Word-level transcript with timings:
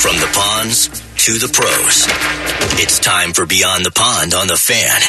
From 0.00 0.16
the 0.20 0.30
ponds 0.34 0.88
to 1.24 1.38
the 1.38 1.48
pros, 1.52 2.06
it's 2.80 2.98
time 2.98 3.32
for 3.32 3.46
Beyond 3.46 3.84
the 3.84 3.90
Pond 3.90 4.34
on 4.34 4.46
the 4.46 4.56
Fan. 4.56 5.00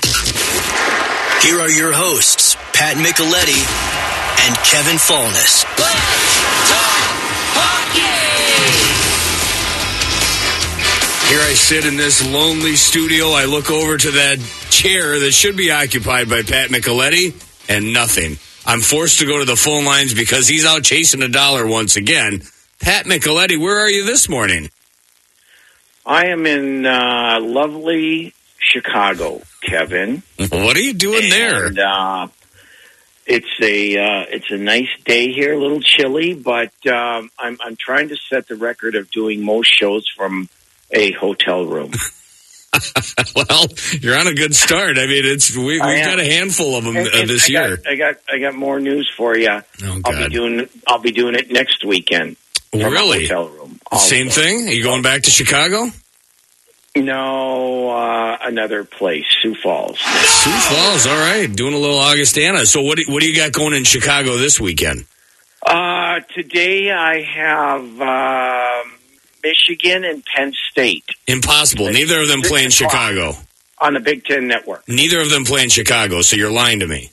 Here 1.43 1.59
are 1.59 1.69
your 1.69 1.92
hosts, 1.93 2.55
Pat 2.73 2.95
Micheletti 2.98 3.59
and 4.48 4.56
Kevin 4.63 4.98
Falness. 4.98 5.66
Here 11.30 11.42
I 11.42 11.54
sit 11.56 11.86
in 11.86 11.98
this 11.98 12.26
lonely 12.32 12.76
studio. 12.76 13.32
I 13.32 13.46
look 13.46 13.70
over 13.72 13.98
to 13.98 14.12
that 14.12 14.38
chair 14.70 15.20
that 15.20 15.32
should 15.32 15.58
be 15.58 15.72
occupied 15.72 16.30
by 16.30 16.44
Pat 16.44 16.70
Micheletti, 16.70 17.34
and 17.68 17.92
nothing. 17.92 18.38
I'm 18.66 18.82
forced 18.82 19.20
to 19.20 19.26
go 19.26 19.40
to 19.40 19.46
the 19.46 19.56
phone 19.56 19.86
lines 19.86 20.14
because 20.14 20.48
he's 20.48 20.66
out 20.66 20.84
chasing 20.84 21.22
a 21.22 21.28
dollar 21.28 21.68
once 21.68 21.96
again. 21.96 22.44
Pat 22.80 23.06
Micheletti, 23.06 23.60
where 23.60 23.80
are 23.80 23.90
you 23.90 24.06
this 24.06 24.30
morning? 24.30 24.70
I 26.06 26.28
am 26.28 26.46
in 26.46 26.86
uh, 26.86 27.39
lovely 27.42 28.34
Chicago, 28.60 29.42
Kevin. 29.61 30.24
What 30.50 30.75
are 30.78 30.82
you 30.82 30.93
doing 30.93 31.29
there? 31.29 31.66
Uh, 31.68 32.27
it's 33.25 33.48
a 33.62 33.98
uh, 33.98 34.26
it's 34.29 34.52
a 34.52 34.57
nice 34.57 34.89
day 35.03 35.31
here, 35.31 35.53
a 35.53 35.59
little 35.59 35.81
chilly, 35.81 36.34
but 36.35 36.71
um, 36.88 37.31
I'm 37.39 37.57
I'm 37.63 37.76
trying 37.76 38.09
to 38.09 38.15
set 38.29 38.48
the 38.48 38.55
record 38.55 38.95
of 38.95 39.09
doing 39.09 39.43
most 39.43 39.67
shows 39.67 40.05
from 40.15 40.48
a 40.91 41.12
hotel 41.13 41.65
room. 41.65 41.91
well, 43.35 43.65
you're 44.01 44.17
on 44.20 44.27
a 44.27 44.34
good 44.34 44.55
start. 44.55 44.98
I 44.99 45.07
mean, 45.07 45.26
it's 45.26 45.55
we, 45.55 45.63
we've 45.63 45.81
am. 45.81 46.05
got 46.05 46.20
a 46.20 46.26
handful 46.26 46.76
of 46.76 46.84
them 46.84 46.98
And- 46.98 47.07
uh, 47.07 47.12
and 47.15 47.29
this 47.29 47.45
I 47.49 47.53
year. 47.53 47.77
got, 47.77 47.87
I 47.87 47.95
got 47.95 48.15
I 48.31 48.37
got 48.40 48.53
more 48.53 48.79
news 48.79 49.12
for 49.17 49.35
you. 49.35 49.49
Oh 49.84 50.01
I'll 50.05 50.27
be 50.27 50.29
doing 50.34 50.70
I'll 50.87 50.99
be 50.99 51.12
doing 51.12 51.34
it 51.35 51.49
next 51.51 51.84
weekend. 51.84 52.35
Really? 52.73 53.21
hotel 53.27 53.48
room. 53.49 53.79
Same 53.98 54.29
thing? 54.29 54.67
Are 54.67 54.71
you 54.71 54.84
going 54.84 55.01
back 55.01 55.23
to 55.23 55.31
Chicago? 55.31 55.87
No, 56.95 57.90
uh, 57.90 58.38
another 58.41 58.85
place, 58.85 59.26
Sioux 59.41 59.54
Falls. 59.55 59.99
Sioux 59.99 60.51
Falls. 60.51 61.05
All 61.05 61.18
right, 61.18 61.54
doing 61.54 61.74
a 61.74 61.77
little 61.77 61.99
Augustana. 61.99 62.65
So 62.65 62.82
what? 62.82 62.98
do- 62.98 63.12
What 63.12 63.21
do 63.21 63.27
you 63.29 63.35
got 63.35 63.52
going 63.52 63.74
in 63.74 63.84
Chicago 63.84 64.38
this 64.38 64.60
weekend? 64.62 65.06
Uh, 65.66 66.22
today 66.34 66.92
I 66.92 67.22
have 67.22 68.02
um 68.02 68.94
Michigan 69.44 70.06
and 70.06 70.24
Penn 70.24 70.54
State 70.72 71.04
Impossible. 71.28 71.92
Neither 71.92 72.22
of 72.22 72.28
them 72.30 72.42
play 72.42 72.64
in. 72.64 72.70
Chicago. 72.72 73.34
on 73.82 73.94
the 73.96 74.00
Big 74.00 74.24
Ten 74.24 74.48
Network. 74.48 74.88
Neither 74.88 75.20
of 75.20 75.30
them 75.30 75.44
play 75.44 75.64
in 75.64 75.70
Chicago. 75.70 76.22
So 76.22 76.38
you're 76.38 76.52
lying 76.52 76.80
to 76.80 76.88
me. 76.88 77.09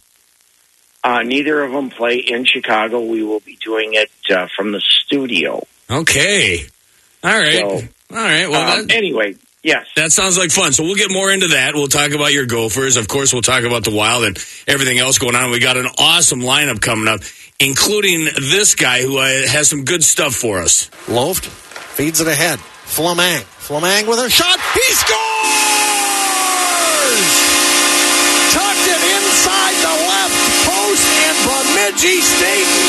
Uh, 1.02 1.22
neither 1.22 1.60
of 1.60 1.72
them 1.72 1.90
play 1.90 2.18
in 2.18 2.44
Chicago. 2.44 3.00
We 3.00 3.24
will 3.24 3.40
be 3.40 3.58
doing 3.64 3.94
it 3.94 4.10
uh, 4.30 4.46
from 4.56 4.70
the 4.70 4.80
studio. 4.80 5.66
Okay. 5.90 6.60
All 7.24 7.30
right. 7.36 7.58
So, 7.58 7.68
All 8.12 8.16
right. 8.16 8.48
Well, 8.48 8.78
um, 8.80 8.86
that, 8.86 8.94
anyway, 8.96 9.34
yes. 9.62 9.86
that 9.96 10.12
sounds 10.12 10.38
like 10.38 10.50
fun. 10.50 10.72
So 10.72 10.82
we'll 10.82 10.96
get 10.96 11.10
more 11.10 11.30
into 11.30 11.48
that. 11.48 11.74
We'll 11.74 11.88
talk 11.88 12.12
about 12.12 12.32
your 12.32 12.46
Gophers. 12.46 12.96
Of 12.96 13.08
course, 13.08 13.32
we'll 13.32 13.42
talk 13.42 13.64
about 13.64 13.84
the 13.84 13.94
Wild 13.94 14.24
and 14.24 14.36
everything 14.66 14.98
else 14.98 15.18
going 15.18 15.34
on. 15.36 15.50
We 15.50 15.58
got 15.60 15.76
an 15.76 15.86
awesome 15.98 16.40
lineup 16.40 16.80
coming 16.80 17.08
up, 17.08 17.20
including 17.60 18.24
this 18.24 18.74
guy 18.74 19.02
who 19.02 19.18
uh, 19.18 19.46
has 19.48 19.68
some 19.68 19.84
good 19.84 20.02
stuff 20.04 20.34
for 20.34 20.60
us. 20.60 20.90
Loft 21.08 21.46
feeds 21.46 22.20
it 22.20 22.28
ahead. 22.28 22.58
Flamang. 22.58 23.40
Flamang 23.62 24.06
with 24.08 24.18
a 24.18 24.28
shot. 24.28 24.58
He 24.74 24.88
scores! 24.92 25.12
Tucked 28.52 28.84
it 28.84 29.02
inside 29.16 29.76
the 29.80 29.96
left 30.12 30.36
post, 30.68 31.06
and 31.24 31.36
Bemidji 31.46 32.20
State 32.20 32.66
wins 32.66 32.76
it. 32.76 32.81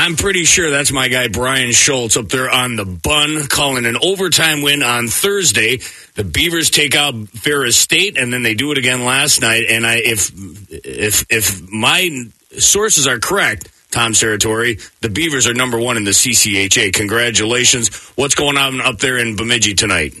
I'm 0.00 0.16
pretty 0.16 0.44
sure 0.44 0.70
that's 0.70 0.92
my 0.92 1.08
guy 1.08 1.28
Brian 1.28 1.72
Schultz 1.72 2.16
up 2.16 2.30
there 2.30 2.48
on 2.48 2.76
the 2.76 2.86
bun, 2.86 3.46
calling 3.48 3.84
an 3.84 3.98
overtime 4.02 4.62
win 4.62 4.82
on 4.82 5.08
Thursday. 5.08 5.80
The 6.14 6.24
Beavers 6.24 6.70
take 6.70 6.94
out 6.94 7.14
Ferris 7.28 7.76
State, 7.76 8.16
and 8.16 8.32
then 8.32 8.42
they 8.42 8.54
do 8.54 8.72
it 8.72 8.78
again 8.78 9.04
last 9.04 9.42
night. 9.42 9.64
And 9.68 9.86
I, 9.86 9.96
if 9.96 10.32
if 10.70 11.26
if 11.28 11.70
my 11.70 12.30
sources 12.56 13.06
are 13.06 13.18
correct, 13.18 13.68
Tom 13.90 14.12
Serratore, 14.12 14.80
the 15.02 15.10
Beavers 15.10 15.46
are 15.46 15.52
number 15.52 15.78
one 15.78 15.98
in 15.98 16.04
the 16.04 16.12
CCHA. 16.12 16.94
Congratulations! 16.94 17.94
What's 18.16 18.34
going 18.34 18.56
on 18.56 18.80
up 18.80 19.00
there 19.00 19.18
in 19.18 19.36
Bemidji 19.36 19.74
tonight? 19.74 20.14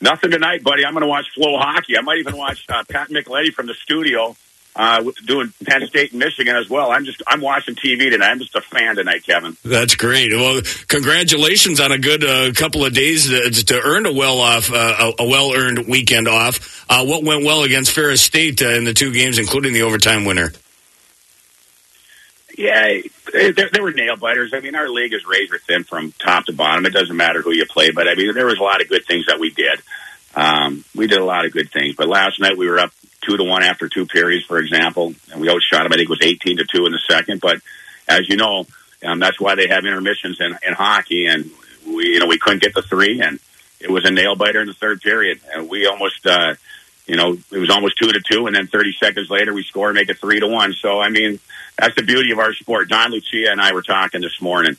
Nothing 0.00 0.30
tonight, 0.30 0.64
buddy. 0.64 0.86
I'm 0.86 0.94
going 0.94 1.02
to 1.02 1.06
watch 1.06 1.26
Flow 1.34 1.58
Hockey. 1.58 1.98
I 1.98 2.00
might 2.00 2.16
even 2.16 2.38
watch 2.38 2.64
uh, 2.70 2.82
Pat 2.88 3.10
Micheletti 3.10 3.52
from 3.52 3.66
the 3.66 3.74
studio 3.74 4.36
uh, 4.76 5.02
doing 5.24 5.52
Penn 5.64 5.86
State 5.86 6.12
and 6.12 6.18
Michigan 6.18 6.54
as 6.54 6.68
well. 6.68 6.90
I'm 6.90 7.06
just 7.06 7.22
I'm 7.26 7.40
watching 7.40 7.74
TV 7.74 8.10
tonight. 8.10 8.28
I'm 8.28 8.38
just 8.38 8.54
a 8.54 8.60
fan 8.60 8.96
tonight, 8.96 9.24
Kevin. 9.24 9.56
That's 9.64 9.96
great. 9.96 10.32
Well, 10.32 10.60
congratulations 10.86 11.80
on 11.80 11.92
a 11.92 11.98
good 11.98 12.22
uh, 12.22 12.52
couple 12.52 12.84
of 12.84 12.92
days 12.92 13.28
to, 13.28 13.50
to 13.50 13.80
earn 13.82 14.04
a 14.04 14.12
well 14.12 14.38
off, 14.38 14.70
uh, 14.70 15.12
a, 15.18 15.26
well 15.26 15.54
earned 15.54 15.88
weekend 15.88 16.28
off. 16.28 16.84
Uh, 16.90 17.06
what 17.06 17.24
went 17.24 17.42
well 17.42 17.62
against 17.62 17.92
Ferris 17.92 18.20
State 18.20 18.60
uh, 18.60 18.68
in 18.68 18.84
the 18.84 18.92
two 18.92 19.12
games, 19.12 19.38
including 19.38 19.72
the 19.72 19.82
overtime 19.82 20.26
winner? 20.26 20.52
Yeah, 22.58 23.00
they, 23.32 23.52
they 23.52 23.80
were 23.80 23.92
nail 23.92 24.16
biters. 24.16 24.52
I 24.54 24.60
mean, 24.60 24.74
our 24.74 24.88
league 24.88 25.14
is 25.14 25.26
razor 25.26 25.58
thin 25.58 25.84
from 25.84 26.12
top 26.12 26.46
to 26.46 26.52
bottom. 26.52 26.84
It 26.84 26.92
doesn't 26.92 27.16
matter 27.16 27.40
who 27.40 27.52
you 27.52 27.64
play, 27.66 27.92
but 27.92 28.08
I 28.08 28.14
mean, 28.14 28.34
there 28.34 28.46
was 28.46 28.58
a 28.58 28.62
lot 28.62 28.82
of 28.82 28.88
good 28.88 29.06
things 29.06 29.26
that 29.26 29.40
we 29.40 29.50
did. 29.50 29.80
Um, 30.34 30.84
we 30.94 31.06
did 31.06 31.18
a 31.18 31.24
lot 31.24 31.46
of 31.46 31.52
good 31.52 31.70
things, 31.70 31.96
but 31.96 32.08
last 32.08 32.40
night 32.40 32.58
we 32.58 32.68
were 32.68 32.78
up 32.78 32.92
two 33.26 33.36
to 33.36 33.44
one 33.44 33.62
after 33.62 33.88
two 33.88 34.06
periods, 34.06 34.44
for 34.44 34.58
example, 34.58 35.14
and 35.32 35.40
we 35.40 35.50
outshot 35.50 35.82
them. 35.82 35.92
I 35.92 35.96
think 35.96 36.08
it 36.08 36.08
was 36.08 36.22
eighteen 36.22 36.58
to 36.58 36.64
two 36.64 36.86
in 36.86 36.92
the 36.92 37.00
second. 37.08 37.40
But 37.40 37.60
as 38.08 38.28
you 38.28 38.36
know, 38.36 38.66
um, 39.04 39.18
that's 39.18 39.40
why 39.40 39.54
they 39.54 39.68
have 39.68 39.84
intermissions 39.84 40.40
in, 40.40 40.56
in 40.66 40.74
hockey, 40.74 41.26
and 41.26 41.50
we, 41.86 42.14
you 42.14 42.20
know, 42.20 42.26
we 42.26 42.38
couldn't 42.38 42.62
get 42.62 42.74
the 42.74 42.82
three, 42.82 43.20
and 43.20 43.38
it 43.80 43.90
was 43.90 44.04
a 44.04 44.10
nail 44.10 44.36
biter 44.36 44.60
in 44.60 44.66
the 44.66 44.74
third 44.74 45.00
period, 45.00 45.40
and 45.52 45.68
we 45.68 45.86
almost. 45.86 46.26
Uh, 46.26 46.54
you 47.06 47.14
know, 47.14 47.38
it 47.52 47.58
was 47.58 47.70
almost 47.70 47.96
two 47.98 48.10
to 48.10 48.20
two, 48.20 48.48
and 48.48 48.56
then 48.56 48.66
30 48.66 48.94
seconds 49.00 49.30
later 49.30 49.54
we 49.54 49.62
score 49.62 49.90
and 49.90 49.94
make 49.94 50.08
it 50.08 50.18
three 50.18 50.40
to 50.40 50.48
one. 50.48 50.72
So, 50.72 51.00
I 51.00 51.08
mean, 51.08 51.38
that's 51.78 51.94
the 51.94 52.02
beauty 52.02 52.32
of 52.32 52.40
our 52.40 52.52
sport. 52.52 52.88
Don 52.88 53.12
Lucia 53.12 53.48
and 53.48 53.60
I 53.60 53.72
were 53.74 53.82
talking 53.82 54.20
this 54.20 54.42
morning 54.42 54.76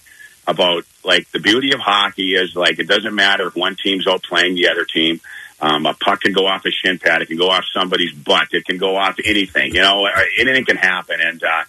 about 0.47 0.85
like 1.03 1.29
the 1.31 1.40
beauty 1.40 1.74
of 1.74 1.79
hockey 1.79 2.34
is 2.35 2.56
like 2.56 2.79
it 2.79 2.88
doesn't 2.88 3.14
matter 3.14 3.47
if 3.47 3.56
one 3.56 3.75
team's 3.75 4.08
out 4.08 4.24
playing 4.24 4.56
the 4.56 4.69
other 4.69 4.85
team. 4.85 5.19
Um, 5.59 5.88
a 5.88 5.94
puck 5.94 6.22
can 6.22 6.34
go 6.34 6.45
off 6.45 6.66
a 6.66 6.72
shin 6.72 7.00
pad, 7.00 7.23
it 7.23 7.28
can 7.28 7.38
go 7.38 7.50
off 7.50 7.63
somebody's 7.73 8.13
butt, 8.13 8.50
it 8.51 8.66
can 8.66 8.78
go 8.78 8.95
off 8.95 9.18
anything. 9.25 9.73
You 9.73 9.81
know, 9.81 10.07
anything 10.38 10.66
can 10.66 10.78
happen, 10.78 11.19
and 11.19 11.44
uh, 11.44 11.63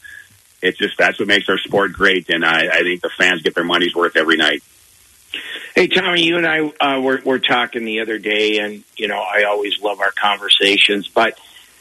it's 0.60 0.76
just 0.76 0.99
that's 0.99 1.19
what 1.19 1.28
makes 1.28 1.49
our 1.49 1.59
sport 1.59 1.93
great. 1.93 2.28
And 2.28 2.44
I, 2.44 2.69
I 2.69 2.82
think 2.82 3.00
the 3.00 3.10
fans 3.16 3.43
get 3.43 3.54
their 3.54 3.65
money's 3.65 3.94
worth 3.94 4.16
every 4.16 4.37
night. 4.37 4.62
Hey, 5.75 5.87
Tommy, 5.87 6.22
you 6.22 6.37
and 6.37 6.47
I 6.47 6.60
uh, 6.81 7.00
were, 7.00 7.21
were 7.25 7.38
talking 7.38 7.84
the 7.84 8.00
other 8.00 8.19
day, 8.19 8.59
and 8.59 8.82
you 8.97 9.09
know 9.09 9.21
I 9.21 9.44
always 9.44 9.81
love 9.81 10.00
our 10.00 10.10
conversations. 10.10 11.09
But 11.09 11.38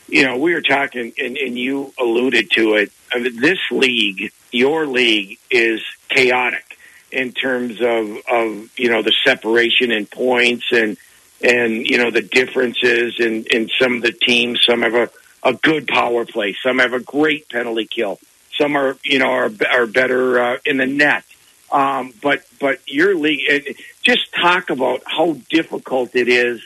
you 0.07 0.25
know 0.25 0.37
we 0.37 0.53
were 0.53 0.61
talking, 0.61 1.13
and, 1.17 1.37
and 1.37 1.57
you 1.57 1.93
alluded 1.99 2.51
to 2.51 2.75
it. 2.75 2.91
I 3.11 3.19
mean, 3.19 3.39
this 3.39 3.59
league, 3.71 4.31
your 4.51 4.85
league, 4.85 5.39
is 5.49 5.81
chaotic 6.09 6.77
in 7.11 7.31
terms 7.31 7.81
of 7.81 8.17
of 8.29 8.69
you 8.77 8.89
know 8.89 9.01
the 9.01 9.13
separation 9.25 9.91
in 9.91 10.05
points 10.05 10.65
and 10.71 10.97
and 11.41 11.87
you 11.87 11.97
know 11.97 12.11
the 12.11 12.21
differences 12.21 13.15
in 13.19 13.45
in 13.45 13.69
some 13.79 13.95
of 13.95 14.01
the 14.01 14.11
teams. 14.11 14.61
Some 14.65 14.81
have 14.81 14.95
a 14.95 15.09
a 15.43 15.53
good 15.53 15.87
power 15.87 16.25
play. 16.25 16.55
Some 16.63 16.79
have 16.79 16.93
a 16.93 16.99
great 16.99 17.49
penalty 17.49 17.85
kill. 17.85 18.19
Some 18.57 18.75
are 18.75 18.97
you 19.03 19.19
know 19.19 19.29
are 19.29 19.51
are 19.71 19.85
better 19.85 20.39
uh, 20.39 20.57
in 20.65 20.77
the 20.77 20.85
net. 20.85 21.23
Um, 21.71 22.13
but 22.21 22.45
but 22.59 22.79
your 22.87 23.15
league, 23.15 23.75
just 24.01 24.33
talk 24.33 24.69
about 24.69 25.03
how 25.05 25.37
difficult 25.49 26.15
it 26.15 26.29
is, 26.29 26.61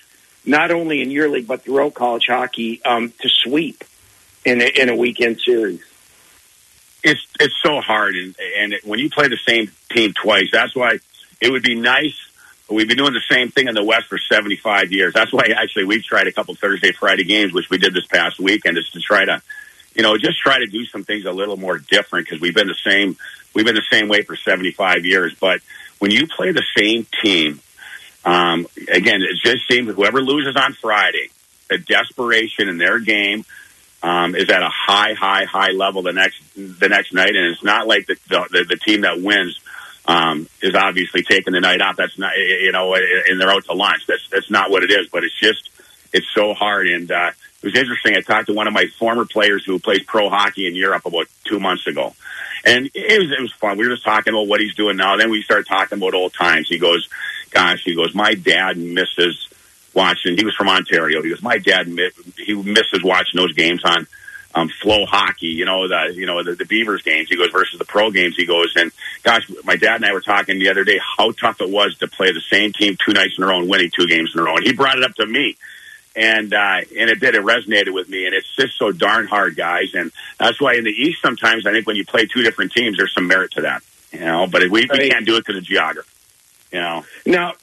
not 0.46 0.72
only 0.72 1.02
in 1.02 1.10
your 1.10 1.28
league 1.28 1.48
but 1.48 1.64
throughout 1.64 1.96
college 1.96 2.26
hockey, 2.28 2.82
um, 2.84 3.12
to 3.22 3.30
sweep 3.30 3.84
in 4.46 4.62
a, 4.62 4.66
in 4.66 4.90
a 4.90 4.96
weekend 4.96 5.40
series. 5.44 5.84
it's 7.04 7.26
it's 7.40 7.56
so 7.64 7.82
hard, 7.82 8.16
and 8.16 8.36
and 8.60 8.76
when 8.84 9.00
you 9.00 9.10
play 9.10 9.28
the 9.28 9.40
same 9.48 9.72
team 9.90 10.14
twice, 10.14 10.50
that's 10.52 10.76
why 10.76 11.00
it 11.40 11.52
would 11.52 11.64
be 11.64 11.76
nice. 11.76 12.16
We've 12.72 12.88
been 12.88 12.98
doing 12.98 13.14
the 13.14 13.24
same 13.30 13.50
thing 13.50 13.68
in 13.68 13.76
the 13.76 13.84
West 13.84 14.08
for 14.08 14.18
75 14.18 14.92
years. 14.92 15.14
That's 15.14 15.34
why 15.34 15.48
actually 15.56 15.86
we've 15.86 16.04
tried 16.04 16.28
a 16.28 16.32
couple 16.32 16.56
Thursday, 16.56 16.92
Friday 16.92 17.26
games, 17.26 17.52
which 17.52 17.70
we 17.70 17.78
did 17.78 17.94
this 17.94 18.06
past 18.06 18.40
weekend, 18.40 18.78
is 18.78 18.90
to 18.92 19.00
try 19.00 19.26
to, 19.26 19.42
you 19.94 20.04
know, 20.04 20.18
just 20.18 20.40
try 20.40 20.60
to 20.60 20.68
do 20.68 20.86
some 20.86 21.04
things 21.04 21.26
a 21.26 21.32
little 21.32 21.58
more 21.58 21.78
different 21.78 22.28
because 22.28 22.40
we've 22.40 22.56
been 22.56 22.68
the 22.68 22.90
same. 22.90 23.18
We've 23.54 23.66
been 23.66 23.76
the 23.76 23.86
same 23.92 24.08
way 24.08 24.22
for 24.22 24.38
75 24.38 25.06
years. 25.06 25.36
But 25.36 25.60
when 26.00 26.12
you 26.12 26.28
play 26.28 26.52
the 26.54 26.64
same 26.78 27.06
team, 27.22 27.60
um, 28.24 28.68
again, 28.88 29.22
it 29.22 29.36
just 29.44 29.68
seems 29.68 29.94
whoever 29.94 30.22
loses 30.22 30.56
on 30.56 30.74
Friday, 30.74 31.30
the 31.70 31.78
desperation 31.78 32.70
in 32.70 32.78
their 32.78 33.00
game 33.00 33.44
um, 34.02 34.36
is 34.36 34.50
at 34.50 34.62
a 34.62 34.70
high, 34.70 35.14
high, 35.14 35.44
high 35.44 35.72
level 35.72 36.04
the 36.04 36.14
next 36.14 36.42
the 36.56 36.88
next 36.88 37.14
night, 37.14 37.36
and 37.36 37.48
it's 37.48 37.64
not 37.64 37.86
like 37.88 38.08
the 38.08 38.18
the, 38.30 38.66
the 38.70 38.78
team 38.78 39.02
that 39.02 39.22
wins 39.22 39.60
um, 40.06 40.48
is 40.62 40.76
obviously 40.76 41.24
taking 41.24 41.54
the 41.54 41.60
night 41.60 41.82
off. 41.82 41.96
That's 41.96 42.18
not 42.18 42.32
you 42.36 42.72
know, 42.72 42.96
and 42.96 43.40
they're 43.40 43.52
out 43.52 43.66
to 43.66 43.74
lunch. 43.74 44.06
That's 44.08 44.28
that's 44.30 44.50
not 44.50 44.72
what 44.72 44.84
it 44.84 44.92
is. 44.92 45.08
But 45.12 45.24
it's 45.24 45.40
just 45.40 45.70
it's 46.14 46.28
so 46.36 46.54
hard, 46.54 46.88
and 46.88 47.12
uh, 47.12 47.32
it 47.62 47.66
was 47.66 47.76
interesting. 47.76 48.16
I 48.18 48.22
talked 48.22 48.48
to 48.48 48.54
one 48.54 48.68
of 48.68 48.74
my 48.74 48.86
former 48.98 49.26
players 49.26 49.64
who 49.66 49.80
plays 49.80 50.04
pro 50.04 50.30
hockey 50.30 50.68
in 50.68 50.76
Europe 50.76 51.06
about 51.06 51.28
two 51.46 51.60
months 51.60 51.88
ago, 51.88 52.14
And 52.66 52.90
it 52.94 53.20
was 53.20 53.32
it 53.32 53.42
was 53.42 53.54
fun. 53.54 53.78
We 53.78 53.88
were 53.88 53.94
just 53.94 54.04
talking 54.04 54.34
about 54.34 54.48
what 54.48 54.60
he's 54.60 54.76
doing 54.76 54.98
now. 54.98 55.18
Then 55.18 55.30
we 55.30 55.42
started 55.44 55.68
talking 55.68 55.98
about 55.98 56.14
old 56.14 56.34
times. 56.34 56.68
He 56.68 56.80
goes, 56.80 57.08
"Gosh," 57.52 57.84
he 57.84 57.96
goes, 57.96 58.16
"My 58.16 58.34
dad 58.34 58.78
misses 58.78 59.48
watching." 59.94 60.38
He 60.38 60.46
was 60.46 60.56
from 60.56 60.70
Ontario. 60.70 61.22
He 61.22 61.30
goes, 61.30 61.42
"My 61.42 61.60
dad 61.60 61.88
he 62.38 62.54
misses 62.56 63.04
watching 63.04 63.40
those 63.40 63.54
games 63.54 63.82
on." 63.86 64.08
Um, 64.54 64.70
flow 64.82 65.06
hockey, 65.06 65.48
you 65.48 65.66
know, 65.66 65.88
the, 65.88 66.14
you 66.14 66.26
know, 66.26 66.44
the, 66.44 66.56
the 66.56 66.66
Beavers 66.66 67.02
games. 67.02 67.30
He 67.30 67.38
goes 67.38 67.52
versus 67.52 67.80
the 67.80 67.86
pro 67.86 68.12
games. 68.12 68.36
He 68.36 68.46
goes, 68.46 68.74
and 68.76 68.92
gosh, 69.24 69.50
my 69.64 69.76
dad 69.76 69.96
and 69.96 70.06
I 70.06 70.14
were 70.14 70.22
talking 70.22 70.60
the 70.60 70.70
other 70.70 70.84
day 70.84 71.00
how 71.18 71.32
tough 71.32 71.62
it 71.62 71.70
was 71.70 71.98
to 72.00 72.08
play 72.08 72.32
the 72.32 72.42
same 72.42 72.74
team 72.74 72.98
two 73.04 73.14
nights 73.14 73.36
in 73.38 73.44
a 73.44 73.48
row 73.48 73.60
and 73.60 73.70
winning 73.70 73.92
two 73.96 74.08
games 74.08 74.32
in 74.34 74.42
a 74.42 74.44
row. 74.44 74.56
And 74.56 74.66
he 74.66 74.74
brought 74.74 74.98
it 74.98 75.04
up 75.04 75.16
to 75.16 75.26
me 75.26 75.58
and 76.16 76.54
uh, 76.54 76.82
and 76.98 77.10
it 77.10 77.20
did. 77.20 77.36
It 77.36 77.44
resonated 77.44 77.94
with 77.94 78.10
me, 78.10 78.26
and 78.26 78.36
it's 78.36 78.54
just 78.56 78.78
so 78.78 78.92
darn 78.92 79.28
hard, 79.28 79.56
guys. 79.56 79.94
And 79.94 80.12
that's 80.40 80.60
why 80.60 80.76
in 80.76 80.84
the 80.84 80.92
East, 80.92 81.22
sometimes 81.22 81.66
I 81.66 81.72
think 81.72 81.88
when 81.88 81.96
you 81.96 82.06
play 82.06 82.26
two 82.26 82.44
different 82.44 82.74
teams, 82.74 82.98
there's 82.98 83.14
some 83.14 83.28
merit 83.28 83.52
to 83.52 83.62
that, 83.62 83.84
you 84.12 84.20
know. 84.20 84.48
But 84.48 84.64
we, 84.64 84.88
we 84.92 85.10
can't 85.10 85.26
do 85.26 85.38
it 85.38 85.46
because 85.46 85.58
of 85.58 85.64
geography, 85.64 86.10
you 86.74 86.82
know. 86.82 87.06
Now, 87.26 87.54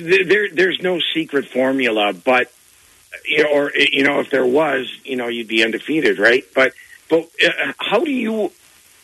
there 0.00 0.48
there's 0.50 0.80
no 0.80 1.00
secret 1.14 1.48
formula, 1.48 2.12
but 2.12 2.52
you 3.24 3.44
know, 3.44 3.50
or 3.50 3.72
you 3.74 4.04
know, 4.04 4.20
if 4.20 4.30
there 4.30 4.46
was, 4.46 4.90
you 5.04 5.16
know, 5.16 5.28
you'd 5.28 5.48
be 5.48 5.64
undefeated, 5.64 6.18
right? 6.18 6.44
But 6.54 6.72
but 7.08 7.28
uh, 7.44 7.72
how 7.78 8.04
do 8.04 8.10
you, 8.10 8.52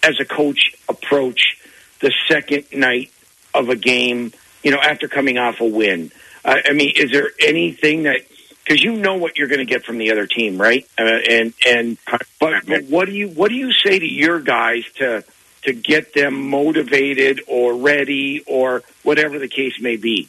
as 0.02 0.20
a 0.20 0.24
coach, 0.24 0.74
approach 0.88 1.58
the 2.00 2.12
second 2.28 2.66
night 2.72 3.10
of 3.52 3.68
a 3.68 3.76
game? 3.76 4.32
You 4.62 4.70
know, 4.70 4.78
after 4.78 5.08
coming 5.08 5.36
off 5.38 5.60
a 5.60 5.66
win. 5.66 6.10
Uh, 6.44 6.56
I 6.68 6.72
mean, 6.72 6.92
is 6.96 7.10
there 7.10 7.30
anything 7.40 8.04
that 8.04 8.20
because 8.64 8.82
you 8.82 8.96
know 8.96 9.16
what 9.16 9.36
you're 9.36 9.48
going 9.48 9.58
to 9.58 9.66
get 9.66 9.84
from 9.84 9.98
the 9.98 10.10
other 10.10 10.26
team, 10.26 10.60
right? 10.60 10.86
Uh, 10.98 11.04
and 11.28 11.54
and 11.66 11.98
but, 12.10 12.66
but 12.66 12.84
what 12.84 13.06
do 13.06 13.12
you 13.12 13.28
what 13.28 13.48
do 13.50 13.54
you 13.54 13.72
say 13.72 13.98
to 13.98 14.06
your 14.06 14.40
guys 14.40 14.84
to 14.96 15.24
to 15.62 15.72
get 15.72 16.14
them 16.14 16.48
motivated 16.48 17.42
or 17.46 17.74
ready 17.74 18.42
or 18.46 18.82
whatever 19.02 19.38
the 19.38 19.48
case 19.48 19.80
may 19.80 19.96
be? 19.96 20.28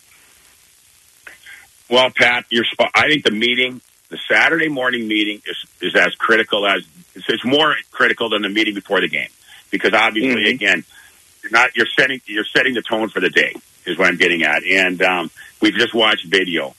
Well, 1.90 2.10
Pat, 2.16 2.46
you're 2.50 2.66
spot. 2.66 2.92
I 2.96 3.08
think 3.08 3.24
the 3.24 3.32
meeting, 3.32 3.82
the 4.10 4.18
Saturday 4.30 4.70
morning 4.70 5.08
meeting, 5.08 5.42
is 5.46 5.66
is 5.82 5.96
as 5.96 6.16
critical 6.16 6.66
as 6.66 6.86
it's, 7.16 7.30
it's 7.30 7.46
more 7.46 7.76
critical 7.92 8.30
than 8.30 8.42
the 8.42 8.50
meeting 8.50 8.74
before 8.74 9.02
the 9.02 9.08
game 9.08 9.30
because 9.70 9.94
obviously, 9.94 10.44
mm-hmm. 10.44 10.56
again, 10.56 10.84
you're 11.44 11.52
not 11.52 11.76
you're 11.76 11.88
setting 11.98 12.22
you're 12.26 12.46
setting 12.46 12.74
the 12.74 12.82
tone 12.82 13.10
for 13.10 13.20
the 13.20 13.30
day 13.30 13.54
is 13.86 13.98
what 13.98 14.08
I'm 14.08 14.18
getting 14.18 14.44
at, 14.44 14.64
and 14.64 15.02
um, 15.04 15.32
we've 15.62 15.76
just 15.76 15.94
watched 15.94 16.26
video 16.26 16.74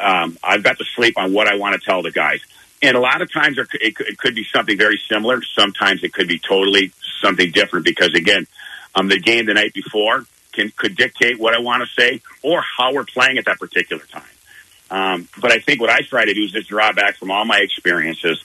um, 0.00 0.38
I've 0.42 0.62
got 0.62 0.78
to 0.78 0.84
sleep 0.96 1.18
on 1.18 1.32
what 1.32 1.48
I 1.48 1.56
want 1.56 1.80
to 1.80 1.84
tell 1.84 2.02
the 2.02 2.10
guys. 2.10 2.40
And 2.82 2.96
a 2.96 3.00
lot 3.00 3.22
of 3.22 3.32
times 3.32 3.58
it, 3.58 3.68
it 3.80 4.18
could 4.18 4.34
be 4.34 4.44
something 4.44 4.76
very 4.76 5.00
similar. 5.10 5.40
Sometimes 5.42 6.02
it 6.02 6.12
could 6.12 6.28
be 6.28 6.38
totally 6.38 6.92
something 7.22 7.50
different 7.50 7.84
because 7.84 8.12
again, 8.14 8.46
um, 8.94 9.08
the 9.08 9.18
game 9.18 9.46
the 9.46 9.54
night 9.54 9.72
before 9.72 10.24
can 10.52 10.70
could 10.76 10.96
dictate 10.96 11.38
what 11.38 11.54
I 11.54 11.60
want 11.60 11.82
to 11.82 12.00
say 12.00 12.20
or 12.42 12.62
how 12.62 12.92
we're 12.92 13.04
playing 13.04 13.38
at 13.38 13.46
that 13.46 13.58
particular 13.58 14.04
time. 14.04 14.22
Um, 14.90 15.28
but 15.40 15.52
I 15.52 15.58
think 15.58 15.80
what 15.80 15.90
I 15.90 16.00
try 16.00 16.24
to 16.24 16.34
do 16.34 16.42
is 16.44 16.52
just 16.52 16.68
draw 16.68 16.92
back 16.92 17.16
from 17.16 17.30
all 17.30 17.44
my 17.44 17.58
experiences, 17.58 18.42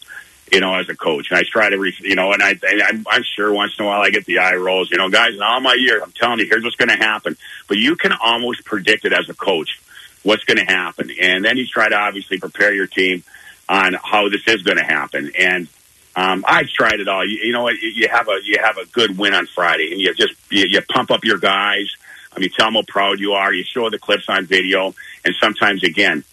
you 0.52 0.60
know, 0.60 0.74
as 0.76 0.90
a 0.90 0.96
coach. 0.96 1.30
And 1.30 1.38
I 1.38 1.44
try 1.44 1.70
to, 1.70 1.78
re- 1.78 1.96
you 2.00 2.16
know, 2.16 2.32
and 2.32 2.42
I, 2.42 2.56
I'm, 2.88 3.06
I'm 3.10 3.24
sure 3.24 3.54
once 3.54 3.74
in 3.78 3.86
a 3.86 3.88
while 3.88 4.02
I 4.02 4.10
get 4.10 4.26
the 4.26 4.40
eye 4.40 4.56
rolls, 4.56 4.90
you 4.92 4.98
know, 4.98 5.10
guys, 5.10 5.36
in 5.36 5.42
all 5.42 5.60
my 5.60 5.76
years, 5.78 6.02
I'm 6.04 6.12
telling 6.12 6.40
you, 6.40 6.48
here's 6.50 6.64
what's 6.64 6.76
going 6.76 6.90
to 6.90 7.04
happen. 7.04 7.38
But 7.68 7.78
you 7.78 7.96
can 7.96 8.14
almost 8.14 8.66
predict 8.66 9.06
it 9.06 9.14
as 9.14 9.30
a 9.30 9.34
coach 9.34 9.80
what's 10.24 10.44
going 10.44 10.58
to 10.58 10.66
happen. 10.66 11.12
And 11.22 11.46
then 11.46 11.58
you 11.58 11.66
try 11.66 11.90
to 11.90 11.96
obviously 11.96 12.40
prepare 12.40 12.74
your 12.74 12.88
team 12.88 13.24
on 13.68 13.94
how 13.94 14.30
this 14.30 14.42
is 14.48 14.64
going 14.64 14.78
to 14.78 14.84
happen. 14.84 15.32
And 15.38 15.68
um, 16.16 16.44
I've 16.48 16.68
tried 16.68 17.00
it 17.00 17.08
all. 17.08 17.26
You, 17.26 17.40
you 17.44 17.54
know 17.54 17.64
what? 17.64 17.76
You 17.82 18.08
have 18.10 18.28
a 18.28 18.40
you 18.44 18.58
have 18.62 18.78
a 18.78 18.86
good 18.88 19.18
win 19.18 19.34
on 19.34 19.46
Friday, 19.46 19.92
and 19.92 20.02
you 20.02 20.14
just 20.14 20.34
you, 20.50 20.66
you 20.68 20.82
pump 20.82 21.12
up 21.12 21.24
your 21.24 21.38
guys. 21.38 21.88
I 22.36 22.40
mean, 22.40 22.50
tell 22.50 22.68
them 22.68 22.76
how 22.76 22.84
proud 22.88 23.20
you 23.20 23.34
are. 23.34 23.54
You 23.54 23.64
show 23.64 23.90
the 23.90 24.00
clips 24.00 24.26
on 24.28 24.46
video, 24.46 24.94
and 25.26 25.36
sometimes 25.42 25.84
again, 25.84 26.24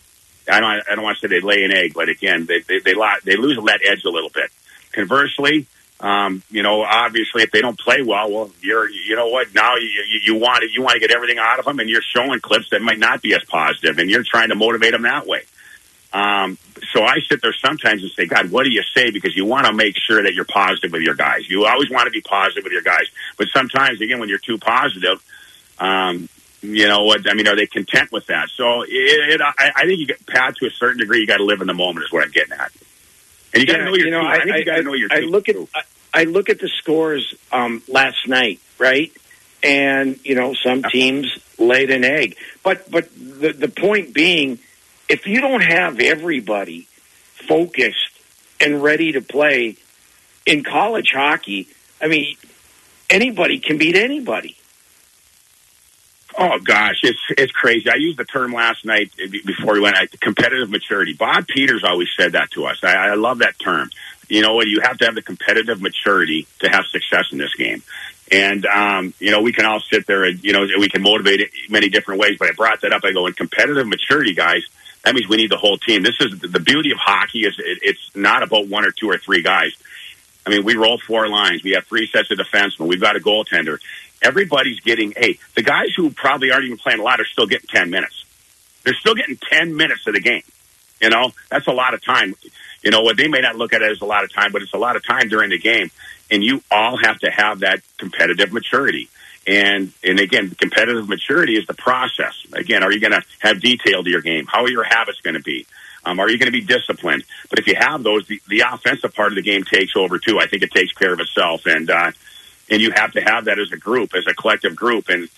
I 0.50 0.61
don't 0.61 0.71
I 0.91 0.94
don't 0.94 1.05
want 1.05 1.19
to 1.19 1.29
say 1.29 1.35
they 1.35 1.44
lay 1.44 1.65
an 1.65 1.73
egg, 1.73 1.94
but 1.94 2.09
again, 2.09 2.47
they 2.47 2.61
they 2.61 2.79
they, 2.79 2.94
they 3.25 3.37
lose 3.37 3.56
that 3.67 3.81
edge 3.85 4.05
a 4.05 4.11
little 4.11 4.31
bit. 4.31 4.50
Conversely, 4.93 5.67
um, 6.00 6.43
you 6.50 6.62
know, 6.62 6.83
obviously, 6.83 7.43
if 7.43 7.50
they 7.50 7.62
don't 7.62 7.79
play 7.79 8.03
well, 8.03 8.31
well, 8.31 8.50
you're, 8.61 8.88
you 8.88 9.17
know 9.17 9.29
what? 9.29 9.55
Now 9.55 9.77
you, 9.77 9.87
you, 9.87 10.21
you 10.25 10.35
want 10.35 10.61
to, 10.61 10.69
you 10.71 10.83
want 10.83 10.94
to 10.94 11.00
get 11.00 11.11
everything 11.11 11.38
out 11.38 11.59
of 11.59 11.65
them, 11.65 11.79
and 11.81 11.88
you're 11.88 12.03
showing 12.03 12.38
clips 12.41 12.71
that 12.71 12.83
might 12.83 12.99
not 12.99 13.23
be 13.23 13.35
as 13.35 13.43
positive, 13.44 13.99
and 13.99 14.11
you're 14.11 14.25
trying 14.25 14.50
to 14.50 14.55
motivate 14.55 14.93
them 14.93 15.03
that 15.03 15.27
way. 15.27 15.43
Um, 16.12 16.59
so 16.93 17.03
I 17.03 17.17
sit 17.29 17.41
there 17.43 17.55
sometimes 17.65 18.03
and 18.03 18.12
say, 18.12 18.27
God, 18.27 18.50
what 18.50 18.65
do 18.65 18.71
you 18.71 18.83
say? 18.94 19.11
Because 19.11 19.35
you 19.35 19.44
want 19.44 19.67
to 19.67 19.73
make 19.73 19.97
sure 19.99 20.23
that 20.23 20.35
you're 20.35 20.44
positive 20.44 20.93
with 20.93 21.03
your 21.03 21.15
guys. 21.15 21.49
You 21.49 21.67
always 21.67 21.91
want 21.91 22.06
to 22.06 22.11
be 22.11 22.21
positive 22.21 22.65
with 22.65 22.73
your 22.73 22.83
guys, 22.83 23.06
but 23.38 23.49
sometimes, 23.55 24.00
again, 24.00 24.21
when 24.21 24.29
you're 24.29 24.38
too 24.38 24.59
positive, 24.59 25.25
um, 25.79 26.29
you 26.74 26.88
know 26.88 27.04
what? 27.04 27.28
I 27.28 27.34
mean, 27.34 27.48
are 27.48 27.56
they 27.56 27.66
content 27.66 28.10
with 28.12 28.26
that? 28.26 28.48
So 28.54 28.82
it, 28.82 28.88
it, 28.90 29.40
I, 29.40 29.72
I 29.74 29.82
think 29.86 30.00
you 30.00 30.06
get 30.06 30.26
Pat 30.26 30.56
to 30.56 30.66
a 30.66 30.70
certain 30.70 30.98
degree. 30.98 31.20
You 31.20 31.26
got 31.26 31.38
to 31.38 31.44
live 31.44 31.60
in 31.60 31.66
the 31.66 31.74
moment, 31.74 32.06
is 32.06 32.12
what 32.12 32.24
I'm 32.24 32.30
getting 32.30 32.52
at. 32.52 32.72
And 33.54 33.62
you 33.62 33.66
got 33.66 33.78
to 33.78 33.84
know 33.84 33.94
your 33.94 34.06
you 34.06 34.10
know, 34.10 34.20
team. 34.20 34.28
I, 34.28 34.34
I 34.34 34.42
think 34.44 34.56
you 34.56 34.64
got 34.64 34.76
to 34.76 34.82
know 34.82 34.94
your 34.94 35.08
I, 35.10 35.20
team. 35.20 35.30
Look 35.30 35.48
at 35.48 35.56
I 36.12 36.24
look 36.24 36.48
at 36.48 36.58
the 36.58 36.68
scores 36.68 37.34
um, 37.52 37.82
last 37.88 38.26
night, 38.26 38.60
right? 38.78 39.12
And 39.62 40.18
you 40.24 40.34
know, 40.34 40.54
some 40.54 40.82
teams 40.82 41.26
laid 41.58 41.90
an 41.90 42.04
egg, 42.04 42.36
but 42.62 42.90
but 42.90 43.08
the 43.14 43.52
the 43.52 43.68
point 43.68 44.14
being, 44.14 44.58
if 45.08 45.26
you 45.26 45.40
don't 45.40 45.62
have 45.62 46.00
everybody 46.00 46.88
focused 47.48 48.18
and 48.60 48.82
ready 48.82 49.12
to 49.12 49.20
play 49.20 49.76
in 50.44 50.62
college 50.62 51.10
hockey, 51.12 51.68
I 52.00 52.08
mean, 52.08 52.36
anybody 53.10 53.58
can 53.58 53.78
beat 53.78 53.96
anybody. 53.96 54.56
Oh 56.38 56.59
gosh, 56.62 56.97
it's 57.03 57.19
it's 57.31 57.53
crazy. 57.53 57.88
I 57.88 57.97
used 57.97 58.19
the 58.19 58.25
term 58.25 58.53
last 58.53 58.85
night 58.85 59.11
before 59.17 59.73
we 59.73 59.81
went. 59.81 59.97
Competitive 60.21 60.69
maturity. 60.71 61.15
Bob 61.15 61.47
Peters 61.47 61.83
always 61.83 62.09
said 62.19 62.33
that 62.33 62.50
to 62.50 62.67
us. 62.67 62.79
I, 62.83 62.93
I 62.93 63.15
love 63.15 63.38
that 63.38 63.59
term 63.59 63.91
you 64.29 64.43
know 64.43 64.55
what? 64.55 64.67
You 64.67 64.81
have 64.83 64.99
to 64.99 65.05
have 65.05 65.15
the 65.15 65.23
competitive 65.23 65.81
maturity 65.81 66.47
to 66.61 66.69
have 66.69 66.85
success 66.87 67.27
in 67.33 67.38
this 67.38 67.55
game. 67.55 67.83
And, 68.31 68.67
um, 68.67 69.15
you 69.21 69.31
know, 69.31 69.41
we 69.41 69.53
can 69.53 69.67
all 69.67 69.81
sit 69.81 70.06
there 70.06 70.25
and, 70.25 70.43
you 70.43 70.53
know, 70.53 70.67
we 70.79 70.88
can 70.88 71.03
motivate 71.03 71.41
it 71.41 71.50
many 71.71 71.88
different 71.88 72.21
ways, 72.21 72.37
but 72.38 72.49
I 72.49 72.53
brought 72.53 72.81
that 72.81 72.93
up. 72.93 73.03
I 73.05 73.12
go, 73.12 73.27
in 73.27 73.35
competitive 73.35 73.87
maturity, 73.87 74.35
guys, 74.35 74.62
that 75.05 75.15
means 75.15 75.29
we 75.29 75.37
need 75.37 75.50
the 75.50 75.56
whole 75.56 75.79
team. 75.79 76.03
This 76.03 76.17
is 76.21 76.41
the 76.41 76.59
beauty 76.59 76.91
of 76.91 76.99
hockey 76.99 77.41
is 77.41 77.55
it, 77.59 77.79
it's 77.83 78.17
not 78.17 78.43
about 78.43 78.67
one 78.67 78.85
or 78.85 78.91
two 78.91 79.09
or 79.09 79.19
three 79.19 79.43
guys. 79.43 79.73
I 80.44 80.50
mean, 80.50 80.65
we 80.65 80.75
roll 80.75 80.99
four 80.99 81.29
lines. 81.29 81.62
We 81.62 81.73
have 81.73 81.87
three 81.87 82.09
sets 82.09 82.31
of 82.33 82.38
defensemen. 82.38 82.88
We've 82.88 83.00
got 83.00 83.17
a 83.17 83.21
goaltender. 83.21 83.79
Everybody's 84.26 84.81
getting, 84.81 85.12
hey, 85.17 85.38
the 85.55 85.62
guys 85.62 85.94
who 85.96 86.11
probably 86.11 86.50
aren't 86.50 86.64
even 86.64 86.78
playing 86.78 86.99
a 86.99 87.02
lot 87.02 87.20
are 87.20 87.25
still 87.25 87.46
getting 87.46 87.69
10 87.69 87.90
minutes. 87.90 88.25
They're 88.83 88.95
still 88.95 89.14
getting 89.14 89.37
10 89.37 89.76
minutes 89.76 90.04
of 90.09 90.14
the 90.14 90.21
game. 90.21 90.42
You 91.00 91.11
know, 91.11 91.30
that's 91.49 91.68
a 91.68 91.73
lot 91.73 91.95
of 91.95 92.04
time. 92.04 92.35
You 92.83 92.90
know 92.90 93.02
what? 93.02 93.16
They 93.16 93.28
may 93.28 93.40
not 93.40 93.54
look 93.54 93.73
at 93.73 93.83
it 93.83 93.90
as 93.90 94.00
a 94.00 94.04
lot 94.04 94.25
of 94.25 94.33
time, 94.33 94.50
but 94.50 94.62
it's 94.62 94.75
a 94.75 94.78
lot 94.78 94.97
of 94.97 95.06
time 95.06 95.28
during 95.28 95.50
the 95.50 95.59
game. 95.59 95.90
And 96.30 96.42
you 96.42 96.62
all 96.71 96.97
have 96.97 97.18
to 97.21 97.30
have 97.30 97.61
that 97.61 97.80
competitive 97.99 98.52
maturity. 98.52 99.09
And 99.47 99.92
and 100.02 100.18
again, 100.18 100.50
competitive 100.50 101.09
maturity 101.09 101.56
is 101.56 101.66
the 101.66 101.75
process. 101.75 102.35
Again, 102.52 102.83
are 102.83 102.92
you 102.92 103.00
going 103.00 103.12
to 103.12 103.23
have 103.40 103.61
detail 103.61 104.02
to 104.02 104.11
your 104.11 104.23
game? 104.23 104.47
How 104.47 104.62
are 104.62 104.71
your 104.71 104.83
habits 104.83 105.21
going 105.21 105.35
to 105.35 105.42
be? 105.42 105.66
Um, 106.04 106.21
are 106.21 106.28
you 106.28 106.38
going 106.38 106.52
to 106.52 106.52
be 106.52 106.62
disciplined? 106.62 107.25
But 107.50 107.59
if 107.59 107.66
you 107.66 107.75
have 107.78 108.02
those, 108.02 108.26
the, 108.26 108.40
the 108.49 108.62
offensive 108.73 109.14
part 109.14 109.33
of 109.33 109.37
the 109.37 109.42
game 109.42 109.64
takes 109.64 109.97
over 109.97 110.18
too. 110.18 110.38
I 110.38 110.47
think 110.47 110.62
it 110.62 110.71
takes 110.71 110.92
care 110.92 111.12
of 111.12 111.21
itself, 111.21 111.66
and 111.66 111.90
uh, 111.90 112.12
and 112.70 112.80
you 112.80 112.92
have 112.92 113.12
to 113.12 113.20
have 113.20 113.46
that 113.46 113.58
as 113.58 113.73
a 113.73 113.76
group, 113.76 114.14
as 114.14 114.26
a 114.26 114.35
collective 114.35 114.75
group. 114.75 115.08
And 115.08 115.28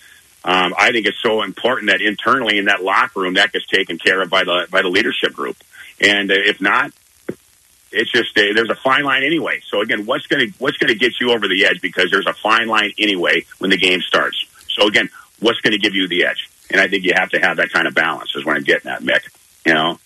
um, 0.43 0.73
I 0.77 0.91
think 0.91 1.05
it's 1.05 1.21
so 1.21 1.41
important 1.43 1.89
that 1.89 2.01
internally 2.01 2.57
in 2.57 2.65
that 2.65 2.83
locker 2.83 3.21
room 3.21 3.35
that 3.35 3.51
gets 3.51 3.65
taken 3.67 3.97
care 3.97 4.21
of 4.21 4.29
by 4.29 4.43
the 4.43 4.67
by 4.69 4.81
the 4.81 4.89
leadership 4.89 5.33
group. 5.33 5.57
And 6.01 6.31
uh, 6.31 6.35
if 6.37 6.61
not, 6.61 6.91
it's 7.91 8.11
just 8.11 8.37
a, 8.37 8.53
there's 8.53 8.69
a 8.69 8.75
fine 8.75 9.03
line 9.03 9.23
anyway. 9.23 9.61
So 9.67 9.81
again, 9.81 10.05
what's 10.05 10.27
going 10.27 10.47
to 10.47 10.57
what's 10.59 10.77
going 10.77 10.93
to 10.93 10.97
get 10.97 11.13
you 11.19 11.31
over 11.31 11.47
the 11.47 11.65
edge 11.65 11.81
because 11.81 12.09
there's 12.11 12.27
a 12.27 12.33
fine 12.33 12.67
line 12.67 12.93
anyway 12.97 13.45
when 13.57 13.69
the 13.69 13.77
game 13.77 14.01
starts. 14.01 14.45
So 14.69 14.87
again, 14.87 15.09
what's 15.39 15.59
going 15.61 15.73
to 15.73 15.79
give 15.79 15.95
you 15.95 16.07
the 16.07 16.25
edge? 16.25 16.49
And 16.71 16.79
I 16.79 16.87
think 16.87 17.03
you 17.03 17.13
have 17.15 17.29
to 17.31 17.39
have 17.39 17.57
that 17.57 17.71
kind 17.71 17.87
of 17.87 17.95
balance. 17.95 18.35
Is 18.35 18.45
what 18.45 18.55
I'm 18.55 18.63
getting 18.63 18.91
at, 18.91 19.01
Mick. 19.01 19.21
You 19.65 19.73
know. 19.73 19.99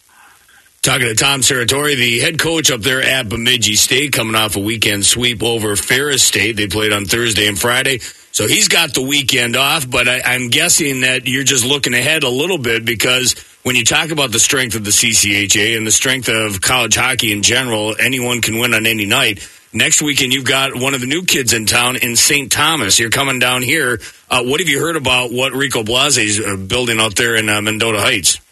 Talking 0.83 1.07
to 1.07 1.15
Tom 1.15 1.39
Serratore, 1.39 1.95
the 1.95 2.19
head 2.19 2.37
coach 2.37 2.69
up 2.69 2.81
there 2.81 3.01
at 3.01 3.29
Bemidji 3.29 3.77
State, 3.77 4.11
coming 4.11 4.35
off 4.35 4.57
a 4.57 4.59
weekend 4.59 5.05
sweep 5.05 5.41
over 5.41 5.77
Ferris 5.77 6.23
State. 6.23 6.57
They 6.57 6.67
played 6.67 6.91
on 6.91 7.05
Thursday 7.05 7.47
and 7.47 7.57
Friday. 7.57 7.99
So 8.33 8.47
he's 8.47 8.67
got 8.67 8.93
the 8.93 9.01
weekend 9.01 9.55
off, 9.55 9.89
but 9.89 10.09
I, 10.09 10.35
am 10.35 10.49
guessing 10.49 10.99
that 11.01 11.25
you're 11.25 11.45
just 11.45 11.63
looking 11.63 11.93
ahead 11.93 12.23
a 12.23 12.29
little 12.29 12.57
bit 12.57 12.83
because 12.83 13.33
when 13.63 13.77
you 13.77 13.85
talk 13.85 14.11
about 14.11 14.33
the 14.33 14.39
strength 14.39 14.75
of 14.75 14.83
the 14.83 14.89
CCHA 14.89 15.77
and 15.77 15.87
the 15.87 15.91
strength 15.91 16.27
of 16.27 16.59
college 16.59 16.97
hockey 16.97 17.31
in 17.31 17.43
general, 17.43 17.95
anyone 17.97 18.41
can 18.41 18.59
win 18.59 18.73
on 18.73 18.85
any 18.85 19.05
night. 19.05 19.49
Next 19.71 20.01
weekend, 20.01 20.33
you've 20.33 20.43
got 20.43 20.75
one 20.75 20.93
of 20.93 20.99
the 20.99 21.07
new 21.07 21.23
kids 21.23 21.53
in 21.53 21.65
town 21.65 21.95
in 21.95 22.17
St. 22.17 22.51
Thomas. 22.51 22.99
You're 22.99 23.09
coming 23.09 23.39
down 23.39 23.61
here. 23.61 24.01
Uh, 24.29 24.43
what 24.43 24.59
have 24.59 24.67
you 24.67 24.81
heard 24.81 24.97
about 24.97 25.31
what 25.31 25.53
Rico 25.53 25.83
Blasi 25.83 26.25
is 26.25 26.41
uh, 26.41 26.57
building 26.57 26.99
out 26.99 27.15
there 27.15 27.37
in 27.37 27.47
uh, 27.47 27.61
Mendota 27.61 28.01
Heights? 28.01 28.42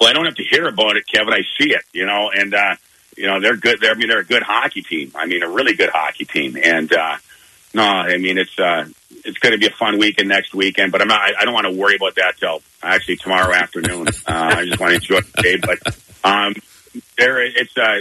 Well, 0.00 0.10
I 0.10 0.12
don't 0.12 0.26
have 0.26 0.36
to 0.36 0.44
hear 0.44 0.66
about 0.66 0.96
it, 0.96 1.04
Kevin. 1.06 1.32
I 1.32 1.42
see 1.58 1.70
it, 1.70 1.82
you 1.92 2.06
know, 2.06 2.30
and, 2.34 2.54
uh, 2.54 2.76
you 3.16 3.26
know, 3.26 3.40
they're 3.40 3.56
good. 3.56 3.80
They're, 3.80 3.92
I 3.92 3.94
mean, 3.94 4.08
they're 4.08 4.20
a 4.20 4.24
good 4.24 4.42
hockey 4.42 4.82
team. 4.82 5.12
I 5.14 5.26
mean, 5.26 5.42
a 5.42 5.48
really 5.48 5.74
good 5.74 5.90
hockey 5.90 6.24
team. 6.26 6.56
And, 6.62 6.92
uh, 6.92 7.16
No, 7.74 7.82
I 7.82 8.16
mean 8.16 8.38
it's 8.38 8.58
uh, 8.58 8.86
it's 9.24 9.38
going 9.38 9.52
to 9.52 9.58
be 9.58 9.66
a 9.66 9.70
fun 9.76 9.98
weekend 9.98 10.30
next 10.30 10.54
weekend, 10.54 10.92
but 10.92 11.02
I'm 11.02 11.08
not. 11.08 11.20
I, 11.20 11.32
I 11.40 11.44
don't 11.44 11.52
want 11.52 11.66
to 11.66 11.76
worry 11.76 11.96
about 11.96 12.14
that 12.14 12.38
till 12.38 12.62
actually 12.82 13.16
tomorrow 13.16 13.52
afternoon. 13.52 14.08
uh, 14.26 14.56
I 14.56 14.64
just 14.64 14.80
want 14.80 14.90
to 14.92 14.96
enjoy 14.96 15.20
the 15.20 15.42
day, 15.42 15.56
but 15.56 15.78
um, 16.24 16.54
there 17.18 17.44
it's 17.44 17.76
uh, 17.76 18.00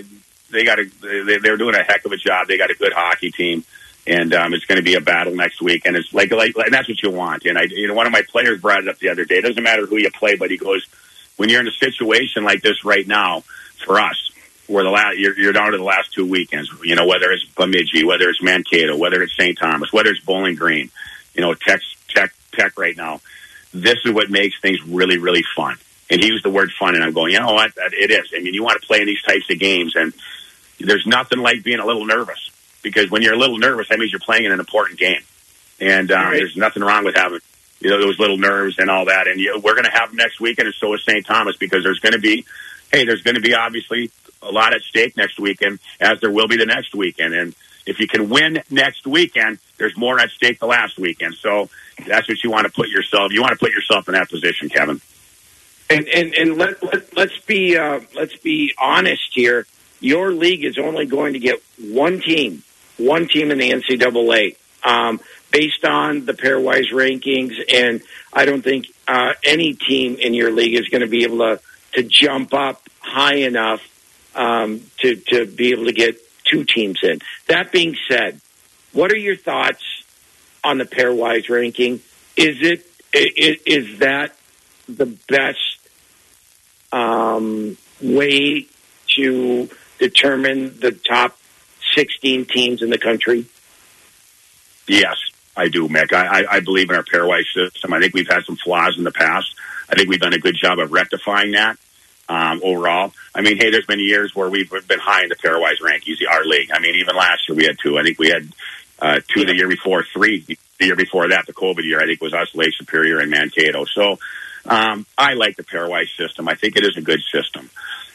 they 0.49 0.63
got 0.63 0.79
a 0.79 0.85
they, 1.01 1.39
they're 1.39 1.57
doing 1.57 1.75
a 1.75 1.83
heck 1.83 2.05
of 2.05 2.13
a 2.13 2.17
job. 2.17 2.47
They 2.47 2.57
got 2.57 2.71
a 2.71 2.75
good 2.75 2.93
hockey 2.93 3.31
team, 3.31 3.65
and 4.07 4.33
um, 4.33 4.53
it's 4.53 4.63
going 4.63 4.77
to 4.77 4.83
be 4.83 4.95
a 4.95 5.01
battle 5.01 5.35
next 5.35 5.61
week. 5.61 5.81
And 5.85 5.97
it's 5.97 6.13
like 6.13 6.31
like 6.31 6.55
and 6.55 6.73
that's 6.73 6.87
what 6.87 7.03
you 7.03 7.11
want. 7.11 7.43
And 7.43 7.57
I, 7.57 7.63
you 7.63 7.89
know, 7.89 7.95
one 7.95 8.07
of 8.07 8.13
my 8.13 8.21
players 8.21 8.61
brought 8.61 8.79
it 8.79 8.87
up 8.87 8.99
the 8.99 9.09
other 9.09 9.25
day. 9.25 9.39
It 9.39 9.41
doesn't 9.41 9.61
matter 9.61 9.85
who 9.85 9.97
you 9.97 10.09
play, 10.11 10.37
but 10.37 10.51
he 10.51 10.57
goes 10.57 10.87
when 11.38 11.50
you're 11.50 11.62
in 11.62 11.68
a 11.68 11.72
situation 11.72 12.44
like 12.44 12.62
this 12.62 12.84
right 12.86 13.08
now 13.08 13.42
for 13.86 14.00
us 14.00 14.32
where 14.68 14.84
the 14.84 14.89
last 14.89 15.18
you're, 15.18 15.38
you're 15.38 15.54
down 15.54 15.72
to 15.72 15.77
the 15.77 15.84
last 15.84 16.13
two 16.13 16.25
weekends. 16.25 16.70
You 16.84 16.96
know, 16.96 17.06
whether 17.06 17.32
it's 17.32 17.46
Bemidji, 17.46 18.04
whether 18.04 18.30
it's 18.30 18.42
Mankato, 18.42 18.98
whether 18.98 19.22
it's 19.22 19.36
St. 19.36 19.58
Thomas, 19.58 19.94
whether 19.94 20.10
it's 20.10 20.22
Bowling 20.22 20.56
Green. 20.56 20.89
You 21.34 21.42
know, 21.42 21.54
Tech 21.54 21.82
Tech 22.10 22.34
Tech 22.54 22.80
right 22.80 22.96
now. 22.96 23.22
This 23.74 23.98
is 24.06 24.13
what 24.13 24.30
makes 24.30 24.60
things 24.62 24.82
really 24.84 25.18
really 25.18 25.44
fun. 25.56 25.77
And 26.10 26.22
he 26.22 26.27
used 26.27 26.46
the 26.46 26.51
word 26.51 26.72
fun, 26.72 26.94
and 26.94 27.04
I'm 27.04 27.13
going, 27.13 27.34
you 27.34 27.39
know 27.39 27.54
what? 27.54 27.72
It 27.77 28.12
is. 28.12 28.32
I 28.36 28.39
mean, 28.39 28.54
you 28.54 28.63
want 28.63 28.80
to 28.80 28.88
play 28.88 29.01
in 29.01 29.08
these 29.08 29.24
types 29.24 29.50
of 29.50 29.58
games, 29.58 29.96
and 29.96 30.13
there's 30.80 31.08
nothing 31.08 31.39
like 31.39 31.63
being 31.63 31.80
a 31.80 31.86
little 31.86 32.06
nervous 32.06 32.51
because 32.84 33.10
when 33.10 33.24
you're 33.24 33.34
a 33.34 33.38
little 33.38 33.58
nervous, 33.58 33.89
that 33.89 33.98
means 33.98 34.12
you're 34.12 34.20
playing 34.20 34.46
in 34.46 34.51
an 34.51 34.60
important 34.60 35.00
game. 35.00 35.22
And 35.80 36.12
um, 36.12 36.25
right. 36.25 36.38
there's 36.38 36.56
nothing 36.56 36.84
wrong 36.84 37.04
with 37.04 37.15
having 37.15 37.39
you 37.86 37.92
know 37.92 38.01
those 38.01 38.18
little 38.18 38.38
nerves 38.38 38.80
and 38.80 38.89
all 38.89 39.06
that. 39.06 39.27
And 39.27 39.39
you 39.39 39.54
know, 39.54 39.60
we're 39.60 39.75
going 39.75 39.86
to 39.86 39.92
have 39.92 40.10
them 40.10 40.18
next 40.18 40.42
weekend, 40.42 40.65
and 40.65 40.75
so 40.75 40.92
is 40.96 41.04
St. 41.04 41.24
Thomas 41.24 41.56
because 41.56 41.84
there's 41.84 42.00
going 42.00 42.13
to 42.13 42.20
be, 42.20 42.44
hey, 42.92 43.06
there's 43.06 43.22
going 43.22 43.36
to 43.36 43.42
be 43.42 43.54
obviously 43.54 44.10
a 44.42 44.51
lot 44.51 44.74
at 44.74 44.82
stake 44.82 45.15
next 45.15 45.39
weekend, 45.39 45.77
as 46.01 46.20
there 46.20 46.32
will 46.32 46.48
be 46.48 46.58
the 46.58 46.65
next 46.65 46.96
weekend. 46.96 47.36
And 47.36 47.54
if 47.86 48.00
you 48.00 48.08
can 48.08 48.27
win 48.27 48.63
next 48.72 49.06
weekend, 49.06 49.60
there's 49.77 49.96
more 49.96 50.20
at 50.20 50.32
stake 50.32 50.60
the 50.60 50.65
last 50.65 50.98
weekend. 50.98 51.36
So 51.36 51.70
that's 52.08 52.27
what 52.27 52.44
you 52.44 52.50
want 52.50 52.65
to 52.65 52.74
put 52.74 52.89
yourself. 52.89 53.32
You 53.32 53.42
want 53.42 53.51
to 53.51 53.60
put 53.60 53.72
yourself 53.72 54.08
in 54.08 54.15
that 54.15 54.32
position, 54.32 54.70
Kevin. 54.70 55.00
And 55.88 56.08
and 56.08 56.34
and 56.34 56.58
let, 56.58 56.82
let 56.82 57.15
let's 57.15 57.38
be 57.38 57.77
uh, 57.77 58.00
let's 58.15 58.36
be 58.38 58.74
honest 58.82 59.30
here. 59.32 59.68
Your 60.00 60.32
league 60.32 60.65
is 60.65 60.80
only 60.80 61.06
going 61.06 61.34
to 61.34 61.39
get 61.39 61.62
one 61.80 62.20
team, 62.20 62.63
one 62.98 63.27
team 63.27 63.51
in 63.51 63.60
the 63.60 63.70
NCAA, 63.70 64.56
um, 64.84 65.20
based 65.55 65.85
on 65.85 66.25
the 66.25 66.33
pairwise 66.33 66.91
rankings. 66.91 67.53
And 67.74 68.01
I 68.33 68.43
don't 68.43 68.62
think 68.62 68.88
uh, 69.07 69.33
any 69.43 69.74
team 69.74 70.17
in 70.17 70.33
your 70.33 70.51
league 70.51 70.74
is 70.74 70.89
going 70.89 71.01
to 71.01 71.07
be 71.07 71.24
able 71.24 71.39
to 71.39 71.62
to 71.93 72.03
jump 72.03 72.53
up 72.53 72.81
high 73.00 73.35
enough 73.35 73.81
um, 74.35 74.81
to 75.00 75.15
to 75.15 75.45
be 75.45 75.71
able 75.71 75.85
to 75.85 75.93
get 75.93 76.17
two 76.43 76.65
teams 76.65 77.00
in. 77.03 77.19
That 77.47 77.71
being 77.71 77.95
said, 78.09 78.41
what 78.91 79.13
are 79.13 79.17
your 79.17 79.38
thoughts 79.38 79.83
on 80.62 80.77
the 80.77 80.83
pairwise 80.83 81.50
ranking? 81.50 82.01
Is 82.35 82.57
it 82.62 82.85
is, 83.13 84.00
that 84.00 84.35
the 84.89 85.05
best 85.05 85.79
um, 86.91 87.77
way 88.01 88.67
to 89.15 89.69
determine 90.00 90.77
the 90.81 90.91
top 90.91 91.38
16 91.95 92.45
teams 92.45 92.81
in 92.81 92.89
the 92.89 92.97
country? 92.97 93.45
Yes, 94.85 95.15
I 95.55 95.69
do, 95.69 95.88
Mick. 95.88 96.13
I, 96.13 96.45
I, 96.50 96.59
believe 96.59 96.89
in 96.89 96.95
our 96.95 97.03
pairwise 97.03 97.45
system. 97.53 97.93
I 97.93 98.00
think 98.00 98.13
we've 98.13 98.27
had 98.27 98.43
some 98.43 98.57
flaws 98.57 98.97
in 98.97 99.03
the 99.03 99.12
past. 99.12 99.55
I 99.89 99.95
think 99.95 100.09
we've 100.09 100.19
done 100.19 100.33
a 100.33 100.39
good 100.39 100.55
job 100.62 100.79
of 100.79 100.91
rectifying 100.91 101.51
that 101.51 101.77
um, 102.27 102.62
overall. 102.63 103.13
I 103.33 103.41
mean, 103.41 103.57
hey, 103.57 103.69
there's 103.69 103.85
been 103.85 104.00
years 104.00 104.35
where 104.35 104.50
we've 104.50 104.69
been 104.69 105.00
high 105.00 105.24
in 105.24 105.29
the 105.29 105.35
pairwise 105.35 105.81
rankings, 105.81 106.17
our 106.29 106.43
league. 106.43 106.71
I 106.74 106.79
mean, 106.79 106.95
even 106.95 107.15
last 107.15 107.47
year 107.47 107.55
we 107.55 107.65
had 107.65 107.77
two. 107.81 107.97
I 107.97 108.03
think 108.03 108.19
we 108.19 108.29
had 108.29 108.47
uh, 109.00 109.19
two 109.33 109.45
the 109.45 109.55
year 109.55 109.67
before, 109.67 110.03
three 110.03 110.41
the 110.41 110.85
year 110.85 110.95
before 110.95 111.29
that. 111.29 111.45
The 111.45 111.53
COVID 111.53 111.83
year, 111.83 112.01
I 112.01 112.05
think, 112.05 112.21
was 112.21 112.33
us, 112.33 112.53
Lake 112.55 112.74
Superior, 112.77 113.19
and 113.19 113.29
Mankato. 113.29 113.85
So 113.85 114.19
um, 114.65 115.05
I 115.17 115.33
like 115.33 115.55
the 115.55 115.63
pairwise 115.63 116.15
system. 116.17 116.47
I 116.47 116.55
think 116.55 116.77
it 116.77 116.85
is 116.85 116.97
a 116.97 117.01
good 117.01 117.21
system. 117.31 117.69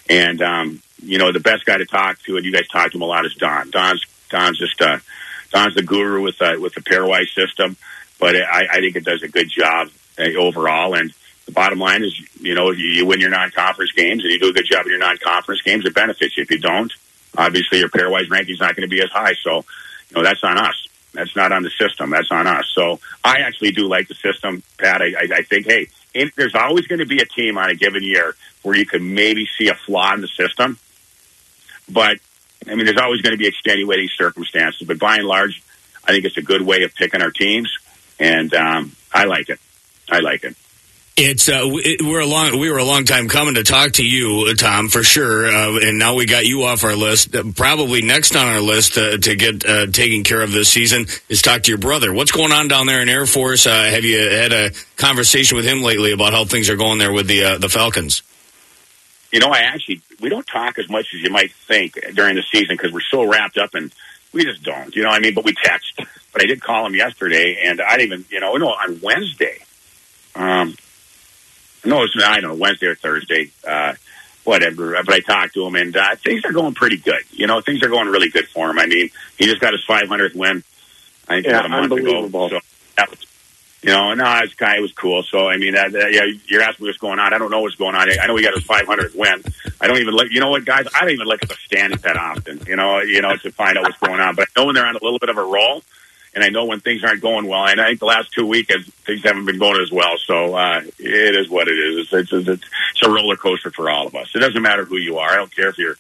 And 0.09 0.43
um, 0.43 0.83
you 1.03 1.19
know, 1.19 1.33
the 1.33 1.41
best 1.41 1.65
guy 1.65 1.79
to 1.79 1.87
talk 1.87 2.19
to, 2.25 2.37
and 2.37 2.45
you 2.45 2.53
guys 2.53 2.69
talk 2.69 2.91
to 2.91 2.99
him 2.99 3.03
a 3.03 3.07
lot, 3.07 3.25
is 3.27 3.35
Don. 3.35 3.71
Don's 3.71 4.05
Don's 4.29 4.59
just 4.59 4.81
uh, 4.81 4.99
Don's 5.53 5.75
the 5.75 5.83
guru 5.83 6.23
with 6.23 6.41
uh, 6.41 6.55
with 6.59 6.75
the 6.75 6.81
pairwise 6.81 7.35
system. 7.35 7.77
But 8.19 8.37
I, 8.37 8.67
I 8.71 8.81
think 8.81 8.97
it 8.97 9.05
does 9.05 9.23
a 9.23 9.29
good 9.29 9.49
job 9.49 9.89
uh, 10.19 10.25
overall. 10.39 10.95
And 10.95 11.13
the 11.47 11.53
bottom 11.53 11.79
line 11.79 12.05
is, 12.05 12.21
you 12.41 12.55
know, 12.55 12.71
you, 12.71 12.85
you 12.85 13.07
win 13.07 13.19
your 13.19 13.31
non-conference 13.31 13.93
games 13.93 14.23
and 14.23 14.33
you 14.33 14.39
do 14.39 14.51
a 14.51 14.53
good 14.53 14.67
job 14.71 14.85
in 14.85 14.91
your 14.91 15.01
non-conference 15.01 15.63
games, 15.63 15.87
it 15.87 15.95
benefits 15.95 16.37
you. 16.37 16.43
If 16.43 16.51
you 16.51 16.59
don't, 16.59 16.93
obviously 17.37 17.79
your 17.79 17.89
pairwise 17.89 18.31
ranking 18.31 18.55
is 18.55 18.61
not 18.61 18.77
going 18.77 18.89
to 18.89 18.95
be 18.95 19.03
as 19.03 19.11
high. 19.11 19.33
So, 19.43 19.65
you 20.11 20.17
know, 20.17 20.23
that's 20.23 20.45
on 20.45 20.59
us. 20.59 20.87
That's 21.13 21.35
not 21.35 21.51
on 21.51 21.63
the 21.63 21.71
system. 21.71 22.11
That's 22.11 22.31
on 22.31 22.47
us. 22.47 22.71
So 22.75 23.01
I 23.25 23.41
actually 23.41 23.73
do 23.73 23.89
like 23.89 24.07
the 24.07 24.15
system, 24.15 24.63
Pat. 24.79 25.03
I, 25.03 25.07
I, 25.07 25.39
I 25.39 25.43
think, 25.43 25.67
hey, 25.67 25.89
in, 26.15 26.31
there's 26.37 26.55
always 26.55 26.87
going 26.87 27.01
to 27.01 27.07
be 27.07 27.21
a 27.21 27.25
team 27.25 27.59
on 27.59 27.71
a 27.71 27.75
given 27.75 28.03
year 28.03 28.37
where 28.63 28.77
you 28.77 28.87
could 28.87 29.03
maybe 29.03 29.49
see 29.59 29.69
a 29.69 29.75
flaw 29.75 30.15
in 30.15 30.21
the 30.21 30.29
system. 30.29 30.79
But, 31.89 32.19
I 32.69 32.75
mean, 32.75 32.85
there's 32.87 33.01
always 33.01 33.23
going 33.23 33.33
to 33.33 33.39
be 33.39 33.47
extenuating 33.47 34.09
circumstances. 34.17 34.87
But 34.87 34.99
by 34.99 35.17
and 35.17 35.27
large, 35.27 35.63
I 36.05 36.13
think 36.13 36.25
it's 36.25 36.37
a 36.37 36.43
good 36.43 36.63
way 36.63 36.83
of 36.83 36.95
picking 36.95 37.23
our 37.23 37.31
teams. 37.31 37.79
And 38.19 38.53
um, 38.55 38.93
I 39.13 39.25
like 39.25 39.49
it. 39.49 39.59
I 40.09 40.21
like 40.21 40.45
it. 40.45 40.57
It's 41.23 41.51
uh, 41.51 41.69
we're 42.03 42.21
a 42.21 42.27
long 42.27 42.59
we 42.59 42.71
were 42.71 42.79
a 42.79 42.85
long 42.85 43.05
time 43.05 43.29
coming 43.29 43.55
to 43.57 43.63
talk 43.63 43.93
to 43.93 44.03
you, 44.03 44.55
Tom, 44.55 44.89
for 44.89 45.03
sure. 45.03 45.49
Uh, 45.49 45.79
and 45.81 45.99
now 45.99 46.15
we 46.15 46.25
got 46.25 46.47
you 46.47 46.63
off 46.63 46.83
our 46.83 46.97
list. 46.97 47.35
Uh, 47.35 47.43
probably 47.55 48.01
next 48.01 48.35
on 48.37 48.47
our 48.47 48.61
list 48.61 48.97
uh, 48.97 49.19
to 49.19 49.37
get 49.37 49.67
uh, 49.67 49.87
taken 49.89 50.25
care 50.25 50.41
of 50.41 50.51
this 50.51 50.71
season 50.71 51.07
is 51.29 51.43
talk 51.43 51.65
to 51.65 51.71
your 51.71 51.79
brother. 51.79 52.11
What's 52.15 52.33
going 52.33 52.53
on 52.53 52.69
down 52.69 52.87
there 52.87 53.03
in 53.03 53.11
Air 53.11 53.27
Force? 53.27 53.67
Uh, 53.67 53.85
have 53.85 54.05
you 54.05 54.19
had 54.19 54.53
a 54.53 54.71
conversation 54.97 55.57
with 55.57 55.67
him 55.67 55.83
lately 55.83 56.13
about 56.13 56.33
how 56.33 56.47
things 56.47 56.71
are 56.71 56.77
going 56.77 56.99
there 56.99 57.13
with 57.13 57.27
the 57.27 57.59
the 57.59 57.69
Falcons? 57.69 58.23
You 59.33 59.41
know, 59.41 59.49
I 59.49 59.61
actually 59.61 60.03
we 60.21 60.29
don't 60.29 60.47
talk 60.47 60.79
as 60.79 60.89
much 60.89 61.07
as 61.15 61.21
you 61.21 61.31
might 61.31 61.53
think 61.53 61.99
during 62.15 62.37
the 62.37 62.43
season 62.43 62.77
because 62.77 62.93
we're 62.93 63.01
so 63.01 63.25
wrapped 63.25 63.59
up 63.59 63.75
and 63.75 63.93
we 64.33 64.45
just 64.45 64.63
don't. 64.63 64.95
You 64.95 65.05
know, 65.05 65.11
I 65.11 65.21
mean, 65.21 65.35
but 65.35 65.45
we 65.45 65.55
text. 65.55 66.01
But 66.33 66.43
I 66.43 66.47
did 66.47 66.63
call 66.63 66.87
him 66.87 66.95
yesterday, 66.95 67.63
and 67.65 67.81
I 67.81 67.97
didn't 67.97 68.07
even 68.07 68.25
you 68.31 68.41
know 68.41 68.55
no 68.57 68.69
on 68.69 69.01
Wednesday. 69.01 69.59
Um, 70.35 70.75
no, 71.85 72.03
it's 72.03 72.15
I 72.23 72.41
don't 72.41 72.51
know 72.51 72.55
Wednesday 72.57 72.87
or 72.87 72.95
Thursday, 72.95 73.51
uh, 73.67 73.95
whatever. 74.45 74.93
But 75.05 75.15
I 75.15 75.21
talked 75.21 75.55
to 75.55 75.67
him, 75.67 75.77
and 75.77 75.97
uh, 75.97 76.17
things 76.17 76.45
are 76.45 76.53
going 76.53 76.75
pretty 76.75 76.99
good. 76.99 77.23
You 77.31 77.47
know, 77.47 77.61
things 77.61 77.83
are 77.83 77.89
going 77.89 78.09
really 78.09 78.31
good 78.31 78.49
for 78.49 78.71
him. 78.71 78.79
I 78.79 78.87
mean, 78.87 79.11
he 79.39 79.45
just 79.47 79.61
got 79.61 79.73
his 79.73 79.85
500th 79.87 80.35
win. 80.35 80.63
I 81.29 81.35
think 81.35 81.47
yeah, 81.47 81.61
about 81.61 81.67
a 81.67 81.69
month 81.69 81.93
ago. 81.93 82.49
So 82.49 82.61
that 82.97 83.11
was, 83.11 83.19
you 83.83 83.91
know, 83.91 84.13
no, 84.15 84.41
this 84.43 84.55
guy 84.55 84.81
was 84.81 84.93
cool. 84.93 85.23
So 85.23 85.49
I 85.49 85.57
mean, 85.57 85.75
that, 85.75 85.93
that, 85.93 86.13
yeah, 86.13 86.25
you're 86.47 86.63
asking 86.63 86.87
what's 86.87 86.99
going 86.99 87.19
on. 87.19 87.33
I 87.33 87.39
don't 87.39 87.51
know 87.51 87.61
what's 87.61 87.77
going 87.77 87.95
on. 87.95 88.09
I 88.11 88.27
know 88.27 88.37
he 88.37 88.43
got 88.43 88.55
his 88.55 88.65
500th 88.65 89.15
win. 89.15 89.43
I 89.81 89.87
don't 89.87 89.99
even 89.99 90.15
look. 90.15 90.29
You 90.31 90.41
know 90.41 90.51
what, 90.51 90.65
guys? 90.65 90.87
I 90.95 91.01
don't 91.01 91.11
even 91.11 91.27
look 91.27 91.43
at 91.43 91.49
the 91.49 91.55
standings 91.55 92.03
that 92.03 92.17
often. 92.17 92.61
You 92.67 92.77
know, 92.77 93.01
you 93.01 93.23
know, 93.23 93.35
to 93.37 93.51
find 93.53 93.79
out 93.79 93.85
what's 93.85 93.99
going 93.99 94.21
on. 94.21 94.35
But 94.35 94.49
I 94.49 94.61
know 94.61 94.67
when 94.67 94.75
they're 94.75 94.87
on 94.87 94.97
a 94.97 95.03
little 95.03 95.19
bit 95.19 95.31
of 95.31 95.39
a 95.39 95.45
roll 95.45 95.83
and 96.35 96.45
I 96.45 96.49
know 96.49 96.67
when 96.67 96.81
things 96.81 97.03
aren't 97.05 97.21
going 97.21 97.47
well. 97.47 97.67
And 97.67 97.81
I 97.81 97.89
think 97.89 98.01
the 98.01 98.07
last 98.07 98.33
two 98.33 98.47
weekends 98.47 98.89
things 99.05 99.23
haven't 99.25 99.47
been 99.47 99.59
going 99.59 99.81
as 99.81 99.91
well. 99.91 100.17
So 100.25 100.55
uh, 100.55 100.83
it 100.99 101.35
is 101.35 101.49
what 101.49 101.69
it 101.69 101.79
is. 101.79 102.13
It's, 102.13 102.33
it's, 102.33 102.49
it's, 102.49 102.65
it's 102.95 103.07
a 103.07 103.11
roller 103.11 103.37
coaster 103.37 103.71
for 103.71 103.91
all 103.91 104.07
of 104.07 104.15
us. 104.15 104.31
It 104.35 104.41
doesn't 104.41 104.63
matter 104.63 104.85
who 104.85 104.97
you 104.97 105.19
are. 105.19 105.31
I 105.31 105.37
don't 105.37 105.55
care 105.55 105.69
if 105.69 105.79
you're 105.79 105.97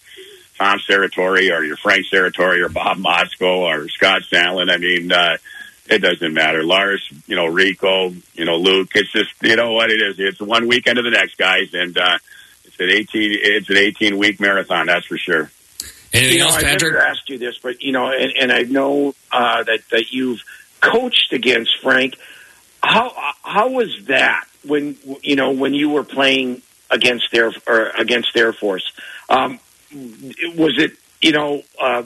Tom 0.58 0.78
Serratore 0.88 1.50
or 1.52 1.64
you're 1.64 1.76
Frank 1.76 2.06
Serratore 2.06 2.64
or 2.64 2.68
Bob 2.68 2.98
Motzko 2.98 3.60
or 3.60 3.88
Scott 3.88 4.22
Sandelin. 4.30 4.70
I 4.70 4.76
mean, 4.76 5.10
uh, 5.10 5.38
it 5.90 5.98
doesn't 5.98 6.32
matter. 6.32 6.62
Lars, 6.62 7.06
you 7.26 7.34
know, 7.34 7.46
Rico, 7.46 8.14
you 8.34 8.44
know, 8.44 8.56
Luke. 8.56 8.90
It's 8.94 9.10
just 9.12 9.30
you 9.42 9.56
know 9.56 9.72
what 9.72 9.90
it 9.90 10.00
is. 10.00 10.16
It's 10.18 10.40
one 10.40 10.68
weekend 10.68 10.98
of 10.98 11.04
the 11.04 11.10
next, 11.10 11.36
guys, 11.36 11.74
and 11.74 11.98
uh, 11.98 12.18
it's 12.64 12.78
an 12.78 12.90
eighteen. 12.90 13.36
It's 13.42 13.68
an 13.68 13.76
eighteen 13.76 14.16
week 14.16 14.40
marathon. 14.40 14.86
That's 14.86 15.06
for 15.06 15.18
sure. 15.18 15.50
Anything 16.12 16.32
you 16.32 16.38
know, 16.38 16.46
else, 16.46 16.56
I've 16.56 16.62
Patrick? 16.62 16.92
never 16.92 17.04
asked 17.04 17.28
you 17.28 17.38
this, 17.38 17.58
but 17.58 17.82
you 17.82 17.92
know, 17.92 18.10
and, 18.10 18.32
and 18.40 18.52
I 18.52 18.62
know 18.62 19.14
uh, 19.32 19.64
that 19.64 19.80
that 19.90 20.12
you've 20.12 20.42
coached 20.80 21.32
against 21.32 21.78
Frank. 21.82 22.16
How 22.82 23.12
how 23.42 23.70
was 23.70 24.06
that 24.06 24.44
when 24.64 24.96
you 25.22 25.36
know 25.36 25.50
when 25.50 25.74
you 25.74 25.90
were 25.90 26.04
playing 26.04 26.62
against 26.88 27.34
Air 27.34 27.52
or 27.66 27.86
against 27.98 28.36
Air 28.36 28.52
Force? 28.52 28.92
Um, 29.28 29.58
was 29.92 30.78
it 30.78 30.92
you 31.20 31.32
know 31.32 31.62
uh, 31.80 32.04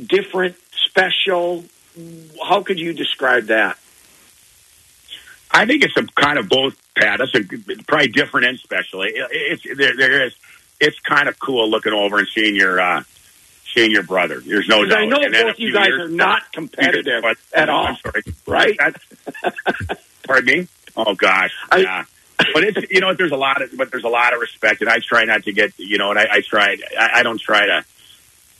different, 0.00 0.56
special? 0.86 1.64
How 2.42 2.62
could 2.62 2.78
you 2.78 2.92
describe 2.92 3.46
that? 3.46 3.78
I 5.50 5.66
think 5.66 5.82
it's 5.82 5.96
a 5.96 6.04
kind 6.20 6.38
of 6.38 6.48
both, 6.48 6.80
Pat. 6.94 7.18
That's 7.18 7.34
a 7.34 7.82
probably 7.84 8.08
different 8.08 8.46
and 8.46 8.58
special. 8.58 9.02
It, 9.02 9.14
it's 9.14 9.62
there, 9.76 9.96
there 9.96 10.26
is. 10.26 10.34
It's 10.78 10.98
kind 11.00 11.28
of 11.28 11.38
cool 11.38 11.68
looking 11.68 11.92
over 11.92 12.18
and 12.18 12.28
seeing 12.28 12.54
your 12.54 12.80
uh, 12.80 13.02
seeing 13.74 13.90
your 13.90 14.04
brother. 14.04 14.40
There's 14.40 14.68
no 14.68 14.84
doubt. 14.84 14.98
I 14.98 15.06
know 15.06 15.18
both 15.18 15.58
you 15.58 15.72
guys 15.72 15.88
years, 15.88 16.02
are 16.02 16.08
not 16.08 16.52
competitive 16.52 17.22
but, 17.22 17.36
at 17.52 17.68
all. 17.68 17.86
I'm 17.86 17.96
sorry, 17.96 18.22
right? 18.46 18.78
pardon 20.24 20.60
me. 20.60 20.68
Oh 20.96 21.14
gosh, 21.14 21.52
I, 21.70 21.78
yeah. 21.78 22.04
but 22.52 22.64
it's 22.64 22.90
you 22.90 23.00
know 23.00 23.14
there's 23.14 23.32
a 23.32 23.36
lot 23.36 23.60
of 23.62 23.70
but 23.76 23.90
there's 23.90 24.04
a 24.04 24.08
lot 24.08 24.32
of 24.32 24.40
respect, 24.40 24.80
and 24.80 24.88
I 24.90 24.98
try 25.00 25.24
not 25.24 25.44
to 25.44 25.52
get 25.52 25.78
you 25.78 25.98
know, 25.98 26.10
and 26.10 26.18
I, 26.18 26.28
I 26.30 26.40
try 26.42 26.76
I, 26.98 27.20
I 27.20 27.22
don't 27.22 27.40
try 27.40 27.66
to 27.66 27.84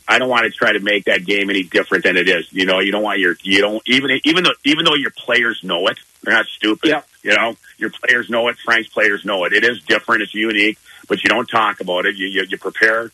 I 0.07 0.19
don't 0.19 0.29
want 0.29 0.43
to 0.45 0.51
try 0.51 0.73
to 0.73 0.79
make 0.79 1.05
that 1.05 1.25
game 1.25 1.49
any 1.49 1.63
different 1.63 2.03
than 2.03 2.17
it 2.17 2.27
is. 2.27 2.51
You 2.51 2.65
know, 2.65 2.79
you 2.79 2.91
don't 2.91 3.03
want 3.03 3.19
your 3.19 3.35
you 3.43 3.61
don't 3.61 3.81
even 3.87 4.19
even 4.23 4.43
though 4.43 4.53
even 4.63 4.85
though 4.85 4.95
your 4.95 5.11
players 5.11 5.61
know 5.63 5.87
it, 5.87 5.97
they're 6.23 6.33
not 6.33 6.47
stupid. 6.47 6.89
Yeah. 6.89 7.01
You 7.23 7.35
know, 7.35 7.55
your 7.77 7.91
players 7.91 8.29
know 8.29 8.47
it. 8.47 8.57
Frank's 8.57 8.89
players 8.89 9.23
know 9.25 9.45
it. 9.45 9.53
It 9.53 9.63
is 9.63 9.81
different. 9.83 10.23
It's 10.23 10.33
unique, 10.33 10.77
but 11.07 11.23
you 11.23 11.29
don't 11.29 11.47
talk 11.47 11.81
about 11.81 12.05
it. 12.05 12.15
You 12.15 12.27
you, 12.27 12.43
you 12.49 12.57
prepare 12.57 13.11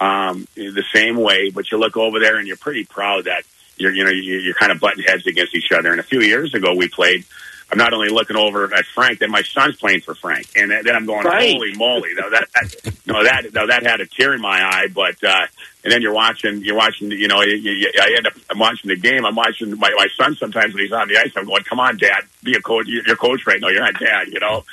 um, 0.00 0.48
the 0.54 0.84
same 0.92 1.16
way, 1.16 1.50
but 1.50 1.70
you 1.70 1.78
look 1.78 1.96
over 1.96 2.18
there 2.18 2.38
and 2.38 2.48
you're 2.48 2.56
pretty 2.56 2.84
proud 2.84 3.24
that 3.24 3.44
you're 3.76 3.94
you 3.94 4.04
know 4.04 4.10
you, 4.10 4.38
you're 4.38 4.54
kind 4.54 4.72
of 4.72 4.80
butting 4.80 5.04
heads 5.04 5.26
against 5.26 5.54
each 5.54 5.70
other. 5.70 5.90
And 5.90 6.00
a 6.00 6.04
few 6.04 6.20
years 6.20 6.54
ago, 6.54 6.74
we 6.74 6.88
played. 6.88 7.24
I'm 7.70 7.78
not 7.78 7.92
only 7.92 8.08
looking 8.08 8.36
over 8.36 8.64
at 8.74 8.84
Frank, 8.86 9.20
then 9.20 9.30
my 9.30 9.42
son's 9.42 9.76
playing 9.76 10.02
for 10.02 10.14
Frank, 10.14 10.46
and 10.56 10.70
then 10.70 10.94
I'm 10.94 11.06
going, 11.06 11.24
Right. 11.24 11.52
holy 11.52 11.72
moly! 11.74 12.10
No, 12.14 12.30
that, 12.30 12.48
that 12.54 12.94
no 13.06 13.24
that 13.24 13.52
no 13.52 13.66
that 13.66 13.84
had 13.84 14.00
a 14.00 14.06
tear 14.06 14.34
in 14.34 14.40
my 14.40 14.60
eye, 14.62 14.86
but 14.92 15.22
uh, 15.24 15.46
and 15.84 15.92
then 15.92 16.02
you're 16.02 16.14
watching, 16.14 16.62
you're 16.64 16.76
watching, 16.76 17.10
you 17.10 17.28
know, 17.28 17.42
you, 17.42 17.56
you, 17.56 17.90
I 18.00 18.14
end 18.16 18.26
up 18.26 18.34
I'm 18.50 18.58
watching 18.58 18.88
the 18.88 18.96
game. 18.96 19.24
I'm 19.24 19.34
watching 19.34 19.76
my 19.78 19.90
my 19.96 20.06
son 20.16 20.36
sometimes 20.36 20.74
when 20.74 20.82
he's 20.82 20.92
on 20.92 21.08
the 21.08 21.18
ice. 21.18 21.32
I'm 21.36 21.46
going, 21.46 21.64
come 21.64 21.80
on, 21.80 21.96
Dad, 21.96 22.24
be 22.42 22.54
a 22.54 22.60
coach. 22.60 22.86
You're 22.86 23.16
coach 23.16 23.46
right 23.46 23.60
now. 23.60 23.68
You're 23.68 23.80
not 23.84 23.98
Dad, 23.98 24.28
you 24.28 24.40
know. 24.40 24.64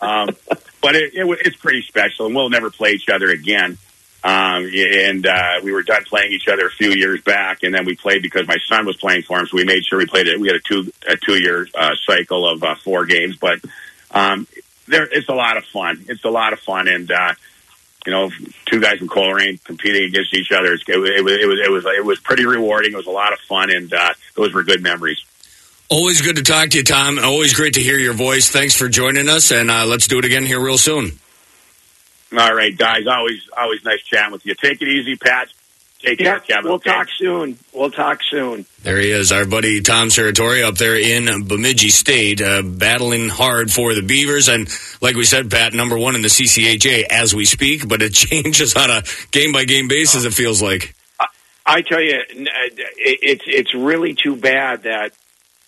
Um, 0.00 0.36
but 0.82 0.96
it, 0.96 1.14
it, 1.14 1.38
it's 1.44 1.56
pretty 1.56 1.82
special, 1.82 2.26
and 2.26 2.34
we'll 2.34 2.50
never 2.50 2.70
play 2.70 2.92
each 2.92 3.08
other 3.08 3.30
again. 3.30 3.78
Um, 4.24 4.70
and 4.72 5.26
uh, 5.26 5.60
we 5.64 5.72
were 5.72 5.82
done 5.82 6.04
playing 6.04 6.32
each 6.32 6.46
other 6.46 6.66
a 6.66 6.70
few 6.70 6.90
years 6.92 7.20
back, 7.22 7.64
and 7.64 7.74
then 7.74 7.84
we 7.84 7.96
played 7.96 8.22
because 8.22 8.46
my 8.46 8.58
son 8.68 8.86
was 8.86 8.96
playing 8.96 9.22
for 9.22 9.38
him, 9.38 9.46
so 9.46 9.56
we 9.56 9.64
made 9.64 9.84
sure 9.84 9.98
we 9.98 10.06
played 10.06 10.28
it. 10.28 10.38
We 10.38 10.46
had 10.46 10.56
a 10.56 10.60
two 10.60 10.92
a 11.08 11.16
two 11.16 11.42
year 11.42 11.66
uh, 11.74 11.94
cycle 12.06 12.48
of 12.48 12.62
uh, 12.62 12.76
four 12.76 13.04
games, 13.04 13.36
but 13.36 13.58
um, 14.12 14.46
there 14.86 15.08
it's 15.10 15.28
a 15.28 15.34
lot 15.34 15.56
of 15.56 15.64
fun. 15.64 16.04
It's 16.08 16.24
a 16.24 16.30
lot 16.30 16.52
of 16.52 16.60
fun, 16.60 16.86
and 16.86 17.10
uh, 17.10 17.34
you 18.06 18.12
know, 18.12 18.30
two 18.66 18.80
guys 18.80 18.98
from 18.98 19.08
Coleraine 19.08 19.58
competing 19.64 20.04
against 20.04 20.34
each 20.34 20.50
other. 20.52 20.74
It, 20.74 20.96
was 20.96 21.10
it 21.10 21.24
was 21.24 21.32
it 21.32 21.46
was 21.48 21.60
it 21.60 21.70
was 21.70 21.84
it 21.98 22.04
was 22.04 22.20
pretty 22.20 22.46
rewarding. 22.46 22.92
It 22.92 22.96
was 22.96 23.06
a 23.06 23.10
lot 23.10 23.32
of 23.32 23.38
fun, 23.40 23.70
and 23.70 23.92
uh, 23.92 24.14
those 24.34 24.52
were 24.52 24.62
good 24.62 24.82
memories. 24.82 25.24
Always 25.88 26.22
good 26.22 26.36
to 26.36 26.42
talk 26.42 26.70
to 26.70 26.78
you, 26.78 26.84
Tom. 26.84 27.18
Always 27.18 27.54
great 27.54 27.74
to 27.74 27.80
hear 27.80 27.98
your 27.98 28.14
voice. 28.14 28.50
Thanks 28.50 28.74
for 28.74 28.88
joining 28.88 29.28
us, 29.28 29.50
and 29.52 29.70
uh, 29.70 29.84
let's 29.86 30.06
do 30.06 30.18
it 30.18 30.24
again 30.24 30.44
here 30.44 30.60
real 30.60 30.78
soon. 30.78 31.18
All 32.36 32.54
right, 32.54 32.76
guys, 32.76 33.06
always 33.06 33.48
always 33.56 33.84
nice 33.84 34.02
chatting 34.02 34.32
with 34.32 34.44
you. 34.46 34.54
Take 34.54 34.80
it 34.82 34.88
easy, 34.88 35.16
Pat. 35.16 35.48
Take 36.00 36.18
care, 36.18 36.34
Yeah, 36.34 36.38
Kevin. 36.40 36.64
we'll 36.64 36.74
okay? 36.74 36.90
talk 36.90 37.06
soon. 37.16 37.58
We'll 37.72 37.90
talk 37.92 38.20
soon. 38.28 38.66
There 38.82 38.98
he 38.98 39.10
is, 39.12 39.30
our 39.30 39.44
buddy 39.44 39.80
Tom 39.82 40.08
Serratore 40.08 40.64
up 40.66 40.74
there 40.76 40.96
in 40.96 41.46
Bemidji 41.46 41.90
State, 41.90 42.40
uh, 42.42 42.62
battling 42.62 43.28
hard 43.28 43.70
for 43.70 43.94
the 43.94 44.02
Beavers. 44.02 44.48
And 44.48 44.68
like 45.00 45.14
we 45.14 45.22
said, 45.24 45.48
Pat, 45.48 45.74
number 45.74 45.96
one 45.96 46.16
in 46.16 46.22
the 46.22 46.28
CCHA 46.28 47.04
as 47.08 47.36
we 47.36 47.44
speak, 47.44 47.86
but 47.86 48.02
it 48.02 48.14
changes 48.14 48.74
on 48.74 48.90
a 48.90 49.04
game 49.30 49.52
by 49.52 49.64
game 49.64 49.86
basis, 49.86 50.24
it 50.24 50.34
feels 50.34 50.60
like. 50.60 50.94
I 51.64 51.82
tell 51.82 52.00
you, 52.00 52.20
n- 52.30 52.48
uh, 52.48 52.66
it- 52.96 53.20
it's 53.22 53.44
it's 53.46 53.72
really 53.74 54.14
too 54.14 54.34
bad 54.34 54.82
that 54.82 55.12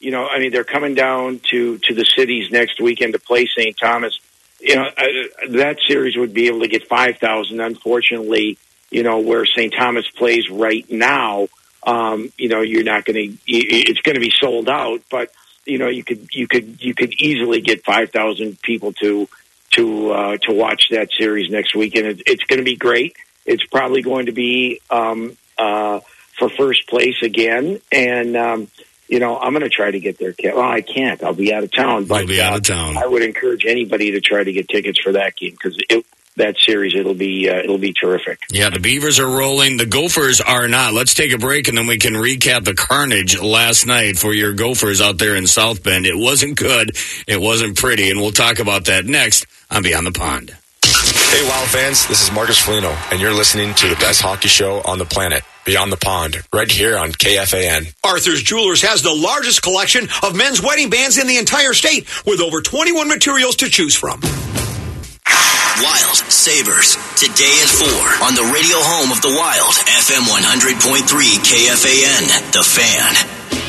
you 0.01 0.11
know. 0.11 0.27
I 0.27 0.41
mean, 0.41 0.51
they're 0.51 0.65
coming 0.65 0.95
down 0.97 1.41
to 1.51 1.79
to 1.79 1.95
the 1.95 2.05
cities 2.05 2.51
next 2.51 2.81
weekend 2.81 3.13
to 3.13 3.21
play 3.21 3.47
St. 3.47 3.77
Thomas. 3.79 4.19
You 4.65 4.77
know, 4.77 4.85
uh, 4.85 5.49
that 5.51 5.77
series 5.87 6.17
would 6.17 6.33
be 6.33 6.47
able 6.47 6.61
to 6.61 6.69
get 6.69 6.89
five 6.89 7.19
thousand. 7.19 7.61
Unfortunately, 7.61 8.57
you 8.91 9.03
know 9.03 9.19
where 9.19 9.45
St. 9.45 9.75
Thomas 9.77 10.09
plays 10.09 10.49
right 10.51 10.91
now. 10.91 11.49
Um, 11.87 12.33
you 12.39 12.49
know, 12.49 12.63
you're 12.63 12.83
not 12.83 13.05
going 13.05 13.17
to. 13.17 13.39
It's 13.47 14.01
going 14.01 14.15
to 14.15 14.21
be 14.21 14.33
sold 14.41 14.71
out, 14.71 15.03
but 15.11 15.31
you 15.67 15.79
know, 15.79 15.89
you 15.89 16.03
could 16.03 16.29
you 16.33 16.49
could 16.49 16.83
you 16.83 16.95
could 16.95 17.13
easily 17.21 17.61
get 17.61 17.85
five 17.85 18.11
thousand 18.11 18.61
people 18.63 18.95
to 18.95 19.29
to 19.73 20.11
uh, 20.13 20.37
to 20.43 20.53
watch 20.53 20.89
that 20.91 21.11
series 21.13 21.51
next 21.51 21.75
weekend. 21.75 22.07
It, 22.07 22.23
it's 22.27 22.45
going 22.45 22.59
to 22.59 22.65
be 22.65 22.77
great. 22.77 23.17
It's 23.45 23.67
probably 23.67 24.01
going 24.01 24.27
to 24.27 24.33
be 24.33 24.81
um, 24.91 25.37
uh, 25.59 26.01
for 26.39 26.49
first 26.49 26.89
place 26.89 27.21
again, 27.23 27.81
and 27.93 28.37
um, 28.37 28.69
you 29.15 29.21
know 29.21 29.39
I'm 29.39 29.53
going 29.53 29.63
to 29.63 29.69
try 29.71 29.91
to 29.91 30.01
get 30.01 30.19
there. 30.19 30.33
Ke- 30.33 30.55
Well, 30.57 30.61
I 30.61 30.81
can't. 30.81 31.23
I'll 31.23 31.33
be 31.35 31.53
out 31.55 31.63
of 31.65 31.71
town. 31.73 32.05
But 32.07 32.23
I'll 32.23 32.27
be 32.27 32.41
out 32.41 32.53
uh, 32.53 32.57
of 32.57 32.63
town. 32.65 32.97
I 32.97 33.07
would 33.07 33.23
encourage 33.23 33.65
anybody 33.65 34.11
to 34.13 34.21
try 34.21 34.43
to 34.43 34.53
get 34.53 34.69
tickets 34.69 34.99
for 35.01 35.13
that 35.13 35.37
game 35.37 35.53
because 35.53 35.77
it, 35.89 36.05
that 36.37 36.57
series 36.59 36.97
it'll 36.97 37.15
be 37.15 37.49
uh, 37.49 37.59
it'll 37.59 37.79
be 37.79 37.93
terrific. 37.93 38.41
Yeah, 38.51 38.71
the 38.71 38.81
Beavers 38.81 39.21
are 39.21 39.29
rolling. 39.29 39.77
The 39.77 39.87
Gophers 39.87 40.41
are 40.41 40.67
not. 40.67 40.93
Let's 40.93 41.15
take 41.15 41.33
a 41.33 41.39
break 41.39 41.69
and 41.69 41.79
then 41.79 41.87
we 41.87 41.99
can 41.99 42.15
recap 42.15 42.65
the 42.65 42.75
carnage 42.75 43.41
last 43.41 43.87
night 43.87 44.19
for 44.19 44.35
your 44.35 44.53
Gophers 44.53 45.01
out 45.01 45.19
there 45.19 45.37
in 45.37 45.47
South 45.47 45.85
Bend. 45.85 46.07
It 46.07 46.19
wasn't 46.19 46.57
good. 46.59 46.97
It 47.29 47.41
wasn't 47.41 47.77
pretty. 47.79 48.11
And 48.11 48.21
we'll 48.21 48.33
talk 48.33 48.59
about 48.59 48.87
that 48.87 49.05
next 49.05 49.47
on 49.71 49.85
Beyond 49.85 50.07
the 50.09 50.13
Pond. 50.13 50.57
Hey, 50.83 51.49
Wild 51.49 51.69
fans, 51.69 52.07
this 52.09 52.23
is 52.23 52.33
Marcus 52.33 52.59
Foligno, 52.59 52.91
and 53.11 53.21
you're 53.21 53.33
listening 53.33 53.75
to 53.75 53.89
the 53.89 53.97
best 53.97 54.21
hockey 54.21 54.49
show 54.49 54.81
on 54.83 54.99
the 54.99 55.05
planet, 55.05 55.43
Beyond 55.65 55.91
the 55.91 55.97
Pond, 55.97 56.43
right 56.53 56.71
here 56.71 56.99
on 56.99 57.13
KFAN. 57.13 57.95
Arthur's 58.05 58.43
Jewelers 58.43 58.83
has 58.83 59.01
the 59.03 59.15
largest 59.15 59.63
collection 59.63 60.09
of 60.23 60.37
men's 60.37 60.61
wedding 60.61 60.91
bands 60.91 61.17
in 61.17 61.27
the 61.27 61.39
entire 61.39 61.73
state 61.73 62.07
with 62.27 62.41
over 62.41 62.61
21 62.61 63.09
materials 63.09 63.57
to 63.57 63.71
choose 63.71 63.95
from. 63.95 64.21
Wild 65.83 66.17
Sabres, 66.29 66.97
today 67.17 67.57
at 67.65 67.69
4 67.69 67.89
on 68.29 68.35
the 68.37 68.45
radio 68.53 68.77
home 68.79 69.11
of 69.11 69.23
the 69.23 69.33
Wild, 69.33 69.75
FM 70.05 70.29
100.3 70.29 71.09
KFAN, 71.41 72.53
The 72.53 72.63
Fan. 72.63 73.64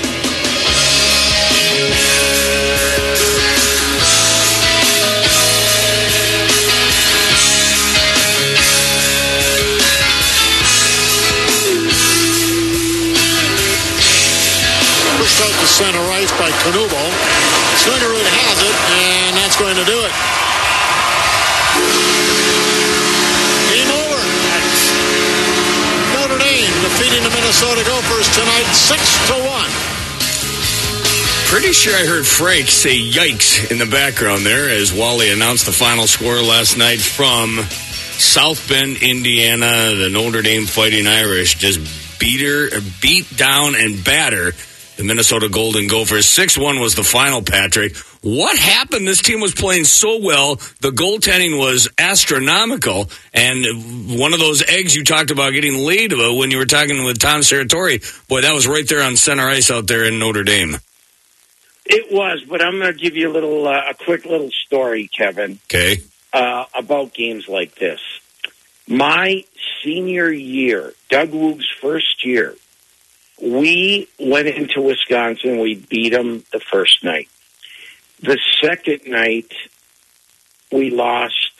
Canubo. 16.66 16.98
Slingerud 17.78 18.26
has 18.26 18.58
it, 18.66 18.78
and 18.98 19.38
that's 19.38 19.54
going 19.54 19.78
to 19.78 19.86
do 19.86 19.94
it. 20.02 20.14
Game 23.70 23.92
over. 23.94 24.18
Notre 26.18 26.42
Dame 26.42 26.74
defeating 26.82 27.22
the 27.22 27.30
Minnesota 27.38 27.86
Gophers 27.86 28.34
tonight, 28.34 28.66
six 28.74 28.98
to 29.30 29.38
one. 29.46 29.70
Pretty 31.54 31.72
sure 31.72 31.94
I 31.94 32.04
heard 32.04 32.26
Frank 32.26 32.68
say 32.70 32.98
yikes 32.98 33.70
in 33.70 33.78
the 33.78 33.86
background 33.86 34.44
there 34.44 34.68
as 34.68 34.92
Wally 34.92 35.30
announced 35.30 35.68
the 35.68 35.72
final 35.72 36.08
score 36.08 36.42
last 36.42 36.80
night 36.80 37.00
from 37.00 37.62
South 38.18 38.68
Bend, 38.68 38.98
Indiana. 39.04 39.94
The 39.94 40.10
Notre 40.10 40.42
Dame 40.42 40.66
Fighting 40.66 41.06
Irish 41.06 41.60
just 41.62 41.80
beat 42.20 42.42
her, 42.42 42.70
beat 43.04 43.38
down 43.38 43.76
and 43.76 44.04
batter 44.04 44.54
the 44.98 45.04
Minnesota 45.04 45.50
Golden 45.50 45.88
Gophers. 45.88 46.26
6 46.26 46.58
1 46.58 46.80
was 46.80 46.96
the 46.96 47.04
final, 47.04 47.42
Patrick. 47.42 47.96
What 48.22 48.58
happened? 48.58 49.08
This 49.08 49.22
team 49.22 49.40
was 49.42 49.54
playing 49.54 49.84
so 49.84 50.20
well. 50.22 50.56
The 50.82 50.92
goaltending 50.92 51.60
was 51.60 51.88
astronomical. 51.98 53.10
And 53.34 54.20
one 54.20 54.34
of 54.34 54.40
those 54.40 54.64
eggs 54.68 54.96
you 54.96 55.04
talked 55.04 55.32
about 55.32 55.52
getting 55.52 55.86
laid 55.86 56.12
about 56.14 56.36
when 56.36 56.52
you 56.52 56.58
were 56.58 56.66
talking 56.66 57.04
with 57.04 57.20
Tom 57.20 57.42
Serratore, 57.42 58.28
boy, 58.28 58.42
that 58.42 58.54
was 58.54 58.68
right 58.68 58.88
there 58.88 59.04
on 59.04 59.16
center 59.16 59.48
ice 59.48 59.70
out 59.70 59.88
there 59.88 60.06
in 60.06 60.18
Notre 60.20 60.44
Dame. 60.44 60.78
It 61.86 62.12
was, 62.12 62.44
but 62.50 62.64
I'm 62.64 62.80
going 62.80 62.92
to 62.92 63.00
give 63.00 63.16
you 63.16 63.30
a 63.30 63.34
little 63.34 63.68
uh, 63.68 63.84
a 63.92 63.94
quick 63.94 64.26
little 64.26 64.50
story, 64.66 65.08
Kevin. 65.08 65.60
Okay. 65.66 65.98
uh, 66.34 66.66
about 66.74 67.14
games 67.14 67.48
like 67.48 67.76
this. 67.76 68.00
My 68.88 69.44
senior 69.84 70.32
year, 70.32 70.94
Doug 71.10 71.32
Woog's 71.32 71.70
first 71.82 72.26
year, 72.26 72.56
we 73.42 74.08
went 74.20 74.48
into 74.48 74.82
Wisconsin. 74.82 75.60
We 75.60 75.76
beat 75.76 76.14
them 76.14 76.44
the 76.52 76.60
first 76.60 77.04
night. 77.04 77.28
The 78.22 78.40
second 78.62 79.02
night, 79.08 79.52
we 80.72 80.90
lost. 80.90 81.52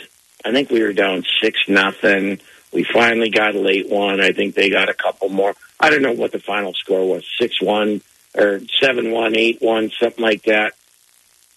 I 0.44 0.52
think 0.52 0.70
we 0.70 0.82
were 0.82 0.94
down 0.94 1.24
six 1.42 1.60
nothing. 1.68 2.40
We 2.72 2.84
finally 2.84 3.30
got 3.30 3.56
a 3.56 3.60
late 3.60 3.90
one. 3.90 4.22
I 4.22 4.32
think 4.32 4.56
they 4.56 4.70
got 4.70 4.90
a 4.90 4.94
couple 4.94 5.30
more. 5.30 5.54
I 5.80 5.90
don't 5.90 6.02
know 6.02 6.14
what 6.14 6.32
the 6.32 6.40
final 6.40 6.74
score 6.74 7.08
was 7.08 7.26
six 7.40 7.62
one 7.62 8.02
or 8.36 8.62
seven 8.82 9.12
one, 9.12 9.36
eight 9.38 9.62
one, 9.62 9.92
something 10.02 10.24
like 10.24 10.44
that. 10.44 10.74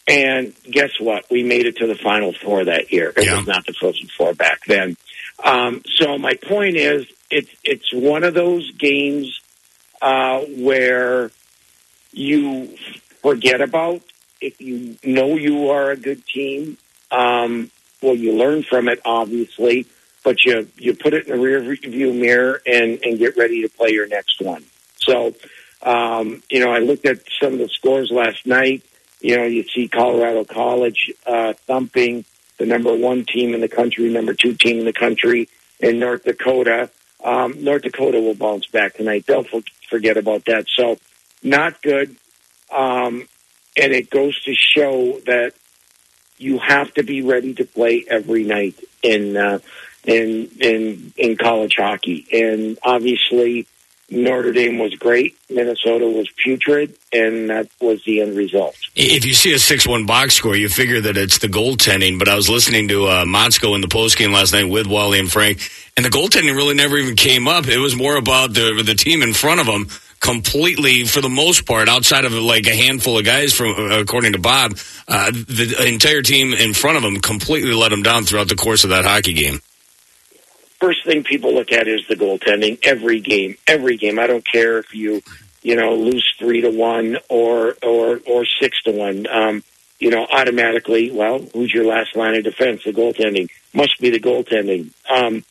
And 0.06 0.54
guess 0.64 0.90
what? 1.00 1.24
We 1.30 1.42
made 1.42 1.66
it 1.66 1.76
to 1.78 1.86
the 1.86 1.94
final 1.96 2.32
four 2.32 2.64
that 2.64 2.92
year. 2.92 3.12
It 3.16 3.24
Yeah. 3.26 3.36
was 3.38 3.46
not 3.46 3.66
the 3.66 3.74
Frozen 3.74 4.08
Four 4.16 4.32
back 4.34 4.64
then. 4.66 4.96
Um, 5.42 5.82
so 5.96 6.16
my 6.18 6.34
point 6.34 6.76
is, 6.76 7.06
it's 7.30 7.50
it's 7.62 7.92
one 7.92 8.24
of 8.24 8.32
those 8.34 8.70
games 8.72 9.38
uh, 10.00 10.40
where 10.40 11.30
you 12.12 12.76
forget 13.22 13.60
about 13.60 14.02
if 14.40 14.60
you 14.60 14.96
know 15.02 15.36
you 15.36 15.70
are 15.70 15.90
a 15.90 15.96
good 15.96 16.24
team. 16.26 16.78
Um, 17.10 17.70
well, 18.02 18.14
you 18.14 18.32
learn 18.34 18.62
from 18.62 18.88
it, 18.88 19.00
obviously, 19.04 19.86
but 20.24 20.44
you 20.44 20.68
you 20.76 20.94
put 20.94 21.14
it 21.14 21.26
in 21.26 21.36
the 21.36 21.42
rear 21.42 21.60
view 21.60 22.12
mirror 22.12 22.60
and 22.66 23.00
and 23.02 23.18
get 23.18 23.36
ready 23.36 23.62
to 23.62 23.68
play 23.68 23.90
your 23.90 24.06
next 24.06 24.40
one. 24.40 24.64
So, 24.98 25.34
um, 25.82 26.42
you 26.50 26.64
know, 26.64 26.70
I 26.70 26.78
looked 26.78 27.06
at 27.06 27.20
some 27.40 27.54
of 27.54 27.58
the 27.58 27.68
scores 27.68 28.10
last 28.10 28.46
night. 28.46 28.82
You 29.20 29.36
know, 29.36 29.44
you 29.44 29.64
see 29.64 29.88
Colorado 29.88 30.44
College 30.44 31.12
uh, 31.26 31.54
thumping 31.66 32.24
the 32.58 32.66
number 32.66 32.94
one 32.94 33.24
team 33.24 33.54
in 33.54 33.60
the 33.60 33.68
country, 33.68 34.08
number 34.10 34.34
two 34.34 34.54
team 34.54 34.78
in 34.78 34.84
the 34.84 34.92
country 34.92 35.48
in 35.80 35.98
North 35.98 36.24
Dakota. 36.24 36.90
Um, 37.24 37.62
North 37.64 37.82
Dakota 37.82 38.20
will 38.20 38.34
bounce 38.34 38.66
back 38.66 38.94
tonight. 38.94 39.26
Don't 39.26 39.46
forget 39.88 40.16
about 40.16 40.44
that. 40.46 40.66
So, 40.68 40.98
not 41.42 41.82
good. 41.82 42.16
Um, 42.70 43.28
and 43.76 43.92
it 43.92 44.10
goes 44.10 44.40
to 44.44 44.54
show 44.54 45.20
that 45.26 45.52
you 46.38 46.58
have 46.58 46.92
to 46.94 47.02
be 47.02 47.22
ready 47.22 47.54
to 47.54 47.64
play 47.64 48.04
every 48.08 48.44
night 48.44 48.76
in 49.02 49.36
uh, 49.36 49.58
in 50.04 50.50
in 50.60 51.12
in 51.16 51.36
college 51.36 51.74
hockey. 51.76 52.26
And 52.32 52.78
obviously, 52.82 53.66
Notre 54.10 54.52
Dame 54.52 54.78
was 54.78 54.94
great. 54.94 55.36
Minnesota 55.50 56.06
was 56.06 56.30
putrid, 56.30 56.96
and 57.12 57.50
that 57.50 57.68
was 57.80 58.02
the 58.04 58.22
end 58.22 58.36
result. 58.36 58.74
If 58.96 59.26
you 59.26 59.34
see 59.34 59.52
a 59.52 59.58
6 59.58 59.86
1 59.86 60.06
box 60.06 60.34
score, 60.34 60.56
you 60.56 60.70
figure 60.70 61.00
that 61.02 61.16
it's 61.16 61.38
the 61.38 61.48
goaltending. 61.48 62.18
But 62.18 62.28
I 62.28 62.34
was 62.34 62.48
listening 62.48 62.88
to 62.88 63.06
uh, 63.06 63.24
Motzko 63.26 63.74
in 63.74 63.82
the 63.82 63.86
postgame 63.86 64.32
last 64.32 64.52
night 64.52 64.64
with 64.64 64.86
Wally 64.86 65.18
and 65.18 65.30
Frank, 65.30 65.60
and 65.96 66.06
the 66.06 66.10
goaltending 66.10 66.56
really 66.56 66.74
never 66.74 66.96
even 66.96 67.16
came 67.16 67.46
up. 67.46 67.66
It 67.66 67.78
was 67.78 67.96
more 67.96 68.16
about 68.16 68.54
the, 68.54 68.82
the 68.84 68.94
team 68.94 69.22
in 69.22 69.34
front 69.34 69.60
of 69.60 69.66
them 69.66 69.88
completely, 70.20 71.04
for 71.04 71.20
the 71.20 71.28
most 71.28 71.66
part, 71.66 71.88
outside 71.88 72.24
of 72.24 72.32
like 72.32 72.66
a 72.66 72.74
handful 72.74 73.18
of 73.18 73.24
guys, 73.24 73.52
from 73.52 73.74
uh, 73.74 74.00
according 74.00 74.32
to 74.32 74.38
Bob, 74.38 74.78
uh, 75.06 75.30
the 75.30 75.84
entire 75.86 76.22
team 76.22 76.54
in 76.54 76.72
front 76.72 76.96
of 76.96 77.02
them 77.02 77.20
completely 77.20 77.74
let 77.74 77.90
them 77.90 78.02
down 78.02 78.24
throughout 78.24 78.48
the 78.48 78.56
course 78.56 78.84
of 78.84 78.90
that 78.90 79.04
hockey 79.04 79.34
game. 79.34 79.60
First 80.80 81.04
thing 81.04 81.24
people 81.24 81.54
look 81.54 81.72
at 81.72 81.88
is 81.88 82.06
the 82.08 82.14
goaltending. 82.14 82.78
Every 82.82 83.20
game, 83.20 83.56
every 83.66 83.96
game. 83.96 84.18
I 84.18 84.26
don't 84.26 84.46
care 84.46 84.78
if 84.78 84.94
you, 84.94 85.22
you 85.62 85.74
know, 85.74 85.94
lose 85.94 86.34
three 86.38 86.60
to 86.60 86.70
one 86.70 87.18
or 87.28 87.74
or 87.82 88.20
or 88.26 88.44
six 88.60 88.82
to 88.84 88.92
one. 88.92 89.26
Um, 89.26 89.64
you 89.98 90.10
know, 90.10 90.24
automatically, 90.30 91.10
well, 91.10 91.40
who's 91.52 91.74
your 91.74 91.84
last 91.84 92.14
line 92.14 92.36
of 92.36 92.44
defense? 92.44 92.84
The 92.84 92.92
goaltending 92.92 93.50
must 93.74 94.00
be 94.00 94.10
the 94.10 94.20
goaltending. 94.20 94.92
Um, 95.10 95.44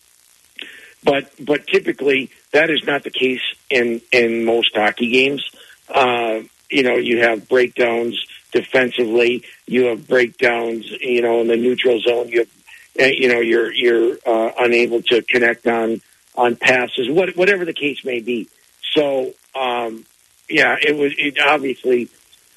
but 1.03 1.29
but 1.39 1.67
typically 1.67 2.31
that 2.51 2.69
is 2.69 2.83
not 2.85 3.03
the 3.03 3.11
case 3.11 3.41
in 3.69 4.01
in 4.11 4.45
most 4.45 4.75
hockey 4.75 5.09
games. 5.09 5.49
Uh, 5.89 6.41
you 6.69 6.83
know, 6.83 6.95
you 6.95 7.21
have 7.21 7.47
breakdowns 7.47 8.25
defensively. 8.51 9.43
You 9.65 9.85
have 9.85 10.07
breakdowns. 10.07 10.89
You 11.01 11.21
know, 11.21 11.41
in 11.41 11.47
the 11.47 11.57
neutral 11.57 11.99
zone. 11.99 12.29
You 12.29 12.39
have, 12.39 12.49
you 12.97 13.29
know, 13.29 13.39
you're 13.39 13.71
you're 13.73 14.17
uh, 14.25 14.51
unable 14.59 15.01
to 15.03 15.21
connect 15.21 15.67
on 15.67 16.01
on 16.35 16.55
passes. 16.55 17.09
What 17.09 17.35
whatever 17.35 17.65
the 17.65 17.73
case 17.73 18.03
may 18.03 18.19
be. 18.19 18.49
So 18.93 19.33
um, 19.55 20.05
yeah, 20.49 20.75
it 20.81 20.95
was 20.95 21.13
it 21.17 21.37
obviously 21.39 22.09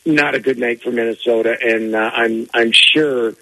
not 0.07 0.35
a 0.35 0.41
good 0.41 0.59
night 0.59 0.83
for 0.83 0.91
Minnesota, 0.91 1.57
and 1.61 1.95
uh, 1.95 2.11
I'm 2.15 2.49
I'm 2.55 2.73
sure 2.73 3.35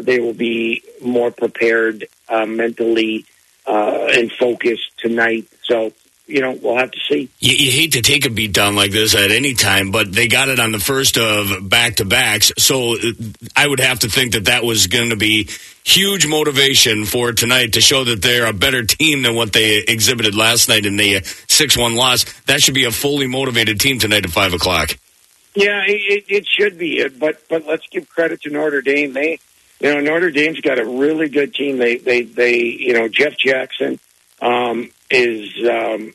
they 0.00 0.20
will 0.20 0.34
be 0.34 0.82
more 1.00 1.30
prepared 1.30 2.06
uh, 2.28 2.46
mentally 2.46 3.24
uh, 3.66 4.08
and 4.12 4.30
focused 4.32 4.96
tonight. 4.98 5.46
So 5.62 5.92
you 6.26 6.40
know 6.40 6.52
we'll 6.52 6.76
have 6.76 6.90
to 6.90 7.00
see. 7.08 7.28
You, 7.38 7.54
you 7.54 7.70
hate 7.70 7.92
to 7.92 8.02
take 8.02 8.24
a 8.24 8.30
beat 8.30 8.52
down 8.52 8.74
like 8.74 8.92
this 8.92 9.14
at 9.14 9.30
any 9.30 9.54
time, 9.54 9.90
but 9.90 10.12
they 10.12 10.28
got 10.28 10.48
it 10.48 10.58
on 10.58 10.72
the 10.72 10.78
first 10.78 11.18
of 11.18 11.68
back 11.68 11.96
to 11.96 12.04
backs. 12.04 12.52
So 12.58 12.94
uh, 12.94 13.12
I 13.56 13.66
would 13.66 13.80
have 13.80 14.00
to 14.00 14.08
think 14.08 14.32
that 14.32 14.46
that 14.46 14.64
was 14.64 14.86
going 14.86 15.10
to 15.10 15.16
be 15.16 15.48
huge 15.84 16.26
motivation 16.26 17.04
for 17.04 17.32
tonight 17.32 17.74
to 17.74 17.80
show 17.80 18.04
that 18.04 18.22
they're 18.22 18.46
a 18.46 18.54
better 18.54 18.84
team 18.84 19.22
than 19.22 19.34
what 19.36 19.52
they 19.52 19.78
exhibited 19.78 20.34
last 20.34 20.68
night 20.68 20.86
in 20.86 20.96
the 20.96 21.22
six 21.48 21.76
one 21.76 21.94
loss. 21.94 22.24
That 22.42 22.62
should 22.62 22.74
be 22.74 22.84
a 22.84 22.90
fully 22.90 23.26
motivated 23.26 23.80
team 23.80 23.98
tonight 23.98 24.24
at 24.24 24.30
five 24.30 24.54
o'clock. 24.54 24.96
Yeah, 25.54 25.82
it, 25.86 26.24
it 26.28 26.46
should 26.48 26.78
be, 26.78 27.06
but 27.08 27.42
but 27.48 27.66
let's 27.66 27.86
give 27.88 28.08
credit 28.08 28.42
to 28.42 28.50
Notre 28.50 28.82
Dame. 28.82 29.12
They, 29.12 29.38
you 29.78 29.94
know, 29.94 30.00
Notre 30.00 30.30
Dame's 30.30 30.60
got 30.60 30.78
a 30.78 30.84
really 30.84 31.28
good 31.28 31.54
team. 31.54 31.76
They 31.76 31.96
they 31.96 32.22
they, 32.22 32.56
you 32.58 32.94
know, 32.94 33.08
Jeff 33.08 33.36
Jackson 33.36 34.00
um, 34.44 34.90
is 35.10 35.50
um, 35.68 36.12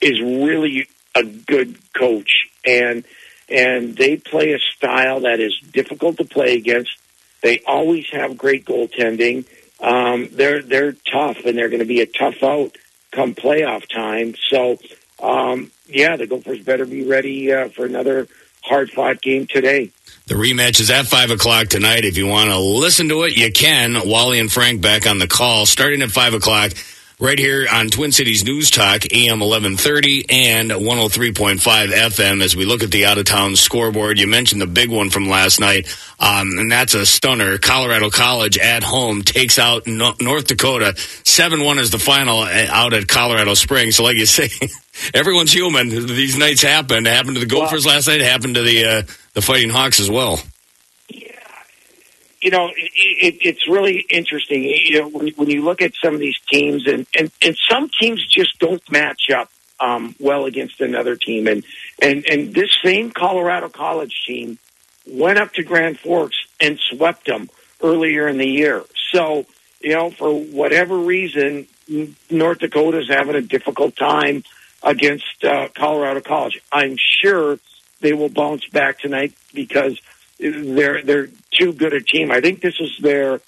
is 0.00 0.20
really 0.20 0.88
a 1.14 1.22
good 1.24 1.78
coach, 1.92 2.48
and 2.64 3.04
and 3.48 3.96
they 3.96 4.16
play 4.16 4.52
a 4.52 4.58
style 4.58 5.20
that 5.20 5.40
is 5.40 5.58
difficult 5.72 6.16
to 6.18 6.24
play 6.24 6.56
against. 6.56 6.90
They 7.42 7.60
always 7.66 8.08
have 8.10 8.38
great 8.38 8.64
goaltending. 8.64 9.46
Um, 9.80 10.28
they're 10.32 10.62
they're 10.62 10.92
tough, 10.92 11.44
and 11.44 11.56
they're 11.56 11.68
going 11.68 11.80
to 11.80 11.86
be 11.86 12.00
a 12.00 12.06
tough 12.06 12.42
out 12.42 12.76
come 13.12 13.34
playoff 13.34 13.88
time. 13.88 14.34
So, 14.48 14.78
um, 15.20 15.70
yeah, 15.86 16.16
the 16.16 16.26
Gophers 16.26 16.60
better 16.60 16.86
be 16.86 17.04
ready 17.04 17.52
uh, 17.52 17.68
for 17.68 17.84
another 17.84 18.28
hard 18.62 18.90
fought 18.90 19.20
game 19.20 19.46
today. 19.46 19.90
The 20.26 20.34
rematch 20.34 20.80
is 20.80 20.90
at 20.90 21.06
5 21.06 21.32
o'clock 21.32 21.68
tonight. 21.68 22.04
If 22.04 22.16
you 22.16 22.28
want 22.28 22.50
to 22.50 22.58
listen 22.58 23.08
to 23.08 23.24
it, 23.24 23.36
you 23.36 23.50
can. 23.50 24.08
Wally 24.08 24.38
and 24.38 24.52
Frank 24.52 24.80
back 24.80 25.06
on 25.06 25.18
the 25.18 25.26
call 25.26 25.66
starting 25.66 26.02
at 26.02 26.10
5 26.10 26.34
o'clock 26.34 26.72
right 27.20 27.38
here 27.38 27.66
on 27.70 27.88
Twin 27.88 28.12
Cities 28.12 28.44
News 28.44 28.70
Talk, 28.70 29.04
AM 29.12 29.40
1130 29.40 30.24
and 30.30 30.70
103.5 30.70 31.58
FM 31.60 32.42
as 32.42 32.56
we 32.56 32.64
look 32.64 32.82
at 32.82 32.90
the 32.90 33.04
out 33.04 33.18
of 33.18 33.26
town 33.26 33.56
scoreboard. 33.56 34.18
You 34.18 34.26
mentioned 34.26 34.60
the 34.60 34.66
big 34.66 34.90
one 34.90 35.10
from 35.10 35.28
last 35.28 35.60
night, 35.60 35.86
um, 36.18 36.58
and 36.58 36.72
that's 36.72 36.94
a 36.94 37.04
stunner. 37.04 37.58
Colorado 37.58 38.08
College 38.08 38.56
at 38.56 38.82
home 38.82 39.22
takes 39.22 39.58
out 39.58 39.86
no- 39.86 40.14
North 40.18 40.46
Dakota. 40.46 40.94
7 40.96 41.62
1 41.62 41.78
is 41.78 41.90
the 41.90 41.98
final 41.98 42.40
uh, 42.40 42.66
out 42.70 42.94
at 42.94 43.06
Colorado 43.06 43.54
Springs. 43.54 43.96
So, 43.96 44.02
like 44.04 44.16
you 44.16 44.26
say, 44.26 44.48
everyone's 45.14 45.52
human. 45.52 45.90
These 45.90 46.38
nights 46.38 46.62
happen. 46.62 47.06
It 47.06 47.12
happened 47.12 47.36
to 47.36 47.40
the 47.40 47.46
Gophers 47.46 47.84
last 47.84 48.08
night, 48.08 48.22
it 48.22 48.26
happened 48.26 48.54
to 48.54 48.62
the, 48.62 48.84
uh, 48.84 49.02
the 49.34 49.42
Fighting 49.42 49.70
Hawks 49.70 50.00
as 50.00 50.10
well 50.10 50.40
you 52.42 52.50
know, 52.50 52.68
it, 52.68 52.92
it, 52.94 53.36
it's 53.42 53.68
really 53.68 54.04
interesting. 54.08 54.64
You 54.64 55.00
know, 55.00 55.08
when, 55.08 55.28
when 55.28 55.50
you 55.50 55.62
look 55.62 55.82
at 55.82 55.92
some 56.02 56.14
of 56.14 56.20
these 56.20 56.38
teams, 56.50 56.86
and, 56.86 57.06
and, 57.18 57.30
and 57.42 57.56
some 57.68 57.90
teams 58.00 58.26
just 58.26 58.58
don't 58.58 58.82
match 58.90 59.30
up 59.34 59.50
um, 59.78 60.14
well 60.18 60.46
against 60.46 60.80
another 60.80 61.16
team. 61.16 61.46
And, 61.46 61.64
and, 62.00 62.24
and 62.26 62.54
this 62.54 62.70
same 62.82 63.10
Colorado 63.10 63.68
College 63.68 64.14
team 64.26 64.58
went 65.06 65.38
up 65.38 65.52
to 65.54 65.62
Grand 65.62 65.98
Forks 65.98 66.36
and 66.60 66.78
swept 66.78 67.26
them 67.26 67.50
earlier 67.82 68.28
in 68.28 68.38
the 68.38 68.48
year. 68.48 68.84
So, 69.12 69.46
you 69.80 69.94
know, 69.94 70.10
for 70.10 70.32
whatever 70.32 70.96
reason, 70.96 71.66
North 72.30 72.58
Dakota's 72.60 73.08
having 73.08 73.34
a 73.34 73.40
difficult 73.40 73.96
time 73.96 74.44
against 74.82 75.44
uh, 75.44 75.68
Colorado 75.74 76.20
College. 76.20 76.60
I'm 76.70 76.96
sure 76.98 77.58
they 78.00 78.12
will 78.12 78.28
bounce 78.28 78.66
back 78.68 78.98
tonight 78.98 79.34
because 79.52 80.00
they're 80.38 81.02
they're 81.02 81.28
too 81.52 81.72
good 81.72 81.92
a 81.92 82.00
team. 82.00 82.30
I 82.30 82.40
think 82.40 82.60
this 82.60 82.78
is 82.80 82.96
their 83.00 83.40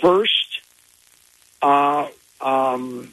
first 0.00 0.60
uh, 1.60 2.08
um, 2.40 3.12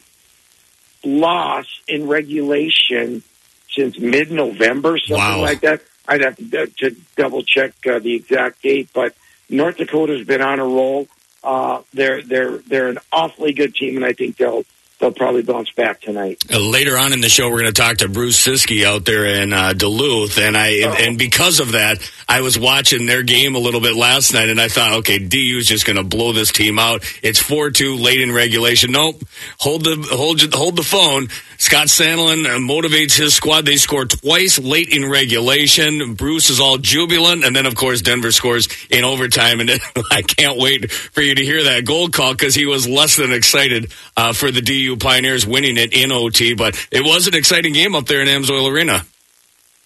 loss 1.04 1.66
in 1.88 2.08
regulation 2.08 3.22
since 3.70 3.98
mid-November, 3.98 4.98
something 4.98 5.16
Wow. 5.16 5.42
like 5.42 5.60
that. 5.60 5.82
I'd 6.08 6.22
have 6.22 6.36
to, 6.36 6.66
to 6.66 6.96
double 7.16 7.42
check 7.42 7.72
uh, 7.86 8.00
the 8.00 8.14
exact 8.14 8.62
date, 8.62 8.88
but 8.92 9.14
North 9.48 9.76
Dakota's 9.76 10.26
been 10.26 10.42
on 10.42 10.58
a 10.58 10.64
roll. 10.64 11.06
Uh, 11.44 11.82
they're 11.94 12.20
they're 12.22 12.58
they're 12.58 12.88
an 12.88 12.98
awfully 13.12 13.52
good 13.52 13.74
team, 13.74 13.96
and 13.96 14.04
I 14.04 14.12
think 14.12 14.36
they'll 14.36 14.64
they'll 15.00 15.12
probably 15.12 15.42
bounce 15.42 15.70
back 15.72 16.00
tonight. 16.00 16.42
Uh, 16.52 16.58
later 16.58 16.96
on 16.96 17.12
in 17.12 17.20
the 17.20 17.28
show, 17.28 17.48
we're 17.50 17.60
going 17.60 17.72
to 17.72 17.80
talk 17.80 17.98
to 17.98 18.08
Bruce 18.08 18.44
Ciskie 18.46 18.84
out 18.84 19.04
there 19.04 19.26
in 19.26 19.52
uh, 19.52 19.72
Duluth, 19.72 20.38
and 20.38 20.56
I 20.56 20.82
Oh. 20.82 20.92
and 20.98 21.18
because 21.18 21.58
of 21.60 21.72
that, 21.72 21.98
I 22.28 22.42
was 22.42 22.58
watching 22.58 23.06
their 23.06 23.22
game 23.22 23.54
a 23.54 23.58
little 23.58 23.80
bit 23.80 23.96
last 23.96 24.32
night, 24.32 24.48
and 24.48 24.60
I 24.60 24.68
thought, 24.68 24.92
okay, 24.98 25.18
DU 25.18 25.56
is 25.58 25.66
just 25.66 25.84
going 25.84 25.96
to 25.96 26.04
blow 26.04 26.32
this 26.32 26.52
team 26.52 26.78
out. 26.78 27.02
It's 27.22 27.38
four 27.40 27.70
two 27.70 27.96
late 27.96 28.20
in 28.20 28.30
regulation. 28.32 28.92
Nope, 28.92 29.22
hold 29.58 29.84
the 29.84 29.96
hold 30.12 30.40
hold 30.54 30.76
the 30.76 30.82
phone. 30.84 31.28
Scott 31.58 31.88
Sandelin 31.88 32.46
uh, 32.46 32.56
motivates 32.58 33.18
his 33.18 33.34
squad. 33.34 33.66
They 33.66 33.76
score 33.76 34.06
twice 34.06 34.58
late 34.58 34.88
in 34.88 35.10
regulation. 35.10 36.14
Bruce 36.14 36.48
is 36.48 36.58
all 36.58 36.78
jubilant, 36.78 37.44
and 37.44 37.54
then 37.54 37.66
of 37.66 37.74
course 37.74 38.00
Denver 38.00 38.30
scores 38.32 38.68
in 38.90 39.04
overtime. 39.04 39.60
And 39.60 39.70
I 40.10 40.22
can't 40.22 40.56
wait 40.58 40.90
for 40.90 41.20
you 41.20 41.34
to 41.34 41.44
hear 41.44 41.64
that 41.64 41.84
goal 41.84 42.08
call 42.08 42.32
because 42.32 42.54
he 42.54 42.64
was 42.66 42.88
less 42.88 43.16
than 43.16 43.32
excited 43.32 43.92
uh, 44.16 44.32
for 44.32 44.50
the 44.50 44.62
DU 44.62 44.89
Pioneers 44.96 45.46
winning 45.46 45.76
it 45.76 45.92
in 45.92 46.12
OT. 46.12 46.54
But 46.54 46.74
it 46.90 47.02
was 47.02 47.26
an 47.26 47.34
exciting 47.34 47.72
game 47.72 47.94
up 47.94 48.06
there 48.06 48.22
in 48.22 48.28
Amsoil 48.28 48.70
Arena. 48.70 49.04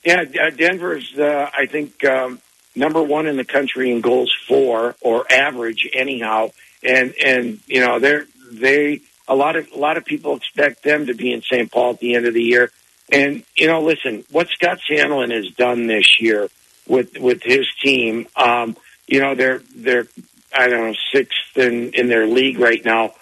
Yeah, 0.05 0.25
uh, 0.43 0.51
Denver's, 0.51 1.17
uh, 1.19 1.51
I 1.57 1.67
think, 1.67 2.05
um, 2.05 2.41
number 2.77 3.03
one 3.03 3.27
in 3.27 3.37
the 3.37 3.45
country 3.45 3.91
in 3.91 4.01
goals 4.03 4.35
for 4.47 4.97
or 5.01 5.25
average 5.33 5.89
anyhow. 5.95 6.51
And, 6.83 7.15
and, 7.25 7.61
you 7.67 7.81
know, 7.81 7.99
they're, 7.99 8.27
they, 8.53 9.01
a 9.27 9.35
lot 9.35 9.57
of, 9.57 9.73
a 9.73 9.79
lot 9.79 9.97
of 9.97 10.05
people 10.05 10.37
expect 10.37 10.83
them 10.83 11.07
to 11.07 11.15
be 11.15 11.33
in 11.33 11.41
St. 11.41 11.73
Paul 11.73 11.93
at 11.93 12.01
the 12.01 12.15
end 12.15 12.27
of 12.27 12.35
the 12.35 12.43
year. 12.43 12.71
And, 13.11 13.45
you 13.55 13.67
know, 13.67 13.83
listen, 13.83 14.25
what 14.31 14.49
Scott 14.49 14.81
Sandelin 14.89 15.35
has 15.35 15.55
done 15.55 15.87
this 15.87 16.21
year 16.21 16.49
with, 16.87 17.19
with 17.19 17.43
his 17.43 17.67
team, 17.83 18.27
um, 18.37 18.77
you 19.07 19.21
know, 19.21 19.35
they're, 19.35 19.63
they're, 19.75 20.07
I 20.55 20.69
don't 20.69 20.89
know, 20.89 20.95
sixth 21.13 21.57
in, 21.57 21.95
in 21.95 22.09
their 22.09 22.27
league 22.27 22.59
right 22.59 22.85
now, 22.85 23.15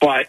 but 0.00 0.28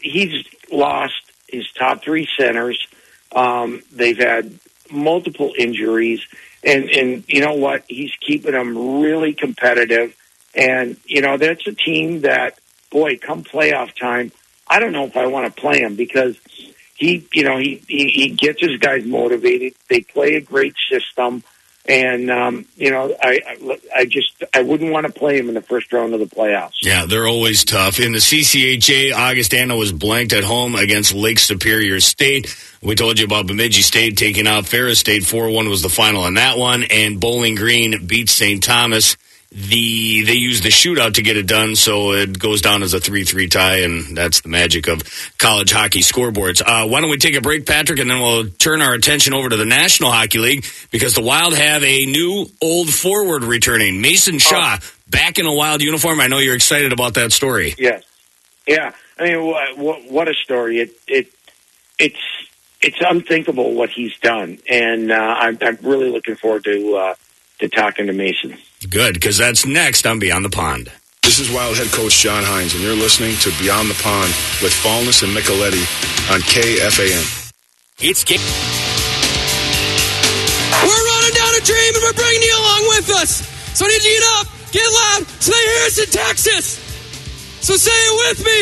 he's 0.00 0.44
lost 0.70 1.22
his 1.48 1.70
top 1.72 2.02
three 2.02 2.28
centers. 2.38 2.86
Um, 3.34 3.82
they've 3.92 4.18
had 4.18 4.58
multiple 4.90 5.52
injuries, 5.56 6.26
and 6.62 6.90
and 6.90 7.24
you 7.28 7.40
know 7.40 7.54
what? 7.54 7.84
He's 7.88 8.12
keeping 8.20 8.52
them 8.52 9.00
really 9.00 9.32
competitive. 9.34 10.14
And 10.54 10.98
you 11.06 11.22
know 11.22 11.38
that's 11.38 11.66
a 11.66 11.72
team 11.72 12.22
that, 12.22 12.58
boy, 12.90 13.16
come 13.16 13.42
playoff 13.42 13.96
time, 13.98 14.32
I 14.68 14.78
don't 14.78 14.92
know 14.92 15.04
if 15.04 15.16
I 15.16 15.26
want 15.26 15.54
to 15.54 15.60
play 15.60 15.80
him 15.80 15.96
because 15.96 16.36
he, 16.96 17.26
you 17.32 17.44
know, 17.44 17.58
he, 17.58 17.82
he, 17.88 18.08
he 18.08 18.28
gets 18.30 18.60
his 18.60 18.78
guys 18.78 19.04
motivated. 19.04 19.74
They 19.88 20.00
play 20.00 20.36
a 20.36 20.40
great 20.40 20.74
system. 20.90 21.42
And, 21.84 22.30
um, 22.30 22.66
you 22.76 22.90
know, 22.90 23.12
I, 23.20 23.40
I, 23.94 24.04
just, 24.04 24.44
I 24.54 24.62
wouldn't 24.62 24.92
want 24.92 25.06
to 25.06 25.12
play 25.12 25.36
him 25.36 25.48
in 25.48 25.54
the 25.54 25.62
first 25.62 25.92
round 25.92 26.14
of 26.14 26.20
the 26.20 26.26
playoffs. 26.26 26.76
Yeah, 26.80 27.06
they're 27.06 27.26
always 27.26 27.64
tough. 27.64 27.98
In 27.98 28.12
the 28.12 28.18
CCHA, 28.18 29.12
Augustana 29.12 29.74
was 29.74 29.90
blanked 29.90 30.32
at 30.32 30.44
home 30.44 30.76
against 30.76 31.12
Lake 31.12 31.40
Superior 31.40 31.98
State. 31.98 32.56
We 32.82 32.94
told 32.94 33.18
you 33.18 33.24
about 33.24 33.48
Bemidji 33.48 33.82
State 33.82 34.16
taking 34.16 34.46
out 34.46 34.66
Ferris 34.66 35.00
State. 35.00 35.24
4-1 35.24 35.68
was 35.68 35.82
the 35.82 35.88
final 35.88 36.22
on 36.22 36.34
that 36.34 36.56
one. 36.56 36.84
And 36.84 37.18
Bowling 37.18 37.56
Green 37.56 38.06
beat 38.06 38.30
St. 38.30 38.62
Thomas 38.62 39.16
the 39.54 40.22
they 40.22 40.34
use 40.34 40.62
the 40.62 40.70
shootout 40.70 41.14
to 41.14 41.22
get 41.22 41.36
it 41.36 41.46
done, 41.46 41.76
so 41.76 42.12
it 42.12 42.38
goes 42.38 42.62
down 42.62 42.82
as 42.82 42.94
a 42.94 43.00
three 43.00 43.24
three 43.24 43.48
tie, 43.48 43.80
and 43.80 44.16
that's 44.16 44.40
the 44.40 44.48
magic 44.48 44.88
of 44.88 45.02
college 45.38 45.72
hockey 45.72 46.00
scoreboards. 46.00 46.62
Uh, 46.62 46.88
why 46.88 47.02
don't 47.02 47.10
we 47.10 47.18
take 47.18 47.36
a 47.36 47.42
break, 47.42 47.66
Patrick, 47.66 47.98
and 47.98 48.10
then 48.10 48.20
we'll 48.20 48.48
turn 48.48 48.80
our 48.80 48.94
attention 48.94 49.34
over 49.34 49.50
to 49.50 49.56
the 49.56 49.66
National 49.66 50.10
Hockey 50.10 50.38
League 50.38 50.64
because 50.90 51.14
the 51.14 51.20
Wild 51.20 51.54
have 51.54 51.84
a 51.84 52.06
new 52.06 52.46
old 52.62 52.92
forward 52.92 53.44
returning, 53.44 54.00
Mason 54.00 54.38
Shaw, 54.38 54.78
oh. 54.80 54.86
back 55.10 55.38
in 55.38 55.44
a 55.44 55.52
Wild 55.52 55.82
uniform. 55.82 56.20
I 56.20 56.28
know 56.28 56.38
you're 56.38 56.56
excited 56.56 56.94
about 56.94 57.14
that 57.14 57.30
story. 57.32 57.74
Yes, 57.78 58.04
yeah. 58.66 58.92
I 59.18 59.24
mean, 59.24 59.46
what, 59.76 60.10
what 60.10 60.28
a 60.28 60.34
story! 60.34 60.80
It 60.80 60.92
it 61.06 61.32
it's 61.98 62.20
it's 62.80 62.98
unthinkable 63.00 63.74
what 63.74 63.90
he's 63.90 64.18
done, 64.18 64.58
and 64.68 65.12
uh, 65.12 65.14
I'm, 65.14 65.58
I'm 65.60 65.78
really 65.82 66.10
looking 66.10 66.36
forward 66.36 66.64
to 66.64 66.96
uh, 66.96 67.14
to 67.60 67.68
talking 67.68 68.06
to 68.06 68.14
Mason. 68.14 68.56
Good, 68.88 69.14
because 69.14 69.38
that's 69.38 69.64
next 69.64 70.06
on 70.06 70.18
Beyond 70.18 70.44
the 70.44 70.50
Pond. 70.50 70.90
This 71.22 71.38
is 71.38 71.50
Wild 71.54 71.76
head 71.76 71.86
coach 71.94 72.18
John 72.18 72.42
Hynes, 72.42 72.74
and 72.74 72.82
you're 72.82 72.98
listening 72.98 73.36
to 73.46 73.54
Beyond 73.62 73.88
the 73.88 73.94
Pond 74.02 74.26
with 74.58 74.74
Falness 74.74 75.22
and 75.22 75.30
Micheletti 75.30 75.86
on 76.34 76.40
KFAN. 76.42 77.22
It's 78.02 78.24
K- 78.26 78.42
We're 80.82 81.04
running 81.14 81.34
down 81.38 81.52
a 81.54 81.62
dream, 81.62 81.94
and 81.94 82.02
we're 82.02 82.18
bringing 82.18 82.42
you 82.42 82.54
along 82.58 82.82
with 82.98 83.10
us. 83.22 83.46
So 83.78 83.86
I 83.86 83.88
need 83.88 84.02
you 84.02 84.02
to 84.02 84.18
get 84.18 84.26
up, 84.34 84.46
get 84.74 84.88
loud, 84.90 85.22
say 85.38 85.62
Harrison, 85.78 86.10
Texas. 86.10 86.66
So 87.62 87.76
say 87.78 87.94
it 87.94 88.14
with 88.26 88.38
me. 88.42 88.60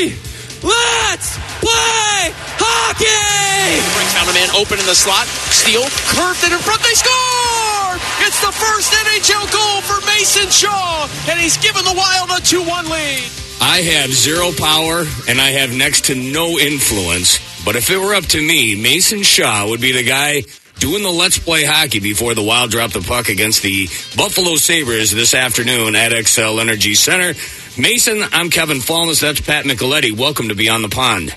Let's 0.60 1.40
play 1.64 2.28
hockey! 2.60 3.80
Brings 3.96 4.12
down 4.12 4.28
a 4.28 4.34
man 4.36 4.52
open 4.52 4.76
in 4.78 4.84
the 4.84 4.94
slot. 4.94 5.24
Steal, 5.48 5.88
curved 6.12 6.44
it 6.44 6.52
in 6.52 6.60
front. 6.60 6.82
They 6.84 6.92
score! 6.92 7.79
It's 8.20 8.40
the 8.40 8.52
first 8.52 8.92
NHL 8.92 9.52
goal 9.52 9.80
for 9.82 10.04
Mason 10.06 10.50
Shaw, 10.50 11.08
and 11.28 11.38
he's 11.40 11.56
given 11.56 11.84
the 11.84 11.94
Wild 11.94 12.30
a 12.30 12.40
2 12.44 12.62
1 12.62 12.90
lead. 12.90 13.30
I 13.62 13.82
have 13.82 14.10
zero 14.10 14.52
power 14.52 15.04
and 15.28 15.38
I 15.38 15.50
have 15.50 15.76
next 15.76 16.06
to 16.06 16.14
no 16.14 16.58
influence. 16.58 17.38
But 17.62 17.76
if 17.76 17.90
it 17.90 17.98
were 17.98 18.14
up 18.14 18.24
to 18.26 18.40
me, 18.40 18.74
Mason 18.74 19.22
Shaw 19.22 19.68
would 19.68 19.82
be 19.82 19.92
the 19.92 20.02
guy 20.02 20.42
doing 20.78 21.02
the 21.02 21.10
Let's 21.10 21.38
Play 21.38 21.64
hockey 21.64 22.00
before 22.00 22.34
the 22.34 22.42
Wild 22.42 22.70
drop 22.70 22.92
the 22.92 23.02
puck 23.02 23.28
against 23.28 23.62
the 23.62 23.86
Buffalo 24.16 24.56
Sabres 24.56 25.10
this 25.10 25.34
afternoon 25.34 25.94
at 25.94 26.12
Xcel 26.12 26.58
Energy 26.58 26.94
Center. 26.94 27.34
Mason, 27.78 28.22
I'm 28.32 28.48
Kevin 28.48 28.78
Falness. 28.78 29.20
That's 29.20 29.42
Pat 29.42 29.66
Micheletti. 29.66 30.16
Welcome 30.16 30.48
to 30.48 30.54
Beyond 30.54 30.84
the 30.84 30.88
Pond. 30.88 31.36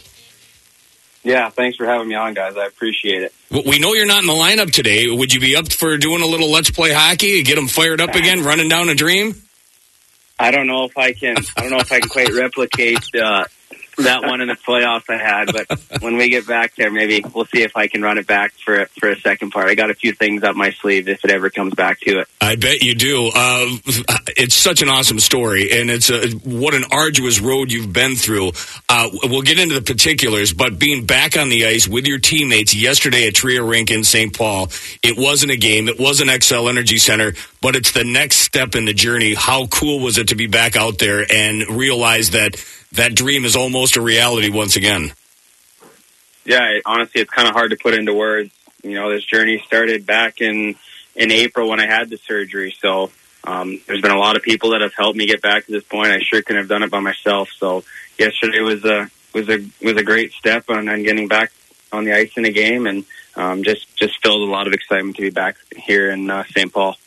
Yeah, 1.24 1.50
thanks 1.50 1.76
for 1.76 1.86
having 1.86 2.08
me 2.08 2.16
on, 2.16 2.34
guys. 2.34 2.56
I 2.56 2.66
appreciate 2.66 3.24
it. 3.24 3.34
We 3.54 3.78
know 3.78 3.94
you're 3.94 4.08
not 4.08 4.22
in 4.22 4.28
the 4.28 4.34
lineup 4.34 4.72
today. 4.72 5.08
Would 5.08 5.32
you 5.32 5.40
be 5.40 5.56
up 5.56 5.72
for 5.72 5.96
doing 5.98 6.24
a 6.24 6.26
little 6.26 6.52
Let's 6.52 6.72
Play 6.72 6.92
hockey, 6.92 7.44
get 7.44 7.56
them 7.56 7.68
fired 7.68 8.02
up 8.02 8.16
again, 8.16 8.44
running 8.44 8.68
down 8.68 8.90
a 8.90 8.96
dream? 8.96 9.36
I 10.40 10.50
don't 10.50 10.66
know 10.66 10.86
if 10.86 10.98
I 10.98 11.14
can. 11.14 11.36
I 11.56 11.62
don't 11.62 11.70
know 11.70 11.78
if 11.78 11.92
I 11.92 12.00
can 12.00 12.10
quite 12.10 12.34
replicate 12.34 13.04
uh, 13.16 13.46
that 13.98 14.24
one 14.24 14.42
in 14.42 14.48
the 14.48 14.56
playoffs 14.56 15.10
I 15.10 15.18
had. 15.18 15.54
But 15.54 16.02
when 16.02 16.18
we 16.18 16.30
get 16.30 16.48
back 16.48 16.76
there, 16.76 16.92
maybe 16.92 17.24
we'll 17.34 17.46
see 17.46 17.64
if 17.64 17.76
I 17.76 17.88
can 17.88 18.02
run 18.02 18.18
it 18.18 18.28
back 18.28 18.54
for 18.54 18.86
for 19.00 19.10
a 19.10 19.20
second 19.20 19.52
part. 19.52 19.70
I 19.70 19.76
got 19.76 19.90
a 19.90 19.96
few 19.96 20.14
things 20.14 20.44
up 20.44 20.56
my 20.56 20.72
sleeve 20.72 21.08
if 21.08 21.24
it 21.24 21.32
ever 21.32 21.50
comes 21.50 21.74
back 21.76 22.00
to 22.02 22.20
it. 22.20 22.28
I 22.42 22.56
bet 22.56 22.82
you 22.82 22.96
do. 22.96 23.32
Uh, 23.34 23.78
it's 24.38 24.56
such 24.56 24.82
an 24.82 24.90
awesome 24.90 25.20
story, 25.20 25.72
and 25.72 25.90
it's 25.90 26.10
a, 26.10 26.30
what 26.30 26.74
an 26.74 26.86
arduous 26.92 27.40
road 27.40 27.72
you've 27.72 27.94
been 27.94 28.16
through. 28.16 28.52
Uh, 28.90 29.10
we'll 29.24 29.42
get 29.42 29.60
into 29.60 29.76
the 29.76 29.82
particulars, 29.82 30.54
but 30.54 30.80
being 30.80 31.06
back 31.06 31.38
on 31.38 31.50
the 31.50 31.66
ice 31.66 31.88
with 31.88 32.06
your 32.06 32.20
teammates 32.20 32.76
yesterday 32.76 33.28
at 33.28 33.36
Tria 33.36 33.64
Rink 33.64 33.92
in 33.92 34.04
St. 34.04 34.36
Paul, 34.36 34.70
it 35.02 35.18
wasn't 35.18 35.52
a 35.52 35.58
game. 35.58 35.88
It 35.88 36.00
wasn't 36.00 36.30
Xcel 36.30 36.70
Energy 36.70 36.98
Center, 36.98 37.34
but 37.62 37.76
it's 37.76 37.92
the 37.92 38.04
next 38.04 38.38
step 38.38 38.76
in 38.76 38.86
the 38.86 38.94
journey. 38.94 39.34
How 39.34 39.68
cool 39.68 40.00
was 40.00 40.18
it 40.18 40.30
to 40.30 40.36
be 40.36 40.48
back 40.48 40.76
out 40.76 41.00
there 41.00 41.26
and 41.30 41.68
realize 41.70 42.32
that 42.32 42.56
that 42.94 43.16
dream 43.16 43.46
is 43.46 43.56
almost 43.56 43.96
a 43.96 44.02
reality 44.02 44.50
once 44.50 44.76
again. 44.76 45.14
Yeah, 46.46 46.80
honestly, 46.86 47.22
it's 47.22 47.32
kind 47.32 47.48
of 47.48 47.54
hard 47.54 47.72
to 47.72 47.78
put 47.78 47.94
into 47.94 48.14
words. 48.14 48.52
You 48.84 48.96
know, 48.96 49.12
this 49.12 49.24
journey 49.24 49.62
started 49.66 50.06
back 50.06 50.42
in 50.42 50.76
in 51.16 51.32
April 51.32 51.70
when 51.70 51.80
I 51.80 51.86
had 51.86 52.10
the 52.10 52.18
surgery. 52.18 52.76
So 52.80 53.12
um, 53.44 53.80
there's 53.88 54.02
been 54.02 54.12
a 54.12 54.18
lot 54.18 54.36
of 54.36 54.44
people 54.44 54.72
that 54.72 54.82
have 54.82 54.94
helped 54.94 55.18
me 55.18 55.26
get 55.26 55.42
back 55.42 55.66
to 55.66 55.72
this 55.72 55.84
point. 55.84 56.12
I 56.12 56.20
sure 56.20 56.42
couldn't 56.42 56.64
have 56.64 56.70
done 56.70 56.84
it 56.84 56.92
by 56.92 57.00
myself. 57.00 57.50
So 57.58 57.84
yesterday 58.18 58.62
was 58.62 58.84
a 58.84 59.10
was 59.34 59.50
a 59.50 59.66
was 59.82 59.96
a 59.96 60.04
great 60.04 60.34
step 60.34 60.70
on, 60.70 60.90
on 60.90 61.04
getting 61.04 61.28
back 61.28 61.52
on 61.92 62.06
the 62.06 62.14
ice 62.14 62.32
in 62.36 62.46
a 62.46 62.52
game, 62.52 62.88
and 62.88 63.06
um, 63.36 63.64
just 63.64 63.96
just 63.96 64.22
filled 64.22 64.48
a 64.48 64.52
lot 64.52 64.68
of 64.68 64.74
excitement 64.74 65.16
to 65.16 65.22
be 65.22 65.30
back 65.30 65.56
here 65.76 66.12
in 66.12 66.30
uh, 66.30 66.44
St. 66.46 66.72
Paul. 66.72 66.98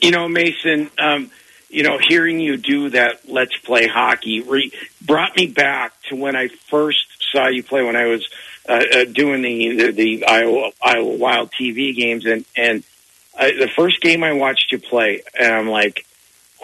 You 0.00 0.10
know, 0.10 0.28
Mason. 0.28 0.90
Um, 0.98 1.30
you 1.70 1.84
know, 1.84 1.98
hearing 2.06 2.40
you 2.40 2.56
do 2.56 2.90
that 2.90 3.28
let's 3.28 3.56
play 3.58 3.86
hockey 3.86 4.40
re- 4.40 4.72
brought 5.00 5.36
me 5.36 5.46
back 5.46 5.92
to 6.08 6.16
when 6.16 6.36
I 6.36 6.48
first 6.48 7.06
saw 7.32 7.46
you 7.48 7.62
play 7.62 7.82
when 7.82 7.96
I 7.96 8.06
was 8.06 8.28
uh, 8.68 8.84
uh, 8.92 9.04
doing 9.04 9.42
the, 9.42 9.76
the, 9.76 9.92
the 9.92 10.26
Iowa, 10.26 10.70
Iowa 10.82 11.16
Wild 11.16 11.52
TV 11.52 11.94
games. 11.94 12.26
And, 12.26 12.44
and 12.56 12.82
uh, 13.38 13.46
the 13.46 13.70
first 13.74 14.00
game 14.00 14.24
I 14.24 14.32
watched 14.32 14.72
you 14.72 14.78
play, 14.78 15.22
and 15.38 15.52
I'm 15.52 15.68
like, 15.68 16.04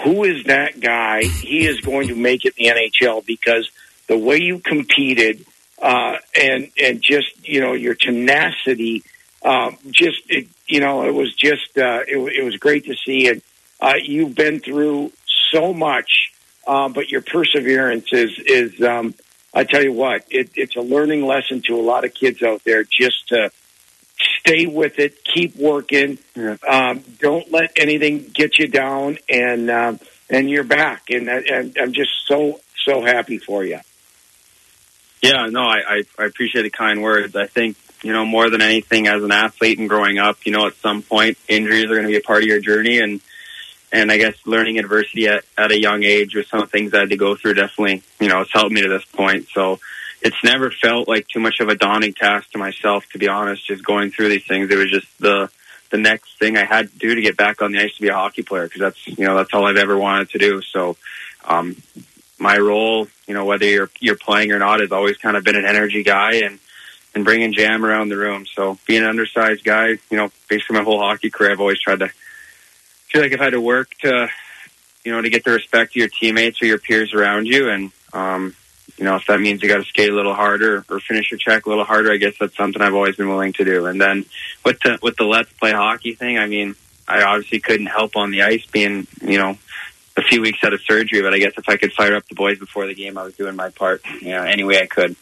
who 0.03 0.25
is 0.25 0.45
that 0.45 0.79
guy? 0.81 1.23
He 1.23 1.67
is 1.67 1.81
going 1.81 2.09
to 2.09 2.15
make 2.15 2.45
it 2.45 2.55
the 2.57 2.65
NHL 2.65 3.25
because 3.25 3.71
the 4.09 4.19
way 4.19 4.41
you 4.41 4.59
competed, 4.59 5.47
uh, 5.81 6.17
and, 6.39 6.71
and 6.81 7.01
just, 7.01 7.49
you 7.49 7.61
know, 7.61 7.73
your 7.73 7.95
tenacity, 7.95 9.05
um, 9.43 9.79
just, 9.91 10.21
it, 10.29 10.49
you 10.67 10.81
know, 10.81 11.05
it 11.05 11.15
was 11.15 11.33
just, 11.35 11.79
uh, 11.79 12.01
it, 12.07 12.17
it 12.17 12.45
was 12.45 12.57
great 12.57 12.87
to 12.87 12.95
see. 12.97 13.29
And, 13.29 13.41
uh, 13.87 13.95
you've 14.03 14.35
been 14.35 14.59
through 14.59 15.13
so 15.53 15.73
much, 15.73 16.33
uh, 16.67 16.89
but 16.89 17.09
your 17.09 17.23
perseverance 17.23 18.13
is 18.13 18.37
is. 18.45 18.83
Um, 18.83 19.15
I 19.55 19.65
tell 19.65 19.83
you 19.83 19.93
what, 19.93 20.25
it, 20.29 20.51
it's 20.55 20.77
a 20.77 20.83
learning 20.83 21.25
lesson 21.25 21.63
to 21.63 21.77
a 21.77 21.81
lot 21.81 22.05
of 22.05 22.13
kids 22.13 22.43
out 22.43 22.65
there. 22.65 22.83
Just 22.83 23.29
to 23.29 23.51
stay 24.41 24.67
with 24.67 24.99
it, 24.99 25.23
keep 25.25 25.57
working. 25.57 26.19
Yeah. 26.35 26.57
Um, 26.69 27.05
don't 27.21 27.51
let 27.53 27.71
anything 27.77 28.29
get 28.35 28.59
you 28.59 28.67
down, 28.67 29.19
and 29.29 29.71
um, 29.71 30.01
and 30.29 30.51
you're 30.51 30.65
back. 30.65 31.05
And, 31.11 31.29
and 31.29 31.77
I'm 31.81 31.93
just 31.93 32.11
so 32.27 32.61
so 32.85 33.03
happy 33.03 33.39
for 33.39 33.65
you. 33.65 33.79
Yeah, 35.23 35.47
no, 35.47 35.63
I, 35.63 35.79
I, 35.89 36.03
I 36.19 36.25
appreciate 36.25 36.63
the 36.63 36.71
kind 36.71 37.03
words. 37.03 37.37
I 37.37 37.47
think 37.47 37.77
you 38.03 38.13
know 38.13 38.27
more 38.27 38.51
than 38.51 38.63
anything 38.63 39.07
as 39.07 39.23
an 39.23 39.31
athlete 39.31 39.79
and 39.79 39.89
growing 39.89 40.19
up, 40.19 40.39
you 40.45 40.51
know, 40.51 40.67
at 40.67 40.75
some 40.75 41.03
point 41.03 41.39
injuries 41.47 41.85
are 41.85 41.95
going 41.95 42.03
to 42.03 42.09
be 42.09 42.17
a 42.17 42.21
part 42.21 42.43
of 42.43 42.49
your 42.49 42.61
journey, 42.61 42.99
and 42.99 43.21
and 43.93 44.11
I 44.11 44.19
guess 44.19 44.35
learning 44.47 44.79
adversity 44.79 45.29
at, 45.29 45.45
at 45.57 45.71
a 45.71 45.81
young 45.81 46.03
age 46.03 46.35
with 46.35 46.47
some 46.47 46.61
of 46.61 46.71
the 46.71 46.79
things 46.79 46.93
I 46.93 47.01
had 47.01 47.11
to 47.11 47.17
go 47.17 47.37
through 47.37 47.55
definitely, 47.55 48.03
you 48.21 48.29
know, 48.29 48.41
it's 48.41 48.53
helped 48.53 48.73
me 48.73 48.83
to 48.83 48.89
this 48.89 49.05
point. 49.05 49.49
So 49.53 49.79
it's 50.23 50.43
never 50.43 50.71
felt 50.71 51.09
like 51.09 51.29
too 51.29 51.41
much 51.41 51.61
of 51.61 51.69
a 51.69 51.75
daunting 51.75 52.15
task 52.15 52.51
to 52.53 52.59
myself, 52.59 53.07
to 53.13 53.19
be 53.19 53.29
honest, 53.29 53.67
just 53.67 53.85
going 53.85 54.11
through 54.11 54.31
these 54.31 54.47
things. 54.47 54.71
It 54.71 54.77
was 54.77 54.91
just 54.91 55.07
the, 55.21 55.51
the 55.91 55.99
next 55.99 56.39
thing 56.39 56.57
I 56.57 56.65
had 56.65 56.91
to 56.91 56.99
do 56.99 57.15
to 57.15 57.21
get 57.21 57.37
back 57.37 57.63
on 57.63 57.73
the 57.73 57.81
ice 57.81 57.95
to 57.97 58.03
be 58.03 58.09
a 58.09 58.15
hockey 58.15 58.43
player 58.43 58.65
because 58.65 58.81
that's, 58.81 59.07
you 59.07 59.25
know, 59.25 59.37
that's 59.37 59.53
all 59.55 59.67
I've 59.67 59.77
ever 59.77 59.97
wanted 59.97 60.31
to 60.31 60.39
do. 60.39 60.63
So, 60.63 60.97
um, 61.45 61.77
my 62.39 62.59
role, 62.59 63.09
you 63.27 63.35
know, 63.35 63.45
whether 63.45 63.65
you're, 63.65 63.91
you're 64.01 64.17
playing 64.17 64.53
or 64.53 64.59
not 64.59 64.81
has 64.81 64.93
always 64.93 65.17
kind 65.17 65.37
of 65.37 65.45
been 65.45 65.57
an 65.57 65.65
energy 65.65 66.03
guy 66.03 66.35
and, 66.45 66.59
and 67.15 67.25
bringing 67.25 67.53
jam 67.53 67.85
around 67.85 68.09
the 68.09 68.17
room. 68.17 68.47
So 68.47 68.79
being 68.87 69.03
an 69.03 69.09
undersized 69.09 69.65
guy, 69.65 69.87
you 70.11 70.17
know, 70.17 70.31
basically 70.49 70.77
my 70.77 70.85
whole 70.85 70.99
hockey 70.99 71.31
career, 71.31 71.53
I've 71.53 71.61
always 71.61 71.81
tried 71.81 72.01
to 72.01 72.11
feel 73.17 73.25
like 73.25 73.33
I've 73.33 73.41
had 73.41 73.51
to 73.53 73.61
work 73.63 73.89
to, 74.03 74.29
you 75.03 75.13
know, 75.13 75.23
to 75.23 75.31
get 75.31 75.43
the 75.43 75.53
respect 75.53 75.93
of 75.93 75.97
your 75.97 76.09
teammates 76.09 76.61
or 76.61 76.67
your 76.67 76.79
peers 76.79 77.15
around 77.15 77.47
you. 77.47 77.71
And, 77.71 77.91
um, 78.13 78.55
you 78.99 79.05
know, 79.05 79.17
if 79.17 79.27
that 79.29 79.41
means 79.41 79.63
you 79.63 79.69
got 79.71 79.79
to 79.79 79.85
skate 79.85 80.11
a 80.11 80.15
little 80.15 80.35
harder 80.35 80.85
or 80.91 81.01
finish 81.01 81.31
your 81.31 81.39
check 81.39 81.65
a 81.65 81.71
little 81.71 81.85
harder, 81.85 82.13
I 82.13 82.19
guess 82.19 82.35
that's 82.39 82.55
something 82.55 82.83
I've 82.83 82.95
always 82.95 83.17
been 83.17 83.31
willing 83.31 83.55
to 83.55 83.65
do. 83.65 83.87
And 83.87 83.99
then 83.99 84.27
with 84.67 84.81
the, 84.81 84.99
with 85.01 85.17
the 85.17 85.25
let's 85.25 85.51
play 85.55 85.73
hockey 85.73 86.13
thing, 86.13 86.37
I 86.37 86.47
mean, 86.47 86.75
I 87.09 87.23
obviously 87.23 87.61
couldn't 87.61 87.87
help 87.87 88.17
on 88.17 88.33
the 88.33 88.43
ice 88.43 88.67
being, 88.67 89.07
you 89.23 89.39
know, 89.39 89.57
a 90.17 90.23
few 90.23 90.41
weeks 90.41 90.59
out 90.65 90.73
of 90.73 90.81
surgery, 90.83 91.21
but 91.21 91.35
I 91.35 91.39
guess 91.39 91.53
if 91.57 91.69
I 91.69 91.77
could 91.77 91.93
fire 91.93 92.17
up 92.17 92.27
the 92.27 92.35
boys 92.35 92.59
before 92.59 92.87
the 92.87 92.95
game, 92.95 93.19
I 93.19 93.25
was 93.25 93.35
doing 93.35 93.55
my 93.55 93.69
part, 93.71 94.03
you 94.21 94.31
know, 94.31 94.43
any 94.43 94.65
way 94.65 94.81
I 94.81 94.87
could. 94.87 95.15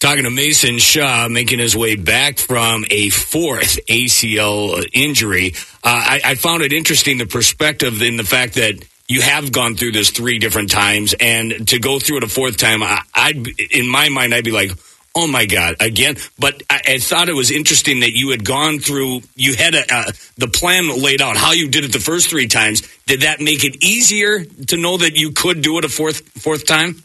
Talking 0.00 0.24
to 0.24 0.30
Mason 0.30 0.78
Shaw, 0.78 1.28
making 1.28 1.60
his 1.60 1.76
way 1.76 1.94
back 1.94 2.38
from 2.38 2.84
a 2.90 3.08
fourth 3.10 3.78
ACL 3.86 4.84
injury. 4.92 5.54
Uh, 5.84 5.88
I, 5.94 6.20
I 6.24 6.34
found 6.34 6.62
it 6.62 6.72
interesting 6.72 7.18
the 7.18 7.26
perspective 7.26 8.02
in 8.02 8.16
the 8.16 8.24
fact 8.24 8.54
that 8.54 8.84
you 9.08 9.20
have 9.20 9.52
gone 9.52 9.76
through 9.76 9.92
this 9.92 10.10
three 10.10 10.38
different 10.38 10.70
times, 10.70 11.14
and 11.20 11.68
to 11.68 11.78
go 11.78 11.98
through 11.98 12.18
it 12.18 12.24
a 12.24 12.28
fourth 12.28 12.56
time, 12.56 12.82
I, 12.82 13.02
I'd 13.14 13.46
in 13.70 13.88
my 13.88 14.08
mind, 14.08 14.34
I'd 14.34 14.44
be 14.44 14.52
like, 14.52 14.72
oh 15.14 15.26
my 15.26 15.46
god, 15.46 15.76
again. 15.80 16.16
But 16.38 16.62
I, 16.68 16.80
I 16.86 16.98
thought 16.98 17.28
it 17.28 17.34
was 17.34 17.50
interesting 17.50 18.00
that 18.00 18.12
you 18.12 18.30
had 18.30 18.44
gone 18.44 18.78
through, 18.78 19.22
you 19.36 19.54
had 19.56 19.74
a, 19.74 20.12
the 20.36 20.48
plan 20.48 20.88
laid 21.02 21.20
out 21.20 21.36
how 21.36 21.52
you 21.52 21.68
did 21.68 21.84
it 21.84 21.92
the 21.92 22.00
first 22.00 22.28
three 22.28 22.48
times. 22.48 22.82
Did 23.06 23.22
that 23.22 23.40
make 23.40 23.64
it 23.64 23.82
easier 23.84 24.44
to 24.44 24.76
know 24.76 24.96
that 24.98 25.16
you 25.16 25.32
could 25.32 25.62
do 25.62 25.78
it 25.78 25.84
a 25.84 25.88
fourth 25.88 26.20
fourth 26.40 26.66
time? 26.66 27.02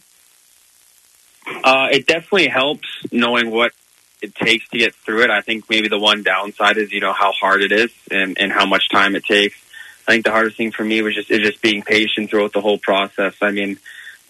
Uh, 1.64 1.88
it 1.92 2.08
definitely 2.08 2.48
helps 2.48 2.88
knowing 3.12 3.52
what 3.52 3.72
it 4.22 4.36
takes 4.36 4.68
to 4.70 4.78
get 4.78 4.96
through 4.96 5.24
it. 5.24 5.30
I 5.30 5.42
think 5.42 5.70
maybe 5.70 5.88
the 5.88 6.00
one 6.00 6.24
downside 6.24 6.78
is 6.78 6.92
you 6.92 7.00
know 7.00 7.14
how 7.14 7.32
hard 7.32 7.62
it 7.62 7.72
is 7.72 7.92
and 8.12 8.38
and 8.40 8.52
how 8.52 8.66
much 8.66 8.90
time 8.90 9.16
it 9.16 9.24
takes. 9.24 9.56
I 10.08 10.14
think 10.14 10.26
the 10.26 10.32
hardest 10.32 10.56
thing 10.56 10.72
for 10.72 10.84
me 10.84 11.02
was 11.02 11.16
just 11.16 11.30
is 11.30 11.40
just 11.40 11.62
being 11.62 11.84
patient 11.84 12.30
throughout 12.30 12.54
the 12.54 12.62
whole 12.62 12.78
process. 12.78 13.36
I 13.42 13.52
mean, 13.52 13.78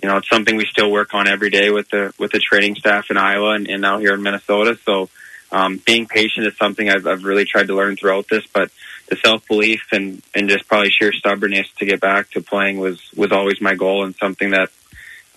you 0.01 0.09
know, 0.09 0.17
it's 0.17 0.29
something 0.29 0.55
we 0.55 0.65
still 0.65 0.91
work 0.91 1.13
on 1.13 1.27
every 1.27 1.49
day 1.49 1.69
with 1.69 1.89
the 1.89 2.13
with 2.17 2.31
the 2.31 2.39
training 2.39 2.75
staff 2.75 3.09
in 3.09 3.17
Iowa 3.17 3.51
and, 3.51 3.67
and 3.67 3.81
now 3.81 3.97
here 3.99 4.13
in 4.13 4.21
Minnesota. 4.21 4.77
So 4.85 5.09
um, 5.51 5.81
being 5.85 6.07
patient 6.07 6.45
is 6.45 6.57
something 6.57 6.89
I've, 6.89 7.07
I've 7.07 7.23
really 7.23 7.45
tried 7.45 7.67
to 7.67 7.75
learn 7.75 7.95
throughout 7.95 8.27
this. 8.29 8.45
But 8.47 8.69
the 9.07 9.15
self 9.15 9.47
belief 9.47 9.81
and 9.91 10.21
and 10.35 10.49
just 10.49 10.67
probably 10.67 10.89
sheer 10.89 11.13
stubbornness 11.13 11.67
to 11.79 11.85
get 11.85 11.99
back 11.99 12.31
to 12.31 12.41
playing 12.41 12.77
was 12.79 13.01
was 13.15 13.31
always 13.31 13.61
my 13.61 13.75
goal 13.75 14.03
and 14.03 14.15
something 14.15 14.51
that 14.51 14.69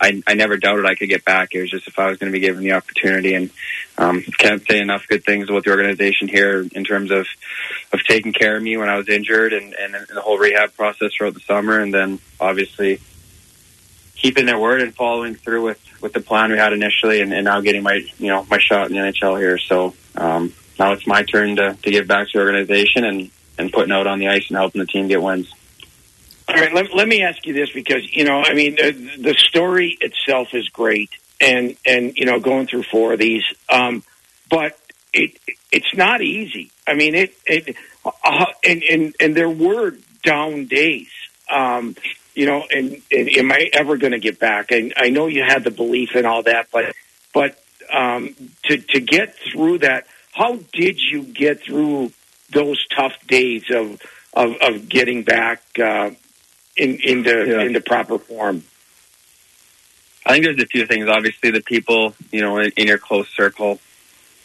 I, 0.01 0.23
I 0.27 0.35
never 0.35 0.57
doubted 0.57 0.87
I 0.87 0.95
could 0.95 1.11
get 1.11 1.25
back. 1.25 1.55
It 1.55 1.61
was 1.61 1.71
just 1.71 1.87
if 1.87 1.99
I 1.99 2.09
was 2.09 2.19
going 2.19 2.33
to 2.33 2.39
be 2.39 2.45
given 2.45 2.63
the 2.63 2.73
opportunity, 2.73 3.35
and 3.35 3.51
um, 3.99 4.23
can't 4.23 4.67
say 4.67 4.81
enough 4.81 5.07
good 5.07 5.25
things 5.25 5.51
about 5.51 5.65
the 5.65 5.71
organization 5.71 6.27
here 6.29 6.67
in 6.73 6.85
terms 6.85 7.11
of 7.11 7.27
of 7.93 8.01
taking 8.09 8.33
care 8.33 8.57
of 8.57 8.63
me 8.63 8.77
when 8.77 8.89
I 8.89 8.97
was 8.97 9.09
injured, 9.09 9.53
and, 9.53 9.75
and 9.75 9.95
the 9.95 10.23
whole 10.23 10.39
rehab 10.39 10.75
process 10.75 11.13
throughout 11.17 11.35
the 11.35 11.41
summer, 11.41 11.79
and 11.79 11.93
then 11.93 12.19
obviously 12.41 13.01
keeping 14.21 14.47
their 14.47 14.59
word 14.59 14.83
and 14.83 14.95
following 14.95 15.35
through 15.35 15.65
with 15.65 15.81
with 16.01 16.13
the 16.13 16.21
plan 16.21 16.51
we 16.51 16.59
had 16.59 16.73
initially, 16.73 17.21
and, 17.21 17.33
and 17.33 17.45
now 17.45 17.61
getting 17.61 17.83
my 17.83 18.05
you 18.19 18.29
know 18.29 18.47
my 18.51 18.59
shot 18.59 18.91
in 18.91 18.93
the 18.95 19.01
NHL 19.01 19.39
here. 19.39 19.59
So 19.59 19.95
um, 20.17 20.53
now 20.79 20.93
it's 20.93 21.07
my 21.07 21.23
turn 21.23 21.57
to 21.57 21.75
to 21.75 21.91
give 21.91 22.07
back 22.07 22.29
to 22.29 22.39
the 22.39 22.45
organization 22.45 23.05
and 23.05 23.31
and 23.59 23.73
putting 23.73 23.93
out 23.93 24.07
on 24.07 24.19
the 24.19 24.29
ice 24.29 24.49
and 24.49 24.57
helping 24.57 24.81
the 24.81 24.87
team 24.87 25.09
get 25.09 25.23
wins. 25.23 25.53
All 26.49 26.57
right, 26.57 26.73
let, 26.73 26.93
let 26.95 27.07
me 27.07 27.23
ask 27.23 27.47
you 27.47 27.55
this 27.55 27.71
because 27.71 28.03
you 28.15 28.25
know, 28.25 28.43
I 28.45 28.55
mean, 28.55 28.75
the, 28.75 28.91
the 29.19 29.35
story 29.35 29.97
itself 30.01 30.49
is 30.53 30.69
great, 30.69 31.11
and 31.41 31.77
and 31.87 32.17
you 32.17 32.27
know, 32.27 32.41
going 32.41 32.67
through 32.67 32.83
four 32.85 33.13
of 33.13 33.19
these, 33.19 33.45
um, 33.69 34.03
but 34.51 34.79
it 35.13 35.39
it's 35.71 35.95
not 35.95 36.23
easy. 36.23 36.73
I 36.87 36.95
mean, 36.95 37.15
it 37.15 37.35
it 37.47 37.77
uh, 38.05 38.47
and 38.65 38.83
and 38.83 39.15
and 39.21 39.35
there 39.37 39.51
were 39.51 39.95
down 40.25 40.67
days, 40.67 41.11
um, 41.49 41.95
you 42.35 42.47
know, 42.47 42.65
and, 42.71 43.01
and 43.11 43.29
am 43.29 43.53
I 43.53 43.71
ever 43.73 43.97
going 43.97 44.13
to 44.13 44.19
get 44.19 44.39
back? 44.39 44.71
And 44.71 44.95
I 44.97 45.11
know 45.11 45.27
you 45.27 45.43
had 45.43 45.65
the 45.65 45.71
belief 45.71 46.11
and 46.15 46.27
all 46.27 46.43
that, 46.45 46.69
but 46.73 46.95
but 47.33 47.63
um, 47.93 48.35
to 48.65 48.79
to 48.79 49.01
get 49.01 49.37
through 49.53 49.79
that, 49.79 50.07
how 50.33 50.59
did 50.73 50.99
you 51.01 51.23
get 51.23 51.63
through 51.63 52.13
those 52.51 52.85
tough 52.89 53.15
days 53.27 53.65
of 53.71 54.01
of, 54.35 54.57
of 54.61 54.89
getting 54.89 55.23
back? 55.23 55.63
Uh, 55.79 56.11
in, 56.81 56.99
into 57.03 57.47
yeah. 57.47 57.63
into 57.63 57.81
proper 57.81 58.19
form? 58.19 58.65
I 60.25 60.33
think 60.33 60.45
there's 60.45 60.63
a 60.63 60.67
few 60.67 60.87
things. 60.87 61.09
Obviously, 61.09 61.51
the 61.51 61.61
people 61.61 62.15
you 62.31 62.41
know 62.41 62.59
in, 62.59 62.73
in 62.77 62.87
your 62.87 62.99
close 62.99 63.29
circle, 63.29 63.79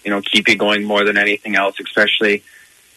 you 0.04 0.12
know, 0.12 0.22
keep 0.22 0.48
you 0.48 0.56
going 0.56 0.84
more 0.84 1.04
than 1.06 1.18
anything 1.18 1.56
else. 1.56 1.80
Especially, 1.80 2.44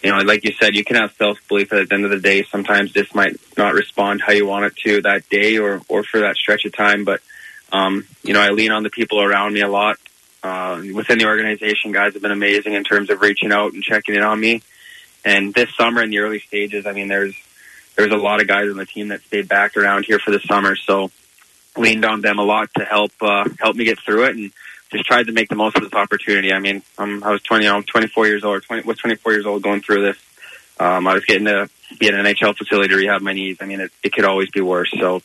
you 0.03 0.11
know, 0.11 0.19
like 0.19 0.45
you 0.45 0.53
said, 0.53 0.75
you 0.77 0.85
can 0.85 0.97
have 0.97 1.13
self 1.15 1.39
belief. 1.49 1.73
At 1.73 1.89
the 1.89 1.95
end 1.95 2.05
of 2.05 2.11
the 2.11 2.21
day, 2.21 2.45
sometimes 2.45 2.93
this 2.93 3.15
might 3.15 3.37
not 3.57 3.75
respond 3.75 4.23
how 4.23 4.33
you 4.33 4.47
want 4.47 4.67
it 4.67 4.77
to 4.85 5.03
that 5.03 5.29
day 5.29 5.59
or 5.59 5.83
or 5.89 6.05
for 6.05 6.21
that 6.21 6.37
stretch 6.37 6.65
of 6.65 6.73
time. 6.73 7.05
But 7.05 7.21
um, 7.73 8.07
you 8.23 8.33
know, 8.33 8.41
I 8.41 8.51
lean 8.51 8.71
on 8.71 8.83
the 8.83 8.91
people 8.91 9.21
around 9.21 9.55
me 9.55 9.61
a 9.61 9.69
lot. 9.69 9.97
Uh, 10.43 10.81
within 10.95 11.19
the 11.19 11.27
organization, 11.27 11.91
guys 11.91 12.13
have 12.13 12.23
been 12.23 12.31
amazing 12.31 12.75
in 12.75 12.85
terms 12.85 13.11
of 13.11 13.21
reaching 13.21 13.53
out 13.53 13.73
and 13.73 13.83
checking 13.83 14.15
in 14.15 14.23
on 14.23 14.39
me. 14.39 14.63
And 15.25 15.53
this 15.53 15.75
summer, 15.75 16.03
in 16.03 16.11
the 16.11 16.21
early 16.21 16.39
stages, 16.39 16.87
I 16.87 16.93
mean, 16.93 17.09
there's 17.09 17.35
there's 17.97 18.13
a 18.13 18.17
lot 18.17 18.41
of 18.41 18.47
guys 18.47 18.71
on 18.71 18.77
the 18.77 18.87
team 18.87 19.09
that 19.09 19.23
stayed 19.23 19.49
back 19.49 19.77
around 19.77 20.05
here 20.05 20.21
for 20.21 20.31
the 20.31 20.39
summer, 20.41 20.77
so 20.77 21.11
leaned 21.77 22.05
on 22.05 22.21
them 22.21 22.39
a 22.39 22.45
lot 22.45 22.69
to 22.77 22.85
help 22.85 23.13
uh, 23.21 23.49
help 23.59 23.75
me 23.75 23.85
get 23.85 23.99
through 23.99 24.27
it, 24.27 24.37
and 24.37 24.53
just 24.91 25.05
tried 25.05 25.27
to 25.27 25.33
make 25.33 25.49
the 25.49 25.57
most 25.57 25.77
of 25.77 25.83
this 25.83 25.93
opportunity. 25.93 26.53
I 26.53 26.59
mean, 26.59 26.83
um, 26.97 27.23
I 27.23 27.31
was 27.31 27.43
20, 27.43 27.69
I'm 27.69 27.83
24 27.83 28.27
years 28.27 28.45
old, 28.45 28.57
or 28.57 28.61
20, 28.61 28.83
was 28.83 28.99
24 28.99 29.33
years 29.33 29.47
old 29.47 29.63
going 29.63 29.81
through 29.81 30.03
this. 30.03 30.17
Um, 30.81 31.07
I 31.07 31.15
was 31.15 31.25
getting 31.25 31.47
to 31.47 31.69
be 31.99 32.09
in 32.09 32.15
an 32.15 32.25
NHL 32.25 32.57
facility 32.57 32.89
to 32.89 32.97
rehab 32.97 33.21
my 33.21 33.33
knees. 33.33 33.59
I 33.61 33.67
mean, 33.67 33.81
it, 33.81 33.91
it 34.03 34.13
could 34.13 34.25
always 34.25 34.51
be 34.51 34.61
worse. 34.61 34.93
So, 34.99 35.23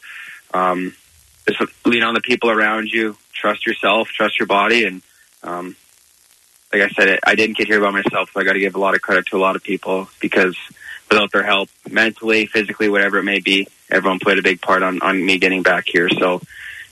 um, 0.54 0.96
just 1.48 1.62
lean 1.86 2.04
on 2.04 2.14
the 2.14 2.22
people 2.22 2.50
around 2.50 2.88
you, 2.88 3.18
trust 3.34 3.66
yourself, 3.66 4.08
trust 4.10 4.40
your 4.40 4.48
body, 4.48 4.86
and 4.86 5.02
um, 5.44 5.76
like 6.72 6.82
I 6.82 6.90
said, 6.90 7.20
I 7.26 7.36
didn't 7.36 7.58
get 7.58 7.68
here 7.68 7.80
by 7.80 7.92
myself. 7.92 8.32
So 8.34 8.40
I 8.40 8.44
got 8.44 8.54
to 8.54 8.60
give 8.60 8.76
a 8.76 8.80
lot 8.80 8.96
of 8.96 9.02
credit 9.02 9.28
to 9.28 9.38
a 9.38 9.40
lot 9.40 9.56
of 9.56 9.64
people 9.64 10.10
because 10.20 10.58
without 11.10 11.32
their 11.32 11.44
help, 11.44 11.70
mentally, 11.90 12.48
physically, 12.48 12.90
whatever 12.90 13.20
it 13.20 13.24
may 13.24 13.40
be, 13.40 13.68
everyone 13.90 14.20
played 14.20 14.40
a 14.40 14.42
big 14.42 14.62
part 14.62 14.82
on, 14.82 15.02
on 15.02 15.24
me 15.24 15.38
getting 15.38 15.62
back 15.62 15.86
here. 15.86 16.10
So 16.10 16.42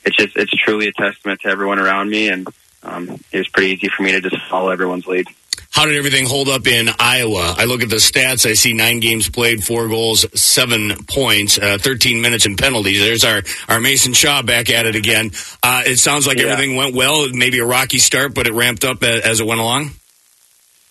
it's 0.05 0.15
just, 0.15 0.35
it's 0.37 0.51
truly 0.51 0.87
a 0.87 0.91
testament 0.91 1.41
to 1.41 1.47
everyone 1.47 1.79
around 1.79 2.09
me. 2.09 2.29
And 2.29 2.47
um, 2.83 3.09
it 3.31 3.37
was 3.37 3.47
pretty 3.47 3.71
easy 3.73 3.89
for 3.89 4.03
me 4.03 4.11
to 4.11 4.21
just 4.21 4.41
follow 4.49 4.69
everyone's 4.69 5.07
lead. 5.07 5.27
How 5.71 5.85
did 5.85 5.95
everything 5.95 6.25
hold 6.25 6.49
up 6.49 6.67
in 6.67 6.89
Iowa? 6.99 7.55
I 7.57 7.63
look 7.63 7.81
at 7.81 7.89
the 7.89 7.95
stats. 7.95 8.49
I 8.49 8.53
see 8.53 8.73
nine 8.73 8.99
games 8.99 9.29
played, 9.29 9.63
four 9.63 9.87
goals, 9.87 10.25
seven 10.39 11.05
points, 11.05 11.57
uh, 11.57 11.77
13 11.79 12.21
minutes 12.21 12.45
in 12.45 12.57
penalties. 12.57 12.99
There's 12.99 13.23
our, 13.23 13.41
our 13.69 13.79
Mason 13.79 14.11
Shaw 14.11 14.41
back 14.41 14.69
at 14.69 14.85
it 14.85 14.95
again. 14.95 15.31
Uh, 15.63 15.83
it 15.85 15.97
sounds 15.97 16.27
like 16.27 16.39
yeah. 16.39 16.47
everything 16.47 16.75
went 16.75 16.93
well. 16.93 17.29
Maybe 17.29 17.59
a 17.59 17.65
rocky 17.65 17.99
start, 17.99 18.33
but 18.33 18.47
it 18.47 18.53
ramped 18.53 18.83
up 18.83 19.01
as 19.03 19.39
it 19.39 19.45
went 19.45 19.61
along. 19.61 19.91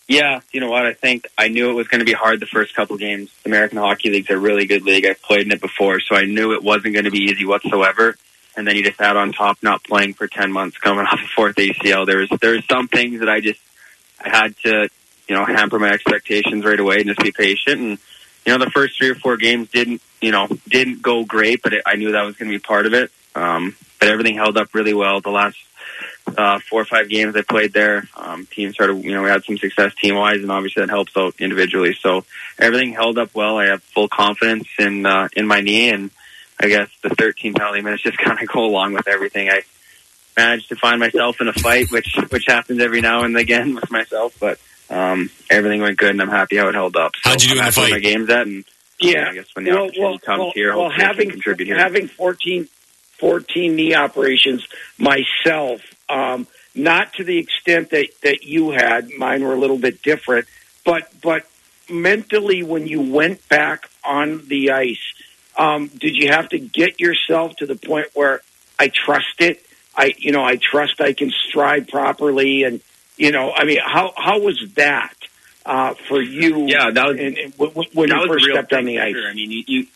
Yeah, 0.09 0.41
you 0.51 0.61
know 0.61 0.71
what? 0.71 0.87
I 0.87 0.95
think 0.95 1.29
I 1.39 1.49
knew 1.49 1.71
it 1.71 1.75
was 1.75 1.87
going 1.87 2.01
to 2.01 2.05
be 2.05 2.15
hard 2.15 2.41
the 2.41 2.47
first 2.47 2.75
couple 2.75 2.97
games. 2.97 3.31
The 3.45 3.51
American 3.51 3.79
Hockey 3.79 4.11
League's 4.11 4.31
a 4.31 4.39
really 4.39 4.67
good 4.67 4.83
league. 4.83 5.07
I've 5.07 5.23
played 5.23 5.47
in 5.47 5.53
it 5.53 5.61
before, 5.61 6.01
so 6.01 6.17
I 6.17 6.25
knew 6.25 6.53
it 6.55 6.65
wasn't 6.65 6.95
going 6.95 7.05
to 7.05 7.13
be 7.13 7.25
easy 7.31 7.45
whatsoever. 7.45 8.17
And 8.57 8.67
then 8.67 8.77
you 8.77 8.83
just 8.83 9.01
add 9.01 9.17
on 9.17 9.33
top 9.33 9.59
not 9.63 9.85
playing 9.85 10.15
for 10.15 10.27
ten 10.27 10.53
months, 10.53 10.77
coming 10.79 11.07
off 11.07 11.21
a 11.23 11.29
fourth 11.35 11.57
ACL. 11.57 12.07
There 12.07 12.19
was 12.19 12.29
there 12.41 12.53
was 12.53 12.65
some 12.67 12.89
things 12.89 13.21
that 13.21 13.29
I 13.29 13.41
just 13.41 13.61
I 14.23 14.29
had 14.29 14.57
to 14.65 14.89
you 15.29 15.35
know 15.35 15.45
hamper 15.45 15.79
my 15.79 15.91
expectations 15.91 16.65
right 16.65 16.79
away 16.79 16.97
and 16.97 17.07
just 17.07 17.21
be 17.21 17.33
patient. 17.33 17.81
And 17.81 17.99
you 18.45 18.53
know 18.53 18.65
the 18.65 18.71
first 18.71 18.99
three 18.99 19.11
or 19.11 19.15
four 19.15 19.37
games 19.37 19.71
didn't 19.71 20.03
you 20.21 20.33
know 20.33 20.49
didn't 20.69 21.03
go 21.03 21.25
great, 21.25 21.63
but 21.63 21.73
it, 21.73 21.83
I 21.87 21.97
knew 21.97 22.13
that 22.13 22.25
was 22.25 22.37
going 22.37 22.51
to 22.51 22.59
be 22.59 22.63
part 22.63 22.87
of 22.87 22.95
it. 22.95 23.11
Um, 23.35 23.77
but 23.99 24.09
everything 24.09 24.35
held 24.35 24.57
up 24.57 24.75
really 24.75 24.95
well. 24.95 25.21
The 25.21 25.31
last 25.31 25.59
uh, 26.37 26.59
four 26.59 26.83
or 26.83 26.85
five 26.85 27.09
games 27.09 27.37
I 27.37 27.43
played 27.43 27.73
there. 27.73 28.09
Um, 28.17 28.47
team 28.47 28.73
started, 28.73 29.05
you 29.05 29.13
know, 29.13 29.23
we 29.23 29.29
had 29.29 29.45
some 29.45 29.59
success 29.59 29.95
team 29.95 30.15
wise, 30.15 30.41
and 30.41 30.51
obviously 30.51 30.83
that 30.83 30.91
helps 30.91 31.17
out 31.17 31.35
individually. 31.39 31.95
So 31.95 32.25
everything 32.59 32.93
held 32.93 33.19
up 33.19 33.35
well. 33.35 33.59
I 33.59 33.67
have 33.67 33.83
full 33.83 34.09
confidence 34.09 34.69
in 34.79 35.07
uh, 35.07 35.29
in 35.35 35.47
my 35.47 35.61
knee, 35.61 35.91
and 35.91 36.11
I 36.61 36.69
guess 36.69 36.91
the 37.03 37.11
13 37.11 37.55
penalty 37.55 37.81
minutes 37.81 38.03
just 38.03 38.19
kind 38.25 38.41
of 38.41 38.49
go 38.49 38.65
along 38.65 38.93
with 38.93 39.09
everything. 39.09 39.49
I 39.49 39.63
managed 40.37 40.69
to 40.69 40.77
find 40.77 41.01
myself 41.01 41.41
in 41.41 41.49
a 41.49 41.53
fight, 41.53 41.91
which 41.91 42.17
which 42.31 42.45
happens 42.47 42.81
every 42.81 43.01
now 43.01 43.25
and 43.25 43.37
again 43.37 43.75
with 43.81 43.91
myself, 43.91 44.37
but 44.39 44.59
um, 44.91 45.31
everything 45.51 45.81
went 45.81 45.99
good, 45.99 46.11
and 46.11 46.23
I'm 46.23 46.29
happy 46.29 46.57
how 46.57 46.69
it 46.69 46.75
held 46.75 46.97
up. 46.97 47.13
So 47.17 47.31
How'd 47.31 47.43
you 47.43 47.55
do 47.55 47.55
I'm 47.55 47.61
in 47.61 47.67
the 47.67 47.73
fight? 47.73 47.91
My 47.93 47.99
games 47.99 48.31
at, 48.31 48.47
and 48.47 48.65
yeah, 48.99 49.29
I 49.31 49.35
guess 49.35 49.47
when 49.55 49.65
the 49.65 49.71
well, 49.71 49.85
opportunity 49.85 50.03
well, 50.03 50.19
comes 50.19 50.39
well, 50.39 50.53
here, 50.55 50.77
well, 50.77 50.91
having 50.91 51.31
contribute 51.31 51.67
here. 51.67 51.79
having 51.79 52.09
14 52.09 52.69
14 53.19 53.77
knee 53.77 53.95
operations 53.95 54.67
myself. 54.99 55.83
Um, 56.09 56.47
not 56.75 57.13
to 57.15 57.25
the 57.25 57.39
extent 57.39 57.91
that, 57.91 58.09
that 58.23 58.43
you 58.45 58.71
had. 58.71 59.11
Mine 59.11 59.45
were 59.45 59.53
a 59.53 59.59
little 59.59 59.79
bit 59.79 60.03
different, 60.03 60.47
but 60.85 61.09
but 61.23 61.47
mentally, 61.89 62.63
when 62.63 62.87
you 62.87 63.01
went 63.01 63.47
back 63.49 63.89
on 64.05 64.47
the 64.47 64.71
ice, 64.71 65.13
um, 65.61 65.89
did 65.89 66.17
you 66.17 66.29
have 66.29 66.49
to 66.51 66.59
get 66.59 67.01
yourself 67.01 67.57
to 67.57 67.67
the 67.67 67.77
point 67.77 68.07
where 68.15 68.41
I 68.79 68.89
trust 68.89 69.41
it? 69.41 69.65
I 69.95 70.15
you 70.17 70.33
know 70.33 70.43
I 70.43 70.57
trust 70.57 71.01
I 71.01 71.13
can 71.13 71.31
stride 71.31 71.89
properly, 71.89 72.65
and 72.65 72.81
you 73.17 73.31
know 73.31 73.53
I 73.53 73.65
mean 73.65 73.79
how 73.85 74.13
how 74.17 74.41
was 74.41 74.59
that 74.77 75.15
uh, 75.67 75.95
for 76.09 76.23
you? 76.23 76.67
Yeah, 76.67 76.91
that 76.91 77.07
was 77.07 77.19
and, 77.19 77.37
and 77.37 77.55
when, 77.59 77.71
when 77.93 78.09
that 78.09 78.23
you 78.23 78.29
first 78.29 78.47
stepped 78.51 78.73
on 78.73 78.87
the 78.87 79.01
ice. 79.01 79.17
I 79.17 79.35
mean, 79.35 79.51
you, 79.51 79.65
you 79.67 79.87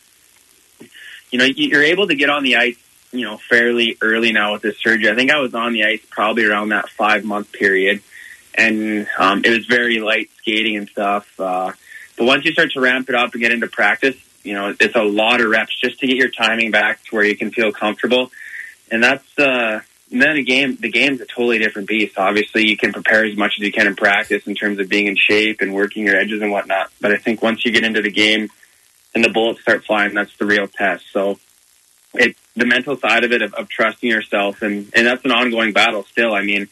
you 1.31 1.39
know 1.39 1.45
you're 1.45 1.83
able 1.83 2.07
to 2.07 2.15
get 2.15 2.29
on 2.29 2.43
the 2.43 2.57
ice 2.57 2.77
you 3.15 3.23
know, 3.23 3.37
fairly 3.37 3.97
early 4.01 4.33
now 4.33 4.53
with 4.53 4.61
this 4.61 4.77
surgery. 4.77 5.09
I 5.09 5.15
think 5.15 5.31
I 5.31 5.39
was 5.39 5.55
on 5.55 5.73
the 5.73 5.85
ice 5.85 6.01
probably 6.09 6.45
around 6.45 6.69
that 6.69 6.89
five 6.89 7.23
month 7.23 7.51
period, 7.51 8.01
and 8.53 9.07
um, 9.17 9.41
it 9.43 9.49
was 9.49 9.65
very 9.65 9.99
light 9.99 10.29
skating 10.37 10.75
and 10.75 10.89
stuff. 10.89 11.27
Uh, 11.39 11.71
but 12.17 12.25
once 12.25 12.45
you 12.45 12.51
start 12.51 12.71
to 12.73 12.81
ramp 12.81 13.09
it 13.09 13.15
up 13.15 13.33
and 13.33 13.41
get 13.41 13.51
into 13.51 13.67
practice, 13.67 14.15
you 14.45 14.53
know, 14.53 14.75
it's 14.79 14.95
a 14.95 15.03
lot 15.03 15.41
of 15.41 15.49
reps 15.49 15.75
just 15.79 15.99
to 15.99 16.07
get 16.07 16.17
your 16.17 16.29
timing 16.29 16.71
back 16.71 17.03
to 17.05 17.15
where 17.15 17.25
you 17.25 17.35
can 17.35 17.51
feel 17.51 17.71
comfortable. 17.71 18.31
And 18.91 19.03
that's, 19.03 19.39
uh, 19.39 19.81
and 20.11 20.21
then 20.21 20.37
a 20.37 20.43
game, 20.43 20.77
the 20.79 20.91
game's 20.91 21.19
a 21.19 21.25
totally 21.25 21.57
different 21.57 21.87
beast. 21.87 22.17
Obviously, 22.17 22.67
you 22.67 22.77
can 22.77 22.93
prepare 22.93 23.25
as 23.25 23.35
much 23.35 23.55
as 23.57 23.65
you 23.65 23.71
can 23.71 23.87
in 23.87 23.95
practice 23.95 24.45
in 24.45 24.53
terms 24.53 24.79
of 24.79 24.87
being 24.87 25.07
in 25.07 25.15
shape 25.15 25.61
and 25.61 25.73
working 25.73 26.05
your 26.05 26.15
edges 26.15 26.41
and 26.41 26.51
whatnot. 26.51 26.91
But 27.01 27.11
I 27.11 27.17
think 27.17 27.41
once 27.41 27.65
you 27.65 27.71
get 27.71 27.83
into 27.83 28.01
the 28.01 28.11
game 28.11 28.49
and 29.15 29.23
the 29.23 29.29
bullets 29.29 29.61
start 29.61 29.83
flying, 29.83 30.13
that's 30.13 30.35
the 30.37 30.45
real 30.45 30.67
test. 30.67 31.05
So 31.11 31.39
it 32.13 32.35
the 32.55 32.65
mental 32.65 32.97
side 32.97 33.23
of 33.23 33.31
it 33.31 33.41
of, 33.41 33.53
of 33.55 33.67
trusting 33.67 34.09
yourself, 34.09 34.61
and 34.61 34.91
and 34.95 35.05
that's 35.07 35.25
an 35.25 35.31
ongoing 35.31 35.73
battle 35.73 36.03
still. 36.03 36.33
I 36.33 36.43
mean, 36.43 36.67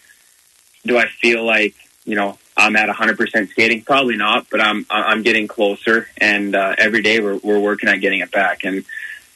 do 0.85 0.97
I 0.97 1.07
feel 1.07 1.45
like 1.45 1.75
you 2.05 2.15
know 2.15 2.37
I'm 2.55 2.75
at 2.75 2.89
100% 2.89 3.49
skating? 3.49 3.83
Probably 3.83 4.15
not, 4.15 4.47
but 4.49 4.61
I'm 4.61 4.85
I'm 4.89 5.23
getting 5.23 5.47
closer, 5.47 6.07
and 6.17 6.55
uh, 6.55 6.75
every 6.77 7.01
day 7.01 7.19
we're 7.19 7.37
we're 7.37 7.59
working 7.59 7.89
at 7.89 7.97
getting 8.01 8.19
it 8.19 8.31
back. 8.31 8.63
And 8.63 8.85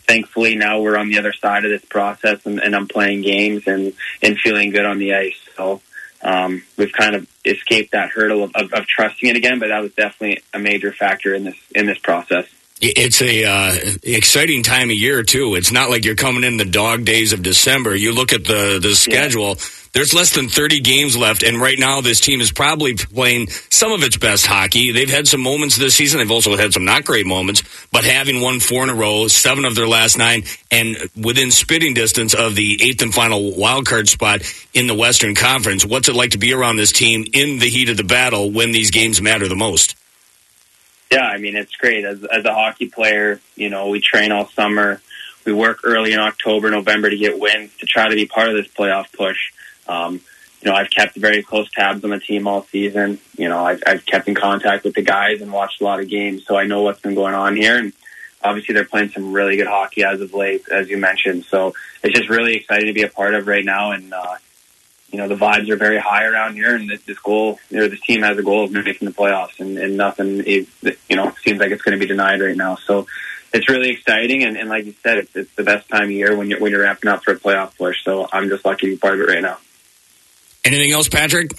thankfully 0.07 0.55
now 0.55 0.81
we're 0.81 0.97
on 0.97 1.09
the 1.09 1.19
other 1.19 1.33
side 1.33 1.65
of 1.65 1.71
this 1.71 1.85
process, 1.85 2.45
and, 2.45 2.59
and 2.59 2.75
I'm 2.75 2.87
playing 2.87 3.21
games 3.21 3.67
and 3.67 3.93
and 4.21 4.37
feeling 4.37 4.71
good 4.71 4.85
on 4.85 4.99
the 4.99 5.15
ice. 5.15 5.37
So 5.55 5.81
um, 6.21 6.63
we've 6.77 6.91
kind 6.91 7.15
of 7.15 7.27
escaped 7.45 7.91
that 7.91 8.09
hurdle 8.09 8.43
of, 8.43 8.51
of, 8.55 8.73
of 8.73 8.85
trusting 8.87 9.29
it 9.29 9.35
again, 9.35 9.59
but 9.59 9.69
that 9.69 9.81
was 9.81 9.93
definitely 9.93 10.43
a 10.53 10.59
major 10.59 10.91
factor 10.91 11.33
in 11.33 11.43
this 11.43 11.57
in 11.75 11.85
this 11.85 11.99
process. 11.99 12.45
It's 12.79 13.23
a 13.23 13.43
uh, 13.43 13.75
exciting 14.03 14.61
time 14.61 14.91
of 14.91 14.95
year 14.95 15.23
too. 15.23 15.55
It's 15.55 15.71
not 15.71 15.89
like 15.89 16.05
you're 16.05 16.15
coming 16.15 16.43
in 16.43 16.57
the 16.57 16.65
dog 16.65 17.05
days 17.05 17.33
of 17.33 17.41
December. 17.41 17.95
You 17.95 18.11
look 18.11 18.33
at 18.33 18.43
the 18.45 18.79
the 18.81 18.93
schedule. 18.93 19.49
Yeah. 19.49 19.55
There's 19.97 20.13
less 20.13 20.35
than 20.35 20.47
30 20.47 20.81
games 20.81 21.17
left, 21.17 21.41
and 21.41 21.59
right 21.59 21.79
now 21.79 22.01
this 22.01 22.19
team 22.19 22.39
is 22.39 22.51
probably 22.51 22.93
playing 22.93 23.47
some 23.47 23.91
of 23.91 24.03
its 24.03 24.15
best 24.15 24.45
hockey. 24.45 24.91
They've 24.91 25.09
had 25.09 25.27
some 25.27 25.41
moments 25.41 25.75
this 25.75 25.95
season. 25.95 26.19
They've 26.19 26.29
also 26.29 26.55
had 26.55 26.71
some 26.71 26.85
not 26.85 27.03
great 27.03 27.25
moments, 27.25 27.63
but 27.91 28.03
having 28.03 28.39
won 28.39 28.59
four 28.59 28.83
in 28.83 28.89
a 28.91 28.93
row, 28.93 29.27
seven 29.27 29.65
of 29.65 29.73
their 29.73 29.87
last 29.87 30.15
nine, 30.15 30.43
and 30.69 30.97
within 31.19 31.49
spitting 31.49 31.95
distance 31.95 32.35
of 32.35 32.53
the 32.53 32.77
eighth 32.83 33.01
and 33.01 33.11
final 33.11 33.57
wild 33.57 33.87
card 33.87 34.07
spot 34.07 34.43
in 34.71 34.85
the 34.85 34.93
Western 34.93 35.33
Conference. 35.33 35.83
What's 35.83 36.09
it 36.09 36.15
like 36.15 36.29
to 36.29 36.37
be 36.37 36.53
around 36.53 36.75
this 36.75 36.91
team 36.91 37.25
in 37.33 37.57
the 37.57 37.67
heat 37.67 37.89
of 37.89 37.97
the 37.97 38.03
battle 38.03 38.51
when 38.51 38.73
these 38.73 38.91
games 38.91 39.19
matter 39.19 39.47
the 39.47 39.55
most? 39.55 39.95
Yeah, 41.11 41.25
I 41.25 41.39
mean 41.39 41.55
it's 41.55 41.75
great 41.75 42.05
as 42.05 42.23
as 42.23 42.45
a 42.45 42.53
hockey 42.53 42.85
player. 42.85 43.41
You 43.55 43.71
know, 43.71 43.87
we 43.87 43.99
train 43.99 44.31
all 44.31 44.47
summer. 44.49 45.01
We 45.43 45.53
work 45.53 45.79
early 45.83 46.13
in 46.13 46.19
October, 46.19 46.69
November 46.69 47.09
to 47.09 47.17
get 47.17 47.39
wins 47.39 47.71
to 47.79 47.87
try 47.87 48.09
to 48.09 48.15
be 48.15 48.27
part 48.27 48.49
of 48.49 48.53
this 48.53 48.67
playoff 48.67 49.11
push. 49.11 49.53
Um, 49.87 50.21
you 50.61 50.71
know, 50.71 50.75
I've 50.75 50.89
kept 50.89 51.15
very 51.15 51.43
close 51.43 51.69
tabs 51.71 52.03
on 52.03 52.09
the 52.09 52.19
team 52.19 52.47
all 52.47 52.63
season. 52.63 53.19
You 53.37 53.49
know, 53.49 53.63
I've, 53.63 53.83
I've 53.85 54.05
kept 54.05 54.27
in 54.27 54.35
contact 54.35 54.83
with 54.83 54.95
the 54.95 55.03
guys 55.03 55.41
and 55.41 55.51
watched 55.51 55.81
a 55.81 55.83
lot 55.83 55.99
of 55.99 56.09
games, 56.09 56.45
so 56.45 56.57
I 56.57 56.65
know 56.65 56.81
what's 56.81 57.01
been 57.01 57.15
going 57.15 57.35
on 57.35 57.55
here. 57.55 57.77
And 57.77 57.93
obviously, 58.43 58.73
they're 58.73 58.85
playing 58.85 59.09
some 59.09 59.33
really 59.33 59.57
good 59.57 59.67
hockey 59.67 60.03
as 60.03 60.19
of 60.19 60.33
late, 60.33 60.67
as 60.69 60.89
you 60.89 60.97
mentioned. 60.97 61.45
So 61.45 61.73
it's 62.03 62.17
just 62.17 62.29
really 62.29 62.55
exciting 62.55 62.87
to 62.87 62.93
be 62.93 63.03
a 63.03 63.09
part 63.09 63.35
of 63.35 63.47
right 63.47 63.63
now. 63.63 63.91
And 63.91 64.13
uh, 64.13 64.37
you 65.11 65.19
know, 65.19 65.27
the 65.27 65.35
vibes 65.35 65.69
are 65.69 65.77
very 65.77 65.99
high 65.99 66.25
around 66.25 66.55
here, 66.55 66.75
and 66.75 66.89
this, 66.89 67.01
this 67.03 67.19
goal, 67.19 67.59
you 67.69 67.77
know, 67.77 67.87
this 67.87 68.01
team 68.01 68.23
has 68.23 68.37
a 68.37 68.43
goal 68.43 68.65
of 68.65 68.71
making 68.71 69.07
the 69.07 69.13
playoffs, 69.13 69.59
and, 69.59 69.77
and 69.77 69.95
nothing, 69.95 70.43
is, 70.43 70.67
you 71.07 71.15
know, 71.15 71.31
seems 71.43 71.59
like 71.59 71.71
it's 71.71 71.81
going 71.81 71.97
to 71.97 72.03
be 72.03 72.07
denied 72.07 72.41
right 72.41 72.57
now. 72.57 72.75
So 72.75 73.07
it's 73.53 73.69
really 73.69 73.91
exciting, 73.91 74.43
and, 74.43 74.57
and 74.57 74.67
like 74.67 74.85
you 74.85 74.93
said, 75.03 75.19
it's, 75.19 75.35
it's 75.35 75.55
the 75.55 75.63
best 75.63 75.87
time 75.87 76.03
of 76.03 76.11
year 76.11 76.35
when 76.35 76.49
you're 76.49 76.59
when 76.59 76.71
you're 76.71 76.81
ramping 76.81 77.09
up 77.09 77.23
for 77.23 77.31
a 77.31 77.39
playoff 77.39 77.77
push. 77.77 78.03
So 78.03 78.27
I'm 78.33 78.49
just 78.49 78.65
lucky 78.65 78.87
to 78.87 78.93
be 78.93 78.97
part 78.97 79.13
of 79.13 79.21
it 79.21 79.27
right 79.27 79.41
now. 79.41 79.57
Anything 80.65 80.91
else, 80.91 81.07
Patrick? 81.07 81.51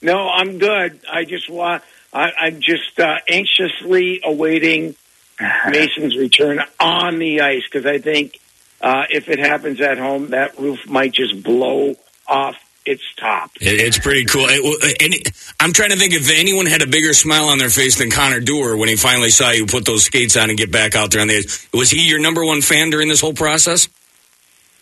No, 0.00 0.28
I'm 0.28 0.58
good. 0.58 1.00
I 1.10 1.24
just 1.24 1.50
want. 1.50 1.82
I, 2.12 2.30
I'm 2.38 2.60
just 2.60 2.98
uh, 2.98 3.16
anxiously 3.28 4.20
awaiting 4.24 4.96
Mason's 5.40 6.16
return 6.16 6.60
on 6.80 7.18
the 7.18 7.40
ice 7.40 7.64
because 7.64 7.86
I 7.86 7.98
think 7.98 8.38
uh, 8.80 9.04
if 9.10 9.28
it 9.28 9.38
happens 9.38 9.80
at 9.80 9.98
home, 9.98 10.30
that 10.30 10.58
roof 10.58 10.88
might 10.88 11.12
just 11.12 11.42
blow 11.42 11.96
off 12.26 12.56
its 12.86 13.02
top. 13.16 13.50
It's 13.60 13.98
pretty 13.98 14.24
cool. 14.24 14.48
And 14.48 15.14
I'm 15.60 15.72
trying 15.72 15.90
to 15.90 15.96
think 15.96 16.14
if 16.14 16.30
anyone 16.30 16.66
had 16.66 16.80
a 16.80 16.86
bigger 16.86 17.12
smile 17.12 17.46
on 17.46 17.58
their 17.58 17.68
face 17.68 17.98
than 17.98 18.10
Connor 18.10 18.40
Dewar 18.40 18.76
when 18.76 18.88
he 18.88 18.96
finally 18.96 19.30
saw 19.30 19.50
you 19.50 19.66
put 19.66 19.84
those 19.84 20.04
skates 20.04 20.36
on 20.36 20.48
and 20.48 20.58
get 20.58 20.72
back 20.72 20.96
out 20.96 21.10
there 21.10 21.20
on 21.20 21.28
the 21.28 21.36
ice. 21.36 21.68
Was 21.72 21.90
he 21.90 22.08
your 22.08 22.20
number 22.20 22.44
one 22.44 22.62
fan 22.62 22.90
during 22.90 23.08
this 23.08 23.20
whole 23.20 23.34
process? 23.34 23.88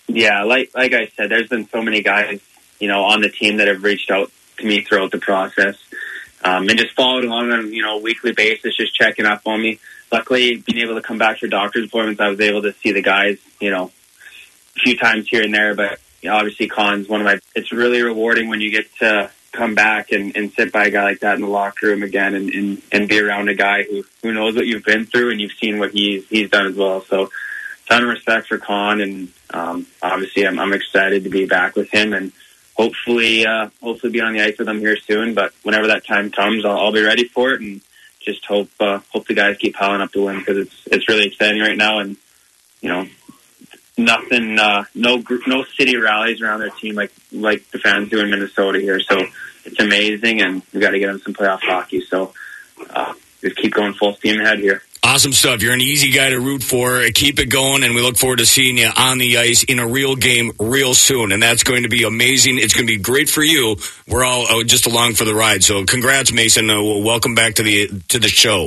Yeah, 0.07 0.45
like 0.45 0.71
like 0.73 0.93
I 0.93 1.09
said, 1.17 1.31
there's 1.31 1.49
been 1.49 1.69
so 1.69 1.83
many 1.83 2.03
guys 2.03 2.41
you 2.79 2.89
know, 2.89 3.05
on 3.05 3.21
the 3.21 3.29
team 3.29 3.59
that 3.59 3.69
have 3.69 3.83
reached 3.83 4.11
out 4.11 4.31
to 4.59 4.67
me 4.67 4.83
throughout 4.83 5.11
the 5.11 5.19
process. 5.19 5.77
Um, 6.45 6.69
and 6.69 6.79
just 6.79 6.95
followed 6.95 7.25
along 7.25 7.51
on, 7.51 7.73
you 7.73 7.83
know, 7.83 7.99
a 7.99 8.03
weekly 8.03 8.33
basis, 8.33 8.77
just 8.77 8.95
checking 8.95 9.27
up 9.27 9.43
on 9.47 9.61
me. 9.61 9.81
Luckily, 10.13 10.57
being 10.57 10.85
able 10.85 10.95
to 10.95 11.03
come 11.03 11.19
back 11.19 11.39
for 11.39 11.49
doctor's 11.49 11.87
appointments, 11.87 12.21
I 12.21 12.29
was 12.29 12.41
able 12.41 12.63
to 12.63 12.73
see 12.75 12.93
the 12.93 13.03
guys, 13.03 13.39
you 13.61 13.71
know, 13.71 13.91
a 14.77 14.81
few 14.81 14.97
times 14.97 15.29
here 15.29 15.43
and 15.43 15.53
there. 15.53 15.75
But 15.75 15.99
you 16.23 16.31
know, 16.31 16.37
obviously, 16.37 16.69
Con's 16.69 17.09
one 17.09 17.21
of 17.21 17.25
my. 17.25 17.39
It's 17.55 17.73
really 17.73 18.03
rewarding 18.03 18.49
when 18.49 18.61
you 18.61 18.71
get 18.71 18.95
to 18.97 19.31
come 19.53 19.75
back 19.75 20.13
and, 20.13 20.37
and 20.37 20.53
sit 20.53 20.71
by 20.71 20.87
a 20.87 20.91
guy 20.91 21.03
like 21.03 21.21
that 21.21 21.35
in 21.35 21.41
the 21.41 21.49
locker 21.49 21.87
room 21.87 22.03
again, 22.03 22.35
and, 22.35 22.51
and, 22.51 22.83
and 22.93 23.09
be 23.09 23.19
around 23.19 23.49
a 23.49 23.55
guy 23.55 23.83
who 23.83 24.05
who 24.23 24.33
knows 24.33 24.55
what 24.55 24.67
you've 24.67 24.85
been 24.85 25.07
through 25.07 25.31
and 25.33 25.41
you've 25.41 25.53
seen 25.53 25.79
what 25.79 25.91
he's 25.91 26.29
he's 26.29 26.51
done 26.51 26.67
as 26.67 26.77
well. 26.77 27.03
So, 27.03 27.31
ton 27.89 28.03
of 28.03 28.09
respect 28.09 28.47
for 28.47 28.59
Con, 28.59 29.01
and 29.01 29.33
um, 29.51 29.87
obviously, 30.01 30.47
I'm, 30.47 30.61
I'm 30.61 30.73
excited 30.73 31.25
to 31.25 31.31
be 31.31 31.47
back 31.47 31.75
with 31.75 31.91
him 31.91 32.13
and 32.13 32.31
hopefully, 32.77 33.47
uh, 33.47 33.71
hopefully 33.83 34.13
be 34.13 34.21
on 34.21 34.33
the 34.33 34.43
ice 34.43 34.59
with 34.59 34.67
them 34.67 34.81
here 34.81 34.97
soon. 34.97 35.35
But 35.35 35.53
whenever 35.63 35.89
that 35.89 36.07
time 36.07 36.31
comes, 36.31 36.65
I'll, 36.65 36.79
I'll 36.79 36.93
be 36.93 37.03
ready 37.03 37.27
for 37.27 37.53
it, 37.53 37.61
and 37.61 37.81
just 38.21 38.45
hope 38.47 38.69
uh, 38.81 39.01
hope 39.11 39.27
the 39.27 39.35
guys 39.35 39.57
keep 39.59 39.75
piling 39.75 40.01
up 40.01 40.13
the 40.13 40.23
win 40.23 40.39
because 40.39 40.59
it's 40.59 40.83
it's 40.87 41.09
really 41.09 41.27
exciting 41.27 41.61
right 41.61 41.77
now, 41.77 41.99
and 41.99 42.17
you 42.81 42.89
know. 42.91 43.07
Nothing, 43.99 44.59
uh, 44.59 44.85
no 44.95 45.17
group, 45.23 45.45
no 45.47 45.65
city 45.65 45.97
rallies 45.97 46.43
around 46.43 46.61
their 46.61 46.69
team 46.69 46.97
like 46.97 47.11
like 47.33 47.71
the 47.71 47.79
fans 47.79 48.11
do 48.11 48.21
in 48.21 48.29
Minnesota 48.29 48.79
here. 48.79 49.01
So 49.01 49.25
it's 49.65 49.81
amazing, 49.81 50.43
and 50.43 50.61
we 50.75 50.81
got 50.81 50.91
to 50.91 50.99
get 50.99 51.07
them 51.07 51.19
some 51.21 51.33
playoff 51.33 51.61
hockey. 51.63 52.03
So 52.03 52.35
uh, 52.91 53.15
just 53.41 53.57
keep 53.57 53.73
going 53.73 53.95
full 53.95 54.13
steam 54.17 54.39
ahead 54.39 54.59
here. 54.59 54.83
Awesome 55.07 55.33
stuff. 55.33 55.63
You're 55.63 55.73
an 55.73 55.81
easy 55.81 56.11
guy 56.11 56.31
to 56.31 56.41
root 56.41 56.65
for. 56.65 57.01
Keep 57.15 57.39
it 57.39 57.47
going, 57.47 57.85
and 57.85 57.95
we 57.95 58.03
look 58.03 58.17
forward 58.17 58.41
to 58.41 58.45
seeing 58.45 58.77
you 58.77 58.91
on 58.97 59.19
the 59.19 59.39
ice 59.39 59.63
in 59.63 59.79
a 59.79 59.87
real 59.87 60.17
game 60.17 60.51
real 60.59 60.95
soon. 60.95 61.31
And 61.31 61.41
that's 61.41 61.63
going 61.63 61.85
to 61.85 61.89
be 61.89 62.03
amazing. 62.03 62.59
It's 62.59 62.75
going 62.75 62.89
to 62.89 62.93
be 62.93 63.01
great 63.01 63.31
for 63.31 63.45
you. 63.45 63.77
We're 64.09 64.25
all 64.25 64.49
uh, 64.49 64.65
just 64.65 64.85
along 64.87 65.15
for 65.15 65.25
the 65.25 65.33
ride. 65.33 65.63
So, 65.63 65.85
congrats, 65.85 66.33
Mason. 66.33 66.69
Uh, 66.69 66.83
welcome 66.83 67.37
back 67.37 67.55
to 67.55 67.63
the 67.63 67.87
to 68.09 68.19
the 68.19 68.27
show. 68.27 68.67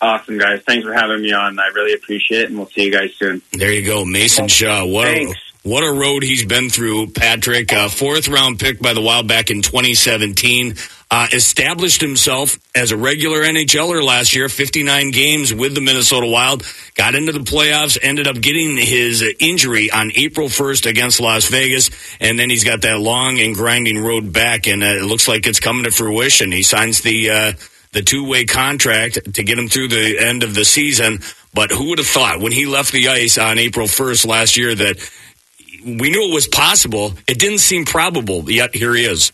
Awesome, 0.00 0.38
guys. 0.38 0.62
Thanks 0.68 0.86
for 0.86 0.92
having 0.92 1.20
me 1.20 1.32
on. 1.32 1.58
I 1.58 1.66
really 1.74 1.94
appreciate 1.94 2.42
it, 2.42 2.50
and 2.50 2.58
we'll 2.58 2.68
see 2.68 2.84
you 2.84 2.92
guys 2.92 3.12
soon. 3.16 3.42
There 3.52 3.72
you 3.72 3.84
go, 3.84 4.04
Mason 4.04 4.46
Shaw. 4.46 4.84
What 4.84 5.08
Thanks. 5.08 5.32
a 5.64 5.68
what 5.68 5.82
a 5.82 5.92
road 5.92 6.22
he's 6.22 6.44
been 6.44 6.70
through, 6.70 7.08
Patrick. 7.08 7.72
Uh, 7.72 7.88
fourth 7.88 8.28
round 8.28 8.60
pick 8.60 8.80
by 8.80 8.94
the 8.94 9.00
Wild 9.00 9.28
back 9.28 9.50
in 9.50 9.62
2017. 9.62 10.76
Uh, 11.14 11.26
established 11.34 12.00
himself 12.00 12.58
as 12.74 12.90
a 12.90 12.96
regular 12.96 13.42
NHLer 13.42 14.02
last 14.02 14.34
year, 14.34 14.48
59 14.48 15.10
games 15.10 15.52
with 15.52 15.74
the 15.74 15.82
Minnesota 15.82 16.26
Wild. 16.26 16.62
Got 16.94 17.14
into 17.14 17.32
the 17.32 17.40
playoffs, 17.40 17.98
ended 18.00 18.26
up 18.26 18.40
getting 18.40 18.78
his 18.78 19.22
injury 19.38 19.90
on 19.90 20.10
April 20.14 20.48
1st 20.48 20.88
against 20.88 21.20
Las 21.20 21.50
Vegas, 21.50 21.90
and 22.18 22.38
then 22.38 22.48
he's 22.48 22.64
got 22.64 22.80
that 22.80 22.98
long 22.98 23.38
and 23.40 23.54
grinding 23.54 23.98
road 23.98 24.32
back, 24.32 24.66
and 24.66 24.82
uh, 24.82 24.86
it 24.86 25.04
looks 25.04 25.28
like 25.28 25.46
it's 25.46 25.60
coming 25.60 25.84
to 25.84 25.90
fruition. 25.90 26.50
He 26.50 26.62
signs 26.62 27.02
the 27.02 27.28
uh, 27.28 27.52
the 27.92 28.00
two 28.00 28.26
way 28.26 28.46
contract 28.46 29.34
to 29.34 29.42
get 29.42 29.58
him 29.58 29.68
through 29.68 29.88
the 29.88 30.18
end 30.18 30.42
of 30.42 30.54
the 30.54 30.64
season. 30.64 31.18
But 31.52 31.70
who 31.72 31.90
would 31.90 31.98
have 31.98 32.06
thought 32.06 32.40
when 32.40 32.52
he 32.52 32.64
left 32.64 32.90
the 32.90 33.08
ice 33.08 33.36
on 33.36 33.58
April 33.58 33.86
1st 33.86 34.26
last 34.26 34.56
year 34.56 34.74
that 34.74 34.96
we 35.84 36.10
knew 36.10 36.30
it 36.30 36.34
was 36.34 36.48
possible. 36.48 37.12
It 37.26 37.38
didn't 37.38 37.58
seem 37.58 37.84
probable, 37.84 38.50
yet 38.50 38.74
here 38.74 38.94
he 38.94 39.04
is. 39.04 39.30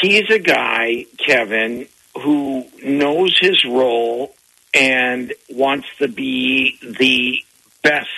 He's 0.00 0.30
a 0.30 0.38
guy, 0.38 1.06
Kevin, 1.18 1.88
who 2.14 2.66
knows 2.82 3.38
his 3.38 3.64
role 3.64 4.34
and 4.74 5.32
wants 5.48 5.86
to 5.98 6.08
be 6.08 6.78
the 6.82 7.42
best 7.82 8.08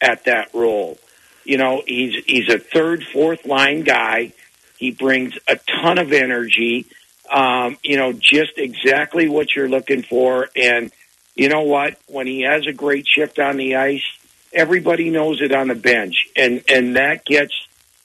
at 0.00 0.24
that 0.24 0.54
role. 0.54 0.98
You 1.44 1.58
know, 1.58 1.82
he's 1.86 2.22
he's 2.26 2.48
a 2.48 2.58
third, 2.58 3.04
fourth 3.04 3.44
line 3.44 3.82
guy. 3.82 4.32
He 4.78 4.92
brings 4.92 5.34
a 5.48 5.56
ton 5.56 5.98
of 5.98 6.12
energy. 6.12 6.86
Um, 7.30 7.76
you 7.82 7.96
know, 7.96 8.12
just 8.12 8.52
exactly 8.56 9.28
what 9.28 9.54
you're 9.54 9.68
looking 9.68 10.02
for. 10.02 10.48
And 10.54 10.90
you 11.34 11.48
know 11.48 11.62
what? 11.62 11.98
When 12.06 12.26
he 12.26 12.42
has 12.42 12.66
a 12.66 12.72
great 12.72 13.06
shift 13.06 13.38
on 13.38 13.56
the 13.56 13.76
ice, 13.76 14.04
everybody 14.52 15.10
knows 15.10 15.40
it 15.40 15.52
on 15.52 15.68
the 15.68 15.74
bench, 15.74 16.26
and 16.36 16.62
and 16.68 16.96
that 16.96 17.24
gets 17.24 17.52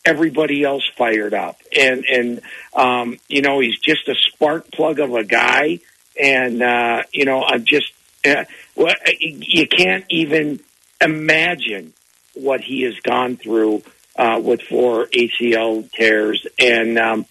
everybody 0.05 0.63
else 0.63 0.83
fired 0.97 1.33
up. 1.33 1.57
And 1.77 2.05
and 2.05 2.41
um, 2.73 3.17
you 3.27 3.41
know 3.41 3.59
he's 3.59 3.79
just 3.79 4.07
a 4.07 4.15
spark 4.15 4.71
plug 4.71 4.99
of 4.99 5.13
a 5.13 5.23
guy, 5.23 5.79
and 6.21 6.61
uh, 6.61 7.03
you 7.11 7.25
know 7.25 7.43
I'm 7.43 7.65
just 7.65 7.91
uh, 8.25 8.45
well, 8.75 8.95
you 9.19 9.67
can't 9.67 10.05
even 10.09 10.59
imagine 11.01 11.93
what 12.33 12.61
he 12.61 12.83
has 12.83 12.99
gone 12.99 13.37
through 13.37 13.83
uh, 14.15 14.39
with 14.43 14.61
four 14.61 15.07
ACL 15.07 15.89
tears, 15.91 16.45
and 16.59 16.97
um, 16.97 17.25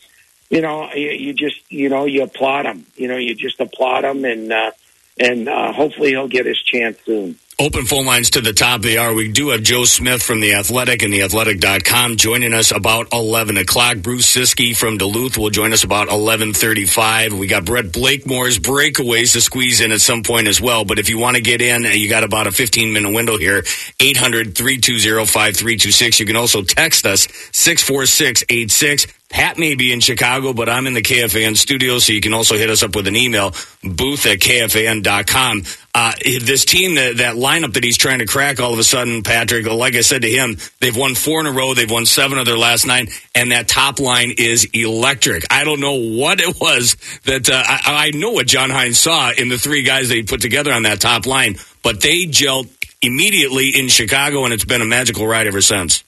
you 0.50 0.60
know 0.60 0.92
you, 0.94 1.10
you 1.10 1.32
just 1.32 1.60
you 1.70 1.88
know 1.88 2.04
you 2.06 2.22
applaud 2.22 2.66
him. 2.66 2.86
You 2.96 3.08
know 3.08 3.16
you 3.16 3.34
just 3.34 3.60
applaud 3.60 4.04
him, 4.04 4.24
and 4.24 4.52
uh, 4.52 4.70
and 5.18 5.48
uh, 5.48 5.72
hopefully 5.72 6.10
he'll 6.10 6.28
get 6.28 6.46
his 6.46 6.62
chance 6.62 6.98
soon. 7.04 7.36
Open 7.56 7.84
phone 7.84 8.04
lines 8.04 8.30
to 8.30 8.40
the 8.40 8.52
top 8.52 8.78
of 8.78 8.82
the 8.82 8.98
hour. 8.98 9.14
We 9.14 9.30
do 9.30 9.50
have 9.50 9.62
Joe 9.62 9.84
Smith 9.84 10.24
from 10.24 10.40
The 10.40 10.54
Athletic 10.54 11.04
and 11.04 11.14
TheAthletic.com 11.14 12.16
joining 12.16 12.52
us 12.52 12.72
about 12.72 13.12
11 13.12 13.56
o'clock. 13.58 13.98
Bruce 13.98 14.34
Ciskie 14.34 14.76
from 14.76 14.98
Duluth 14.98 15.38
will 15.38 15.50
join 15.50 15.72
us 15.72 15.84
about 15.84 16.08
11.35. 16.08 17.38
We 17.38 17.46
got 17.46 17.64
Brett 17.64 17.92
Blakemore's 17.92 18.58
breakaways 18.58 19.34
to 19.34 19.40
squeeze 19.40 19.80
in 19.80 19.92
at 19.92 20.00
some 20.00 20.24
point 20.24 20.48
as 20.48 20.60
well. 20.60 20.84
But 20.84 20.98
if 20.98 21.08
you 21.08 21.18
want 21.18 21.36
to 21.36 21.42
get 21.42 21.62
in, 21.62 21.84
you 21.84 22.08
got 22.08 22.24
about 22.24 22.48
a 22.48 22.50
15-minute 22.50 23.14
window 23.14 23.38
here. 23.38 23.62
800-320-5326. 23.62 26.18
You 26.18 26.26
can 26.26 26.34
also 26.34 26.62
text 26.62 27.06
us 27.06 27.28
64686. 27.52 29.06
Pat 29.34 29.58
may 29.58 29.74
be 29.74 29.92
in 29.92 29.98
Chicago, 29.98 30.52
but 30.52 30.68
I'm 30.68 30.86
in 30.86 30.94
the 30.94 31.02
KFAN 31.02 31.56
studio, 31.56 31.98
so 31.98 32.12
you 32.12 32.20
can 32.20 32.32
also 32.32 32.56
hit 32.56 32.70
us 32.70 32.84
up 32.84 32.94
with 32.94 33.08
an 33.08 33.16
email, 33.16 33.50
booth 33.82 34.26
at 34.26 34.38
KFAN.com. 34.38 35.64
Uh, 35.92 36.12
this 36.40 36.64
team, 36.64 36.94
that, 36.94 37.16
that 37.16 37.34
lineup 37.34 37.72
that 37.72 37.82
he's 37.82 37.98
trying 37.98 38.20
to 38.20 38.26
crack 38.26 38.60
all 38.60 38.72
of 38.72 38.78
a 38.78 38.84
sudden, 38.84 39.24
Patrick, 39.24 39.66
like 39.66 39.96
I 39.96 40.02
said 40.02 40.22
to 40.22 40.30
him, 40.30 40.56
they've 40.78 40.96
won 40.96 41.16
four 41.16 41.40
in 41.40 41.46
a 41.46 41.50
row. 41.50 41.74
They've 41.74 41.90
won 41.90 42.06
seven 42.06 42.38
of 42.38 42.46
their 42.46 42.56
last 42.56 42.86
nine, 42.86 43.08
and 43.34 43.50
that 43.50 43.66
top 43.66 43.98
line 43.98 44.32
is 44.38 44.68
electric. 44.72 45.42
I 45.50 45.64
don't 45.64 45.80
know 45.80 45.94
what 45.94 46.40
it 46.40 46.60
was 46.60 46.96
that 47.24 47.50
uh, 47.50 47.60
I, 47.66 48.06
I 48.06 48.10
know 48.16 48.30
what 48.30 48.46
John 48.46 48.70
Hynes 48.70 48.94
saw 48.94 49.32
in 49.32 49.48
the 49.48 49.58
three 49.58 49.82
guys 49.82 50.10
he 50.10 50.22
put 50.22 50.42
together 50.42 50.72
on 50.72 50.84
that 50.84 51.00
top 51.00 51.26
line, 51.26 51.56
but 51.82 52.00
they 52.00 52.26
gelled 52.26 52.70
immediately 53.02 53.70
in 53.70 53.88
Chicago, 53.88 54.44
and 54.44 54.54
it's 54.54 54.64
been 54.64 54.80
a 54.80 54.86
magical 54.86 55.26
ride 55.26 55.48
ever 55.48 55.60
since. 55.60 56.03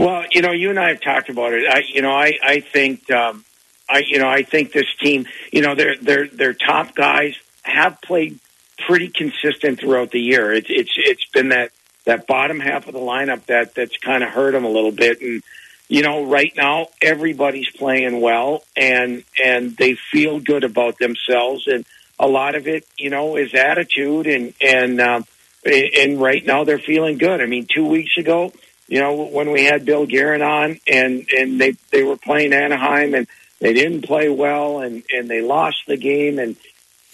Well, 0.00 0.24
you 0.30 0.40
know, 0.40 0.52
you 0.52 0.70
and 0.70 0.78
I 0.78 0.88
have 0.88 1.02
talked 1.02 1.28
about 1.28 1.52
it. 1.52 1.64
I, 1.68 1.82
you 1.86 2.00
know, 2.00 2.10
I, 2.10 2.32
I 2.42 2.60
think, 2.60 3.10
um, 3.10 3.44
I, 3.86 3.98
you 3.98 4.18
know, 4.18 4.30
I 4.30 4.44
think 4.44 4.72
this 4.72 4.86
team, 4.98 5.26
you 5.52 5.60
know, 5.60 5.74
their 5.74 5.94
their 5.98 6.26
their 6.26 6.54
top 6.54 6.94
guys 6.94 7.34
have 7.64 8.00
played 8.00 8.38
pretty 8.86 9.08
consistent 9.08 9.78
throughout 9.78 10.10
the 10.10 10.18
year. 10.18 10.54
It's 10.54 10.68
it's 10.70 10.92
it's 10.96 11.26
been 11.34 11.50
that 11.50 11.72
that 12.06 12.26
bottom 12.26 12.60
half 12.60 12.86
of 12.86 12.94
the 12.94 12.98
lineup 12.98 13.44
that 13.46 13.74
that's 13.74 13.94
kind 13.98 14.24
of 14.24 14.30
hurt 14.30 14.52
them 14.52 14.64
a 14.64 14.70
little 14.70 14.90
bit. 14.90 15.20
And 15.20 15.42
you 15.88 16.00
know, 16.00 16.24
right 16.24 16.52
now 16.56 16.86
everybody's 17.02 17.68
playing 17.68 18.22
well, 18.22 18.62
and 18.78 19.22
and 19.44 19.76
they 19.76 19.98
feel 20.10 20.40
good 20.40 20.64
about 20.64 20.96
themselves, 20.98 21.66
and 21.66 21.84
a 22.18 22.26
lot 22.26 22.54
of 22.54 22.66
it, 22.66 22.86
you 22.96 23.10
know, 23.10 23.36
is 23.36 23.52
attitude, 23.52 24.26
and 24.28 24.54
and 24.62 24.98
um, 24.98 25.26
and 25.62 26.18
right 26.18 26.46
now 26.46 26.64
they're 26.64 26.78
feeling 26.78 27.18
good. 27.18 27.42
I 27.42 27.44
mean, 27.44 27.66
two 27.70 27.84
weeks 27.84 28.16
ago 28.16 28.54
you 28.90 28.98
know, 28.98 29.22
when 29.22 29.52
we 29.52 29.64
had 29.64 29.84
Bill 29.84 30.04
Guerin 30.04 30.42
on 30.42 30.80
and, 30.88 31.24
and 31.30 31.60
they, 31.60 31.76
they 31.92 32.02
were 32.02 32.16
playing 32.16 32.52
Anaheim 32.52 33.14
and 33.14 33.28
they 33.60 33.72
didn't 33.72 34.02
play 34.02 34.28
well 34.28 34.80
and, 34.80 35.04
and 35.10 35.30
they 35.30 35.42
lost 35.42 35.84
the 35.86 35.96
game. 35.96 36.40
And, 36.40 36.56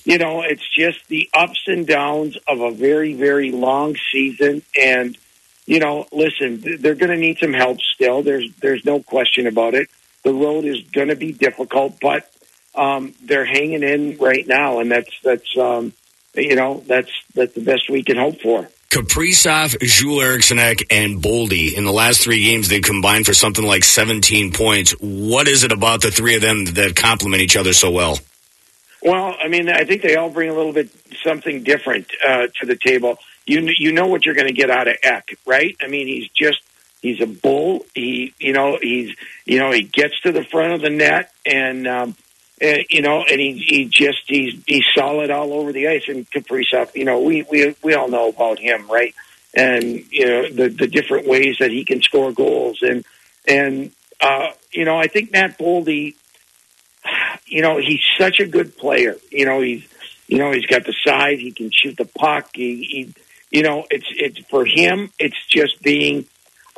you 0.03 0.17
know, 0.17 0.41
it's 0.41 0.67
just 0.75 1.07
the 1.09 1.29
ups 1.35 1.65
and 1.67 1.87
downs 1.87 2.39
of 2.49 2.63
a 2.63 2.71
very, 2.71 3.13
very 3.13 3.53
long 3.53 3.95
season. 4.11 4.63
And, 4.75 5.19
you 5.67 5.79
know, 5.79 6.07
listen, 6.13 6.65
they're 6.81 6.95
going 6.95 7.11
to 7.11 7.19
need 7.19 7.39
some 7.41 7.53
help 7.53 7.83
still. 7.83 8.23
There's, 8.23 8.51
there's 8.63 8.87
no 8.87 9.03
question 9.03 9.47
about 9.47 9.75
it. 9.75 9.91
The 10.25 10.33
road 10.33 10.65
is 10.65 10.81
going 10.81 11.09
to 11.09 11.17
be 11.17 11.33
difficult, 11.33 12.01
but, 12.01 12.27
um, 12.75 13.13
they're 13.23 13.45
hanging 13.45 13.83
in 13.83 14.17
right 14.17 14.47
now. 14.47 14.81
And 14.81 14.91
that's, 14.91 15.13
that's, 15.23 15.59
um, 15.59 15.93
you 16.35 16.57
know, 16.57 16.83
that's, 16.87 17.13
that's 17.35 17.53
the 17.53 17.61
best 17.61 17.91
we 17.91 18.03
can 18.03 18.17
hope 18.17 18.41
for. 18.41 18.67
Kaprizov, 18.91 19.79
Joel 19.81 20.23
Eriksson 20.23 20.59
and 20.59 21.23
Boldy. 21.23 21.75
In 21.75 21.85
the 21.85 21.93
last 21.93 22.23
three 22.23 22.43
games, 22.45 22.69
they 22.69 22.81
combined 22.81 23.27
for 23.27 23.35
something 23.35 23.65
like 23.65 23.85
17 23.85 24.53
points. 24.53 24.93
What 24.93 25.49
is 25.49 25.65
it 25.65 25.73
about 25.73 26.01
the 26.01 26.11
three 26.11 26.37
of 26.37 26.43
them 26.43 26.65
that 26.65 26.97
complement 26.97 27.43
each 27.43 27.57
other 27.57 27.73
so 27.73 27.91
well? 27.91 28.19
Well, 29.03 29.37
I 29.43 29.49
mean, 29.49 29.69
I 29.69 29.85
think 29.85 30.03
they 30.03 30.17
all 30.17 30.31
bring 30.31 30.49
a 30.49 30.55
little 30.55 30.73
bit 30.73 30.91
something 31.23 31.63
different 31.63 32.11
uh, 32.27 32.49
to 32.61 32.67
the 32.67 32.77
table. 32.77 33.19
You 33.45 33.61
you 33.79 33.93
know 33.93 34.07
what 34.07 34.27
you're 34.27 34.35
going 34.35 34.49
to 34.49 34.53
get 34.53 34.71
out 34.71 34.89
of 34.89 34.97
Ek, 35.03 35.39
right? 35.47 35.77
I 35.81 35.87
mean, 35.87 36.09
he's 36.09 36.29
just 36.31 36.61
he's 37.03 37.21
a 37.21 37.27
bull. 37.27 37.87
He 37.95 38.35
you 38.39 38.53
know 38.53 38.79
he's 38.81 39.15
you 39.45 39.61
know 39.61 39.71
he 39.71 39.83
gets 39.83 40.21
to 40.23 40.33
the 40.33 40.45
front 40.45 40.73
of 40.73 40.81
the 40.81 40.91
net 40.91 41.33
and 41.45 41.87
um, 41.87 42.17
uh, 42.63 42.79
you 42.89 43.03
know, 43.03 43.23
and 43.23 43.41
he 43.41 43.53
he 43.53 43.85
just 43.85 44.23
he's 44.27 44.55
he's 44.67 44.85
solid 44.95 45.31
all 45.31 45.53
over 45.53 45.73
the 45.73 45.89
ice. 45.89 46.05
And 46.09 46.31
Kaprizov, 46.31 46.95
you 46.95 47.05
know, 47.05 47.21
we 47.21 47.43
we 47.43 47.75
we 47.83 47.95
all 47.95 48.09
know 48.09 48.29
about 48.29 48.59
him, 48.59 48.91
right? 48.91 49.15
And 49.55 50.05
you 50.11 50.27
know 50.27 50.49
the 50.49 50.69
the 50.69 50.87
different 50.87 51.27
ways 51.27 51.57
that 51.61 51.71
he 51.71 51.85
can 51.85 52.03
score 52.03 52.33
goals, 52.33 52.79
and 52.83 53.05
and 53.47 53.93
uh, 54.21 54.49
you 54.73 54.85
know, 54.85 54.97
I 54.97 55.07
think 55.07 55.33
Matt 55.33 55.59
Boldy, 55.59 56.15
you 57.47 57.63
know, 57.63 57.79
he's 57.79 58.01
such 58.19 58.41
a 58.41 58.47
good 58.47 58.77
player. 58.77 59.17
You 59.31 59.45
know, 59.45 59.61
he's 59.61 59.87
you 60.27 60.39
know 60.39 60.53
he's 60.53 60.67
got 60.67 60.85
the 60.85 60.95
size, 61.05 61.39
he 61.39 61.53
can 61.53 61.71
shoot 61.71 61.97
the 61.97 62.07
puck. 62.07 62.51
He, 62.55 62.85
he 62.85 63.15
you 63.51 63.63
know, 63.63 63.87
it's 63.91 64.07
it's 64.11 64.39
for 64.49 64.65
him. 64.65 65.11
It's 65.19 65.37
just 65.47 65.83
being 65.83 66.27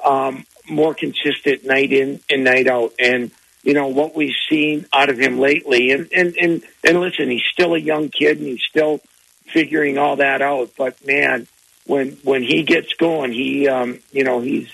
um, 0.04 0.44
more 0.68 0.94
consistent 0.94 1.64
night 1.64 1.92
in 1.92 2.20
and 2.28 2.44
night 2.44 2.66
out, 2.66 2.92
and 2.98 3.30
you 3.62 3.74
know 3.74 3.88
what 3.88 4.14
we've 4.14 4.34
seen 4.48 4.86
out 4.92 5.10
of 5.10 5.18
him 5.18 5.38
lately. 5.38 5.90
And 5.90 6.08
and 6.12 6.36
and 6.36 6.62
and 6.84 7.00
listen, 7.00 7.30
he's 7.30 7.44
still 7.52 7.74
a 7.74 7.78
young 7.78 8.08
kid, 8.08 8.38
and 8.38 8.46
he's 8.46 8.62
still 8.68 9.00
figuring 9.46 9.98
all 9.98 10.16
that 10.16 10.42
out. 10.42 10.70
But 10.76 11.04
man, 11.06 11.46
when 11.86 12.12
when 12.22 12.42
he 12.42 12.62
gets 12.62 12.92
going, 12.94 13.32
he 13.32 13.68
um, 13.68 13.98
you 14.12 14.24
know 14.24 14.40
he's 14.40 14.70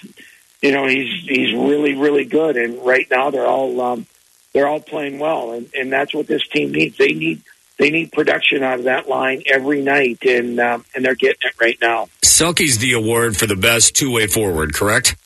you 0.61 0.72
know 0.72 0.87
he's 0.87 1.24
he's 1.24 1.55
really 1.55 1.95
really 1.95 2.24
good. 2.24 2.57
And 2.57 2.85
right 2.85 3.07
now 3.11 3.30
they're 3.30 3.47
all 3.47 3.80
um, 3.80 4.07
they're 4.53 4.68
all 4.68 4.80
playing 4.80 5.18
well, 5.18 5.53
and 5.53 5.70
and 5.74 5.93
that's 5.93 6.14
what 6.14 6.26
this 6.26 6.47
team 6.49 6.72
needs. 6.72 6.97
They 6.99 7.12
need 7.12 7.43
they 7.78 7.91
need 7.91 8.12
production 8.12 8.62
out 8.62 8.78
of 8.78 8.85
that 8.85 9.09
line 9.09 9.43
every 9.47 9.82
night, 9.82 10.18
and 10.22 10.61
um, 10.61 10.85
and 10.95 11.05
they're 11.05 11.14
getting 11.14 11.41
it 11.43 11.61
right 11.61 11.78
now. 11.80 12.09
Selke's 12.22 12.78
the 12.78 12.93
award 12.93 13.37
for 13.37 13.47
the 13.47 13.57
best 13.57 13.97
two 13.97 14.12
way 14.12 14.26
forward, 14.26 14.74
correct? 14.74 15.16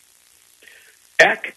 Ek 1.21 1.57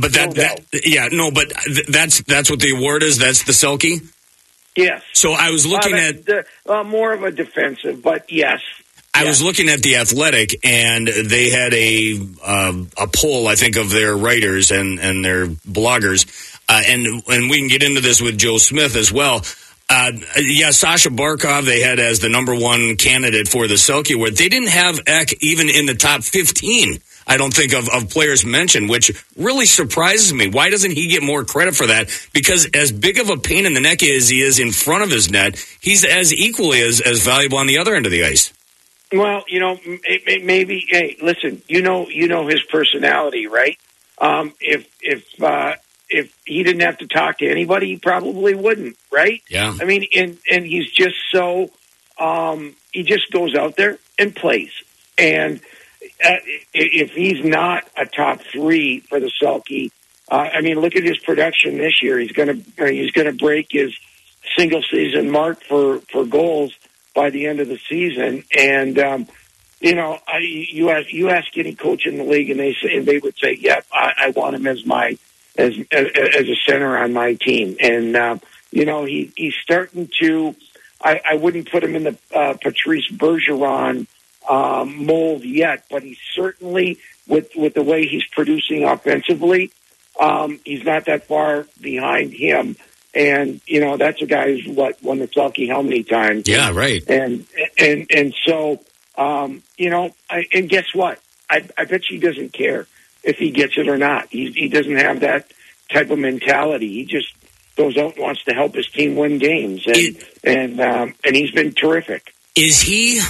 but 0.00 0.12
that, 0.12 0.34
that, 0.34 0.60
yeah, 0.84 1.08
no, 1.10 1.30
but 1.30 1.50
th- 1.50 1.86
that's 1.86 2.22
that's 2.22 2.50
what 2.50 2.60
the 2.60 2.70
award 2.76 3.02
is. 3.02 3.18
That's 3.18 3.44
the 3.44 3.52
Selke. 3.52 4.06
Yes. 4.76 5.02
So 5.12 5.32
I 5.32 5.50
was 5.50 5.66
looking 5.66 5.94
at 5.94 6.24
the, 6.24 6.44
uh, 6.66 6.82
more 6.82 7.12
of 7.12 7.22
a 7.22 7.30
defensive, 7.30 8.02
but 8.02 8.32
yes. 8.32 8.60
I 9.14 9.24
was 9.24 9.42
looking 9.42 9.68
at 9.68 9.82
the 9.82 9.96
Athletic, 9.96 10.64
and 10.64 11.06
they 11.06 11.50
had 11.50 11.74
a 11.74 12.18
uh, 12.42 12.72
a 12.96 13.06
poll, 13.06 13.46
I 13.46 13.56
think, 13.56 13.76
of 13.76 13.90
their 13.90 14.16
writers 14.16 14.70
and 14.70 14.98
and 14.98 15.22
their 15.22 15.48
bloggers, 15.48 16.24
uh, 16.68 16.80
and 16.86 17.22
and 17.28 17.50
we 17.50 17.58
can 17.58 17.68
get 17.68 17.82
into 17.82 18.00
this 18.00 18.22
with 18.22 18.38
Joe 18.38 18.56
Smith 18.56 18.96
as 18.96 19.12
well. 19.12 19.42
Uh, 19.90 20.12
yeah, 20.38 20.70
Sasha 20.70 21.10
Barkov 21.10 21.66
they 21.66 21.82
had 21.82 21.98
as 21.98 22.20
the 22.20 22.30
number 22.30 22.54
one 22.54 22.96
candidate 22.96 23.48
for 23.48 23.68
the 23.68 23.74
Selke 23.74 24.14
Award. 24.14 24.36
They 24.36 24.48
didn't 24.48 24.70
have 24.70 25.00
Ek 25.06 25.34
even 25.42 25.68
in 25.68 25.84
the 25.84 25.94
top 25.94 26.22
fifteen. 26.22 26.98
I 27.26 27.36
don't 27.36 27.54
think 27.54 27.72
of, 27.72 27.88
of 27.88 28.10
players 28.10 28.44
mentioned, 28.44 28.88
which 28.88 29.10
really 29.36 29.66
surprises 29.66 30.32
me. 30.32 30.48
Why 30.48 30.70
doesn't 30.70 30.92
he 30.92 31.08
get 31.08 31.22
more 31.22 31.44
credit 31.44 31.74
for 31.74 31.86
that? 31.86 32.10
Because 32.32 32.68
as 32.74 32.92
big 32.92 33.18
of 33.18 33.30
a 33.30 33.36
pain 33.36 33.66
in 33.66 33.74
the 33.74 33.80
neck 33.80 34.02
as 34.02 34.28
he 34.28 34.42
is 34.42 34.58
in 34.58 34.72
front 34.72 35.04
of 35.04 35.10
his 35.10 35.30
net, 35.30 35.56
he's 35.80 36.04
as 36.04 36.32
equally 36.32 36.82
as, 36.82 37.00
as 37.00 37.24
valuable 37.24 37.58
on 37.58 37.66
the 37.66 37.78
other 37.78 37.94
end 37.94 38.06
of 38.06 38.12
the 38.12 38.24
ice. 38.24 38.52
Well, 39.12 39.44
you 39.46 39.60
know, 39.60 39.78
maybe. 40.26 40.86
Hey, 40.88 41.16
listen, 41.20 41.62
you 41.68 41.82
know, 41.82 42.08
you 42.08 42.28
know 42.28 42.46
his 42.46 42.62
personality, 42.62 43.46
right? 43.46 43.78
Um, 44.18 44.54
if 44.58 44.86
if 45.02 45.42
uh, 45.42 45.74
if 46.08 46.34
he 46.46 46.62
didn't 46.62 46.80
have 46.80 46.98
to 46.98 47.06
talk 47.06 47.38
to 47.38 47.48
anybody, 47.48 47.88
he 47.88 47.96
probably 47.98 48.54
wouldn't, 48.54 48.96
right? 49.10 49.42
Yeah. 49.50 49.76
I 49.78 49.84
mean, 49.84 50.06
and 50.16 50.38
and 50.50 50.64
he's 50.64 50.90
just 50.90 51.16
so 51.30 51.70
um, 52.18 52.74
he 52.92 53.02
just 53.02 53.30
goes 53.30 53.54
out 53.54 53.76
there 53.76 53.98
and 54.18 54.34
plays, 54.34 54.72
and 55.18 55.60
uh, 56.22 56.36
if 56.74 57.10
he's 57.12 57.44
not 57.44 57.84
a 57.96 58.06
top 58.06 58.40
three 58.52 59.00
for 59.00 59.20
the 59.20 59.30
Selke, 59.40 59.90
uh, 60.30 60.34
I 60.34 60.60
mean, 60.60 60.80
look 60.80 60.96
at 60.96 61.02
his 61.02 61.18
production 61.18 61.78
this 61.78 62.02
year. 62.02 62.18
He's 62.18 62.32
going 62.32 62.48
to 62.48 62.92
he's 62.92 63.10
going 63.10 63.26
to 63.26 63.32
break 63.32 63.68
his 63.70 63.94
single 64.56 64.82
season 64.82 65.30
mark 65.30 65.62
for 65.62 66.00
for 66.10 66.24
goals 66.24 66.74
by 67.14 67.30
the 67.30 67.46
end 67.46 67.60
of 67.60 67.68
the 67.68 67.78
season. 67.88 68.44
And 68.56 68.98
um, 68.98 69.28
you 69.80 69.94
know, 69.94 70.18
I, 70.26 70.38
you 70.38 70.90
ask 70.90 71.12
you 71.12 71.28
ask 71.30 71.48
any 71.56 71.74
coach 71.74 72.06
in 72.06 72.18
the 72.18 72.24
league, 72.24 72.50
and 72.50 72.60
they 72.60 72.74
say 72.74 72.96
and 72.96 73.06
they 73.06 73.18
would 73.18 73.36
say, 73.38 73.58
"Yep, 73.60 73.86
I, 73.92 74.12
I 74.18 74.30
want 74.30 74.56
him 74.56 74.66
as 74.66 74.86
my 74.86 75.18
as 75.56 75.74
as 75.90 76.48
a 76.48 76.56
center 76.66 76.96
on 76.96 77.12
my 77.12 77.34
team." 77.34 77.76
And 77.80 78.16
uh, 78.16 78.38
you 78.70 78.84
know, 78.84 79.04
he 79.04 79.32
he's 79.36 79.54
starting 79.62 80.08
to. 80.20 80.54
I, 81.04 81.20
I 81.32 81.34
wouldn't 81.34 81.68
put 81.68 81.82
him 81.82 81.96
in 81.96 82.04
the 82.04 82.16
uh, 82.32 82.54
Patrice 82.62 83.10
Bergeron 83.10 84.06
um, 84.48 85.06
mold 85.06 85.44
yet, 85.44 85.84
but 85.90 86.02
he's 86.02 86.18
certainly 86.34 86.98
with 87.26 87.50
with 87.56 87.74
the 87.74 87.82
way 87.82 88.06
he's 88.06 88.26
producing 88.26 88.84
offensively, 88.84 89.72
um, 90.18 90.60
he's 90.64 90.84
not 90.84 91.06
that 91.06 91.26
far 91.26 91.66
behind 91.80 92.32
him. 92.32 92.76
And 93.14 93.60
you 93.66 93.80
know 93.80 93.96
that's 93.96 94.22
a 94.22 94.26
guy 94.26 94.52
who's 94.52 94.66
what 94.66 95.02
won 95.02 95.18
the 95.18 95.28
Selke 95.28 95.68
how 95.68 95.82
many 95.82 96.02
times? 96.02 96.48
Yeah, 96.48 96.72
right. 96.72 97.02
And 97.08 97.46
and 97.78 98.06
and 98.10 98.34
so 98.46 98.80
um, 99.16 99.62
you 99.76 99.90
know, 99.90 100.14
I, 100.30 100.46
and 100.52 100.68
guess 100.68 100.86
what? 100.94 101.20
I, 101.50 101.68
I 101.76 101.84
bet 101.84 102.08
you 102.10 102.18
he 102.18 102.26
doesn't 102.26 102.52
care 102.52 102.86
if 103.22 103.36
he 103.36 103.50
gets 103.50 103.76
it 103.76 103.88
or 103.88 103.98
not. 103.98 104.28
He 104.30 104.50
he 104.52 104.68
doesn't 104.68 104.96
have 104.96 105.20
that 105.20 105.52
type 105.90 106.10
of 106.10 106.18
mentality. 106.18 106.88
He 106.88 107.04
just 107.04 107.32
goes 107.76 107.96
out 107.96 108.14
and 108.14 108.22
wants 108.22 108.44
to 108.44 108.54
help 108.54 108.74
his 108.74 108.88
team 108.88 109.16
win 109.16 109.38
games, 109.38 109.86
and 109.86 110.24
and 110.42 110.80
um, 110.80 111.14
and 111.24 111.36
he's 111.36 111.50
been 111.50 111.72
terrific. 111.72 112.34
Is 112.56 112.80
he 112.80 113.20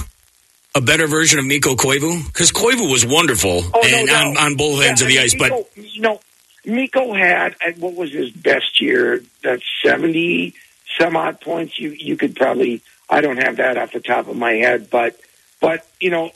a 0.74 0.80
better 0.80 1.06
version 1.06 1.38
of 1.38 1.44
Mikko 1.44 1.74
Koivu? 1.74 2.24
Because 2.26 2.50
Koivu 2.52 2.90
was 2.90 3.04
wonderful 3.04 3.62
Oh, 3.74 3.80
no 3.82 3.88
and 3.98 4.10
on, 4.10 4.36
on 4.36 4.54
both 4.56 4.82
ends 4.82 5.00
Yeah, 5.00 5.06
of 5.06 5.12
the 5.12 5.18
ice, 5.20 5.34
but 5.34 5.68
you 5.76 6.00
know, 6.00 6.20
Mikko 6.64 7.12
had 7.12 7.56
at 7.60 7.78
what 7.78 7.94
was 7.94 8.12
his 8.12 8.30
best 8.30 8.80
year? 8.80 9.22
That's 9.42 9.64
seventy 9.84 10.54
some 10.98 11.16
odd 11.16 11.40
points. 11.40 11.78
You 11.78 11.90
you 11.90 12.16
could 12.16 12.36
probably 12.36 12.82
I 13.10 13.20
don't 13.20 13.42
have 13.42 13.56
that 13.56 13.76
off 13.76 13.92
the 13.92 14.00
top 14.00 14.28
of 14.28 14.36
my 14.36 14.52
head, 14.52 14.88
but 14.90 15.18
but 15.60 15.86
you 16.00 16.10
know, 16.10 16.30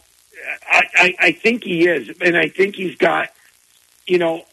I 0.70 0.82
I, 0.95 1.14
I 1.20 1.32
think 1.32 1.64
he 1.64 1.87
is, 1.87 2.11
and 2.20 2.37
I 2.37 2.49
think 2.49 2.76
he's 2.76 2.97
got, 2.97 3.28
you 4.07 4.18
know, 4.18 4.45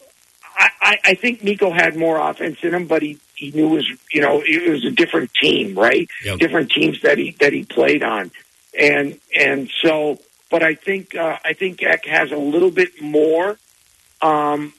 I, 0.56 0.68
I 0.80 0.98
I 1.04 1.14
think 1.14 1.42
Mikko 1.42 1.70
had 1.70 1.96
more 1.96 2.18
offense 2.18 2.58
in 2.62 2.72
him, 2.72 2.86
but 2.86 3.02
he 3.02 3.18
he 3.34 3.50
knew 3.50 3.66
it 3.66 3.76
was 3.76 3.92
you 4.12 4.20
know 4.22 4.42
it 4.46 4.70
was 4.70 4.84
a 4.84 4.90
different 4.90 5.32
team, 5.34 5.74
right? 5.76 6.08
Yep. 6.24 6.38
Different 6.38 6.70
teams 6.70 7.02
that 7.02 7.18
he 7.18 7.32
that 7.40 7.52
he 7.52 7.64
played 7.64 8.02
on, 8.02 8.30
and 8.78 9.18
and 9.34 9.70
so. 9.82 10.18
But 10.50 10.62
I 10.62 10.74
think 10.74 11.14
uh, 11.14 11.38
I 11.44 11.54
think 11.54 11.82
Ek 11.82 12.06
has 12.06 12.30
a 12.30 12.36
little 12.36 12.70
bit 12.70 13.02
more 13.02 13.58
um, 14.22 14.72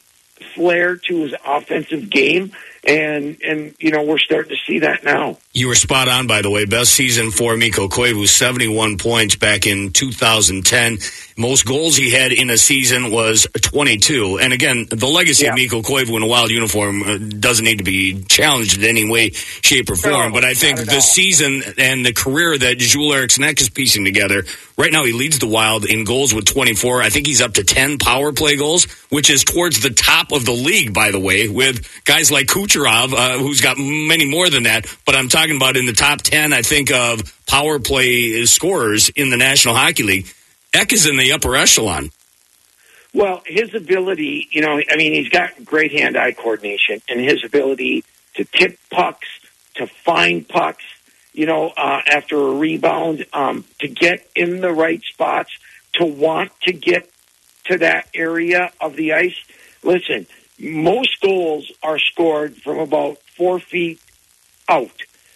flair 0.54 0.98
to 0.98 1.22
his 1.22 1.34
offensive 1.46 2.10
game, 2.10 2.52
and 2.86 3.38
and 3.42 3.76
you 3.80 3.92
know 3.92 4.04
we're 4.04 4.18
starting 4.20 4.50
to 4.50 4.64
see 4.66 4.80
that 4.80 5.04
now. 5.04 5.38
You 5.54 5.68
were 5.68 5.76
spot 5.76 6.08
on, 6.08 6.28
by 6.28 6.42
the 6.42 6.50
way. 6.50 6.66
Best 6.66 6.94
season 6.94 7.32
for 7.32 7.56
Mikko 7.58 7.88
Koivu, 7.88 8.28
71 8.28 8.98
points 8.98 9.36
back 9.36 9.66
in 9.66 9.92
2010. 9.92 10.98
Most 11.38 11.66
goals 11.66 11.98
he 11.98 12.12
had 12.12 12.32
in 12.32 12.50
a 12.50 12.58
season 12.58 13.12
was 13.12 13.46
22. 13.62 14.40
And 14.40 14.54
again, 14.54 14.88
the 14.90 15.08
legacy 15.08 15.48
of 15.48 15.56
Mikko 15.56 15.82
Koivu 15.82 16.16
in 16.16 16.24
a 16.24 16.28
wild 16.28 16.50
uniform 16.50 17.04
uh, 17.04 17.18
doesn't 17.18 17.66
need 17.66 17.80
to 17.80 17.84
be 17.84 18.24
challenged 18.24 18.78
in 18.78 18.86
any 18.86 19.10
way, 19.10 19.32
shape, 19.32 19.90
or 19.90 19.98
form. 19.98 20.30
No, 20.30 20.34
but 20.34 20.46
I 20.46 20.54
think 20.54 20.80
the 20.80 21.02
season 21.02 21.62
and 21.78 22.06
the 22.06 22.14
career 22.14 22.58
that 22.58 22.78
Joel 22.78 23.16
Eriksson 23.16 23.44
Ek 23.44 23.60
is 23.60 23.70
piecing 23.70 24.06
together, 24.06 24.46
right 24.78 24.94
now 24.94 25.04
he 25.04 25.12
leads 25.12 25.40
the 25.40 25.48
wild 25.48 25.84
in 25.84 26.06
goals 26.06 26.34
with 26.34 26.46
24. 26.46 27.02
I 27.02 27.10
think 27.10 27.28
he's 27.28 27.42
up 27.42 27.56
to 27.56 27.66
10 27.66 27.98
power 27.98 28.32
play 28.32 28.56
goals, 28.56 28.86
which 29.10 29.30
is 29.30 29.44
towards 29.44 29.82
the 29.82 29.90
top 29.90 30.32
of 30.32 30.46
the 30.46 30.54
league, 30.54 30.94
by 30.94 31.12
the 31.12 31.20
way, 31.20 31.50
with 31.50 31.86
guys 32.06 32.32
like 32.32 32.48
Kucherov, 32.48 33.14
uh, 33.14 33.38
who's 33.40 33.60
got 33.60 33.78
many 33.78 34.26
more 34.26 34.50
than 34.50 34.64
that. 34.64 34.86
But 35.06 35.16
I'm 35.16 35.28
talking 35.28 35.58
about 35.58 35.76
in 35.76 35.86
the 35.86 35.94
top 35.94 36.22
10, 36.22 36.54
I 36.54 36.62
think, 36.62 36.94
of 36.94 37.22
power 37.46 37.80
play 37.80 38.46
scorers 38.46 39.10
in 39.10 39.30
the 39.30 39.38
National 39.38 39.76
Hockey 39.76 40.04
League. 40.04 40.28
Ek 40.76 40.92
is 40.92 41.06
in 41.08 41.16
the 41.16 41.32
upper 41.32 41.56
echelon. 41.56 42.12
Well, 43.14 43.42
his 43.46 43.74
ability, 43.74 44.50
you 44.52 44.60
know, 44.60 44.78
I 44.90 44.98
mean, 44.98 45.14
he's 45.14 45.30
got 45.30 45.64
great 45.64 45.94
hand-eye 45.94 46.34
coordination, 46.34 47.02
and 47.08 47.22
his 47.22 47.46
ability 47.46 48.04
to 48.34 48.44
tip 48.44 48.78
pucks, 48.92 49.28
to 49.76 49.88
find 49.88 50.46
pucks, 50.46 50.84
you 51.32 51.46
know, 51.46 51.72
uh, 51.78 52.02
after 52.06 52.38
a 52.38 52.52
rebound, 52.56 53.26
um, 53.32 53.64
to 53.80 53.88
get 53.88 54.28
in 54.36 54.60
the 54.60 54.74
right 54.74 55.02
spots, 55.02 55.52
to 55.94 56.06
want 56.06 56.52
to 56.64 56.74
get 56.74 57.10
to 57.66 57.78
that 57.78 58.10
area 58.14 58.74
of 58.82 58.98
the 58.98 59.14
ice. 59.14 59.40
Listen, 59.82 60.28
most 60.60 61.22
goals 61.22 61.72
are 61.82 62.00
scored 62.00 62.58
from 62.58 62.80
about 62.80 63.18
four 63.38 63.62
feet 63.62 64.02
out, 64.68 64.92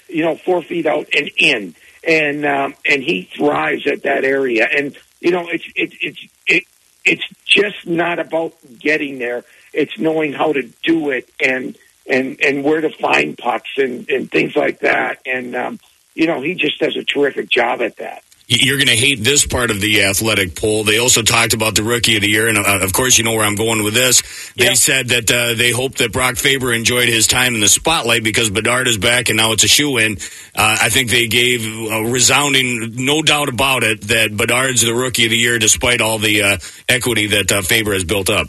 you 0.09 0.25
know, 0.25 0.35
four 0.35 0.61
feet 0.61 0.85
out 0.85 1.07
and 1.17 1.31
in, 1.37 1.75
and 2.05 2.45
um, 2.45 2.75
and 2.85 3.03
he 3.03 3.29
thrives 3.37 3.87
at 3.87 4.03
that 4.03 4.25
area. 4.25 4.67
And 4.69 4.97
you 5.19 5.31
know, 5.31 5.47
it's 5.49 5.65
it's 5.75 5.95
it's 6.01 6.27
it, 6.47 6.63
it's 7.05 7.27
just 7.45 7.87
not 7.87 8.19
about 8.19 8.53
getting 8.77 9.19
there. 9.19 9.43
It's 9.73 9.97
knowing 9.99 10.33
how 10.33 10.53
to 10.53 10.63
do 10.83 11.09
it 11.11 11.29
and 11.43 11.77
and 12.07 12.39
and 12.41 12.63
where 12.63 12.81
to 12.81 12.89
find 12.89 13.37
pucks 13.37 13.71
and 13.77 14.09
and 14.09 14.31
things 14.31 14.55
like 14.55 14.79
that. 14.79 15.19
And 15.25 15.55
um, 15.55 15.79
you 16.15 16.27
know, 16.27 16.41
he 16.41 16.55
just 16.55 16.79
does 16.79 16.95
a 16.95 17.03
terrific 17.03 17.49
job 17.49 17.81
at 17.81 17.97
that. 17.97 18.23
You're 18.51 18.77
going 18.77 18.87
to 18.87 18.95
hate 18.95 19.23
this 19.23 19.45
part 19.45 19.69
of 19.69 19.79
the 19.79 20.05
athletic 20.05 20.55
poll. 20.55 20.83
They 20.83 20.97
also 20.97 21.21
talked 21.21 21.53
about 21.53 21.75
the 21.75 21.83
rookie 21.83 22.15
of 22.15 22.23
the 22.23 22.29
year, 22.29 22.47
and 22.47 22.57
uh, 22.57 22.79
of 22.81 22.93
course, 22.93 23.19
you 23.19 23.23
know 23.23 23.33
where 23.33 23.45
I'm 23.45 23.53
going 23.53 23.83
with 23.83 23.93
this. 23.93 24.23
They 24.55 24.73
said 24.73 25.09
that 25.09 25.31
uh, 25.31 25.53
they 25.53 25.69
hope 25.69 25.95
that 25.95 26.11
Brock 26.11 26.35
Faber 26.35 26.73
enjoyed 26.73 27.09
his 27.09 27.27
time 27.27 27.53
in 27.53 27.61
the 27.61 27.69
spotlight 27.69 28.23
because 28.23 28.49
Bedard 28.49 28.87
is 28.87 28.97
back, 28.97 29.29
and 29.29 29.37
now 29.37 29.51
it's 29.51 29.63
a 29.63 29.67
shoe 29.67 29.99
in. 29.99 30.17
Uh, 30.55 30.77
I 30.81 30.89
think 30.89 31.11
they 31.11 31.27
gave 31.27 31.63
a 31.63 32.09
resounding, 32.09 32.95
no 32.95 33.21
doubt 33.21 33.49
about 33.49 33.83
it, 33.83 34.01
that 34.07 34.35
Bedard's 34.35 34.81
the 34.81 34.95
rookie 34.95 35.25
of 35.25 35.29
the 35.29 35.37
year, 35.37 35.59
despite 35.59 36.01
all 36.01 36.17
the 36.17 36.41
uh, 36.41 36.57
equity 36.87 37.27
that 37.27 37.51
uh, 37.51 37.61
Faber 37.61 37.93
has 37.93 38.03
built 38.03 38.31
up. 38.31 38.47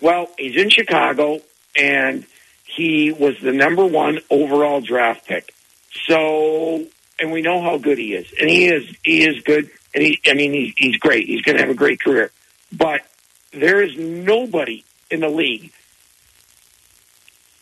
Well, 0.00 0.28
he's 0.36 0.56
in 0.56 0.70
Chicago, 0.70 1.38
and 1.76 2.26
he 2.64 3.12
was 3.12 3.38
the 3.40 3.52
number 3.52 3.86
one 3.86 4.18
overall 4.28 4.80
draft 4.80 5.26
pick. 5.26 5.54
So, 6.08 6.84
and 7.18 7.32
we 7.32 7.42
know 7.42 7.62
how 7.62 7.78
good 7.78 7.98
he 7.98 8.14
is, 8.14 8.32
and 8.38 8.48
he 8.48 8.66
is 8.66 8.84
he 9.02 9.26
is 9.26 9.42
good, 9.42 9.70
and 9.94 10.02
he 10.02 10.20
I 10.26 10.34
mean 10.34 10.52
he's 10.52 10.74
he's 10.76 10.96
great. 10.96 11.26
He's 11.26 11.42
going 11.42 11.56
to 11.56 11.62
have 11.62 11.70
a 11.70 11.74
great 11.74 12.00
career, 12.00 12.30
but 12.72 13.00
there 13.52 13.82
is 13.82 13.96
nobody 13.96 14.84
in 15.10 15.20
the 15.20 15.28
league 15.28 15.72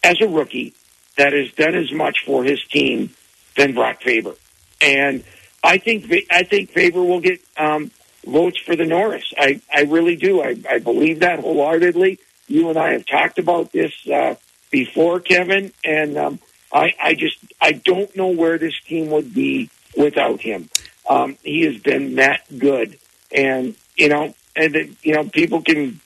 as 0.02 0.20
a 0.20 0.28
rookie 0.28 0.74
that 1.16 1.32
has 1.32 1.50
done 1.52 1.74
as 1.74 1.92
much 1.92 2.24
for 2.26 2.44
his 2.44 2.62
team 2.64 3.14
than 3.56 3.74
Brock 3.74 4.02
Faber, 4.02 4.34
and 4.80 5.24
I 5.62 5.78
think 5.78 6.12
I 6.30 6.42
think 6.42 6.70
Faber 6.70 7.02
will 7.02 7.20
get 7.20 7.40
um, 7.56 7.90
votes 8.26 8.58
for 8.58 8.76
the 8.76 8.84
Norris. 8.84 9.32
I 9.38 9.60
I 9.74 9.82
really 9.82 10.16
do. 10.16 10.42
I 10.42 10.56
I 10.68 10.78
believe 10.78 11.20
that 11.20 11.40
wholeheartedly. 11.40 12.18
You 12.48 12.68
and 12.68 12.78
I 12.78 12.92
have 12.92 13.04
talked 13.04 13.40
about 13.40 13.72
this 13.72 13.92
uh, 14.06 14.36
before, 14.70 15.18
Kevin, 15.18 15.72
and 15.84 16.16
um, 16.16 16.38
I 16.76 16.94
I 17.02 17.14
just 17.14 17.38
I 17.60 17.72
don't 17.72 18.14
know 18.16 18.28
where 18.28 18.58
this 18.58 18.78
team 18.80 19.10
would 19.10 19.32
be 19.32 19.70
without 19.96 20.40
him. 20.40 20.68
Um, 21.08 21.38
he 21.42 21.64
has 21.64 21.78
been 21.78 22.16
that 22.16 22.42
good, 22.58 22.98
and 23.32 23.74
you 23.96 24.08
know, 24.08 24.34
and 24.54 24.74
then, 24.74 24.96
you 25.02 25.14
know, 25.14 25.24
people 25.24 25.62
can 25.62 26.00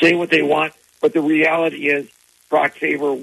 say 0.00 0.14
what 0.14 0.30
they 0.30 0.42
want, 0.42 0.72
but 1.00 1.12
the 1.12 1.22
reality 1.22 1.88
is, 1.88 2.08
Brock 2.50 2.74
Faber 2.74 3.18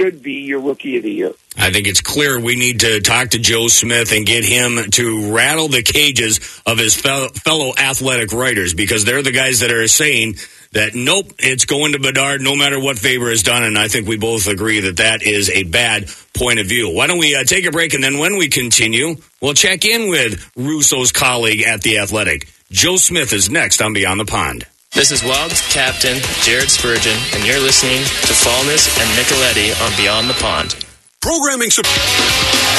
should 0.00 0.22
be 0.22 0.32
your 0.32 0.60
rookie 0.60 0.96
of 0.96 1.02
the 1.02 1.12
year. 1.12 1.32
I 1.58 1.70
think 1.70 1.86
it's 1.86 2.00
clear 2.00 2.40
we 2.40 2.56
need 2.56 2.80
to 2.80 3.00
talk 3.00 3.30
to 3.30 3.38
Joe 3.38 3.68
Smith 3.68 4.12
and 4.12 4.24
get 4.24 4.44
him 4.44 4.90
to 4.92 5.34
rattle 5.34 5.68
the 5.68 5.82
cages 5.82 6.62
of 6.64 6.78
his 6.78 6.94
fellow 6.94 7.72
athletic 7.76 8.32
writers 8.32 8.72
because 8.72 9.04
they're 9.04 9.22
the 9.22 9.30
guys 9.30 9.60
that 9.60 9.70
are 9.70 9.86
saying 9.88 10.36
that 10.72 10.94
nope, 10.94 11.32
it's 11.38 11.66
going 11.66 11.92
to 11.92 11.98
Bedard 11.98 12.40
no 12.40 12.56
matter 12.56 12.80
what 12.80 12.98
Faber 12.98 13.28
has 13.28 13.42
done. 13.42 13.62
And 13.62 13.76
I 13.76 13.88
think 13.88 14.08
we 14.08 14.16
both 14.16 14.46
agree 14.46 14.80
that 14.80 14.98
that 14.98 15.22
is 15.22 15.50
a 15.50 15.64
bad 15.64 16.08
point 16.32 16.60
of 16.60 16.66
view. 16.66 16.94
Why 16.94 17.06
don't 17.06 17.18
we 17.18 17.34
uh, 17.34 17.44
take 17.44 17.66
a 17.66 17.70
break 17.70 17.92
and 17.92 18.02
then 18.02 18.18
when 18.18 18.38
we 18.38 18.48
continue, 18.48 19.16
we'll 19.42 19.54
check 19.54 19.84
in 19.84 20.08
with 20.08 20.50
Russo's 20.56 21.12
colleague 21.12 21.62
at 21.62 21.82
The 21.82 21.98
Athletic. 21.98 22.48
Joe 22.70 22.96
Smith 22.96 23.32
is 23.32 23.50
next 23.50 23.82
on 23.82 23.92
Beyond 23.92 24.20
the 24.20 24.24
Pond. 24.24 24.66
This 24.90 25.14
is 25.14 25.22
Wild 25.22 25.54
Captain 25.70 26.18
Jared 26.42 26.66
Spurgeon, 26.66 27.14
and 27.30 27.46
you're 27.46 27.62
listening 27.62 28.02
to 28.26 28.34
Falness 28.34 28.90
and 28.98 29.06
Micheletti 29.14 29.70
on 29.86 29.94
Beyond 29.94 30.26
the 30.26 30.34
Pond. 30.42 30.74
Programming 31.22 31.70
support. 31.70 31.94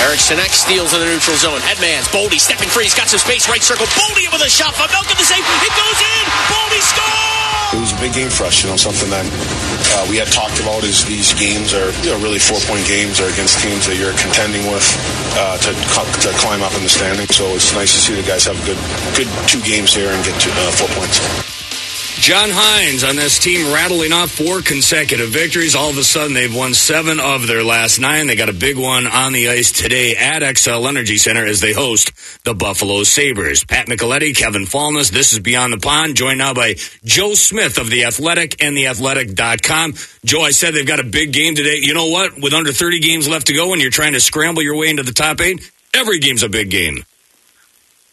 Eriksson 0.04 0.36
Ek 0.36 0.52
steals 0.52 0.92
in 0.92 1.00
the 1.00 1.08
neutral 1.08 1.40
zone. 1.40 1.64
Headman's 1.64 2.12
Boldy 2.12 2.36
stepping 2.36 2.68
free. 2.68 2.84
He's 2.84 3.00
got 3.00 3.08
some 3.08 3.24
space. 3.24 3.48
Right 3.48 3.64
circle. 3.64 3.88
Boldy 3.96 4.28
with 4.28 4.44
a 4.44 4.52
shot. 4.52 4.76
Vejmelka 4.76 5.16
the 5.16 5.24
save. 5.24 5.40
It 5.40 5.72
goes 5.72 6.00
in. 6.04 6.24
Boldy 6.52 6.82
scores. 6.84 7.80
It 7.80 7.80
was 7.80 7.94
a 7.96 8.00
big 8.04 8.12
game 8.12 8.28
for 8.28 8.44
us, 8.44 8.60
you 8.60 8.68
know, 8.68 8.76
something 8.76 9.08
that 9.08 9.24
uh, 9.96 10.04
we 10.12 10.20
had 10.20 10.28
talked 10.36 10.60
about 10.60 10.84
is 10.84 11.08
these 11.08 11.32
games 11.40 11.72
are, 11.72 11.96
you 12.04 12.12
know, 12.12 12.20
really 12.20 12.44
four-point 12.44 12.84
games 12.92 13.24
are 13.24 13.32
against 13.32 13.64
teams 13.64 13.88
that 13.88 13.96
you're 13.96 14.12
contending 14.20 14.68
with 14.68 14.84
uh, 15.40 15.56
to, 15.64 15.72
cu- 15.96 16.12
to 16.28 16.36
climb 16.44 16.60
up 16.60 16.76
in 16.76 16.84
the 16.84 16.92
standings. 16.92 17.32
So 17.32 17.56
it's 17.56 17.72
nice 17.72 17.96
to 17.96 18.00
see 18.04 18.20
the 18.20 18.28
guys 18.28 18.44
have 18.52 18.60
a 18.60 18.66
good, 18.68 18.76
good 19.16 19.32
two 19.48 19.64
games 19.64 19.96
here 19.96 20.12
and 20.12 20.20
get 20.28 20.36
to 20.44 20.52
uh, 20.52 20.76
four 20.76 20.92
points. 21.00 21.24
John 22.22 22.50
Hynes 22.50 23.04
on 23.08 23.16
this 23.16 23.40
team 23.40 23.74
rattling 23.74 24.12
off 24.12 24.30
four 24.30 24.62
consecutive 24.62 25.30
victories. 25.30 25.74
All 25.74 25.90
of 25.90 25.98
a 25.98 26.04
sudden, 26.04 26.36
they've 26.36 26.56
won 26.56 26.76
seven 26.76 27.20
of 27.20 27.48
their 27.48 27.64
last 27.64 27.98
nine. 27.98 28.28
They 28.28 28.36
got 28.36 28.48
a 28.48 28.54
big 28.54 28.78
one 28.78 29.08
on 29.08 29.34
the 29.34 29.50
ice 29.50 29.72
today 29.72 30.16
at 30.16 30.44
Xcel 30.44 30.88
Energy 30.88 31.18
Center 31.18 31.48
as 31.48 31.62
they 31.62 31.74
host 31.74 32.12
the 32.44 32.54
Buffalo 32.54 33.02
Sabres. 33.02 33.64
Pat 33.64 33.88
Micheletti, 33.88 34.36
Kevin 34.36 34.68
Falness. 34.68 35.10
This 35.10 35.34
is 35.34 35.40
Beyond 35.40 35.74
the 35.74 35.80
Pond, 35.80 36.16
joined 36.16 36.38
now 36.38 36.54
by 36.54 36.76
Joe 37.04 37.34
Smith 37.34 37.80
of 37.80 37.90
The 37.90 38.06
Athletic 38.06 38.62
and 38.64 38.78
TheAthletic.com. 38.78 39.96
Joe, 40.24 40.42
I 40.42 40.52
said 40.52 40.76
they've 40.76 40.86
got 40.86 41.00
a 41.00 41.04
big 41.04 41.34
game 41.34 41.56
today. 41.56 41.80
You 41.82 41.96
know 41.96 42.10
what? 42.10 42.40
With 42.40 42.54
under 42.54 42.72
30 42.72 43.00
games 43.00 43.28
left 43.28 43.48
to 43.48 43.56
go 43.56 43.74
and 43.74 43.82
you're 43.82 43.90
trying 43.90 44.14
to 44.14 44.20
scramble 44.20 44.62
your 44.62 44.78
way 44.78 44.90
into 44.90 45.02
the 45.02 45.12
top 45.12 45.42
eight, 45.42 45.72
every 45.92 46.20
game's 46.20 46.44
a 46.44 46.50
big 46.50 46.70
game. 46.70 47.04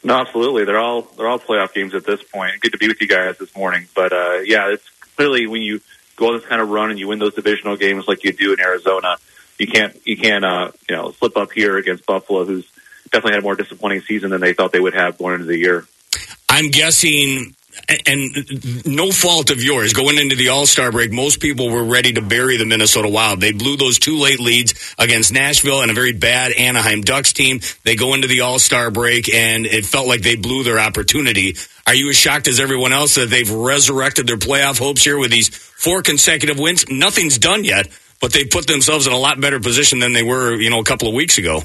No, 0.04 0.14
absolutely. 0.14 0.64
They're 0.64 0.78
all 0.78 1.02
they're 1.02 1.28
all 1.28 1.38
playoff 1.38 1.74
games 1.74 1.94
at 1.94 2.04
this 2.04 2.22
point. 2.22 2.60
Good 2.60 2.72
to 2.72 2.78
be 2.78 2.88
with 2.88 3.00
you 3.00 3.08
guys 3.08 3.36
this 3.38 3.54
morning. 3.56 3.88
But 3.94 4.12
uh, 4.12 4.38
yeah, 4.44 4.68
it's 4.68 4.88
clearly 5.16 5.46
when 5.46 5.62
you 5.62 5.80
go 6.16 6.28
on 6.28 6.34
this 6.34 6.46
kind 6.46 6.60
of 6.62 6.68
run 6.68 6.90
and 6.90 6.98
you 6.98 7.08
win 7.08 7.18
those 7.18 7.34
divisional 7.34 7.76
games 7.76 8.06
like 8.06 8.24
you 8.24 8.32
do 8.32 8.52
in 8.52 8.60
Arizona, 8.60 9.16
you 9.58 9.66
can't 9.66 10.00
you 10.06 10.16
can't 10.16 10.44
uh, 10.44 10.70
you 10.88 10.96
know 10.96 11.10
slip 11.12 11.36
up 11.36 11.52
here 11.52 11.76
against 11.76 12.06
Buffalo, 12.06 12.44
who's 12.44 12.66
definitely 13.10 13.32
had 13.32 13.40
a 13.40 13.42
more 13.42 13.56
disappointing 13.56 14.00
season 14.02 14.30
than 14.30 14.40
they 14.40 14.52
thought 14.52 14.72
they 14.72 14.80
would 14.80 14.94
have 14.94 15.18
going 15.18 15.34
into 15.34 15.46
the 15.46 15.58
year. 15.58 15.84
I'm 16.48 16.70
guessing 16.70 17.54
and 18.06 18.84
no 18.86 19.10
fault 19.10 19.50
of 19.50 19.62
yours. 19.62 19.92
Going 19.92 20.18
into 20.18 20.36
the 20.36 20.48
All 20.48 20.66
Star 20.66 20.92
break, 20.92 21.12
most 21.12 21.40
people 21.40 21.70
were 21.70 21.84
ready 21.84 22.12
to 22.12 22.22
bury 22.22 22.56
the 22.56 22.66
Minnesota 22.66 23.08
Wild. 23.08 23.40
They 23.40 23.52
blew 23.52 23.76
those 23.76 23.98
two 23.98 24.18
late 24.18 24.40
leads 24.40 24.94
against 24.98 25.32
Nashville 25.32 25.80
and 25.82 25.90
a 25.90 25.94
very 25.94 26.12
bad 26.12 26.52
Anaheim 26.52 27.02
Ducks 27.02 27.32
team. 27.32 27.60
They 27.84 27.96
go 27.96 28.14
into 28.14 28.28
the 28.28 28.40
All 28.40 28.58
Star 28.58 28.90
break, 28.90 29.32
and 29.32 29.66
it 29.66 29.86
felt 29.86 30.06
like 30.06 30.22
they 30.22 30.36
blew 30.36 30.64
their 30.64 30.78
opportunity. 30.78 31.56
Are 31.86 31.94
you 31.94 32.10
as 32.10 32.16
shocked 32.16 32.48
as 32.48 32.60
everyone 32.60 32.92
else 32.92 33.14
that 33.14 33.30
they've 33.30 33.50
resurrected 33.50 34.26
their 34.26 34.36
playoff 34.36 34.78
hopes 34.78 35.04
here 35.04 35.18
with 35.18 35.30
these 35.30 35.48
four 35.48 36.02
consecutive 36.02 36.58
wins? 36.58 36.84
Nothing's 36.88 37.38
done 37.38 37.64
yet, 37.64 37.88
but 38.20 38.32
they 38.32 38.44
put 38.44 38.66
themselves 38.66 39.06
in 39.06 39.12
a 39.12 39.18
lot 39.18 39.40
better 39.40 39.58
position 39.60 39.98
than 39.98 40.12
they 40.12 40.22
were, 40.22 40.54
you 40.54 40.70
know, 40.70 40.80
a 40.80 40.84
couple 40.84 41.08
of 41.08 41.14
weeks 41.14 41.38
ago. 41.38 41.62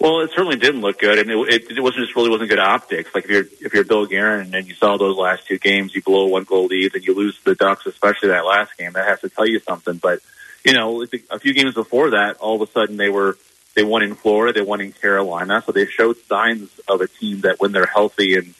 Well, 0.00 0.20
it 0.20 0.30
certainly 0.30 0.56
didn't 0.56 0.80
look 0.80 1.00
good, 1.00 1.18
and 1.18 1.28
it, 1.28 1.36
it, 1.52 1.78
it 1.78 1.80
wasn't 1.80 2.04
just 2.04 2.14
really 2.14 2.30
wasn't 2.30 2.50
good 2.50 2.60
optics. 2.60 3.12
Like 3.14 3.24
if 3.24 3.30
you're 3.30 3.44
if 3.60 3.74
you're 3.74 3.84
Bill 3.84 4.06
Guerin 4.06 4.54
and 4.54 4.66
you 4.66 4.74
saw 4.74 4.96
those 4.96 5.16
last 5.16 5.46
two 5.46 5.58
games, 5.58 5.94
you 5.94 6.02
blow 6.02 6.26
one 6.26 6.44
goal 6.44 6.66
lead 6.66 6.94
and 6.94 7.04
you 7.04 7.14
lose 7.14 7.38
the 7.42 7.56
Ducks, 7.56 7.84
especially 7.86 8.28
that 8.28 8.44
last 8.44 8.76
game. 8.78 8.92
That 8.92 9.08
has 9.08 9.20
to 9.22 9.28
tell 9.28 9.46
you 9.46 9.58
something. 9.58 9.96
But 9.96 10.20
you 10.64 10.72
know, 10.72 11.04
a 11.30 11.38
few 11.40 11.52
games 11.52 11.74
before 11.74 12.10
that, 12.10 12.36
all 12.38 12.62
of 12.62 12.68
a 12.68 12.70
sudden 12.70 12.96
they 12.96 13.08
were 13.08 13.36
they 13.74 13.82
won 13.82 14.02
in 14.02 14.14
Florida, 14.14 14.52
they 14.52 14.64
won 14.64 14.80
in 14.80 14.92
Carolina, 14.92 15.62
so 15.66 15.72
they 15.72 15.86
showed 15.86 16.16
signs 16.28 16.68
of 16.86 17.00
a 17.00 17.08
team 17.08 17.40
that 17.40 17.58
when 17.58 17.72
they're 17.72 17.86
healthy 17.86 18.36
and 18.36 18.54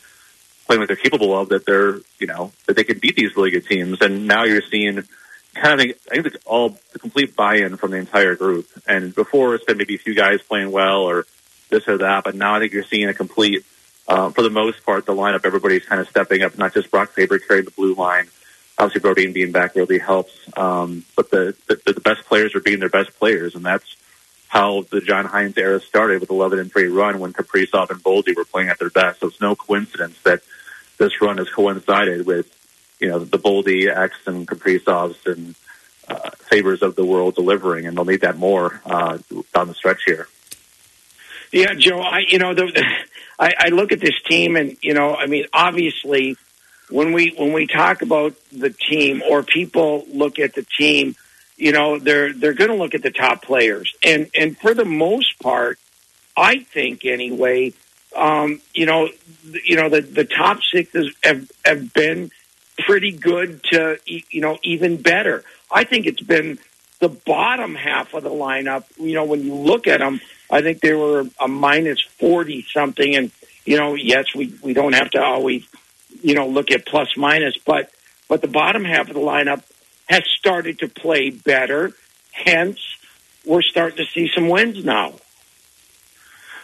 playing 0.67 0.81
what 0.81 0.89
they're 0.89 0.97
capable 0.97 1.39
of, 1.39 1.51
that 1.51 1.65
they're 1.65 2.01
you 2.19 2.27
know 2.27 2.51
that 2.67 2.75
they 2.75 2.85
can 2.85 2.99
beat 2.99 3.15
these 3.15 3.37
really 3.37 3.51
good 3.51 3.67
teams. 3.67 4.01
And 4.01 4.27
now 4.27 4.43
you're 4.43 4.63
seeing 4.63 5.05
of 5.65 5.81
I 5.81 6.15
think 6.15 6.27
it's 6.27 6.45
all 6.45 6.79
the 6.93 6.99
complete 6.99 7.37
buy-in 7.37 7.77
from 7.77 7.91
the 7.91 7.97
entire 7.99 8.35
group. 8.35 8.69
And 8.87 9.15
before 9.15 9.55
it's 9.55 9.65
been 9.65 9.79
maybe 9.79 9.95
a 9.95 9.99
few 9.99 10.15
guys 10.15 10.41
playing 10.43 10.71
well 10.71 11.03
or 11.03 11.27
this 11.71 11.87
or 11.89 11.99
that, 11.99 12.25
but 12.25 12.35
now 12.35 12.55
I 12.55 12.61
think 12.61 12.73
you're 12.73 12.85
seeing 12.85 13.09
a 13.09 13.15
complete, 13.15 13.65
uh, 14.07 14.31
for 14.31 14.43
the 14.43 14.51
most 14.51 14.85
part, 14.85 15.07
the 15.07 15.15
lineup. 15.15 15.45
Everybody's 15.45 15.85
kind 15.85 16.01
of 16.01 16.09
stepping 16.09 16.43
up. 16.43 16.57
Not 16.59 16.75
just 16.75 16.91
Brock 16.91 17.11
Faber 17.11 17.39
carrying 17.39 17.65
the 17.65 17.71
blue 17.71 17.95
line. 17.95 18.29
Obviously, 18.79 19.01
Brodin 19.01 19.35
being 19.35 19.53
back 19.53 19.75
really 19.75 19.99
helps. 19.99 20.33
Um, 20.57 21.05
but 21.17 21.31
the, 21.31 21.57
the 21.67 21.93
the 21.93 22.01
best 22.01 22.25
players 22.27 22.55
are 22.55 22.61
being 22.61 22.79
their 22.79 22.89
best 22.89 23.19
players, 23.19 23.55
and 23.55 23.65
that's 23.65 23.97
how 24.49 24.83
the 24.91 25.01
John 25.01 25.27
Hynes 25.27 25.59
era 25.59 25.81
started 25.81 26.21
with 26.21 26.31
11 26.31 26.59
and 26.59 26.73
3 26.73 26.89
run 26.89 27.21
when 27.21 27.33
Kaprizov 27.33 27.91
and 27.91 28.03
Boldy 28.03 28.35
were 28.35 28.47
playing 28.47 28.71
at 28.71 28.79
their 28.79 28.91
best. 28.91 29.21
So 29.21 29.27
it's 29.27 29.41
no 29.41 29.55
coincidence 29.55 30.19
that 30.23 30.41
this 30.97 31.21
run 31.21 31.37
has 31.39 31.51
coincided 31.51 32.27
with 32.27 32.47
you 32.99 33.09
know, 33.09 33.19
the 33.19 33.39
Boldy 33.39 33.89
X 33.89 34.15
and 34.27 34.47
Kaprizovs 34.47 35.27
and 35.27 35.55
uh, 36.09 36.31
Fabers 36.51 36.83
of 36.83 36.97
the 36.97 37.05
world 37.05 37.35
delivering, 37.35 37.87
and 37.87 37.97
they'll 37.97 38.05
need 38.05 38.23
that 38.23 38.39
more 38.39 38.81
uh, 38.85 39.19
down 39.55 39.69
the 39.69 39.75
stretch 39.75 40.03
here. 40.07 40.27
Yeah, 41.53 41.75
Joe. 41.75 42.01
I 42.01 42.21
you 42.27 42.39
know 42.39 42.55
the, 42.55 42.85
I, 43.39 43.55
I 43.59 43.69
look 43.69 43.93
at 43.93 44.01
this 44.01 44.21
team, 44.23 44.57
and 44.57 44.77
you 44.83 44.95
know, 44.95 45.15
I 45.15 45.27
mean, 45.27 45.47
obviously, 45.53 46.37
when 46.91 47.13
we 47.13 47.35
when 47.37 47.53
we 47.53 47.67
talk 47.67 48.03
about 48.03 48.35
the 48.53 48.71
team, 48.71 49.23
or 49.29 49.43
people 49.43 50.05
look 50.09 50.39
at 50.39 50.55
the 50.55 50.63
team, 50.63 51.15
you 51.57 51.73
know, 51.73 51.99
they're 51.99 52.33
they're 52.33 52.55
going 52.55 52.71
to 52.71 52.77
look 52.77 52.95
at 52.95 53.03
the 53.03 53.11
top 53.11 53.43
players, 53.43 53.95
and 54.03 54.29
and 54.35 54.57
for 54.59 54.75
the 54.75 54.85
most 54.85 55.39
part, 55.41 55.79
I 56.37 56.61
think 56.61 57.05
anyway, 57.05 57.73
um, 58.17 58.61
you 58.75 58.87
know, 58.87 59.09
you 59.65 59.77
know 59.77 59.89
the 59.89 60.01
the 60.01 60.25
top 60.25 60.63
six 60.63 60.93
have 61.23 61.51
have 61.65 61.93
been 61.93 62.31
pretty 62.79 63.13
good 63.13 63.63
to 63.65 63.99
you 64.07 64.41
know 64.41 64.59
even 64.63 65.01
better. 65.01 65.45
I 65.71 65.85
think 65.85 66.07
it's 66.07 66.23
been 66.23 66.59
the 67.01 67.09
bottom 67.09 67.75
half 67.75 68.15
of 68.15 68.23
the 68.23 68.31
lineup. 68.31 68.85
You 68.99 69.15
know, 69.15 69.25
when 69.25 69.43
you 69.43 69.55
look 69.55 69.87
at 69.87 70.01
them, 70.01 70.21
I 70.51 70.63
think 70.63 70.81
they 70.81 70.95
were 70.95 71.25
a 71.41 71.49
minus 71.49 72.01
forty 72.01 72.65
something, 72.73 73.15
and 73.15 73.31
you 73.65 73.77
know, 73.77 73.95
yes, 73.95 74.35
we 74.35 74.55
we 74.63 74.73
don't 74.73 74.95
have 74.95 75.11
to 75.11 75.23
always 75.23 75.67
you 76.23 76.35
know 76.35 76.49
look 76.49 76.71
at 76.71 76.87
plus 76.87 77.17
minus, 77.17 77.57
but 77.59 77.91
but 78.29 78.41
the 78.41 78.49
bottom 78.49 78.85
half 78.85 79.09
of 79.09 79.15
the 79.15 79.21
lineup 79.21 79.63
has 80.09 80.23
started 80.39 80.79
to 80.81 80.89
play 80.89 81.31
better. 81.31 81.93
Hence, 82.33 82.81
we're 83.45 83.63
starting 83.63 83.99
to 83.99 84.11
see 84.13 84.31
some 84.35 84.49
wins 84.49 84.85
now. 84.85 85.15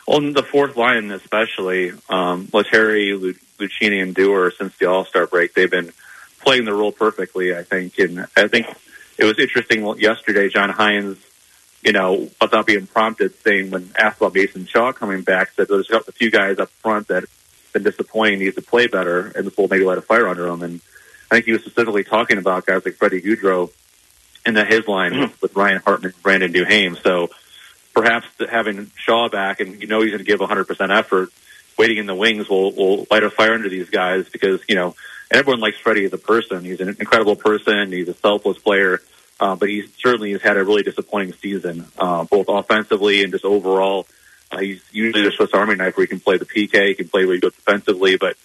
On 0.06 0.34
the 0.34 0.42
fourth 0.42 0.76
line, 0.76 1.10
especially, 1.10 1.92
um, 2.10 2.48
Lettieri, 2.52 3.36
Lucchini, 3.58 4.02
and 4.02 4.14
Dewar, 4.14 4.50
since 4.50 4.76
the 4.76 4.86
All 4.86 5.06
Star 5.06 5.26
break, 5.26 5.54
they've 5.54 5.70
been 5.70 5.92
playing 6.44 6.64
the 6.64 6.74
role 6.74 6.92
perfectly, 6.92 7.54
I 7.54 7.62
think. 7.62 7.98
And 7.98 8.26
I 8.36 8.48
think 8.48 8.66
it 9.18 9.24
was 9.24 9.38
interesting 9.38 9.84
yesterday, 9.98 10.48
John 10.48 10.70
Hynes, 10.70 11.16
you 11.82 11.92
know, 11.92 12.30
without 12.40 12.66
being 12.66 12.86
prompted, 12.86 13.34
saying 13.42 13.70
when 13.70 13.90
asked 13.96 14.18
about 14.18 14.34
Mason 14.34 14.66
Shaw 14.66 14.92
coming 14.92 15.22
back, 15.22 15.50
said 15.50 15.68
there's 15.68 15.90
a 15.90 16.12
few 16.12 16.30
guys 16.30 16.58
up 16.58 16.70
front 16.70 17.08
that 17.08 17.24
have 17.24 17.72
been 17.72 17.82
disappointing, 17.82 18.38
needs 18.38 18.54
to 18.56 18.62
play 18.62 18.86
better, 18.86 19.32
and 19.34 19.46
this 19.46 19.56
will 19.56 19.68
maybe 19.68 19.84
light 19.84 19.98
a 19.98 20.02
fire 20.02 20.28
under 20.28 20.44
them. 20.44 20.62
And 20.62 20.80
I 21.30 21.36
think 21.36 21.46
he 21.46 21.52
was 21.52 21.62
specifically 21.62 22.04
talking 22.04 22.38
about 22.38 22.66
guys 22.66 22.84
like 22.84 22.94
Freddie 22.94 23.20
Gaudreau 23.20 23.70
in 24.46 24.54
the 24.54 24.64
his 24.64 24.86
line 24.86 25.12
mm-hmm. 25.12 25.34
with 25.40 25.56
Ryan 25.56 25.80
Hartman, 25.84 26.12
and 26.12 26.22
Brandon 26.22 26.52
Duhaime. 26.52 27.02
So 27.02 27.30
perhaps 27.94 28.26
having 28.50 28.90
Shaw 28.96 29.28
back 29.28 29.60
and 29.60 29.80
you 29.80 29.86
know 29.86 30.02
he's 30.02 30.10
going 30.10 30.24
to 30.24 30.24
give 30.24 30.40
100% 30.40 30.96
effort, 30.96 31.30
waiting 31.78 31.98
in 31.98 32.06
the 32.06 32.14
wings 32.14 32.48
will, 32.48 32.72
will 32.72 33.06
light 33.10 33.22
a 33.22 33.30
fire 33.30 33.54
under 33.54 33.68
these 33.68 33.90
guys 33.90 34.28
because, 34.28 34.60
you 34.68 34.74
know, 34.74 34.94
and 35.30 35.38
everyone 35.38 35.60
likes 35.60 35.78
Freddie 35.78 36.04
as 36.04 36.12
a 36.12 36.18
person. 36.18 36.64
He's 36.64 36.80
an 36.80 36.88
incredible 36.88 37.36
person. 37.36 37.92
He's 37.92 38.08
a 38.08 38.14
selfless 38.14 38.58
player, 38.58 39.00
uh, 39.40 39.56
but 39.56 39.68
he 39.68 39.88
certainly 40.02 40.32
has 40.32 40.42
had 40.42 40.56
a 40.56 40.64
really 40.64 40.82
disappointing 40.82 41.34
season, 41.34 41.86
uh, 41.98 42.24
both 42.24 42.46
offensively 42.48 43.22
and 43.22 43.32
just 43.32 43.44
overall. 43.44 44.06
Uh, 44.50 44.58
he's 44.58 44.82
usually 44.92 45.24
the 45.24 45.30
Swiss 45.32 45.52
Army 45.52 45.74
knife 45.74 45.96
where 45.96 46.04
he 46.04 46.08
can 46.08 46.20
play 46.20 46.36
the 46.36 46.44
PK, 46.44 46.88
he 46.88 46.94
can 46.94 47.08
play 47.08 47.22
really 47.22 47.40
good 47.40 47.54
defensively, 47.54 48.16
but 48.16 48.36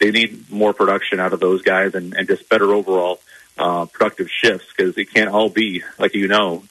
they 0.00 0.10
need 0.10 0.50
more 0.50 0.72
production 0.72 1.20
out 1.20 1.32
of 1.32 1.40
those 1.40 1.62
guys 1.62 1.94
and, 1.94 2.14
and 2.14 2.26
just 2.26 2.48
better 2.48 2.72
overall 2.72 3.20
uh, 3.58 3.86
productive 3.86 4.28
shifts 4.30 4.66
because 4.76 4.96
it 4.96 5.12
can't 5.12 5.30
all 5.30 5.48
be 5.48 5.82
like 5.98 6.14
you 6.14 6.26
know 6.26 6.64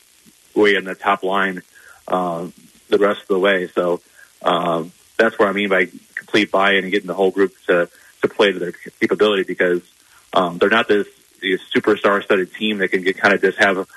way 0.56 0.76
in 0.76 0.84
the 0.84 0.96
top 0.96 1.24
line 1.24 1.62
uh, 2.08 2.48
the 2.90 2.98
rest 2.98 3.22
of 3.22 3.28
the 3.28 3.40
way. 3.40 3.68
So 3.68 4.02
um, 4.42 4.92
that's 5.18 5.38
what 5.40 5.48
I 5.48 5.54
mean 5.54 5.70
by 5.70 5.88
complete 6.16 6.52
buy-in 6.52 6.84
and 6.84 6.92
getting 6.92 7.08
the 7.08 7.14
whole 7.14 7.32
group 7.32 7.54
to 7.68 7.90
to 8.22 8.28
play 8.28 8.52
to 8.52 8.60
their 8.60 8.72
capability 8.72 9.44
because 9.44 9.82
um, 10.34 10.58
they're 10.58 10.70
not 10.70 10.88
this, 10.88 11.08
this 11.42 11.62
superstar-studded 11.76 12.54
team 12.54 12.78
that 12.80 12.90
can 12.90 13.02
get 13.02 13.18
kind 13.18 13.34
of 13.34 13.42
just 13.42 13.58
have 13.58 13.88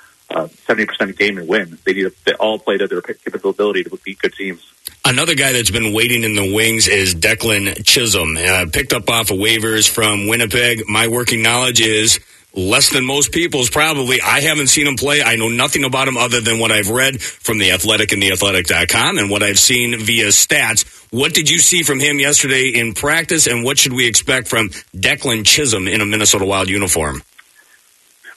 seventy 0.66 0.86
percent 0.86 1.16
game 1.16 1.38
and 1.38 1.46
win. 1.46 1.78
They 1.84 1.92
need 1.92 2.04
to 2.04 2.12
they 2.24 2.32
all 2.34 2.58
play 2.58 2.78
to 2.78 2.86
their 2.86 3.02
capability 3.02 3.84
to 3.84 3.98
beat 4.04 4.18
good 4.18 4.34
teams. 4.34 4.72
Another 5.04 5.34
guy 5.34 5.52
that's 5.52 5.70
been 5.70 5.92
waiting 5.92 6.24
in 6.24 6.34
the 6.34 6.54
wings 6.54 6.88
is 6.88 7.14
Declan 7.14 7.84
Chisholm. 7.84 8.36
Uh, 8.36 8.66
picked 8.72 8.92
up 8.92 9.08
off 9.08 9.30
of 9.30 9.38
waivers 9.38 9.88
from 9.88 10.26
Winnipeg. 10.26 10.84
My 10.88 11.08
working 11.08 11.42
knowledge 11.42 11.80
is 11.80 12.20
less 12.54 12.90
than 12.90 13.04
most 13.04 13.32
people's 13.32 13.68
probably. 13.68 14.20
I 14.20 14.40
haven't 14.40 14.68
seen 14.68 14.86
him 14.86 14.96
play. 14.96 15.22
I 15.22 15.36
know 15.36 15.48
nothing 15.48 15.84
about 15.84 16.08
him 16.08 16.16
other 16.16 16.40
than 16.40 16.58
what 16.58 16.72
I've 16.72 16.90
read 16.90 17.20
from 17.20 17.58
the 17.58 17.72
Athletic 17.72 18.12
and 18.12 18.22
the 18.22 18.32
Athletic.com 18.32 19.18
and 19.18 19.30
what 19.30 19.42
I've 19.42 19.58
seen 19.58 19.98
via 19.98 20.28
stats. 20.28 20.93
What 21.14 21.32
did 21.32 21.48
you 21.48 21.58
see 21.58 21.82
from 21.82 22.00
him 22.00 22.18
yesterday 22.18 22.70
in 22.74 22.92
practice, 22.92 23.46
and 23.46 23.64
what 23.64 23.78
should 23.78 23.92
we 23.92 24.08
expect 24.08 24.48
from 24.48 24.70
Declan 24.96 25.46
Chisholm 25.46 25.86
in 25.86 26.00
a 26.00 26.06
Minnesota 26.06 26.44
Wild 26.44 26.68
uniform? 26.68 27.22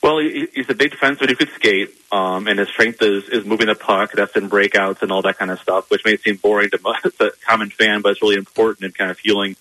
Well, 0.04 0.20
he's 0.20 0.70
a 0.70 0.76
big 0.76 0.92
defenseman 0.92 1.30
who 1.30 1.36
could 1.36 1.50
skate, 1.50 1.90
um, 2.12 2.48
and 2.48 2.60
his 2.60 2.70
strength 2.70 3.02
is, 3.02 3.28
is 3.30 3.46
moving 3.46 3.66
the 3.66 3.76
puck. 3.76 4.12
That's 4.12 4.36
in 4.36 4.48
breakouts 4.50 5.02
and 5.02 5.12
all 5.12 5.24
that 5.24 5.40
kind 5.40 5.50
of 5.50 5.60
stuff, 5.60 5.90
which 5.90 6.06
may 6.06 6.18
seem 6.18 6.36
boring 6.36 6.70
to 6.70 6.78
the 7.18 7.34
common 7.46 7.72
fan, 7.72 8.02
but 8.02 8.12
it's 8.12 8.22
really 8.22 8.36
important 8.36 8.86
in 8.86 8.92
kind 8.92 9.10
of 9.10 9.18
fueling 9.18 9.56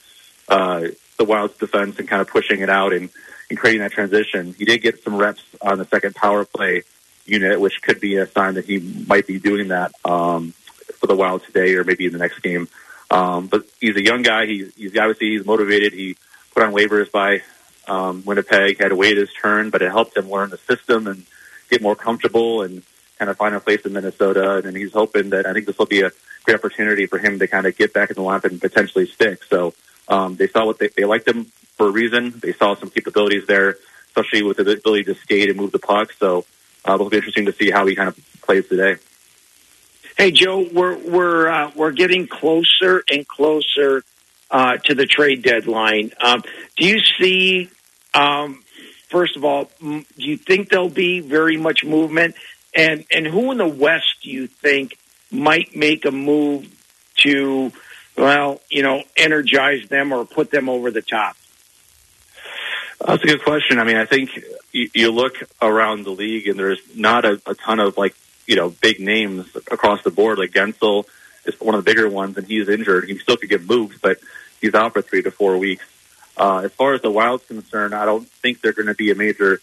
uh, 0.49 0.89
the 1.17 1.25
Wild's 1.25 1.57
defense 1.57 1.99
and 1.99 2.07
kind 2.07 2.21
of 2.21 2.29
pushing 2.29 2.61
it 2.61 2.69
out 2.69 2.93
and– 2.93 3.11
and 3.49 3.59
creating 3.59 3.81
that 3.81 3.93
transition. 3.93 4.55
He 4.59 4.65
did 4.65 4.83
get 4.83 5.03
some 5.03 5.17
reps 5.17 5.43
on 5.61 5.79
the 5.79 5.85
second 5.85 6.15
power 6.15 6.45
play 6.45 6.83
unit, 7.25 7.61
which 7.61 7.83
could 7.83 8.01
be 8.01 8.17
a 8.17 8.27
sign 8.27 8.55
that 8.55 8.65
he 8.65 8.79
might 8.79 9.27
be 9.27 9.39
doing 9.39 9.69
that 9.69 9.93
um, 10.05 10.53
for 10.95 11.07
the 11.07 11.17
Wild 11.17 11.45
today 11.45 11.75
or 11.75 11.85
maybe 11.85 12.07
in 12.07 12.13
the 12.13 12.19
next 12.19 12.41
game. 12.41 12.69
Um, 13.11 13.47
but 13.47 13.67
he's 13.81 13.97
a 13.97 14.03
young 14.03 14.23
guy. 14.23 14.47
He's, 14.47 14.75
he's 14.75 14.97
obviously 14.97 15.31
he's 15.31 15.47
motivated. 15.47 15.93
He 15.93 16.17
put 16.53 16.63
on 16.63 16.73
waivers 16.73 17.11
by 17.11 17.43
um, 17.87 18.23
Winnipeg, 18.25 18.79
had 18.81 18.89
to 18.89 18.97
wait 18.97 19.17
his 19.17 19.33
turn, 19.33 19.71
but 19.71 19.83
it 19.83 19.91
helped 19.91 20.17
him 20.17 20.31
learn 20.31 20.51
the 20.51 20.59
system 20.59 21.07
and 21.07 21.25
get 21.71 21.83
more 21.83 21.97
comfortable 21.97 22.63
and 22.63 22.83
kind 23.19 23.31
of 23.31 23.37
find 23.37 23.55
a 23.55 23.61
place 23.61 23.83
in 23.83 23.93
Minnesota. 23.93 24.63
And 24.65 24.77
he's 24.77 24.93
hoping 24.93 25.31
that 25.31 25.47
I 25.47 25.53
think 25.53 25.67
this 25.67 25.79
will 25.79 25.87
be 25.87 26.03
a 26.03 26.11
great 26.45 26.57
opportunity 26.57 27.07
for 27.07 27.19
him 27.19 27.39
to 27.39 27.47
kind 27.47 27.67
of 27.67 27.77
get 27.77 27.93
back 27.93 28.11
in 28.11 28.17
the 28.17 28.23
lineup 28.23 28.45
and 28.45 28.61
potentially 28.61 29.07
stick. 29.07 29.45
So 29.45 29.75
um, 30.09 30.37
they 30.37 30.49
saw 30.49 30.67
what 30.67 30.79
they, 30.79 30.89
they 30.89 31.05
liked 31.05 31.29
him 31.29 31.47
for 31.77 31.89
a 31.89 31.91
reason. 31.93 32.39
They 32.41 32.53
saw 32.53 32.75
some 32.77 32.91
capabilities 32.91 33.47
there, 33.47 33.77
especially 34.09 34.43
with 34.43 34.57
the 34.57 34.71
ability 34.71 35.05
to 35.05 35.15
skate 35.15 35.49
and 35.49 35.59
move 35.59 35.73
the 35.73 35.79
puck. 35.79 36.13
So 36.13 36.45
uh, 36.85 36.95
it'll 36.95 37.11
be 37.11 37.17
interesting 37.17 37.47
to 37.47 37.53
see 37.53 37.71
how 37.71 37.87
he 37.87 37.95
kind 37.95 38.09
of 38.09 38.19
plays 38.43 38.69
today. 38.69 38.97
Hey 40.17 40.31
Joe, 40.31 40.67
we're 40.73 40.97
we're 40.97 41.47
uh, 41.47 41.73
we're 41.77 41.93
getting 41.93 42.27
closer 42.27 43.05
and 43.11 43.29
closer 43.29 44.03
uh, 44.51 44.79
to 44.85 44.95
the 44.95 45.05
trade 45.05 45.43
deadline. 45.43 46.13
Um, 46.25 46.43
do 46.79 46.87
you 46.87 47.01
see? 47.21 47.69
Um, 48.15 48.65
first 49.11 49.37
of 49.37 49.45
all, 49.45 49.71
do 49.79 50.05
you 50.17 50.39
think 50.39 50.71
there'll 50.71 50.89
be 50.89 51.21
very 51.21 51.59
much 51.59 51.85
movement? 51.85 52.35
And 52.75 53.05
and 53.11 53.27
who 53.27 53.53
in 53.53 53.59
the 53.59 53.69
West 53.69 54.23
do 54.23 54.31
you 54.31 54.47
think 54.47 54.97
might 55.31 55.77
make 55.77 56.07
a 56.07 56.11
move 56.11 56.67
to, 57.19 57.73
well, 58.17 58.63
you 58.71 58.83
know, 58.83 59.03
energize 59.19 59.87
them 59.89 60.13
or 60.13 60.25
put 60.25 60.51
them 60.51 60.71
over 60.71 60.91
the 60.91 61.03
top? 61.03 61.37
That's 63.07 63.23
a 63.23 63.27
good 63.27 63.45
question. 63.45 63.79
I 63.79 63.85
mean, 63.85 63.99
I 63.99 64.07
think 64.07 64.31
you, 64.73 64.89
you 64.95 65.13
look 65.13 65.35
around 65.61 66.05
the 66.05 66.11
league 66.11 66.49
and 66.49 66.59
there's 66.59 66.81
not 66.95 67.27
a, 67.27 67.39
a 67.47 67.55
ton 67.55 67.81
of 67.81 67.99
like, 67.99 68.17
you 68.47 68.57
know, 68.57 68.71
big 68.71 69.01
names 69.01 69.47
across 69.71 70.03
the 70.03 70.11
board. 70.11 70.39
Like 70.39 70.51
Guentzel 70.51 71.05
is 71.45 71.59
one 71.61 71.75
of 71.75 71.85
the 71.85 71.91
bigger 71.91 72.09
ones 72.09 72.37
and 72.37 72.47
he's 72.47 72.69
injured. 72.69 73.09
He 73.09 73.19
still 73.19 73.37
could 73.37 73.51
get 73.51 73.65
moved, 73.65 74.01
but 74.01 74.19
he's 74.61 74.75
out 74.75 74.93
for 74.93 75.03
three 75.03 75.23
to 75.23 75.31
four 75.31 75.59
weeks. 75.59 75.85
Uh, 76.37 76.63
as 76.65 76.73
far 76.73 76.95
as 76.95 77.03
the 77.03 77.11
Wild's 77.11 77.47
concerned, 77.47 77.95
I 77.95 78.05
don't 78.05 78.29
think 78.29 78.61
they're 78.61 78.73
going 78.73 78.87
to 78.87 78.95
be 78.95 79.11
a 79.11 79.15
major 79.15 79.61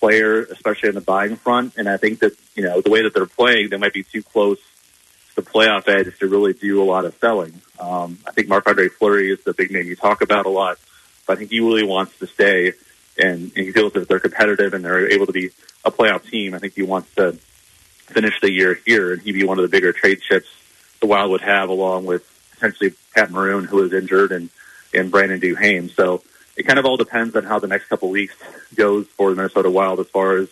player, 0.00 0.42
especially 0.42 0.88
in 0.88 0.94
the 0.94 1.00
buying 1.00 1.36
front. 1.36 1.76
And 1.76 1.88
I 1.88 1.96
think 1.96 2.18
that, 2.20 2.32
you 2.54 2.62
know, 2.62 2.80
the 2.80 2.90
way 2.90 3.02
that 3.02 3.14
they're 3.14 3.26
playing, 3.26 3.70
they 3.70 3.76
might 3.76 3.92
be 3.92 4.02
too 4.02 4.22
close 4.22 4.58
to 4.58 5.36
the 5.36 5.42
playoff 5.42 5.88
edge 5.88 6.18
to 6.18 6.26
really 6.26 6.52
do 6.52 6.82
a 6.82 6.84
lot 6.84 7.04
of 7.04 7.14
selling. 7.20 7.60
Um, 7.78 8.18
I 8.26 8.32
think 8.32 8.48
Marc 8.48 8.68
Andre 8.68 8.88
Fleury 8.88 9.30
is 9.30 9.42
the 9.44 9.54
big 9.54 9.70
name 9.70 9.86
you 9.86 9.96
talk 9.96 10.20
about 10.20 10.46
a 10.46 10.50
lot, 10.50 10.78
but 11.26 11.34
I 11.34 11.36
think 11.36 11.50
he 11.50 11.60
really 11.60 11.84
wants 11.84 12.18
to 12.18 12.26
stay 12.26 12.72
and, 13.18 13.52
he 13.54 13.72
feels 13.72 13.92
that 13.94 14.08
they're 14.08 14.20
competitive 14.20 14.74
and 14.74 14.84
they're 14.84 15.10
able 15.10 15.26
to 15.26 15.32
be 15.32 15.50
a 15.84 15.90
playoff 15.90 16.28
team, 16.28 16.54
I 16.54 16.58
think 16.58 16.74
he 16.74 16.82
wants 16.82 17.14
to 17.14 17.38
finish 18.06 18.40
the 18.40 18.50
year 18.50 18.78
here 18.86 19.12
and 19.12 19.22
he'd 19.22 19.32
be 19.32 19.44
one 19.44 19.58
of 19.58 19.62
the 19.62 19.68
bigger 19.68 19.92
trade 19.92 20.20
chips 20.22 20.48
the 21.00 21.06
Wild 21.06 21.30
would 21.30 21.40
have 21.42 21.68
along 21.68 22.06
with 22.06 22.24
potentially 22.52 22.94
Pat 23.14 23.30
Maroon, 23.30 23.64
who 23.64 23.82
is 23.84 23.92
injured, 23.92 24.32
and, 24.32 24.48
and 24.94 25.10
Brandon 25.10 25.40
Duhaime. 25.40 25.94
So 25.94 26.22
it 26.56 26.64
kind 26.64 26.78
of 26.78 26.86
all 26.86 26.96
depends 26.96 27.36
on 27.36 27.44
how 27.44 27.58
the 27.58 27.66
next 27.66 27.86
couple 27.86 28.08
weeks 28.08 28.34
goes 28.74 29.06
for 29.08 29.30
the 29.30 29.36
Minnesota 29.36 29.70
Wild 29.70 30.00
as 30.00 30.08
far 30.08 30.36
as 30.36 30.48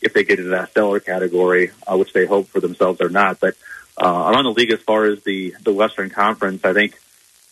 if 0.00 0.14
they 0.14 0.24
get 0.24 0.38
into 0.38 0.50
that 0.50 0.70
stellar 0.70 1.00
category, 1.00 1.72
uh, 1.86 1.96
which 1.96 2.12
they 2.12 2.26
hope 2.26 2.48
for 2.48 2.60
themselves 2.60 3.00
or 3.00 3.08
not. 3.08 3.40
But 3.40 3.56
uh, 4.00 4.30
around 4.32 4.44
the 4.44 4.50
league, 4.50 4.72
as 4.72 4.80
far 4.80 5.06
as 5.06 5.22
the, 5.24 5.54
the 5.62 5.72
Western 5.72 6.08
Conference, 6.08 6.64
I 6.64 6.72
think 6.72 6.98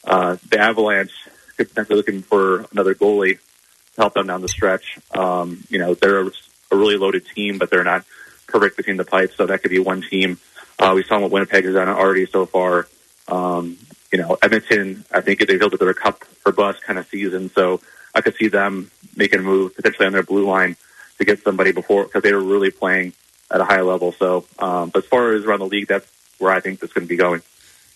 uh, 0.04 0.36
the 0.48 0.60
Avalanche 0.60 1.12
could 1.56 1.68
potentially 1.68 1.96
looking 1.96 2.22
for 2.22 2.66
another 2.72 2.94
goalie 2.94 3.38
to 3.38 4.00
help 4.00 4.14
them 4.14 4.28
down 4.28 4.40
the 4.40 4.48
stretch. 4.48 4.98
Um, 5.10 5.64
you 5.68 5.78
know, 5.78 5.94
they're 5.94 6.20
a 6.20 6.30
really 6.76 6.96
loaded 6.96 7.26
team, 7.26 7.58
but 7.58 7.68
they're 7.68 7.84
not 7.84 8.04
perfect 8.48 8.76
between 8.76 8.96
the 8.96 9.04
pipes, 9.04 9.36
so 9.36 9.46
that 9.46 9.62
could 9.62 9.70
be 9.70 9.78
one 9.78 10.02
team. 10.02 10.38
Uh, 10.78 10.92
we 10.94 11.02
saw 11.02 11.18
what 11.20 11.30
Winnipeg 11.30 11.64
has 11.64 11.74
done 11.74 11.88
already 11.88 12.26
so 12.26 12.46
far. 12.46 12.88
Um, 13.28 13.78
you 14.12 14.18
know, 14.18 14.38
Edmonton, 14.42 15.04
I 15.12 15.20
think 15.20 15.46
they 15.46 15.58
feel 15.58 15.70
that 15.70 15.78
they're 15.78 15.90
a 15.90 15.94
cup 15.94 16.24
for 16.24 16.52
bust 16.52 16.82
kind 16.82 16.98
of 16.98 17.06
season, 17.08 17.50
so 17.50 17.80
I 18.14 18.20
could 18.20 18.36
see 18.36 18.48
them 18.48 18.90
making 19.16 19.40
a 19.40 19.42
move 19.42 19.76
potentially 19.76 20.06
on 20.06 20.12
their 20.12 20.22
blue 20.22 20.46
line 20.46 20.76
to 21.18 21.24
get 21.24 21.42
somebody 21.42 21.72
before 21.72 22.04
because 22.04 22.22
they 22.22 22.32
were 22.32 22.42
really 22.42 22.70
playing 22.70 23.12
at 23.50 23.60
a 23.60 23.64
high 23.64 23.82
level. 23.82 24.12
So, 24.12 24.46
um, 24.58 24.90
but 24.90 25.04
as 25.04 25.08
far 25.08 25.32
as 25.32 25.44
around 25.44 25.60
the 25.60 25.66
league, 25.66 25.88
that's 25.88 26.06
where 26.38 26.52
I 26.52 26.60
think 26.60 26.80
that's 26.80 26.92
going 26.92 27.06
to 27.06 27.08
be 27.08 27.16
going. 27.16 27.42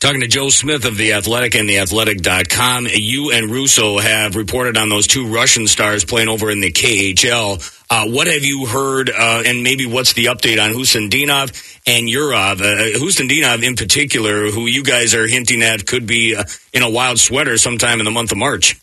Talking 0.03 0.23
to 0.23 0.27
Joe 0.27 0.49
Smith 0.49 0.85
of 0.85 0.97
The 0.97 1.13
Athletic 1.13 1.55
and 1.55 1.69
TheAthletic.com, 1.69 2.89
you 2.93 3.31
and 3.31 3.49
Russo 3.49 3.99
have 3.99 4.35
reported 4.35 4.77
on 4.77 4.89
those 4.89 5.07
two 5.07 5.29
Russian 5.29 5.69
stars 5.69 6.05
playing 6.05 6.29
over 6.29 6.51
in 6.51 6.59
the 6.59 6.73
KHL. 6.73 7.63
Uh, 7.89 8.11
what 8.11 8.27
have 8.27 8.43
you 8.43 8.67
heard, 8.67 9.11
uh, 9.11 9.45
and 9.47 9.63
maybe 9.63 9.87
what's 9.87 10.15
the 10.15 10.25
update 10.25 10.61
on 10.61 10.73
Khusnutdinov 10.73 11.53
and 11.87 12.09
Yurov? 12.09 12.61
Uh, 12.61 12.99
Khusnutdinov 12.99 13.63
in 13.63 13.77
particular, 13.77 14.51
who 14.51 14.67
you 14.67 14.83
guys 14.83 15.15
are 15.15 15.29
hinting 15.29 15.63
at 15.63 15.87
could 15.87 16.05
be 16.05 16.35
uh, 16.35 16.43
in 16.73 16.83
a 16.83 16.91
wild 16.91 17.21
sweater 17.21 17.57
sometime 17.57 18.01
in 18.01 18.05
the 18.05 18.11
month 18.11 18.33
of 18.33 18.39
March. 18.39 18.81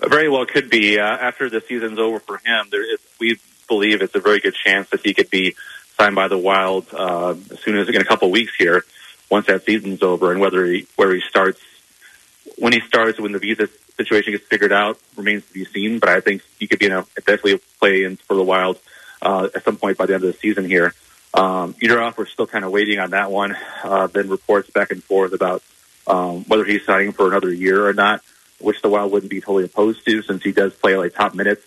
Very 0.00 0.28
well 0.28 0.46
could 0.46 0.70
be. 0.70 1.00
Uh, 1.00 1.02
after 1.02 1.50
the 1.50 1.60
season's 1.60 1.98
over 1.98 2.20
for 2.20 2.36
him, 2.36 2.68
there 2.70 2.88
is, 2.88 3.00
we 3.18 3.40
believe 3.66 4.00
it's 4.00 4.14
a 4.14 4.20
very 4.20 4.38
good 4.38 4.54
chance 4.54 4.90
that 4.90 5.00
he 5.04 5.12
could 5.12 5.28
be 5.28 5.56
signed 5.96 6.14
by 6.14 6.28
the 6.28 6.38
Wild 6.38 6.86
uh, 6.94 7.30
as 7.50 7.58
soon 7.64 7.76
as 7.76 7.88
in 7.88 8.00
a 8.00 8.04
couple 8.04 8.30
weeks 8.30 8.54
here 8.56 8.84
once 9.30 9.46
that 9.46 9.64
season's 9.64 10.02
over 10.02 10.32
and 10.32 10.40
whether 10.40 10.64
he, 10.64 10.86
where 10.96 11.14
he 11.14 11.20
starts, 11.20 11.60
when 12.56 12.72
he 12.72 12.80
starts, 12.80 13.20
when 13.20 13.32
the 13.32 13.38
visa 13.38 13.68
situation 13.96 14.32
gets 14.32 14.46
figured 14.46 14.72
out 14.72 14.98
remains 15.16 15.44
to 15.46 15.52
be 15.52 15.64
seen. 15.64 15.98
But 15.98 16.08
I 16.08 16.20
think 16.20 16.42
he 16.58 16.66
could 16.66 16.78
be 16.78 16.86
in 16.86 16.92
a, 16.92 17.02
definitely 17.16 17.60
play 17.78 18.04
in 18.04 18.16
for 18.16 18.34
the 18.34 18.42
Wild 18.42 18.78
uh, 19.20 19.48
at 19.54 19.64
some 19.64 19.76
point 19.76 19.98
by 19.98 20.06
the 20.06 20.14
end 20.14 20.24
of 20.24 20.32
the 20.32 20.38
season 20.38 20.64
here. 20.64 20.94
Um, 21.34 21.74
Yurov, 21.74 22.16
we're 22.16 22.26
still 22.26 22.46
kind 22.46 22.64
of 22.64 22.70
waiting 22.70 22.98
on 22.98 23.10
that 23.10 23.30
one. 23.30 23.56
Uh, 23.84 24.06
then 24.06 24.28
reports 24.28 24.70
back 24.70 24.90
and 24.90 25.04
forth 25.04 25.32
about 25.32 25.62
um, 26.06 26.44
whether 26.44 26.64
he's 26.64 26.84
signing 26.84 27.12
for 27.12 27.28
another 27.28 27.52
year 27.52 27.86
or 27.86 27.92
not, 27.92 28.22
which 28.60 28.80
the 28.80 28.88
Wild 28.88 29.12
wouldn't 29.12 29.30
be 29.30 29.40
totally 29.40 29.64
opposed 29.64 30.04
to 30.06 30.22
since 30.22 30.42
he 30.42 30.52
does 30.52 30.74
play 30.74 30.96
like 30.96 31.14
top 31.14 31.34
minutes 31.34 31.62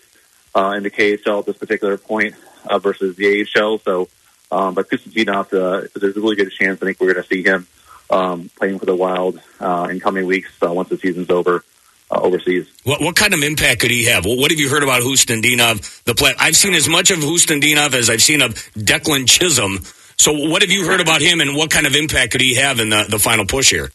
uh, 0.54 0.74
in 0.76 0.82
the 0.82 0.90
KHL 0.90 1.40
at 1.40 1.46
this 1.46 1.56
particular 1.56 1.96
point 1.96 2.34
uh, 2.66 2.78
versus 2.78 3.16
the 3.16 3.46
AHL. 3.56 3.78
So 3.78 4.08
um, 4.52 4.74
but 4.74 4.88
Khusnutdinov, 4.90 5.46
uh, 5.46 5.88
there's 5.98 6.16
a 6.16 6.20
really 6.20 6.36
good 6.36 6.52
chance 6.52 6.80
I 6.82 6.84
think 6.84 7.00
we're 7.00 7.14
going 7.14 7.24
to 7.24 7.28
see 7.28 7.42
him 7.42 7.66
um, 8.10 8.50
playing 8.56 8.78
for 8.78 8.84
the 8.84 8.94
Wild 8.94 9.40
uh, 9.58 9.88
in 9.90 9.98
coming 9.98 10.26
weeks 10.26 10.50
uh, 10.62 10.72
once 10.72 10.90
the 10.90 10.98
season's 10.98 11.30
over. 11.30 11.64
Uh, 12.10 12.20
overseas. 12.20 12.70
What, 12.84 13.00
what 13.00 13.16
kind 13.16 13.32
of 13.32 13.42
impact 13.42 13.80
could 13.80 13.90
he 13.90 14.04
have? 14.04 14.26
what 14.26 14.50
have 14.50 14.60
you 14.60 14.68
heard 14.68 14.82
about 14.82 15.00
Khusnutdinov? 15.00 16.04
The 16.04 16.14
play 16.14 16.34
I've 16.38 16.56
seen 16.56 16.74
as 16.74 16.86
much 16.86 17.10
of 17.10 17.20
Khusnutdinov 17.20 17.94
as 17.94 18.10
I've 18.10 18.20
seen 18.20 18.42
of 18.42 18.52
Declan 18.74 19.26
Chisholm. 19.26 19.78
So, 20.18 20.50
what 20.50 20.60
have 20.60 20.70
you 20.70 20.86
heard 20.86 21.00
about 21.00 21.22
him, 21.22 21.40
and 21.40 21.56
what 21.56 21.70
kind 21.70 21.86
of 21.86 21.94
impact 21.94 22.32
could 22.32 22.42
he 22.42 22.56
have 22.56 22.80
in 22.80 22.90
the, 22.90 23.06
the 23.08 23.18
final 23.18 23.46
push 23.46 23.70
here? 23.70 23.90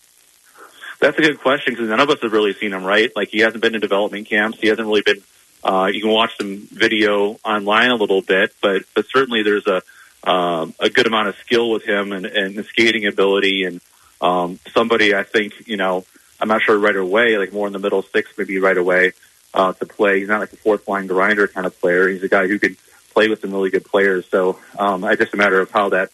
That's 1.00 1.16
a 1.20 1.22
good 1.22 1.40
question 1.40 1.76
because 1.76 1.90
none 1.90 2.00
of 2.00 2.10
us 2.10 2.18
have 2.24 2.34
really 2.34 2.54
seen 2.54 2.74
him. 2.74 2.84
Right? 2.84 3.16
Like 3.16 3.30
he 3.30 3.42
hasn't 3.42 3.62
been 3.62 3.76
in 3.76 3.82
development 3.82 4.28
camps. 4.28 4.60
He 4.60 4.68
hasn't 4.68 4.88
really 4.88 5.04
been. 5.04 5.22
Uh, 5.64 5.92
you 5.94 6.02
can 6.02 6.10
watch 6.10 6.36
some 6.38 6.68
video 6.72 7.38
online 7.46 7.92
a 7.92 7.96
little 7.96 8.24
bit, 8.24 8.52
but 8.64 8.82
but 8.96 9.06
certainly 9.14 9.44
there's 9.44 9.68
a 9.68 9.84
um, 10.24 10.74
a 10.80 10.90
good 10.90 11.08
amount 11.08 11.30
of 11.30 11.36
skill 11.38 11.72
with 11.72 11.84
him 11.84 12.12
and, 12.12 12.26
and 12.26 12.56
the 12.56 12.64
skating 12.64 13.06
ability 13.06 13.64
and 13.64 13.82
um, 14.22 14.60
somebody 14.74 15.16
I 15.16 15.24
think, 15.24 15.68
you 15.68 15.78
know, 15.78 16.06
I'm 16.40 16.48
not 16.48 16.62
sure 16.62 16.78
right 16.78 16.96
away, 16.96 17.38
like 17.38 17.54
more 17.54 17.68
in 17.68 17.74
the 17.74 17.80
middle 17.80 18.02
six, 18.02 18.32
maybe 18.38 18.60
right 18.60 18.78
away 18.78 19.14
uh, 19.54 19.74
to 19.74 19.86
play. 19.86 20.20
He's 20.20 20.28
not 20.28 20.40
like 20.40 20.54
a 20.54 20.58
fourth 20.58 20.88
line 20.88 21.08
grinder 21.08 21.48
kind 21.48 21.66
of 21.66 21.80
player. 21.80 22.08
He's 22.08 22.24
a 22.24 22.28
guy 22.28 22.48
who 22.48 22.60
can 22.60 22.78
play 23.14 23.28
with 23.28 23.42
some 23.42 23.52
really 23.52 23.70
good 23.70 23.86
players. 23.86 24.28
So 24.30 24.60
um, 24.78 25.04
it's 25.04 25.20
just 25.20 25.34
a 25.34 25.38
matter 25.38 25.60
of 25.60 25.72
how 25.72 25.90
that 25.90 26.12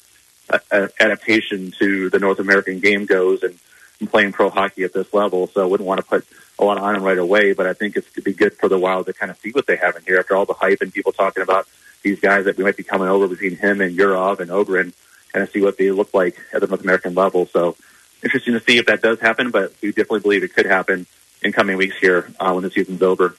uh, 0.49 0.87
adaptation 0.99 1.73
to 1.79 2.09
the 2.09 2.19
North 2.19 2.39
American 2.39 2.79
game 2.79 3.05
goes 3.05 3.43
and, 3.43 3.57
and 3.99 4.09
playing 4.09 4.31
pro 4.31 4.49
hockey 4.49 4.83
at 4.83 4.93
this 4.93 5.13
level. 5.13 5.47
So 5.47 5.61
I 5.61 5.65
wouldn't 5.65 5.87
want 5.87 5.99
to 5.99 6.05
put 6.05 6.25
a 6.59 6.63
lot 6.63 6.77
on 6.77 6.95
him 6.95 7.03
right 7.03 7.17
away, 7.17 7.53
but 7.53 7.65
I 7.65 7.73
think 7.73 7.95
it's 7.95 8.11
to 8.13 8.21
be 8.21 8.33
good 8.33 8.53
for 8.53 8.69
the 8.69 8.77
Wild 8.77 9.07
to 9.07 9.13
kind 9.13 9.31
of 9.31 9.37
see 9.39 9.51
what 9.51 9.67
they 9.67 9.75
have 9.77 9.95
in 9.95 10.03
here 10.03 10.19
after 10.19 10.35
all 10.35 10.45
the 10.45 10.53
hype 10.53 10.81
and 10.81 10.93
people 10.93 11.11
talking 11.11 11.43
about 11.43 11.67
these 12.03 12.19
guys 12.19 12.45
that 12.45 12.57
we 12.57 12.63
might 12.63 12.77
be 12.77 12.83
coming 12.83 13.07
over 13.07 13.27
between 13.27 13.55
him 13.55 13.81
and 13.81 13.97
Yurov 13.97 14.39
and 14.39 14.51
Ohgren, 14.51 14.93
kind 15.31 15.43
of 15.43 15.49
see 15.51 15.61
what 15.61 15.77
they 15.77 15.91
look 15.91 16.13
like 16.13 16.37
at 16.53 16.61
the 16.61 16.67
North 16.67 16.81
American 16.81 17.15
level. 17.15 17.47
So 17.47 17.75
interesting 18.23 18.53
to 18.53 18.59
see 18.59 18.77
if 18.77 18.85
that 18.85 19.01
does 19.01 19.19
happen, 19.19 19.51
but 19.51 19.73
we 19.81 19.89
definitely 19.89 20.19
believe 20.19 20.43
it 20.43 20.53
could 20.53 20.65
happen 20.65 21.07
in 21.41 21.51
coming 21.51 21.77
weeks 21.77 21.97
here 21.99 22.31
uh, 22.39 22.51
when 22.51 22.63
the 22.63 22.71
season's 22.71 23.01
over. 23.01 23.35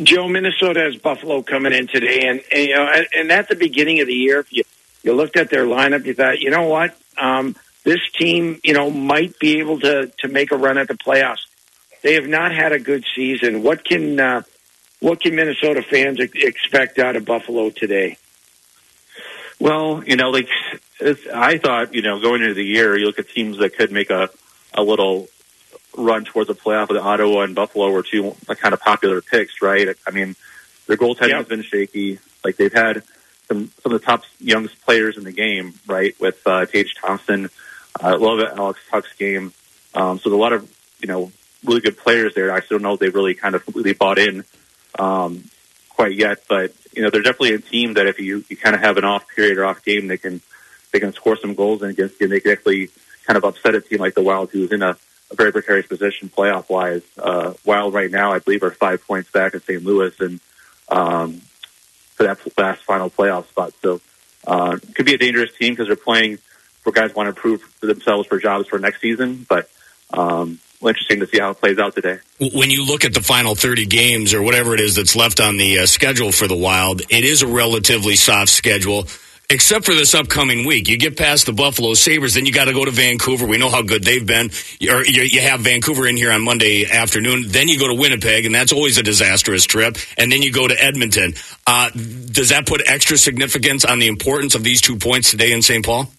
Joe, 0.00 0.28
Minnesota 0.28 0.80
has 0.80 0.96
Buffalo 0.96 1.42
coming 1.42 1.72
in 1.72 1.88
today, 1.88 2.22
and, 2.28 2.40
and 2.52 2.62
you 2.62 2.74
know, 2.74 2.86
and, 2.86 3.06
and 3.16 3.32
at 3.32 3.48
the 3.48 3.56
beginning 3.56 4.00
of 4.00 4.06
the 4.06 4.14
year, 4.14 4.40
if 4.40 4.52
you 4.52 4.62
you 5.02 5.12
looked 5.12 5.36
at 5.36 5.48
their 5.50 5.64
lineup, 5.64 6.04
you 6.04 6.14
thought, 6.14 6.40
you 6.40 6.50
know 6.50 6.64
what, 6.64 6.96
um, 7.16 7.56
this 7.84 8.00
team, 8.12 8.60
you 8.62 8.74
know, 8.74 8.90
might 8.90 9.38
be 9.38 9.58
able 9.58 9.80
to 9.80 10.12
to 10.18 10.28
make 10.28 10.52
a 10.52 10.56
run 10.56 10.78
at 10.78 10.88
the 10.88 10.94
playoffs. 10.94 11.46
They 12.02 12.14
have 12.14 12.28
not 12.28 12.52
had 12.52 12.72
a 12.72 12.78
good 12.78 13.04
season. 13.16 13.62
What 13.62 13.84
can 13.84 14.20
uh, 14.20 14.42
what 15.00 15.20
can 15.20 15.34
Minnesota 15.34 15.82
fans 15.82 16.18
expect 16.20 16.98
out 16.98 17.16
of 17.16 17.24
Buffalo 17.24 17.70
today? 17.70 18.16
Well, 19.60 20.02
you 20.04 20.16
know, 20.16 20.30
like 20.30 20.48
I 21.34 21.58
thought, 21.58 21.94
you 21.94 22.02
know, 22.02 22.20
going 22.20 22.42
into 22.42 22.54
the 22.54 22.64
year, 22.64 22.96
you 22.96 23.06
look 23.06 23.18
at 23.18 23.28
teams 23.28 23.58
that 23.58 23.76
could 23.76 23.92
make 23.92 24.10
a 24.10 24.30
a 24.74 24.82
little 24.82 25.28
run 25.96 26.24
towards 26.24 26.50
a 26.50 26.54
playoff. 26.54 26.88
With 26.88 26.98
Ottawa 26.98 27.42
and 27.42 27.54
Buffalo 27.54 27.90
were 27.90 28.02
two 28.02 28.36
kind 28.46 28.72
of 28.72 28.80
popular 28.80 29.20
picks, 29.20 29.60
right? 29.60 29.96
I 30.06 30.10
mean, 30.10 30.36
their 30.86 30.96
goaltending 30.96 31.30
yep. 31.30 31.38
has 31.38 31.48
been 31.48 31.62
shaky. 31.62 32.18
Like 32.44 32.56
they've 32.56 32.72
had 32.72 33.02
some 33.48 33.70
some 33.82 33.92
of 33.92 34.00
the 34.00 34.06
top 34.06 34.22
youngest 34.38 34.80
players 34.82 35.16
in 35.16 35.24
the 35.24 35.32
game, 35.32 35.74
right? 35.86 36.14
With 36.20 36.40
uh, 36.46 36.66
Tage 36.66 36.94
Thompson, 36.94 37.50
I 38.00 38.12
uh, 38.12 38.18
love 38.18 38.38
it, 38.38 38.50
Alex 38.56 38.80
Tuch's 38.90 39.12
game. 39.18 39.52
Um, 39.94 40.18
so 40.18 40.30
there's 40.30 40.38
a 40.38 40.42
lot 40.42 40.52
of 40.52 40.70
you 41.00 41.08
know 41.08 41.32
really 41.64 41.80
good 41.80 41.98
players 41.98 42.34
there. 42.34 42.52
I 42.52 42.60
still 42.60 42.78
don't 42.78 42.84
know 42.84 42.94
if 42.94 43.00
they've 43.00 43.14
really 43.14 43.34
kind 43.34 43.56
of 43.56 43.64
completely 43.64 43.94
bought 43.94 44.18
in 44.18 44.44
um, 44.98 45.44
quite 45.90 46.14
yet, 46.14 46.44
but 46.48 46.72
you 46.92 47.02
know 47.02 47.10
they're 47.10 47.22
definitely 47.22 47.54
a 47.54 47.58
team 47.58 47.94
that 47.94 48.06
if 48.06 48.18
you, 48.18 48.44
you 48.48 48.56
kind 48.56 48.74
of 48.74 48.82
have 48.82 48.96
an 48.96 49.04
off 49.04 49.26
period 49.28 49.58
or 49.58 49.64
off 49.64 49.84
game, 49.84 50.06
they 50.06 50.16
can 50.16 50.40
they 50.92 51.00
can 51.00 51.12
score 51.12 51.36
some 51.36 51.54
goals 51.54 51.82
and 51.82 51.90
against 51.90 52.20
and 52.20 52.32
they 52.32 52.40
can 52.40 52.52
actually 52.52 52.90
kind 53.26 53.36
of 53.36 53.44
upset 53.44 53.74
a 53.74 53.80
team 53.80 53.98
like 53.98 54.14
the 54.14 54.22
Wild, 54.22 54.50
who's 54.50 54.72
in 54.72 54.82
a, 54.82 54.96
a 55.30 55.34
very 55.34 55.52
precarious 55.52 55.86
position 55.86 56.28
playoff 56.28 56.68
wise. 56.70 57.02
Uh, 57.18 57.54
Wild 57.64 57.94
right 57.94 58.10
now, 58.10 58.32
I 58.32 58.38
believe, 58.38 58.62
are 58.62 58.70
five 58.70 59.06
points 59.06 59.30
back 59.30 59.54
at 59.54 59.62
St. 59.64 59.84
Louis, 59.84 60.18
and 60.20 60.40
um, 60.88 61.42
for 62.14 62.24
that 62.24 62.38
last 62.58 62.82
final 62.82 63.10
playoff 63.10 63.48
spot. 63.48 63.74
So 63.82 64.00
uh, 64.46 64.78
could 64.94 65.06
be 65.06 65.14
a 65.14 65.18
dangerous 65.18 65.54
team 65.56 65.72
because 65.72 65.86
they're 65.86 65.96
playing 65.96 66.38
for 66.82 66.92
guys 66.92 67.14
want 67.14 67.34
to 67.34 67.38
prove 67.38 67.62
themselves 67.80 68.26
for 68.26 68.38
jobs 68.38 68.68
for 68.68 68.78
next 68.78 69.00
season, 69.00 69.44
but 69.48 69.68
um, 70.10 70.58
well, 70.80 70.90
interesting 70.90 71.20
to 71.20 71.26
see 71.26 71.38
how 71.38 71.50
it 71.50 71.60
plays 71.60 71.78
out 71.78 71.94
today. 71.94 72.18
When 72.40 72.70
you 72.70 72.84
look 72.86 73.04
at 73.04 73.14
the 73.14 73.22
final 73.22 73.54
30 73.54 73.86
games 73.86 74.32
or 74.34 74.42
whatever 74.42 74.74
it 74.74 74.80
is 74.80 74.94
that's 74.94 75.16
left 75.16 75.40
on 75.40 75.56
the 75.56 75.80
uh, 75.80 75.86
schedule 75.86 76.30
for 76.32 76.46
the 76.46 76.56
Wild, 76.56 77.02
it 77.10 77.24
is 77.24 77.42
a 77.42 77.46
relatively 77.48 78.16
soft 78.16 78.50
schedule. 78.50 79.06
except 79.50 79.86
for 79.86 79.94
this 79.94 80.14
upcoming 80.14 80.66
week. 80.66 80.88
You 80.88 80.98
get 80.98 81.16
past 81.16 81.46
the 81.46 81.54
Buffalo 81.54 81.94
Sabres, 81.94 82.34
then 82.34 82.44
you 82.44 82.52
got 82.52 82.66
to 82.66 82.74
go 82.74 82.84
to 82.84 82.90
Vancouver. 82.90 83.46
We 83.46 83.56
know 83.56 83.70
how 83.70 83.80
good 83.80 84.04
they've 84.04 84.24
been. 84.24 84.50
You, 84.78 84.98
you 85.06 85.40
have 85.40 85.60
Vancouver 85.60 86.06
in 86.06 86.16
here 86.16 86.30
on 86.30 86.42
Monday 86.44 86.84
afternoon. 86.84 87.44
Then 87.48 87.66
you 87.68 87.78
go 87.78 87.88
to 87.88 87.94
Winnipeg, 87.94 88.44
and 88.44 88.54
that's 88.54 88.72
always 88.74 88.98
a 88.98 89.02
disastrous 89.02 89.64
trip. 89.64 89.96
And 90.18 90.30
then 90.30 90.42
you 90.42 90.52
go 90.52 90.68
to 90.68 90.74
Edmonton. 90.78 91.32
Uh, 91.66 91.88
does 91.90 92.50
that 92.50 92.66
put 92.66 92.82
extra 92.86 93.16
significance 93.16 93.86
on 93.86 93.98
the 94.00 94.08
importance 94.08 94.54
of 94.54 94.64
these 94.64 94.82
two 94.82 94.96
points 94.96 95.30
today 95.30 95.52
in 95.52 95.62
St. 95.62 95.84
Paul? 95.84 96.12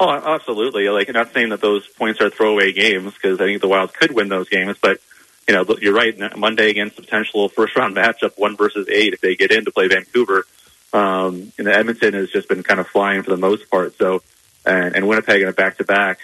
Oh, 0.00 0.08
absolutely. 0.08 0.88
Like, 0.88 1.12
not 1.12 1.32
saying 1.32 1.48
that 1.48 1.60
those 1.60 1.86
points 1.88 2.20
are 2.20 2.30
throwaway 2.30 2.72
games 2.72 3.14
because 3.14 3.40
I 3.40 3.46
think 3.46 3.60
the 3.60 3.68
Wild 3.68 3.92
could 3.92 4.12
win 4.12 4.28
those 4.28 4.48
games, 4.48 4.76
but 4.80 5.00
you 5.48 5.54
know, 5.54 5.64
you're 5.80 5.94
right. 5.94 6.16
Monday 6.36 6.70
against 6.70 6.98
a 6.98 7.02
potential 7.02 7.48
first 7.48 7.74
round 7.76 7.96
matchup, 7.96 8.38
one 8.38 8.56
versus 8.56 8.88
eight, 8.88 9.14
if 9.14 9.20
they 9.20 9.34
get 9.34 9.50
in 9.50 9.64
to 9.64 9.72
play 9.72 9.88
Vancouver, 9.88 10.44
um, 10.92 11.52
and 11.58 11.66
Edmonton 11.68 12.14
has 12.14 12.30
just 12.30 12.48
been 12.48 12.62
kind 12.62 12.78
of 12.78 12.86
flying 12.86 13.22
for 13.22 13.30
the 13.30 13.36
most 13.36 13.68
part. 13.70 13.96
So, 13.96 14.22
and, 14.64 14.94
and 14.94 15.08
Winnipeg 15.08 15.42
in 15.42 15.48
a 15.48 15.52
back 15.52 15.78
to 15.78 15.84
back, 15.84 16.20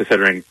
considering 0.00 0.44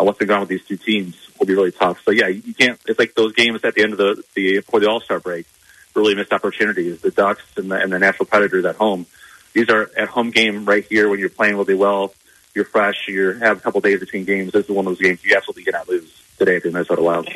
uh, 0.00 0.04
what's 0.04 0.18
been 0.18 0.28
going 0.28 0.36
on 0.36 0.48
with 0.48 0.48
these 0.48 0.64
two 0.64 0.76
teams, 0.76 1.16
will 1.38 1.46
be 1.46 1.54
really 1.54 1.72
tough. 1.72 2.02
So, 2.04 2.12
yeah, 2.12 2.28
you 2.28 2.54
can't. 2.54 2.80
It's 2.86 2.98
like 2.98 3.14
those 3.14 3.34
games 3.34 3.60
at 3.64 3.74
the 3.74 3.82
end 3.82 3.92
of 3.92 3.98
the 3.98 4.24
the 4.34 4.56
before 4.58 4.80
the 4.80 4.88
All 4.88 5.00
Star 5.00 5.20
break, 5.20 5.46
really 5.94 6.14
missed 6.14 6.32
opportunities. 6.32 7.00
The 7.00 7.10
Ducks 7.10 7.42
and 7.56 7.70
the, 7.70 7.76
and 7.76 7.92
the 7.92 7.98
Nashville 7.98 8.26
Predators 8.26 8.64
at 8.64 8.76
home. 8.76 9.06
These 9.54 9.70
are 9.70 9.90
at 9.96 10.08
home 10.08 10.30
game 10.30 10.64
right 10.64 10.84
here 10.84 11.08
when 11.08 11.18
you're 11.18 11.30
playing 11.30 11.56
really 11.56 11.74
well. 11.74 12.12
You're 12.54 12.64
fresh. 12.64 13.08
You 13.08 13.32
have 13.32 13.58
a 13.58 13.60
couple 13.60 13.80
days 13.80 14.00
between 14.00 14.24
games. 14.24 14.52
This 14.52 14.66
is 14.66 14.70
one 14.70 14.86
of 14.86 14.90
those 14.90 15.00
games 15.00 15.24
you 15.24 15.34
absolutely 15.36 15.64
cannot 15.64 15.88
lose 15.88 16.22
today 16.38 16.56
at 16.56 16.62
the 16.62 16.70
Minnesota 16.70 17.02
Wild. 17.02 17.28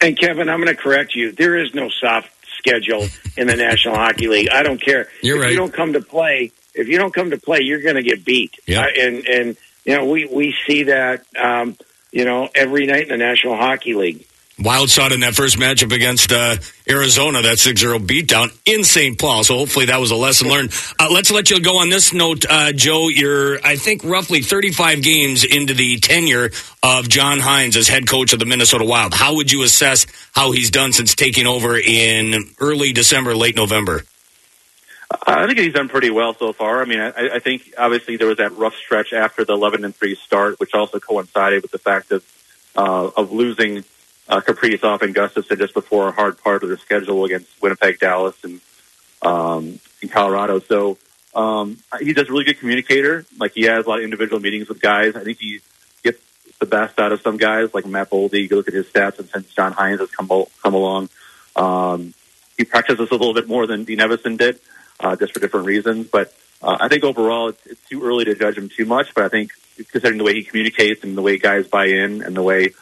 And 0.00 0.18
Kevin, 0.18 0.48
I'm 0.48 0.62
going 0.62 0.74
to 0.74 0.80
correct 0.80 1.14
you. 1.14 1.32
There 1.32 1.58
is 1.58 1.74
no 1.74 1.88
soft 1.88 2.30
schedule 2.58 3.06
in 3.36 3.46
the 3.46 3.56
National 3.56 3.94
Hockey 3.94 4.28
League. 4.28 4.48
I 4.50 4.62
don't 4.62 4.80
care. 4.80 5.08
You're 5.22 5.36
if 5.36 5.42
right. 5.42 5.50
you 5.50 5.56
don't 5.56 5.72
come 5.72 5.94
to 5.94 6.00
play, 6.00 6.52
if 6.74 6.88
you 6.88 6.98
don't 6.98 7.14
come 7.14 7.30
to 7.30 7.38
play, 7.38 7.60
you're 7.62 7.82
going 7.82 7.96
to 7.96 8.02
get 8.02 8.24
beat. 8.24 8.58
Yeah. 8.66 8.80
Uh, 8.80 8.86
and 8.98 9.26
and 9.26 9.56
you 9.84 9.96
know 9.96 10.06
we 10.06 10.26
we 10.26 10.54
see 10.66 10.84
that 10.84 11.24
um, 11.36 11.76
you 12.12 12.24
know 12.24 12.48
every 12.54 12.86
night 12.86 13.04
in 13.04 13.08
the 13.08 13.16
National 13.16 13.56
Hockey 13.56 13.94
League. 13.94 14.26
Wild 14.62 14.90
shot 14.90 15.12
in 15.12 15.20
that 15.20 15.34
first 15.34 15.56
matchup 15.56 15.90
against 15.90 16.32
uh, 16.32 16.56
Arizona, 16.88 17.40
that 17.42 17.56
6-0 17.56 18.06
beatdown 18.06 18.54
in 18.66 18.84
St. 18.84 19.18
Paul. 19.18 19.42
So 19.42 19.56
hopefully 19.56 19.86
that 19.86 19.98
was 19.98 20.10
a 20.10 20.16
lesson 20.16 20.48
learned. 20.48 20.72
Uh, 20.98 21.08
let's 21.10 21.30
let 21.30 21.50
you 21.50 21.60
go 21.60 21.78
on 21.78 21.88
this 21.88 22.12
note, 22.12 22.44
uh, 22.48 22.72
Joe. 22.72 23.08
You're, 23.08 23.64
I 23.64 23.76
think, 23.76 24.04
roughly 24.04 24.42
35 24.42 25.02
games 25.02 25.44
into 25.44 25.72
the 25.72 25.98
tenure 25.98 26.50
of 26.82 27.08
John 27.08 27.38
Hynes 27.38 27.76
as 27.76 27.88
head 27.88 28.06
coach 28.06 28.34
of 28.34 28.38
the 28.38 28.44
Minnesota 28.44 28.84
Wild. 28.84 29.14
How 29.14 29.36
would 29.36 29.50
you 29.50 29.62
assess 29.62 30.06
how 30.32 30.52
he's 30.52 30.70
done 30.70 30.92
since 30.92 31.14
taking 31.14 31.46
over 31.46 31.78
in 31.78 32.34
early 32.60 32.92
December, 32.92 33.34
late 33.34 33.56
November? 33.56 34.02
I 35.26 35.46
think 35.46 35.58
he's 35.58 35.72
done 35.72 35.88
pretty 35.88 36.10
well 36.10 36.34
so 36.34 36.52
far. 36.52 36.82
I 36.82 36.84
mean, 36.84 37.00
I, 37.00 37.30
I 37.34 37.38
think 37.38 37.74
obviously 37.76 38.16
there 38.16 38.28
was 38.28 38.36
that 38.36 38.56
rough 38.56 38.76
stretch 38.76 39.12
after 39.12 39.44
the 39.44 39.54
11 39.54 39.84
and 39.84 39.94
three 39.94 40.14
start, 40.14 40.60
which 40.60 40.74
also 40.74 41.00
coincided 41.00 41.62
with 41.62 41.72
the 41.72 41.78
fact 41.78 42.12
of 42.12 42.24
uh, 42.76 43.10
of 43.16 43.32
losing 43.32 43.84
uh, 44.30 44.40
Kaprizov 44.40 45.02
and 45.02 45.14
Gustavsson 45.14 45.58
just 45.58 45.74
before 45.74 46.08
a 46.08 46.12
hard 46.12 46.42
part 46.42 46.62
of 46.62 46.68
their 46.68 46.78
schedule 46.78 47.24
against 47.24 47.48
Winnipeg, 47.60 47.98
Dallas, 47.98 48.36
and 48.44 48.60
um, 49.22 49.80
in 50.00 50.08
Colorado. 50.08 50.60
So 50.60 50.98
um, 51.34 51.78
he's 51.98 52.14
just 52.14 52.30
a 52.30 52.32
really 52.32 52.44
good 52.44 52.60
communicator. 52.60 53.26
Like 53.38 53.52
he 53.52 53.64
has 53.64 53.84
a 53.84 53.88
lot 53.88 53.98
of 53.98 54.04
individual 54.04 54.40
meetings 54.40 54.68
with 54.68 54.80
guys. 54.80 55.16
I 55.16 55.24
think 55.24 55.38
he 55.38 55.60
gets 56.04 56.20
the 56.60 56.66
best 56.66 56.98
out 57.00 57.12
of 57.12 57.20
some 57.22 57.36
guys, 57.36 57.74
like 57.74 57.86
Matt 57.86 58.10
Boldy. 58.10 58.48
You 58.48 58.56
look 58.56 58.68
at 58.68 58.74
his 58.74 58.86
stats, 58.86 59.18
and 59.18 59.28
since 59.28 59.52
John 59.52 59.74
Hynes 59.74 59.98
has 59.98 60.10
come 60.10 60.28
come 60.62 60.74
along, 60.74 61.08
um, 61.56 62.14
he 62.56 62.64
practices 62.64 63.10
a 63.10 63.14
little 63.14 63.34
bit 63.34 63.48
more 63.48 63.66
than 63.66 63.82
Dean 63.82 63.98
Evason 63.98 64.38
did, 64.38 64.60
uh, 65.00 65.16
just 65.16 65.34
for 65.34 65.40
different 65.40 65.66
reasons. 65.66 66.06
But 66.06 66.32
uh, 66.62 66.76
I 66.78 66.86
think 66.86 67.02
overall, 67.02 67.48
it's, 67.48 67.66
it's 67.66 67.88
too 67.88 68.04
early 68.04 68.26
to 68.26 68.36
judge 68.36 68.56
him 68.56 68.68
too 68.68 68.84
much. 68.84 69.12
But 69.12 69.24
I 69.24 69.28
think 69.28 69.50
considering 69.76 70.18
the 70.18 70.24
way 70.24 70.34
he 70.34 70.44
communicates 70.44 71.02
and 71.02 71.16
the 71.16 71.22
way 71.22 71.38
guys 71.38 71.66
buy 71.66 71.86
in 71.86 72.22
and 72.22 72.36
the 72.36 72.42
way 72.42 72.74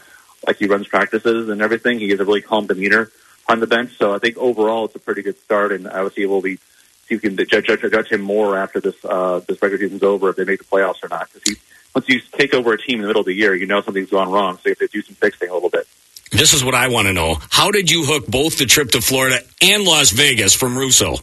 like 0.47 0.59
he 0.59 0.67
runs 0.67 0.87
practices 0.87 1.49
and 1.49 1.61
everything. 1.63 1.99
He 1.99 2.11
has 2.11 2.21
a 2.21 2.25
really 2.25 2.43
calm 2.43 2.67
demeanor 2.67 3.11
on 3.49 3.61
the 3.61 3.67
bench. 3.67 3.97
So 3.97 4.15
I 4.15 4.19
think 4.19 4.37
overall 4.37 4.85
it's 4.85 4.95
a 4.95 5.01
pretty 5.01 5.23
good 5.23 5.39
start, 5.41 5.73
and 5.73 5.87
obviously 5.87 6.27
we'll 6.27 6.43
be 6.43 6.57
see 6.57 7.15
if 7.15 7.23
we 7.23 7.31
can 7.31 7.37
judge, 7.49 7.67
judge, 7.67 7.81
judge 7.81 8.09
him 8.09 8.21
more 8.21 8.57
after 8.57 8.81
this 8.81 8.97
uh, 9.05 9.41
this 9.47 9.61
regular 9.63 9.83
season's 9.83 10.03
over 10.03 10.31
if 10.31 10.37
they 10.37 10.45
make 10.45 10.59
the 10.59 10.65
playoffs 10.65 11.03
or 11.03 11.09
not. 11.09 11.29
Because 11.33 11.57
once 11.95 12.09
you 12.09 12.21
take 12.33 12.55
over 12.55 12.73
a 12.73 12.79
team 12.79 12.97
in 12.97 13.03
the 13.03 13.09
middle 13.09 13.21
of 13.21 13.27
the 13.27 13.35
year, 13.35 13.55
you 13.55 13.67
know 13.67 13.81
something's 13.81 14.11
gone 14.11 14.31
wrong, 14.31 14.57
so 14.57 14.63
you 14.67 14.71
have 14.71 14.79
to 14.79 14.89
do 14.89 15.03
some 15.03 15.15
fixing 15.15 15.49
a 15.49 15.55
little 15.55 15.71
bit. 15.71 15.87
This 16.31 16.53
is 16.53 16.63
what 16.63 16.75
I 16.75 16.89
want 16.89 17.07
to 17.07 17.15
know. 17.15 17.39
How 17.51 17.71
did 17.71 17.91
you 17.91 18.05
hook 18.05 18.27
both 18.27 18.59
the 18.59 18.67
trip 18.67 18.91
to 18.91 19.01
Florida 19.01 19.39
and 19.63 19.85
Las 19.85 20.11
Vegas 20.11 20.55
from 20.55 20.77
Russo? 20.77 21.17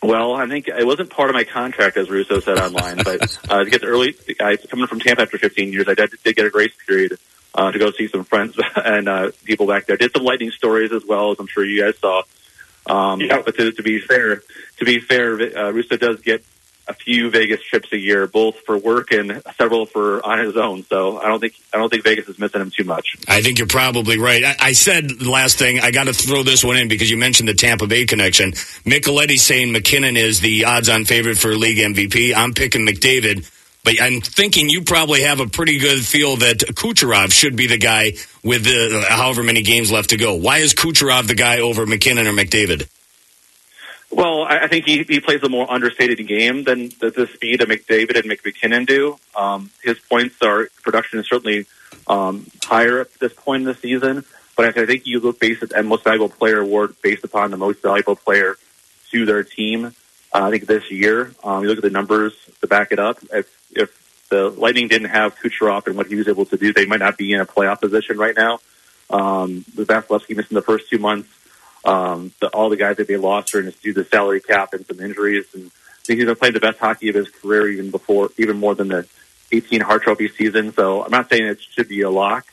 Well, 0.00 0.34
I 0.34 0.46
think 0.48 0.68
it 0.68 0.86
wasn't 0.86 1.10
part 1.10 1.30
of 1.30 1.34
my 1.34 1.44
contract, 1.44 1.96
as 1.96 2.08
Russo 2.08 2.40
said 2.40 2.58
online, 2.58 2.98
but 3.04 3.38
uh, 3.50 3.64
to 3.64 3.70
get 3.70 3.80
the 3.80 3.86
early, 3.86 4.14
I 4.40 4.56
coming 4.56 4.86
from 4.86 5.00
Tampa 5.00 5.22
after 5.22 5.38
15 5.38 5.72
years, 5.72 5.88
I 5.88 5.94
did, 5.94 6.10
did 6.22 6.36
get 6.36 6.46
a 6.46 6.50
grace 6.50 6.72
period 6.86 7.18
uh, 7.54 7.70
to 7.70 7.78
go 7.78 7.90
see 7.92 8.08
some 8.08 8.24
friends 8.24 8.58
and 8.76 9.08
uh, 9.08 9.30
people 9.44 9.66
back 9.66 9.86
there. 9.86 9.96
Did 9.96 10.12
some 10.12 10.24
lightning 10.24 10.50
stories 10.50 10.92
as 10.92 11.04
well, 11.04 11.32
as 11.32 11.38
I'm 11.38 11.46
sure 11.46 11.64
you 11.64 11.82
guys 11.82 11.98
saw. 11.98 12.22
Um, 12.86 13.20
Yeah. 13.20 13.42
But 13.44 13.56
to, 13.56 13.72
to 13.72 13.82
be 13.82 14.00
fair, 14.00 14.42
to 14.78 14.84
be 14.84 15.00
fair, 15.00 15.34
uh, 15.34 15.70
Russo 15.70 15.96
does 15.96 16.20
get 16.20 16.44
a 16.88 16.94
few 16.94 17.30
Vegas 17.30 17.62
trips 17.62 17.92
a 17.92 17.96
year, 17.96 18.26
both 18.26 18.58
for 18.60 18.76
work 18.76 19.12
and 19.12 19.42
several 19.56 19.86
for 19.86 20.24
on 20.24 20.38
his 20.44 20.56
own. 20.56 20.82
So 20.84 21.18
I 21.18 21.28
don't 21.28 21.40
think 21.40 21.54
I 21.72 21.78
don't 21.78 21.88
think 21.88 22.02
Vegas 22.02 22.28
is 22.28 22.38
missing 22.38 22.60
him 22.60 22.70
too 22.70 22.84
much. 22.84 23.16
I 23.28 23.40
think 23.40 23.58
you're 23.58 23.68
probably 23.68 24.18
right. 24.18 24.44
I, 24.44 24.56
I 24.60 24.72
said 24.72 25.08
the 25.08 25.30
last 25.30 25.58
thing, 25.58 25.80
I 25.80 25.90
got 25.90 26.04
to 26.04 26.12
throw 26.12 26.42
this 26.42 26.64
one 26.64 26.76
in 26.76 26.88
because 26.88 27.10
you 27.10 27.16
mentioned 27.16 27.48
the 27.48 27.54
Tampa 27.54 27.86
Bay 27.86 28.04
connection. 28.04 28.52
Micheletti 28.52 29.38
saying 29.38 29.72
MacKinnon 29.72 30.16
is 30.16 30.40
the 30.40 30.64
odds 30.64 30.88
on 30.88 31.04
favorite 31.04 31.38
for 31.38 31.54
league 31.54 31.78
MVP. 31.78 32.34
I'm 32.34 32.52
picking 32.52 32.86
McDavid. 32.86 33.48
But 33.84 34.00
I'm 34.00 34.20
thinking 34.20 34.68
you 34.68 34.82
probably 34.82 35.22
have 35.22 35.40
a 35.40 35.48
pretty 35.48 35.78
good 35.78 36.04
feel 36.04 36.36
that 36.36 36.58
Kucherov 36.58 37.32
should 37.32 37.56
be 37.56 37.66
the 37.66 37.78
guy 37.78 38.12
with 38.44 38.64
the, 38.64 39.04
however 39.08 39.42
many 39.42 39.62
games 39.62 39.90
left 39.90 40.10
to 40.10 40.16
go. 40.16 40.36
Why 40.36 40.58
is 40.58 40.72
Kucherov 40.72 41.26
the 41.26 41.34
guy 41.34 41.58
over 41.58 41.84
MacKinnon 41.84 42.26
or 42.28 42.32
McDavid? 42.32 42.88
Well, 44.12 44.42
I 44.44 44.68
think 44.68 44.84
he, 44.84 45.02
he 45.04 45.20
plays 45.20 45.42
a 45.42 45.48
more 45.48 45.70
understated 45.72 46.24
game 46.28 46.64
than 46.64 46.90
the, 47.00 47.10
the 47.10 47.26
speed 47.32 47.60
that 47.60 47.68
McDavid 47.68 48.18
and 48.18 48.26
MacKinnon 48.26 48.84
do. 48.84 49.18
Um, 49.34 49.70
his 49.82 49.98
points 49.98 50.36
are 50.42 50.68
production 50.82 51.18
is 51.18 51.26
certainly 51.26 51.64
um, 52.06 52.46
higher 52.62 53.00
at 53.00 53.14
this 53.14 53.32
point 53.32 53.62
in 53.62 53.66
the 53.66 53.74
season, 53.74 54.24
but 54.54 54.66
I 54.78 54.86
think 54.86 55.06
you 55.06 55.18
look 55.18 55.40
based 55.40 55.62
at 55.62 55.84
most 55.84 56.04
valuable 56.04 56.28
player 56.28 56.60
award 56.60 56.94
based 57.02 57.24
upon 57.24 57.50
the 57.50 57.56
most 57.56 57.80
valuable 57.80 58.16
player 58.16 58.58
to 59.12 59.24
their 59.24 59.44
team. 59.44 59.86
Uh, 59.86 59.90
I 60.32 60.50
think 60.50 60.66
this 60.66 60.90
year, 60.90 61.32
um, 61.42 61.62
you 61.62 61.70
look 61.70 61.78
at 61.78 61.82
the 61.82 61.90
numbers 61.90 62.34
to 62.60 62.66
back 62.66 62.92
it 62.92 62.98
up. 62.98 63.18
If 63.32 63.46
if 63.72 64.26
the 64.30 64.48
Lightning 64.50 64.88
didn't 64.88 65.10
have 65.10 65.36
Kucherov 65.36 65.86
and 65.86 65.96
what 65.96 66.06
he 66.06 66.14
was 66.16 66.28
able 66.28 66.46
to 66.46 66.56
do, 66.56 66.72
they 66.72 66.86
might 66.86 67.00
not 67.00 67.18
be 67.18 67.32
in 67.32 67.40
a 67.40 67.46
playoff 67.46 67.80
position 67.80 68.16
right 68.18 68.36
now. 68.36 68.60
Um, 69.10 69.64
with 69.76 69.88
Vasilevskiy 69.88 70.36
missing 70.36 70.54
the 70.54 70.62
first 70.62 70.88
two 70.88 70.98
months, 70.98 71.28
um, 71.84 72.32
the, 72.40 72.48
all 72.48 72.70
the 72.70 72.76
guys 72.76 72.96
that 72.96 73.08
they 73.08 73.16
lost 73.16 73.54
are 73.54 73.62
due 73.62 73.70
to 73.70 73.92
the 73.92 74.04
salary 74.04 74.40
cap 74.40 74.72
and 74.72 74.86
some 74.86 75.00
injuries. 75.00 75.44
And 75.54 75.66
I 75.66 76.04
think 76.04 76.18
he's 76.18 76.26
been 76.26 76.36
playing 76.36 76.54
the 76.54 76.60
best 76.60 76.78
hockey 76.78 77.08
of 77.08 77.14
his 77.14 77.28
career, 77.28 77.68
even 77.68 77.90
before, 77.90 78.30
even 78.38 78.56
more 78.58 78.74
than 78.74 78.88
the 78.88 79.06
18 79.50 79.80
Hart 79.82 80.02
Trophy 80.02 80.28
season. 80.28 80.72
So 80.72 81.04
I'm 81.04 81.10
not 81.10 81.28
saying 81.28 81.44
it 81.44 81.60
should 81.60 81.88
be 81.88 82.00
a 82.02 82.10
lock, 82.10 82.46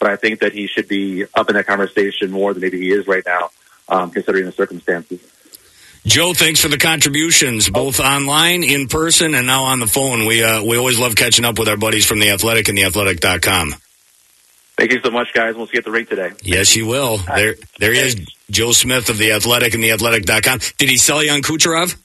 but 0.00 0.10
I 0.10 0.16
think 0.16 0.40
that 0.40 0.52
he 0.52 0.66
should 0.66 0.88
be 0.88 1.26
up 1.34 1.48
in 1.48 1.54
that 1.54 1.66
conversation 1.66 2.30
more 2.30 2.52
than 2.52 2.60
maybe 2.60 2.80
he 2.80 2.90
is 2.90 3.06
right 3.06 3.22
now, 3.24 3.50
um, 3.88 4.10
considering 4.10 4.46
the 4.46 4.52
circumstances. 4.52 5.20
Joe, 6.06 6.32
thanks 6.32 6.60
for 6.60 6.68
the 6.68 6.78
contributions, 6.78 7.68
both 7.68 8.00
online, 8.00 8.64
in 8.64 8.88
person, 8.88 9.34
and 9.34 9.46
now 9.46 9.64
on 9.64 9.80
the 9.80 9.86
phone. 9.86 10.26
We 10.26 10.42
uh, 10.42 10.64
we 10.64 10.78
always 10.78 10.98
love 10.98 11.14
catching 11.14 11.44
up 11.44 11.58
with 11.58 11.68
our 11.68 11.76
buddies 11.76 12.06
from 12.06 12.20
the 12.20 12.30
Athletic 12.30 12.68
and 12.68 12.78
theathletic.com. 12.78 13.74
Thank 14.78 14.92
you 14.92 15.00
so 15.04 15.10
much, 15.10 15.34
guys. 15.34 15.56
We'll 15.56 15.66
see 15.66 15.72
you 15.74 15.80
at 15.80 15.84
the 15.84 15.90
rink 15.90 16.08
today. 16.08 16.32
Yes, 16.42 16.74
you 16.74 16.86
will. 16.86 17.18
There, 17.18 17.56
there 17.78 17.92
he 17.92 17.98
is, 17.98 18.16
Joe 18.50 18.72
Smith 18.72 19.10
of 19.10 19.18
the 19.18 19.32
Athletic 19.32 19.74
and 19.74 19.84
theathletic.com. 19.84 20.60
Did 20.78 20.88
he 20.88 20.96
sell 20.96 21.22
you 21.22 21.32
on 21.32 21.42
Kucherov? 21.42 21.98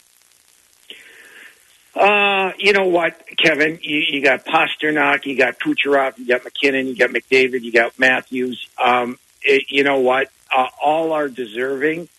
Uh, 1.96 2.52
you 2.58 2.74
know 2.74 2.88
what, 2.88 3.18
Kevin? 3.38 3.80
You, 3.82 4.00
you 4.10 4.22
got 4.22 4.44
Pastrnak, 4.44 5.26
you 5.26 5.38
got 5.38 5.58
Kucherov, 5.58 6.18
you 6.18 6.28
got 6.28 6.44
MacKinnon, 6.44 6.88
you 6.88 6.98
got 6.98 7.12
McDavid, 7.12 7.62
you 7.62 7.72
got 7.72 7.98
Matthews. 7.98 8.68
Um, 8.84 9.18
it, 9.42 9.68
you 9.70 9.86
know 9.86 10.00
what? 10.00 10.30
Uh, 10.54 10.68
all 10.84 11.14
are 11.14 11.30
deserving. 11.30 12.10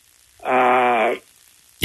Uh, 0.42 1.16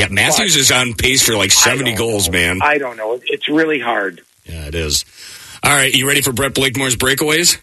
Yeah, 0.02 0.08
Matthews 0.10 0.56
is 0.56 0.72
on 0.72 0.94
pace 0.96 1.24
for 1.24 1.36
like 1.36 1.52
70 1.52 1.94
goals, 1.94 2.28
man. 2.28 2.60
I 2.64 2.80
don't 2.80 2.98
know. 2.98 3.20
It's 3.24 3.48
really 3.48 3.80
hard. 3.80 4.22
Yeah, 4.46 4.66
it 4.66 4.74
is. 4.74 5.06
All 5.64 5.70
right, 5.72 5.94
you 5.94 6.08
ready 6.08 6.22
for 6.24 6.34
Brett 6.34 6.56
Blakemore's 6.56 6.96
breakaways? 6.96 7.60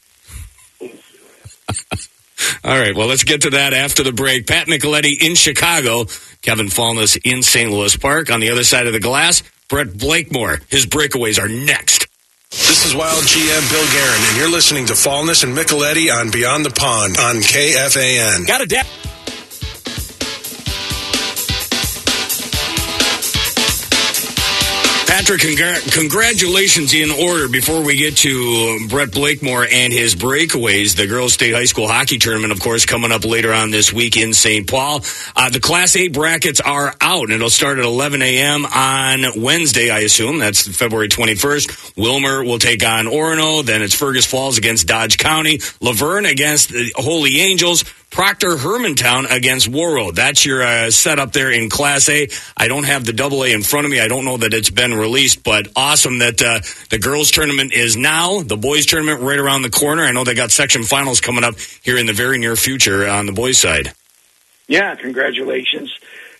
All 2.64 2.78
right, 2.78 2.94
well, 2.94 3.08
let's 3.08 3.24
get 3.24 3.42
to 3.42 3.50
that 3.50 3.74
after 3.74 4.04
the 4.04 4.12
break. 4.12 4.46
Pat 4.46 4.68
Micheletti 4.68 5.20
in 5.20 5.34
Chicago, 5.34 6.04
Kevin 6.42 6.66
Falness 6.68 7.18
in 7.24 7.42
St. 7.42 7.72
Louis 7.72 7.96
Park. 7.96 8.30
On 8.30 8.38
the 8.38 8.50
other 8.50 8.62
side 8.62 8.86
of 8.86 8.92
the 8.92 9.00
glass, 9.00 9.42
Brett 9.68 9.88
Blakemore. 9.98 10.60
His 10.68 10.86
breakaways 10.86 11.42
are 11.42 11.48
next. 11.48 12.06
This 12.50 12.86
is 12.86 12.94
Wild 12.94 13.24
GM 13.24 13.70
Bill 13.72 13.84
Guerin, 13.92 14.28
and 14.28 14.36
you're 14.38 14.50
listening 14.50 14.86
to 14.86 14.92
Fallness 14.92 15.42
and 15.42 15.56
Micheletti 15.56 16.14
on 16.14 16.30
Beyond 16.30 16.64
the 16.64 16.70
Pond 16.70 17.16
on 17.18 17.36
KFAN. 17.36 18.46
Got 18.46 18.60
a 18.62 18.66
da- 18.66 18.82
Patrick, 25.18 25.40
congra- 25.40 25.92
congratulations 25.92 26.94
in 26.94 27.10
order 27.10 27.48
before 27.48 27.82
we 27.82 27.96
get 27.96 28.18
to 28.18 28.86
Brett 28.88 29.10
Blakemore 29.10 29.66
and 29.68 29.92
his 29.92 30.14
breakaways. 30.14 30.94
The 30.94 31.08
Girls 31.08 31.32
State 31.32 31.54
High 31.54 31.64
School 31.64 31.88
Hockey 31.88 32.18
Tournament, 32.18 32.52
of 32.52 32.60
course, 32.60 32.86
coming 32.86 33.10
up 33.10 33.24
later 33.24 33.52
on 33.52 33.72
this 33.72 33.92
week 33.92 34.16
in 34.16 34.32
St. 34.32 34.68
Paul. 34.70 35.02
Uh, 35.34 35.50
the 35.50 35.58
Class 35.58 35.96
A 35.96 36.06
brackets 36.06 36.60
are 36.60 36.94
out, 37.00 37.24
and 37.24 37.32
it'll 37.32 37.50
start 37.50 37.78
at 37.78 37.84
11 37.84 38.22
a.m. 38.22 38.64
on 38.64 39.42
Wednesday, 39.42 39.90
I 39.90 40.00
assume. 40.00 40.38
That's 40.38 40.68
February 40.68 41.08
21st. 41.08 41.94
Willmar 41.96 42.46
will 42.46 42.60
take 42.60 42.86
on 42.86 43.06
Orono. 43.06 43.64
Then 43.64 43.82
it's 43.82 43.96
Fergus 43.96 44.24
Falls 44.24 44.56
against 44.56 44.86
Dodge 44.86 45.18
County. 45.18 45.58
Luverne 45.58 46.30
against 46.30 46.68
the 46.68 46.92
Holy 46.94 47.40
Angels. 47.40 47.82
Proctor 48.10 48.56
Hermantown 48.56 49.30
against 49.30 49.70
Warroad. 49.70 50.14
That's 50.14 50.44
your 50.44 50.62
uh, 50.62 50.90
setup 50.90 51.32
there 51.32 51.50
in 51.50 51.68
Class 51.68 52.08
A. 52.08 52.28
I 52.56 52.68
don't 52.68 52.84
have 52.84 53.04
the 53.04 53.12
double 53.12 53.44
A 53.44 53.52
in 53.52 53.62
front 53.62 53.84
of 53.84 53.90
me. 53.90 54.00
I 54.00 54.08
don't 54.08 54.24
know 54.24 54.38
that 54.38 54.54
it's 54.54 54.70
been 54.70 54.94
released, 54.94 55.44
but 55.44 55.68
awesome 55.76 56.18
that 56.20 56.42
uh, 56.42 56.60
the 56.90 56.98
girls 56.98 57.30
tournament 57.30 57.72
is 57.72 57.96
now. 57.96 58.42
The 58.42 58.56
boys 58.56 58.86
tournament 58.86 59.20
right 59.20 59.38
around 59.38 59.62
the 59.62 59.70
corner. 59.70 60.02
I 60.02 60.12
know 60.12 60.24
they 60.24 60.34
got 60.34 60.50
section 60.50 60.84
finals 60.84 61.20
coming 61.20 61.44
up 61.44 61.56
here 61.82 61.98
in 61.98 62.06
the 62.06 62.12
very 62.12 62.38
near 62.38 62.56
future 62.56 63.06
on 63.06 63.26
the 63.26 63.32
boys 63.32 63.58
side. 63.58 63.92
Yeah, 64.66 64.94
congratulations 64.94 65.92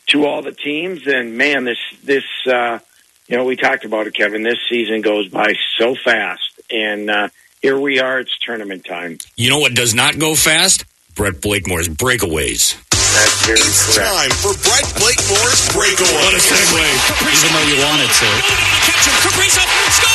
to 0.09 0.27
all 0.27 0.43
the 0.43 0.53
teams. 0.53 1.07
And 1.07 1.37
man, 1.37 1.65
this 1.65 1.79
this 2.03 2.25
uh, 2.47 2.79
you 3.27 3.37
know 3.37 3.45
we 3.45 3.57
talked 3.57 3.85
about 3.85 4.07
it, 4.07 4.15
Kevin. 4.15 4.43
This 4.43 4.59
season 4.69 5.03
goes 5.03 5.29
by 5.29 5.55
so 5.79 5.95
fast, 5.95 6.61
and 6.71 7.11
uh, 7.11 7.29
here 7.61 7.79
we 7.79 8.01
are. 8.01 8.21
It's 8.21 8.37
tournament 8.39 8.85
time. 8.85 9.19
You 9.37 9.51
know 9.51 9.59
what 9.59 9.75
does 9.75 9.95
not 9.95 10.19
go 10.19 10.35
fast? 10.35 10.85
Brett 11.19 11.43
Blakemore's 11.43 11.89
breakaways. 11.89 12.79
That's 12.95 13.43
very 13.43 13.59
correct. 13.59 14.07
Time 14.07 14.31
for 14.39 14.55
Brett 14.63 14.87
Blakemore's 14.95 15.67
breakaway. 15.75 16.15
What 16.15 16.31
a 16.31 16.39
segue. 16.39 16.79
Even 17.27 17.51
though 17.59 17.67
you 17.67 17.75
wanted 17.83 18.07
to. 18.07 18.31
Catch 18.87 19.11
him. 19.11 19.19
Kaprizov. 19.27 19.67
Score! 19.99 20.15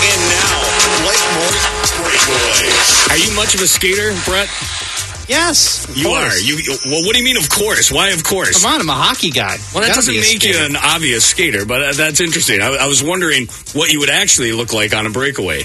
And 0.00 0.20
now, 0.32 0.64
Blakemore's 1.04 1.92
breakaways. 2.00 3.12
Are 3.12 3.18
you 3.20 3.36
much 3.36 3.54
of 3.54 3.60
a 3.60 3.68
skater, 3.68 4.16
Brett? 4.24 4.48
Yes, 5.30 5.88
of 5.88 5.96
You 5.96 6.06
course. 6.08 6.34
are. 6.34 6.38
You 6.40 6.56
well. 6.86 7.04
What 7.06 7.12
do 7.14 7.18
you 7.18 7.24
mean? 7.24 7.36
Of 7.36 7.48
course. 7.48 7.92
Why? 7.92 8.10
Of 8.10 8.24
course. 8.24 8.60
Come 8.62 8.74
on, 8.74 8.80
I'm 8.80 8.88
a 8.88 8.92
hockey 8.94 9.30
guy. 9.30 9.56
Well, 9.72 9.84
that 9.84 9.94
doesn't 9.94 10.12
be 10.12 10.18
a 10.18 10.22
make 10.22 10.42
you 10.42 10.56
an 10.58 10.74
obvious 10.74 11.24
skater, 11.24 11.64
but 11.64 11.82
uh, 11.82 11.92
that's 11.92 12.20
interesting. 12.20 12.60
I, 12.60 12.68
I 12.80 12.86
was 12.86 13.00
wondering 13.02 13.46
what 13.72 13.92
you 13.92 14.00
would 14.00 14.10
actually 14.10 14.50
look 14.52 14.72
like 14.72 14.92
on 14.92 15.06
a 15.06 15.10
breakaway. 15.10 15.62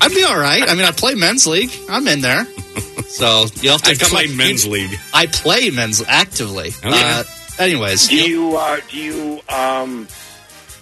I'd 0.00 0.14
be 0.14 0.22
all 0.22 0.38
right. 0.38 0.62
I 0.66 0.74
mean, 0.76 0.84
I 0.84 0.92
play 0.92 1.14
men's 1.16 1.46
league. 1.46 1.72
I'm 1.88 2.06
in 2.08 2.20
there. 2.20 2.46
So 3.10 3.46
you'll 3.60 3.72
have 3.72 3.82
to 3.82 3.90
I 3.90 3.94
come 3.96 4.10
played 4.10 4.30
up- 4.30 4.36
men's 4.36 4.66
league. 4.68 4.96
I 5.12 5.26
play 5.26 5.70
men's 5.70 6.00
actively. 6.06 6.70
Uh, 6.82 7.24
anyways, 7.58 8.06
Do 8.06 8.14
you 8.16 8.56
uh, 8.56 8.80
do 8.88 8.96
you 8.96 9.40
um, 9.48 10.06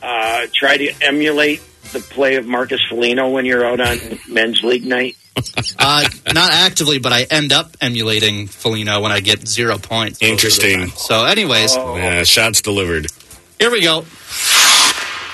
uh, 0.02 0.46
try 0.54 0.76
to 0.76 0.92
emulate 1.00 1.62
the 1.92 2.00
play 2.00 2.36
of 2.36 2.46
Marcus 2.46 2.80
Foligno 2.90 3.30
when 3.30 3.46
you're 3.46 3.64
out 3.64 3.80
on 3.80 3.98
men's 4.28 4.62
league 4.62 4.84
night? 4.84 5.16
Uh, 5.78 6.08
not 6.34 6.50
actively, 6.52 6.98
but 6.98 7.12
I 7.12 7.22
end 7.22 7.52
up 7.52 7.76
emulating 7.80 8.46
Foligno 8.46 9.00
when 9.00 9.12
I 9.12 9.20
get 9.20 9.46
zero 9.46 9.78
points. 9.78 10.20
most 10.20 10.22
of 10.22 10.26
the 10.26 10.32
Interesting. 10.32 10.88
So, 10.96 11.24
anyways, 11.24 11.74
Yeah, 11.76 12.24
shots 12.24 12.62
delivered. 12.62 13.06
here 13.58 13.70
we 13.70 13.80
go. 13.82 14.04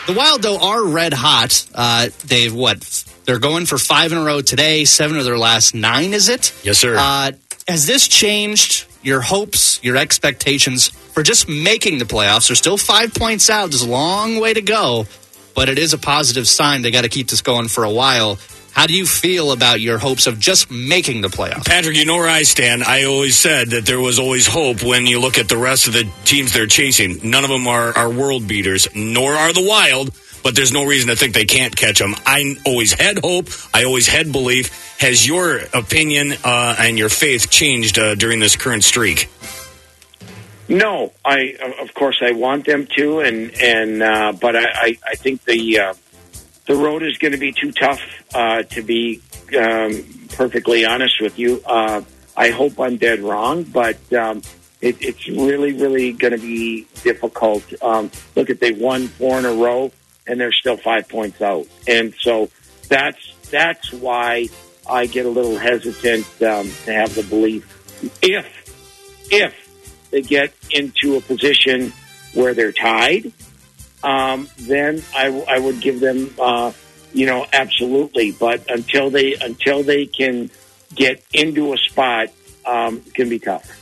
The 0.07 0.13
Wild, 0.13 0.43
though, 0.43 0.59
are 0.61 0.85
red 0.85 1.15
hot. 1.15 1.65
Uh, 1.75 2.09
they've 2.27 2.53
what? 2.55 3.05
They're 3.25 3.39
going 3.39 3.65
for 3.65 3.79
five 3.79 4.13
in 4.13 4.19
a 4.19 4.23
row 4.25 4.43
today. 4.43 4.85
Seven 4.85 5.17
of 5.17 5.25
their 5.25 5.39
last 5.39 5.75
nine, 5.75 6.13
is 6.13 6.29
it? 6.29 6.53
Yes, 6.63 6.77
sir. 6.79 6.95
Uh, 6.99 7.33
has 7.67 7.87
this 7.87 8.07
changed 8.07 8.85
your 9.03 9.23
hopes, 9.23 9.83
your 9.83 9.97
expectations 9.97 10.89
for 10.89 11.23
just 11.23 11.49
making 11.49 11.97
the 11.99 12.05
playoffs? 12.05 12.49
They're 12.49 12.57
still 12.57 12.77
five 12.77 13.15
points 13.15 13.49
out. 13.49 13.71
There's 13.71 13.81
a 13.83 13.89
long 13.89 14.41
way 14.41 14.53
to 14.53 14.61
go, 14.61 15.07
but 15.55 15.71
it 15.71 15.79
is 15.79 15.95
a 15.95 15.99
positive 15.99 16.47
sign. 16.47 16.83
They 16.83 16.91
got 16.91 17.03
to 17.05 17.09
keep 17.09 17.29
this 17.29 17.41
going 17.41 17.69
for 17.69 17.85
a 17.85 17.91
while. 17.91 18.39
How 18.75 18.89
do 18.89 18.93
you 18.93 19.07
feel 19.07 19.53
about 19.53 19.81
your 19.81 19.99
hopes 19.99 20.27
of 20.27 20.41
just 20.41 20.69
making 20.69 21.21
the 21.21 21.29
playoffs? 21.29 21.65
Patrick, 21.65 21.97
you 21.97 22.05
know 22.05 22.17
where 22.17 22.29
I 22.29 22.43
stand. 22.43 22.83
I 22.83 23.05
always 23.05 23.39
said 23.39 23.71
that 23.71 23.87
there 23.87 24.01
was 24.01 24.19
always 24.19 24.49
hope 24.49 24.83
when 24.83 25.07
you 25.07 25.21
look 25.21 25.39
at 25.39 25.49
the 25.49 25.57
rest 25.57 25.87
of 25.87 25.93
the 25.93 26.11
teams 26.25 26.53
they're 26.53 26.67
chasing. 26.67 27.21
None 27.23 27.45
of 27.45 27.51
them 27.51 27.69
are, 27.69 27.97
are 27.97 28.11
world 28.11 28.49
beaters, 28.49 28.89
nor 28.93 29.35
are 29.35 29.53
the 29.53 29.65
Wild, 29.65 30.11
but 30.43 30.57
there's 30.57 30.73
no 30.73 30.85
reason 30.85 31.09
to 31.09 31.15
think 31.15 31.35
they 31.35 31.45
can't 31.45 31.75
catch 31.77 32.01
them. 32.01 32.17
I 32.27 32.57
always 32.67 32.93
had 32.93 33.21
hope. 33.21 33.49
I 33.73 33.85
always 33.85 34.09
had 34.09 34.33
belief. 34.33 34.99
Has 34.99 35.25
your 35.25 35.61
opinion 35.73 36.35
uh, 36.43 36.75
and 36.77 36.99
your 36.99 37.09
faith 37.09 37.51
changed 37.51 37.97
uh, 37.97 38.17
during 38.17 38.41
this 38.41 38.57
current 38.57 38.83
streak? 38.83 39.31
No, 40.69 41.13
I 41.25 41.57
of 41.81 41.95
course 41.95 42.19
I 42.23 42.33
want 42.33 42.65
them 42.65 42.87
to, 42.97 43.21
and 43.21 43.55
and 43.61 44.03
uh, 44.03 44.33
but 44.33 44.57
I, 44.57 44.65
I, 44.65 44.99
I 45.07 45.15
think 45.15 45.45
the 45.45 45.79
uh, 45.79 45.95
the 46.67 46.75
road 46.75 47.03
is 47.03 47.19
going 47.19 47.33
to 47.33 47.39
be 47.39 47.53
too 47.53 47.73
tough 47.73 48.01
uh, 48.35 48.63
to 48.63 48.83
be 48.83 49.21
um, 49.59 50.05
perfectly 50.31 50.85
honest 50.85 51.21
with 51.21 51.39
you. 51.39 51.63
Uh, 51.65 52.03
I 52.37 52.51
hope 52.51 52.81
I'm 52.81 52.97
dead 52.97 53.21
wrong, 53.21 53.65
but 53.65 54.13
um, 54.13 54.43
it, 54.81 54.97
it's 55.01 55.29
really 55.29 55.73
really 55.73 56.13
going 56.13 56.33
to 56.33 56.39
be 56.39 56.87
difficult. 57.03 57.65
Um, 57.83 58.11
look 58.35 58.51
at 58.51 58.61
they 58.61 58.73
won 58.73 59.09
four 59.09 59.39
in 59.39 59.45
a 59.45 59.55
row, 59.55 59.93
and 60.27 60.41
they're 60.41 60.53
still 60.53 60.77
five 60.77 61.09
points 61.09 61.41
out, 61.41 61.67
and 61.87 62.15
so 62.21 62.51
that's 62.89 63.35
that's 63.51 63.93
why 63.93 64.49
I 64.89 65.07
get 65.07 65.27
a 65.27 65.31
little 65.31 65.59
hesitant 65.59 66.27
um, 66.43 66.71
to 66.85 66.93
have 66.93 67.15
the 67.15 67.23
belief 67.23 67.71
if 68.23 68.47
if 69.31 70.11
they 70.11 70.23
get 70.23 70.53
into 70.71 71.17
a 71.17 71.21
position 71.21 71.93
where 72.35 72.55
they're 72.55 72.73
tied, 72.73 73.33
um, 74.05 74.49
then 74.59 75.03
I, 75.15 75.45
I 75.49 75.59
would 75.59 75.81
give 75.81 75.99
them, 75.99 76.31
uh, 76.39 76.73
you 77.13 77.27
know, 77.27 77.47
absolutely. 77.53 78.33
But 78.33 78.71
until 78.71 79.11
they 79.11 79.35
until 79.35 79.83
they 79.83 80.07
can 80.07 80.51
get 80.95 81.25
into 81.33 81.73
a 81.73 81.79
spot, 81.79 82.29
um, 82.67 83.03
it 83.07 83.15
can 83.15 83.29
be 83.29 83.39
tough. 83.39 83.81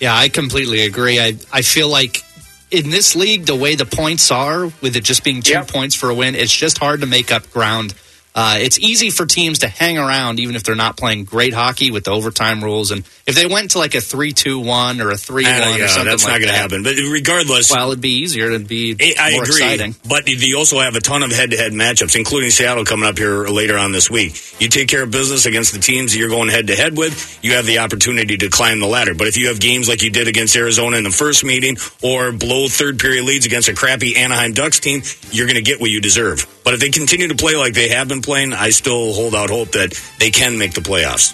Yeah, 0.00 0.16
I 0.16 0.28
completely 0.28 0.84
agree. 0.84 1.20
I, 1.20 1.36
I 1.52 1.62
feel 1.62 1.88
like 1.88 2.22
in 2.70 2.90
this 2.90 3.16
league, 3.16 3.46
the 3.46 3.56
way 3.56 3.74
the 3.74 3.84
points 3.84 4.30
are, 4.30 4.66
with 4.80 4.96
it 4.96 5.04
just 5.04 5.24
being 5.24 5.42
two 5.42 5.60
points 5.62 5.94
for 5.94 6.08
a 6.10 6.14
win, 6.14 6.34
it's 6.34 6.54
just 6.54 6.78
hard 6.78 7.00
to 7.00 7.06
make 7.06 7.32
up 7.32 7.50
ground. 7.50 7.94
Uh, 8.38 8.58
it's 8.60 8.78
easy 8.78 9.10
for 9.10 9.26
teams 9.26 9.58
to 9.58 9.66
hang 9.68 9.98
around 9.98 10.38
even 10.38 10.54
if 10.54 10.62
they're 10.62 10.76
not 10.76 10.96
playing 10.96 11.24
great 11.24 11.52
hockey 11.52 11.90
with 11.90 12.04
the 12.04 12.12
overtime 12.12 12.62
rules. 12.62 12.92
And 12.92 13.00
if 13.26 13.34
they 13.34 13.46
went 13.46 13.72
to 13.72 13.78
like 13.78 13.96
a 13.96 14.00
3 14.00 14.32
2 14.32 14.60
1 14.60 15.00
or 15.00 15.10
a 15.10 15.16
3 15.16 15.42
1 15.42 15.52
Uh, 15.52 15.56
or 15.56 15.88
something 15.88 16.04
that's 16.04 16.22
like 16.22 16.34
not 16.34 16.38
going 16.38 16.52
to 16.52 16.56
happen. 16.56 16.84
But 16.84 16.94
regardless, 17.10 17.68
well, 17.72 17.88
it'd 17.88 18.00
be 18.00 18.20
easier. 18.20 18.46
It'd 18.46 18.68
be 18.68 18.94
I 19.18 19.32
more 19.32 19.42
agree, 19.42 19.56
exciting. 19.56 19.96
but 20.08 20.28
you 20.28 20.56
also 20.56 20.78
have 20.78 20.94
a 20.94 21.00
ton 21.00 21.24
of 21.24 21.32
head-to-head 21.32 21.72
matchups, 21.72 22.14
including 22.14 22.50
Seattle 22.50 22.84
coming 22.84 23.08
up 23.08 23.18
here 23.18 23.48
later 23.48 23.76
on 23.76 23.90
this 23.90 24.08
week. 24.08 24.40
You 24.60 24.68
take 24.68 24.86
care 24.86 25.02
of 25.02 25.10
business 25.10 25.44
against 25.44 25.72
the 25.72 25.80
teams 25.80 26.12
that 26.12 26.18
you're 26.20 26.28
going 26.28 26.48
head-to-head 26.48 26.96
with, 26.96 27.40
you 27.42 27.54
have 27.54 27.66
the 27.66 27.78
opportunity 27.78 28.36
to 28.36 28.50
climb 28.50 28.78
the 28.78 28.86
ladder. 28.86 29.14
But 29.14 29.26
if 29.26 29.36
you 29.36 29.48
have 29.48 29.58
games 29.58 29.88
like 29.88 30.04
you 30.04 30.10
did 30.10 30.28
against 30.28 30.54
Arizona 30.54 30.96
in 30.96 31.02
the 31.02 31.10
first 31.10 31.42
meeting, 31.42 31.76
or 32.04 32.30
blow 32.30 32.68
third-period 32.68 33.24
leads 33.24 33.46
against 33.46 33.68
a 33.68 33.74
crappy 33.74 34.14
Anaheim 34.14 34.52
Ducks 34.52 34.78
team, 34.78 35.02
you're 35.32 35.46
going 35.46 35.56
to 35.56 35.62
get 35.62 35.80
what 35.80 35.90
you 35.90 36.00
deserve. 36.00 36.46
But 36.62 36.74
if 36.74 36.80
they 36.80 36.90
continue 36.90 37.26
to 37.26 37.34
play 37.34 37.56
like 37.56 37.74
they 37.74 37.88
have 37.88 38.06
been 38.08 38.20
playing, 38.28 38.52
I 38.52 38.68
still 38.68 39.14
hold 39.14 39.34
out 39.34 39.48
hope 39.48 39.70
that 39.72 39.98
they 40.18 40.30
can 40.30 40.58
make 40.58 40.74
the 40.74 40.82
playoffs. 40.82 41.32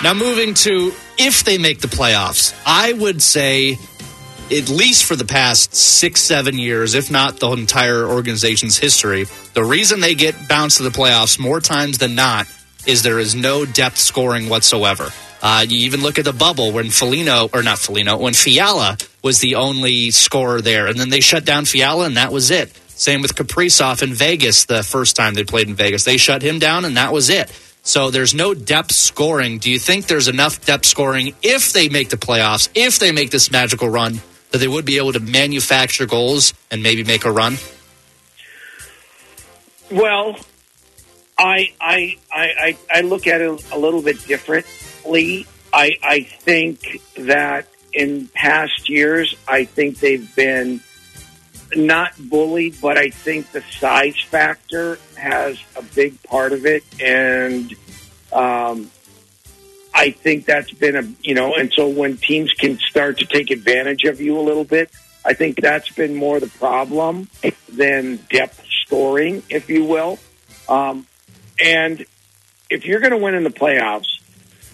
Now, 0.00 0.14
moving 0.14 0.54
to 0.54 0.92
if 1.18 1.42
they 1.42 1.58
make 1.58 1.80
the 1.80 1.88
playoffs, 1.88 2.54
I 2.64 2.92
would 2.92 3.20
say, 3.20 3.76
at 4.52 4.68
least 4.68 5.06
for 5.06 5.16
the 5.16 5.24
past 5.24 5.74
six, 5.74 6.20
seven 6.20 6.56
years, 6.56 6.94
if 6.94 7.10
not 7.10 7.40
the 7.40 7.50
entire 7.50 8.06
organization's 8.06 8.78
history, 8.78 9.26
the 9.54 9.64
reason 9.64 9.98
they 9.98 10.14
get 10.14 10.36
bounced 10.48 10.76
to 10.76 10.84
the 10.84 10.90
playoffs 10.90 11.36
more 11.36 11.60
times 11.60 11.98
than 11.98 12.14
not 12.14 12.46
is 12.86 13.02
there 13.02 13.18
is 13.18 13.34
no 13.34 13.64
depth 13.64 13.98
scoring 13.98 14.48
whatsoever. 14.48 15.10
Uh, 15.42 15.66
you 15.68 15.78
even 15.78 16.00
look 16.00 16.20
at 16.20 16.24
the 16.24 16.32
bubble 16.32 16.70
when 16.70 16.90
Foligno, 16.90 17.50
or 17.52 17.64
not 17.64 17.78
Foligno, 17.80 18.18
when 18.18 18.34
Fiala 18.34 18.98
was 19.24 19.40
the 19.40 19.56
only 19.56 20.12
scorer 20.12 20.60
there, 20.60 20.86
and 20.86 20.96
then 20.96 21.08
they 21.10 21.20
shut 21.20 21.44
down 21.44 21.64
Fiala, 21.64 22.06
and 22.06 22.18
that 22.18 22.30
was 22.30 22.52
it. 22.52 22.70
Same 22.96 23.22
with 23.22 23.34
Kaprizov 23.34 24.02
in 24.02 24.14
Vegas 24.14 24.66
the 24.66 24.82
first 24.82 25.16
time 25.16 25.34
they 25.34 25.44
played 25.44 25.68
in 25.68 25.74
Vegas. 25.74 26.04
They 26.04 26.16
shut 26.16 26.42
him 26.42 26.58
down, 26.58 26.84
and 26.84 26.96
that 26.96 27.12
was 27.12 27.28
it. 27.28 27.50
So 27.82 28.10
there's 28.10 28.34
no 28.34 28.54
depth 28.54 28.92
scoring. 28.92 29.58
Do 29.58 29.70
you 29.70 29.78
think 29.78 30.06
there's 30.06 30.28
enough 30.28 30.64
depth 30.64 30.86
scoring 30.86 31.34
if 31.42 31.72
they 31.72 31.88
make 31.88 32.08
the 32.08 32.16
playoffs, 32.16 32.68
if 32.74 32.98
they 32.98 33.12
make 33.12 33.30
this 33.30 33.50
magical 33.50 33.88
run, 33.88 34.20
that 34.50 34.58
they 34.58 34.68
would 34.68 34.84
be 34.84 34.96
able 34.96 35.12
to 35.12 35.20
manufacture 35.20 36.06
goals 36.06 36.54
and 36.70 36.82
maybe 36.82 37.04
make 37.04 37.24
a 37.24 37.30
run? 37.30 37.58
Well, 39.90 40.36
I 41.36 41.72
I 41.80 42.16
I 42.32 42.78
I, 42.90 43.00
look 43.02 43.26
at 43.26 43.40
it 43.40 43.72
a 43.72 43.78
little 43.78 44.00
bit 44.00 44.24
differently. 44.24 45.46
I 45.72 45.96
I 46.02 46.22
think 46.22 47.02
that 47.16 47.68
in 47.92 48.28
past 48.28 48.88
years, 48.88 49.34
I 49.46 49.64
think 49.64 49.98
they've 49.98 50.34
been 50.34 50.80
not 51.76 52.12
bullied, 52.18 52.80
but 52.80 52.98
I 52.98 53.10
think 53.10 53.52
the 53.52 53.62
size 53.62 54.20
factor 54.20 54.98
has 55.16 55.58
a 55.76 55.82
big 55.82 56.22
part 56.22 56.52
of 56.52 56.66
it, 56.66 56.84
and 57.00 57.72
um, 58.32 58.90
I 59.94 60.10
think 60.10 60.46
that's 60.46 60.72
been 60.72 60.96
a 60.96 61.02
you 61.22 61.34
know, 61.34 61.54
and 61.54 61.72
so 61.72 61.88
when 61.88 62.16
teams 62.16 62.52
can 62.52 62.78
start 62.78 63.18
to 63.18 63.26
take 63.26 63.50
advantage 63.50 64.04
of 64.04 64.20
you 64.20 64.38
a 64.38 64.42
little 64.42 64.64
bit, 64.64 64.90
I 65.24 65.34
think 65.34 65.60
that's 65.60 65.90
been 65.90 66.14
more 66.14 66.40
the 66.40 66.48
problem 66.48 67.28
than 67.68 68.16
depth 68.30 68.64
scoring, 68.84 69.42
if 69.48 69.70
you 69.70 69.84
will. 69.84 70.18
Um, 70.68 71.06
and 71.62 72.04
if 72.68 72.84
you're 72.84 73.00
going 73.00 73.12
to 73.12 73.18
win 73.18 73.34
in 73.34 73.44
the 73.44 73.50
playoffs, 73.50 74.20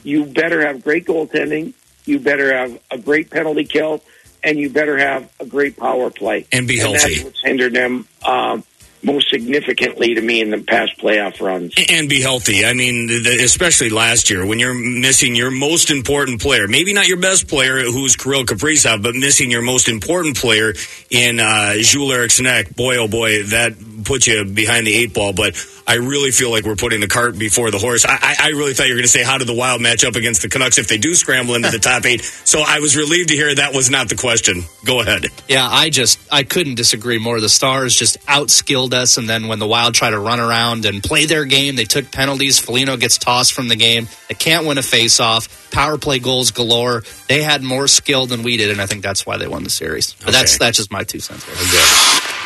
you 0.02 0.24
better 0.24 0.66
have 0.66 0.82
great 0.82 1.06
goaltending. 1.06 1.74
You 2.05 2.18
better 2.18 2.56
have 2.56 2.81
a 2.90 2.98
great 2.98 3.31
penalty 3.31 3.64
kill, 3.64 4.02
and 4.42 4.58
you 4.58 4.70
better 4.70 4.96
have 4.98 5.30
a 5.40 5.46
great 5.46 5.76
power 5.76 6.10
play 6.10 6.46
and 6.52 6.66
be 6.68 6.80
And 6.80 6.90
healthy. 6.90 7.14
that's 7.14 7.24
what's 7.24 7.42
hindered 7.42 7.74
them 7.74 8.06
um, 8.26 8.64
most 9.02 9.30
significantly 9.30 10.14
to 10.14 10.20
me 10.20 10.42
in 10.42 10.50
the 10.50 10.58
past 10.58 10.98
playoff 10.98 11.40
runs. 11.40 11.72
and 11.88 12.08
be 12.08 12.20
healthy. 12.20 12.64
I 12.66 12.74
mean, 12.74 13.06
the, 13.06 13.40
especially 13.42 13.88
last 13.88 14.28
year 14.28 14.44
when 14.44 14.58
you're 14.58 14.74
missing 14.74 15.34
your 15.34 15.50
most 15.50 15.90
important 15.90 16.40
player, 16.42 16.68
maybe 16.68 16.92
not 16.92 17.08
your 17.08 17.16
best 17.18 17.48
player, 17.48 17.80
who's 17.80 18.14
Kirill 18.16 18.44
Kaprizov, 18.44 19.02
but 19.02 19.14
missing 19.14 19.50
your 19.50 19.62
most 19.62 19.88
important 19.88 20.36
player 20.36 20.74
in 21.08 21.40
uh, 21.40 21.74
Joel 21.78 22.12
Eriksson. 22.12 22.46
Boy, 22.76 22.98
oh 22.98 23.08
boy, 23.08 23.44
that 23.44 23.74
puts 24.05 24.27
you 24.27 24.44
behind 24.44 24.86
the 24.86 24.94
eight 24.94 25.14
ball. 25.14 25.32
But 25.32 25.55
I 25.86 25.94
really 25.94 26.31
feel 26.31 26.51
like 26.51 26.64
we're 26.64 26.77
putting 26.77 27.01
the 27.01 27.09
cart 27.09 27.39
before 27.39 27.70
the 27.70 27.78
horse. 27.78 28.05
I, 28.05 28.18
I, 28.20 28.36
I 28.39 28.48
really 28.48 28.74
thought 28.74 28.86
you 28.86 28.94
were 28.94 28.98
going 28.98 29.05
to 29.05 29.09
say, 29.09 29.22
how 29.22 29.39
did 29.39 29.48
the 29.48 29.55
Wild 29.55 29.81
match 29.81 30.05
up 30.05 30.16
against 30.16 30.43
the 30.43 30.48
Canucks 30.48 30.78
if 30.78 30.89
they 30.89 30.98
do 30.98 31.14
scramble 31.14 31.55
into 31.55 31.70
the 31.70 31.78
top 31.90 32.05
eight? 32.06 32.22
So 32.22 32.62
I 32.66 32.81
was 32.81 32.97
relieved 32.97 33.31
to 33.31 33.35
hear 33.35 33.55
that 33.55 33.74
was 33.74 33.90
not 33.90 34.09
the 34.09 34.16
question. 34.16 34.62
Go 34.85 35.01
ahead. 35.01 35.27
Yeah, 35.48 35.66
I 35.68 35.90
just 35.90 36.18
I 36.32 36.43
couldn't 36.44 36.77
disagree 36.77 37.18
more. 37.18 37.40
The 37.40 37.48
Stars 37.48 37.94
just 37.94 38.20
outskilled 38.27 38.93
us, 38.94 39.16
and 39.16 39.28
then 39.28 39.48
when 39.48 39.59
the 39.59 39.66
Wild 39.66 39.94
try 39.94 40.10
to 40.10 40.18
run 40.18 40.40
around 40.40 40.85
and 40.85 41.02
play 41.02 41.27
their 41.27 41.44
game, 41.44 41.77
they 41.77 41.85
took 41.85 42.10
penalties. 42.10 42.59
Foligno 42.59 42.97
gets 42.97 43.18
tossed 43.18 43.52
from 43.52 43.68
the 43.68 43.77
game. 43.77 44.09
They 44.28 44.35
can't 44.35 44.66
win 44.66 44.78
a 44.78 44.82
face-off. 44.82 45.70
Power 45.70 45.98
play 45.98 46.18
goals 46.18 46.51
galore. 46.51 47.02
They 47.28 47.43
had 47.43 47.62
more 47.62 47.86
skill 47.89 48.27
than 48.27 48.43
we 48.43 48.56
did, 48.56 48.70
and 48.70 48.81
I 48.81 48.86
think 48.86 49.02
that's 49.02 49.27
why 49.27 49.36
they 49.36 49.47
won 49.48 49.64
the 49.64 49.70
series. 49.70 50.14
But 50.24 50.32
that's 50.32 50.59
that's 50.59 50.77
just 50.78 50.90
my 50.93 51.05
two 51.05 51.20
cents. 51.20 51.44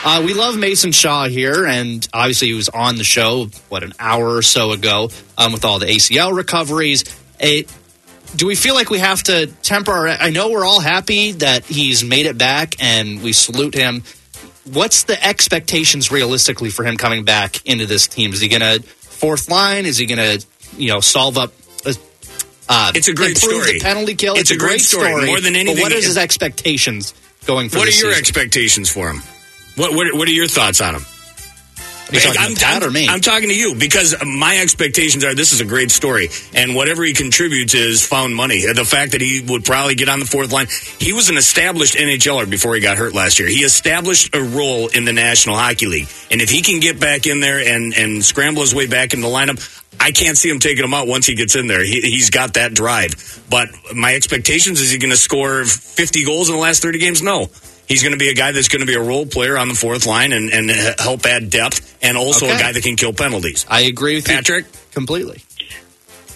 Uh, 0.07 0.23
we 0.25 0.35
love 0.35 0.57
Mason 0.59 0.93
Shaw 0.93 1.29
here, 1.29 1.65
and 1.67 2.07
obviously 2.13 2.49
he 2.49 2.55
was 2.55 2.69
on 2.69 2.97
the 2.97 3.05
show 3.05 3.47
what 3.71 3.83
an 3.83 3.95
hour 3.99 4.37
or 4.37 4.43
so 4.43 4.73
ago 4.73 5.09
um, 5.39 5.53
with 5.53 5.65
all 5.65 5.79
the 5.79 5.87
ACL 5.87 6.37
recoveries. 6.37 7.05
It, 7.41 7.73
do 8.37 8.47
we 8.47 8.55
feel 8.55 8.75
like 8.75 8.91
we 8.91 8.99
have 8.99 9.23
to 9.25 9.47
temper? 9.63 9.93
Our, 9.93 10.09
I 10.09 10.29
know 10.29 10.51
we're 10.51 10.65
all 10.65 10.81
happy 10.81 11.33
that 11.33 11.65
he's 11.65 12.05
made 12.05 12.27
it 12.27 12.37
back, 12.37 12.75
and 12.83 13.23
we 13.23 13.33
salute 13.33 13.73
him. 13.75 14.03
What's 14.71 15.05
the 15.05 15.23
expectations 15.27 16.13
realistically 16.13 16.69
for 16.69 16.85
him 16.85 16.99
coming 16.99 17.25
back 17.25 17.65
into 17.67 17.87
this 17.87 18.07
team? 18.07 18.35
Is 18.35 18.41
he 18.41 18.49
going 18.49 18.61
to 18.61 18.83
fourth 18.87 19.49
line? 19.51 19.87
Is 19.87 19.97
he 19.97 20.05
going 20.07 20.19
to 20.39 20.47
you 20.77 20.89
know 20.93 21.01
solve 21.01 21.39
up? 21.39 21.53
Uh, 22.67 22.93
It's 22.95 23.09
a 23.09 23.15
great 23.15 23.37
story. 23.37 23.75
The 23.75 23.81
penalty 23.81 24.15
kill. 24.15 24.37
It's 24.37 24.51
a 24.51 24.57
great 24.57 24.81
story. 24.81 25.27
More 25.27 25.41
than 25.41 25.55
anything, 25.55 25.77
But 25.77 25.83
what 25.83 25.93
is 25.93 26.07
his 26.07 26.17
expectations 26.17 27.13
going 27.47 27.69
for? 27.69 27.77
What 27.79 27.83
are 27.85 27.87
this 27.91 28.01
your 28.01 28.13
season? 28.13 28.21
expectations 28.23 28.91
for 28.91 29.11
him? 29.11 29.23
What, 29.77 29.95
what 29.95 30.15
What 30.15 30.29
are 30.29 30.33
your 30.33 30.49
thoughts 30.49 30.81
on 30.81 30.95
him? 30.97 31.03
I'm, 32.37 32.37
I'm- 32.43 32.55
I'm 33.09 33.21
talking 33.23 33.49
to 33.49 33.55
you 33.59 33.75
because 33.75 34.15
my 34.25 34.59
expectations 34.59 35.25
are 35.25 35.35
this 35.35 35.53
is 35.53 35.61
a 35.61 35.65
great 35.65 35.91
story, 35.91 36.29
and 36.55 36.75
whatever 36.77 37.03
he 37.03 37.15
contributes 37.15 37.73
is 37.75 38.07
found 38.07 38.37
money. 38.37 38.63
Uh, 38.69 38.75
the 38.75 38.85
fact 38.85 39.13
that 39.13 39.23
he 39.23 39.41
would 39.49 39.65
probably 39.65 39.95
get 39.95 40.09
on 40.11 40.21
the 40.21 40.27
fourth 40.27 40.53
line, 40.53 40.67
he 41.01 41.13
was 41.15 41.31
an 41.31 41.39
established 41.39 41.95
NHLer 41.97 42.49
before 42.49 42.75
he 42.75 42.81
got 42.83 42.99
hurt 42.99 43.15
last 43.15 43.39
year. 43.39 43.49
He 43.49 43.65
established 43.65 44.35
a 44.35 44.43
role 44.43 44.89
in 44.89 45.07
the 45.07 45.15
National 45.15 45.57
Hockey 45.57 45.87
League, 45.87 46.09
and 46.31 46.43
if 46.43 46.51
he 46.51 46.61
can 46.61 46.79
get 46.79 47.01
back 47.01 47.27
in 47.27 47.41
there 47.41 47.59
and 47.59 47.95
and 47.95 48.25
scramble 48.25 48.61
his 48.61 48.75
way 48.75 48.87
back 48.87 49.15
in 49.15 49.21
the 49.21 49.29
lineup. 49.29 49.81
I 50.01 50.11
can't 50.11 50.37
see 50.37 50.51
him 50.51 50.59
taking 50.59 50.83
him 50.85 50.93
out 50.93 51.07
once 51.07 51.25
he 51.25 51.37
gets 51.37 51.55
in 51.55 51.69
there. 51.69 51.83
He, 51.83 52.01
he's 52.01 52.29
got 52.29 52.55
that 52.55 52.75
drive. 52.75 53.45
But 53.49 53.69
my 53.95 54.13
expectations 54.17 54.81
is 54.81 54.91
he 54.91 54.99
going 54.99 55.13
to 55.13 55.17
score 55.17 55.65
50 55.65 56.25
goals 56.25 56.49
in 56.49 56.57
the 56.57 56.61
last 56.61 56.83
30 56.83 56.99
games? 56.99 57.23
No. 57.23 57.47
He's 57.87 58.03
going 58.03 58.13
to 58.13 58.19
be 58.19 58.31
a 58.31 58.35
guy 58.35 58.53
that's 58.53 58.69
going 58.69 58.81
to 58.81 58.87
be 58.87 58.95
a 58.95 59.03
role 59.03 59.27
player 59.27 59.59
on 59.59 59.69
the 59.69 59.75
fourth 59.75 60.07
line 60.07 60.33
and, 60.33 60.51
and 60.51 60.71
help 60.99 61.27
add 61.27 61.51
depth, 61.51 61.99
and 62.03 62.17
also 62.17 62.47
a 62.47 62.59
guy 62.59 62.73
that 62.73 62.83
can 62.83 62.97
kill 62.97 63.13
penalties. 63.13 63.67
I 63.69 63.83
agree 63.83 64.17
with 64.17 64.27
Patrick 64.27 64.67
completely. 64.93 65.43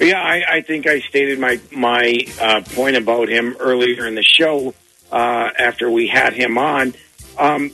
Yeah, 0.00 0.20
I, 0.20 0.44
I 0.48 0.60
think 0.60 0.86
I 0.86 1.00
stated 1.00 1.38
my 1.38 1.58
my 1.72 2.18
uh, 2.40 2.60
point 2.74 2.96
about 2.96 3.28
him 3.28 3.56
earlier 3.58 4.06
in 4.06 4.14
the 4.14 4.22
show 4.22 4.74
uh, 5.10 5.50
after 5.58 5.90
we 5.90 6.06
had 6.06 6.34
him 6.34 6.56
on. 6.56 6.94
Um, 7.36 7.72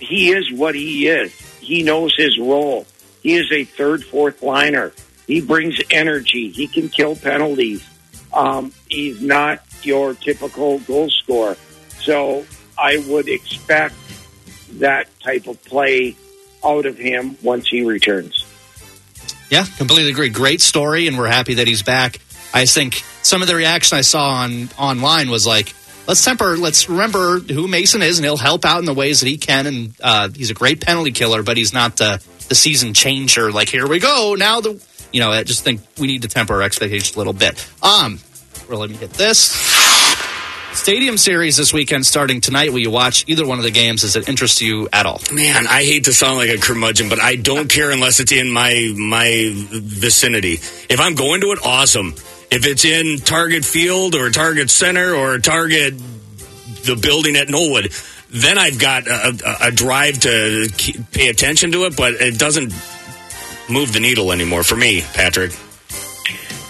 he 0.00 0.32
is 0.32 0.50
what 0.52 0.74
he 0.74 1.08
is. 1.08 1.32
He 1.60 1.82
knows 1.82 2.14
his 2.16 2.38
role. 2.38 2.86
He 3.22 3.34
is 3.34 3.50
a 3.52 3.64
third, 3.64 4.04
fourth 4.04 4.42
liner. 4.42 4.92
He 5.26 5.40
brings 5.40 5.80
energy. 5.90 6.50
He 6.50 6.68
can 6.68 6.88
kill 6.88 7.16
penalties. 7.16 7.84
Um, 8.32 8.72
he's 8.88 9.20
not 9.20 9.62
your 9.82 10.14
typical 10.14 10.78
goal 10.80 11.10
scorer. 11.10 11.56
So 12.00 12.46
I 12.78 12.98
would 13.08 13.28
expect 13.28 13.94
that 14.74 15.08
type 15.20 15.46
of 15.46 15.62
play 15.64 16.16
out 16.64 16.86
of 16.86 16.98
him 16.98 17.36
once 17.42 17.68
he 17.68 17.84
returns. 17.84 18.44
Yeah, 19.50 19.64
completely 19.76 20.10
agree. 20.10 20.28
Great 20.28 20.60
story, 20.60 21.06
and 21.06 21.16
we're 21.16 21.28
happy 21.28 21.54
that 21.54 21.68
he's 21.68 21.82
back. 21.82 22.20
I 22.52 22.66
think 22.66 23.02
some 23.22 23.42
of 23.42 23.48
the 23.48 23.54
reaction 23.54 23.98
I 23.98 24.00
saw 24.00 24.28
on 24.28 24.68
online 24.78 25.30
was 25.30 25.46
like, 25.46 25.72
let's 26.06 26.24
temper, 26.24 26.56
let's 26.56 26.88
remember 26.88 27.38
who 27.38 27.68
Mason 27.68 28.02
is, 28.02 28.18
and 28.18 28.24
he'll 28.24 28.36
help 28.36 28.64
out 28.64 28.78
in 28.78 28.84
the 28.84 28.94
ways 28.94 29.20
that 29.20 29.28
he 29.28 29.38
can. 29.38 29.66
And 29.66 29.94
uh, 30.02 30.28
he's 30.34 30.50
a 30.50 30.54
great 30.54 30.80
penalty 30.80 31.12
killer, 31.12 31.42
but 31.42 31.56
he's 31.56 31.72
not 31.72 31.96
the 31.96 32.22
the 32.48 32.54
season 32.54 32.94
changer. 32.94 33.50
Like 33.50 33.68
here 33.68 33.86
we 33.86 33.98
go 33.98 34.36
now. 34.38 34.60
The 34.60 34.82
you 35.12 35.20
know, 35.20 35.30
I 35.30 35.42
just 35.44 35.64
think 35.64 35.80
we 35.98 36.06
need 36.06 36.22
to 36.22 36.28
temper 36.28 36.54
our 36.54 36.62
expectations 36.62 37.14
a 37.14 37.18
little 37.18 37.32
bit. 37.32 37.68
Um, 37.82 38.18
well, 38.68 38.80
let 38.80 38.90
me 38.90 38.96
hit 38.96 39.12
this. 39.12 39.75
Stadium 40.86 41.16
series 41.16 41.56
this 41.56 41.72
weekend 41.72 42.06
starting 42.06 42.40
tonight. 42.40 42.70
Will 42.70 42.78
you 42.78 42.92
watch 42.92 43.24
either 43.26 43.44
one 43.44 43.58
of 43.58 43.64
the 43.64 43.72
games? 43.72 44.02
Does 44.02 44.14
it 44.14 44.28
interest 44.28 44.60
you 44.60 44.88
at 44.92 45.04
all? 45.04 45.20
Man, 45.32 45.66
I 45.66 45.82
hate 45.82 46.04
to 46.04 46.12
sound 46.12 46.36
like 46.36 46.48
a 46.48 46.58
curmudgeon, 46.58 47.08
but 47.08 47.18
I 47.18 47.34
don't 47.34 47.68
care 47.68 47.90
unless 47.90 48.20
it's 48.20 48.30
in 48.30 48.52
my 48.52 48.94
my 48.96 49.50
vicinity. 49.52 50.52
If 50.88 51.00
I'm 51.00 51.16
going 51.16 51.40
to 51.40 51.48
it, 51.48 51.58
awesome. 51.64 52.14
If 52.52 52.66
it's 52.66 52.84
in 52.84 53.18
Target 53.18 53.64
Field 53.64 54.14
or 54.14 54.30
Target 54.30 54.70
Center 54.70 55.12
or 55.12 55.38
Target 55.38 55.94
the 56.84 56.94
building 56.94 57.34
at 57.34 57.48
Knollwood, 57.48 57.90
then 58.30 58.56
I've 58.56 58.78
got 58.78 59.08
a, 59.08 59.36
a, 59.44 59.66
a 59.66 59.72
drive 59.72 60.20
to 60.20 60.68
keep, 60.76 61.10
pay 61.10 61.26
attention 61.26 61.72
to 61.72 61.86
it, 61.86 61.96
but 61.96 62.14
it 62.14 62.38
doesn't 62.38 62.72
move 63.68 63.92
the 63.92 63.98
needle 63.98 64.30
anymore 64.30 64.62
for 64.62 64.76
me, 64.76 65.00
Patrick. 65.14 65.50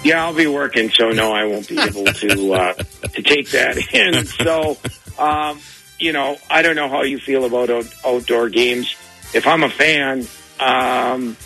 Yeah, 0.06 0.24
I'll 0.24 0.34
be 0.34 0.46
working, 0.46 0.90
so 0.90 1.10
no, 1.10 1.32
I 1.32 1.44
won't 1.46 1.68
be 1.68 1.78
able 1.80 2.04
to 2.04 2.52
uh, 2.54 2.72
to 2.74 3.22
take 3.22 3.50
that 3.50 3.76
in. 3.92 4.24
So, 4.24 4.78
um, 5.18 5.58
you 5.98 6.12
know, 6.12 6.36
I 6.48 6.62
don't 6.62 6.76
know 6.76 6.88
how 6.88 7.02
you 7.02 7.18
feel 7.18 7.44
about 7.44 7.70
out- 7.70 7.92
outdoor 8.04 8.48
games. 8.48 8.94
If 9.34 9.48
I'm 9.48 9.64
a 9.64 9.68
fan 9.68 10.26
um, 10.60 11.36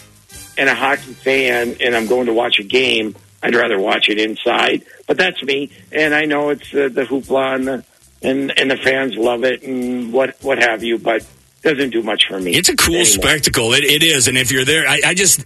and 0.59 0.69
a 0.69 0.75
hockey 0.75 1.15
fan, 1.15 1.77
and 1.81 1.97
I'm 1.97 2.07
going 2.07 2.27
to 2.27 2.35
watch 2.35 2.59
a 2.59 2.63
game, 2.65 3.15
I'd 3.43 3.55
rather 3.55 3.79
watch 3.79 4.11
it 4.11 4.19
inside. 4.19 4.85
But 5.07 5.17
that's 5.17 5.43
me, 5.43 5.71
and 5.91 6.15
I 6.15 6.27
know 6.27 6.51
it's 6.51 6.73
uh, 6.75 6.91
the 6.93 7.05
hoopla 7.05 7.55
and 7.55 7.67
the 7.67 7.85
and 8.23 8.59
and 8.59 8.71
the 8.71 8.77
fans 8.77 9.17
love 9.17 9.45
it 9.45 9.63
and 9.63 10.13
what 10.13 10.37
what 10.43 10.59
have 10.59 10.83
you, 10.83 10.99
but 10.99 11.27
doesn't 11.63 11.91
do 11.91 12.03
much 12.03 12.27
for 12.29 12.39
me. 12.41 12.55
It's 12.55 12.69
a 12.69 12.77
cool 12.77 12.95
anymore. 12.95 13.07
spectacle. 13.07 13.73
It, 13.75 13.85
it 13.85 14.03
is. 14.03 14.29
And 14.29 14.39
if 14.39 14.51
you're 14.51 14.65
there, 14.65 14.89
I, 14.89 15.01
I 15.09 15.15
just, 15.15 15.45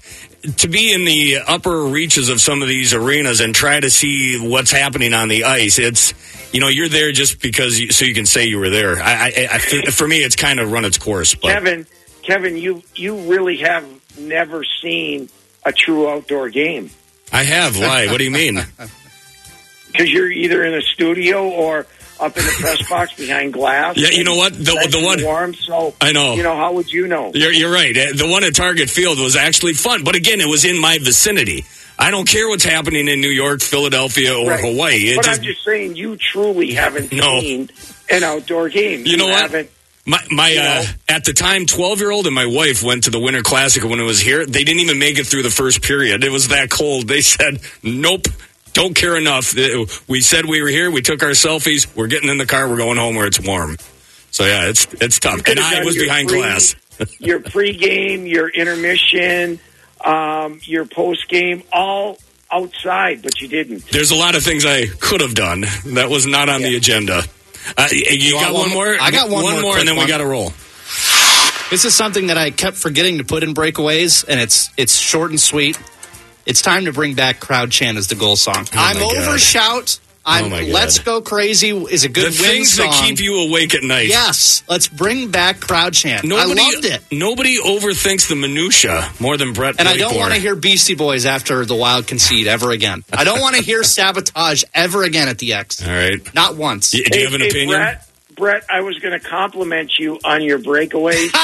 to 0.59 0.69
be 0.69 0.93
in 0.93 1.05
the 1.05 1.39
upper 1.47 1.85
reaches 1.85 2.29
of 2.29 2.41
some 2.41 2.63
of 2.63 2.69
these 2.69 2.95
arenas 2.95 3.41
and 3.41 3.55
try 3.55 3.81
to 3.81 3.91
see 3.91 4.39
what's 4.39 4.71
happening 4.71 5.15
on 5.15 5.29
the 5.29 5.45
ice, 5.45 5.79
it's, 5.79 6.15
you 6.53 6.61
know, 6.61 6.69
you're 6.69 6.89
there 6.89 7.13
just 7.13 7.41
because, 7.41 7.79
you, 7.79 7.91
so 7.91 8.05
you 8.05 8.15
can 8.15 8.27
say 8.27 8.47
you 8.47 8.59
were 8.59 8.71
there. 8.71 8.97
I, 8.97 9.33
I, 9.37 9.49
I, 9.53 9.59
for 9.91 10.07
me, 10.07 10.19
it's 10.19 10.37
kind 10.37 10.61
of 10.61 10.71
run 10.71 10.85
its 10.85 10.99
course. 10.99 11.35
But 11.35 11.53
Kevin, 11.53 11.87
Kevin, 12.23 12.57
you 12.57 12.83
you 12.95 13.17
really 13.31 13.59
have 13.59 13.87
never 14.19 14.65
seen 14.65 15.29
a 15.65 15.73
true 15.73 16.09
outdoor 16.09 16.49
game 16.51 16.91
I 17.35 17.43
have. 17.43 17.77
Why? 17.77 18.07
What 18.07 18.19
do 18.19 18.25
you 18.25 18.31
mean? 18.31 18.55
because 19.89 20.13
you're 20.13 20.31
either 20.31 20.65
in 20.65 20.75
a 20.75 20.83
studio 20.83 21.49
or 21.49 21.87
up 22.21 22.37
in 22.37 22.45
the 22.45 22.51
press 22.61 22.89
box 22.89 23.13
behind 23.15 23.53
glass. 23.53 23.97
Yeah, 23.97 24.09
you 24.11 24.25
know 24.25 24.37
what? 24.37 24.53
The- 24.55 24.89
the 24.91 25.03
one- 25.05 25.23
warm. 25.23 25.55
So 25.55 25.95
I 26.01 26.13
know. 26.13 26.35
You 26.35 26.43
know 26.43 26.57
how 26.57 26.73
would 26.75 26.93
you 26.93 27.07
know? 27.07 27.33
You're, 27.35 27.53
you're 27.53 27.73
right. 27.73 27.97
Uh, 27.97 28.07
The 28.15 28.27
one 28.29 28.45
at 28.45 28.55
Target 28.55 28.89
Field 28.91 29.19
was 29.19 29.37
actually 29.37 29.75
fun. 29.75 30.05
But 30.05 30.15
again, 30.15 30.41
it 30.41 30.49
was 30.49 30.65
in 30.65 30.79
my 30.81 30.99
vicinity. 30.99 31.65
I 31.99 32.11
don't 32.11 32.27
care 32.29 32.49
what's 32.49 32.65
happening 32.65 33.07
in 33.09 33.21
New 33.21 33.29
York, 33.31 33.61
Philadelphia, 33.63 34.37
or 34.37 34.51
Right. 34.51 34.61
Hawaii. 34.61 34.95
It 35.11 35.17
but 35.17 35.25
just, 35.27 35.39
I'm 35.41 35.45
just 35.45 35.65
saying, 35.65 35.97
you 35.97 36.17
truly 36.17 36.73
haven't 36.75 37.13
No. 37.13 37.41
seen 37.41 37.71
an 38.11 38.25
outdoor 38.25 38.69
game. 38.69 39.05
You 39.07 39.17
know 39.17 39.27
what? 39.29 39.43
Haven't, 39.43 39.71
My, 40.05 40.19
my 40.31 40.49
You 40.51 40.61
uh, 40.61 40.85
at 41.09 41.25
the 41.25 41.33
time, 41.33 41.67
twelve 41.67 41.99
year 42.01 42.11
old 42.11 42.27
and 42.27 42.35
my 42.35 42.47
wife 42.47 42.83
went 42.83 43.05
to 43.05 43.11
the 43.11 43.21
Winter 43.21 43.43
Classic 43.43 43.83
when 43.85 44.01
it 44.01 44.05
was 44.05 44.19
here. 44.21 44.45
They 44.45 44.65
didn't 44.65 44.81
even 44.81 44.99
make 44.99 45.19
it 45.19 45.27
through 45.27 45.43
the 45.45 45.51
first 45.51 45.83
period. 45.83 46.25
It 46.25 46.31
was 46.33 46.49
that 46.49 46.69
cold. 46.69 47.07
They 47.09 47.21
said, 47.23 47.61
"Nope, 47.83 48.27
don't 48.75 48.95
care 48.95 49.17
enough." 49.17 49.57
Uh, 49.57 49.87
We 50.07 50.21
said 50.21 50.45
we 50.45 50.61
were 50.63 50.69
here. 50.69 50.91
We 50.91 51.01
took 51.03 51.23
our 51.23 51.31
selfies. 51.31 51.87
We're 51.97 52.07
getting 52.09 52.29
in 52.29 52.37
the 52.39 52.47
car. 52.47 52.69
We're 52.69 52.77
going 52.77 52.99
home 52.99 53.17
where 53.17 53.27
it's 53.27 53.41
warm. 53.41 53.77
So 54.31 54.45
yeah, 54.45 54.69
it's 54.69 54.87
it's 55.01 55.19
tough. 55.19 55.41
And 55.47 55.59
I 55.59 55.83
was 55.85 55.97
behind 55.97 56.29
pre- 56.29 56.39
glass. 56.41 56.75
your 57.19 57.41
pregame, 57.41 58.29
your 58.29 58.49
intermission, 58.49 59.59
um, 60.05 60.61
your 60.63 60.85
postgame, 60.85 61.65
all 61.73 62.19
outside, 62.53 63.23
but 63.23 63.41
you 63.41 63.49
didn't. 63.49 63.89
There's 63.91 64.11
a 64.13 64.17
lot 64.17 64.37
of 64.37 64.45
things 64.45 64.65
I 64.65 64.87
could 64.87 65.21
have 65.21 65.35
done. 65.35 65.63
That 65.95 66.09
was 66.11 66.27
not 66.27 66.49
on 66.49 66.63
the 66.63 66.77
agenda. 66.77 67.23
Uh, 67.77 67.89
you, 67.91 68.05
You 68.11 68.33
got 68.35 68.53
want 68.53 68.55
one 68.55 68.61
one 68.63 68.71
more? 68.75 68.87
more? 68.87 68.97
I 69.01 69.11
got 69.11 69.31
one 69.31 69.43
more 69.43 69.53
and 69.53 69.63
quick 69.73 69.87
then 69.87 69.97
we 69.99 70.07
got 70.07 70.19
to 70.19 70.27
roll. 70.27 70.53
This 71.71 71.85
is 71.85 71.95
something 71.95 72.27
that 72.29 72.37
I 72.39 72.51
kept 72.51 72.77
forgetting 72.77 73.19
to 73.19 73.25
put 73.25 73.43
in 73.43 73.55
breakaways, 73.55 74.25
and 74.29 74.39
it's 74.39 74.71
it's 74.77 74.97
short 74.97 75.31
and 75.31 75.41
sweet. 75.41 75.79
It's 76.47 76.63
time 76.63 76.85
to 76.87 76.93
bring 76.93 77.15
back 77.15 77.41
crowd 77.41 77.71
chant 77.71 77.97
as 77.99 78.09
the 78.09 78.15
goal 78.15 78.37
song. 78.37 78.57
Oh 78.59 78.69
I'm 78.75 78.97
Oh 78.99 79.13
God. 79.15 79.29
over 79.29 79.39
shout. 79.39 79.99
I'm 80.27 80.47
Oh 80.47 80.49
my 80.49 80.63
let's 80.63 81.01
go 81.01 81.21
crazy 81.21 81.69
is 81.69 82.05
a 82.05 82.09
good 82.09 82.33
the 82.33 82.41
win 82.43 82.51
things 82.51 82.73
song. 82.73 82.87
that 82.87 83.03
keep 83.07 83.21
you 83.21 83.47
awake 83.47 83.75
at 83.75 83.83
night. 83.83 84.09
Yes, 84.09 84.63
let's 84.71 84.89
bring 84.89 85.31
back 85.31 85.61
crowd 85.61 85.93
chant. 85.93 86.25
Nobody, 86.25 86.59
I 86.61 86.65
loved 86.73 86.85
it. 86.87 87.03
Nobody 87.13 87.59
overthinks 87.59 88.29
the 88.31 88.35
minutia 88.35 89.11
more 89.21 89.37
than 89.37 89.53
Brett. 89.53 89.75
And 89.79 89.87
I 89.87 89.99
don't 89.99 90.17
want 90.17 90.33
to 90.33 90.41
hear 90.41 90.57
Beastie 90.57 90.95
Boys 90.95 91.27
after 91.27 91.67
the 91.67 91.75
Wild 91.75 92.07
concede 92.07 92.47
ever 92.47 92.71
again. 92.71 93.05
I 93.13 93.25
don't 93.25 93.41
want 93.41 93.57
to 93.57 93.63
hear 93.63 93.83
sabotage 93.85 94.65
ever 94.73 95.03
again 95.03 95.29
at 95.29 95.37
the 95.37 95.53
X. 95.53 95.87
All 95.87 95.93
right. 95.95 96.35
Not 96.35 96.57
once. 96.57 96.95
Y- 96.95 97.01
do 97.05 97.19
you 97.19 97.25
have 97.27 97.35
an 97.35 97.43
Hey, 97.43 97.49
opinion? 97.49 97.77
Brett, 97.79 98.09
Brett, 98.35 98.65
I 98.69 98.81
was 98.81 98.99
going 98.99 99.19
to 99.19 99.25
compliment 99.25 99.99
you 99.99 100.19
on 100.25 100.43
your 100.43 100.59
breakaways. 100.59 101.31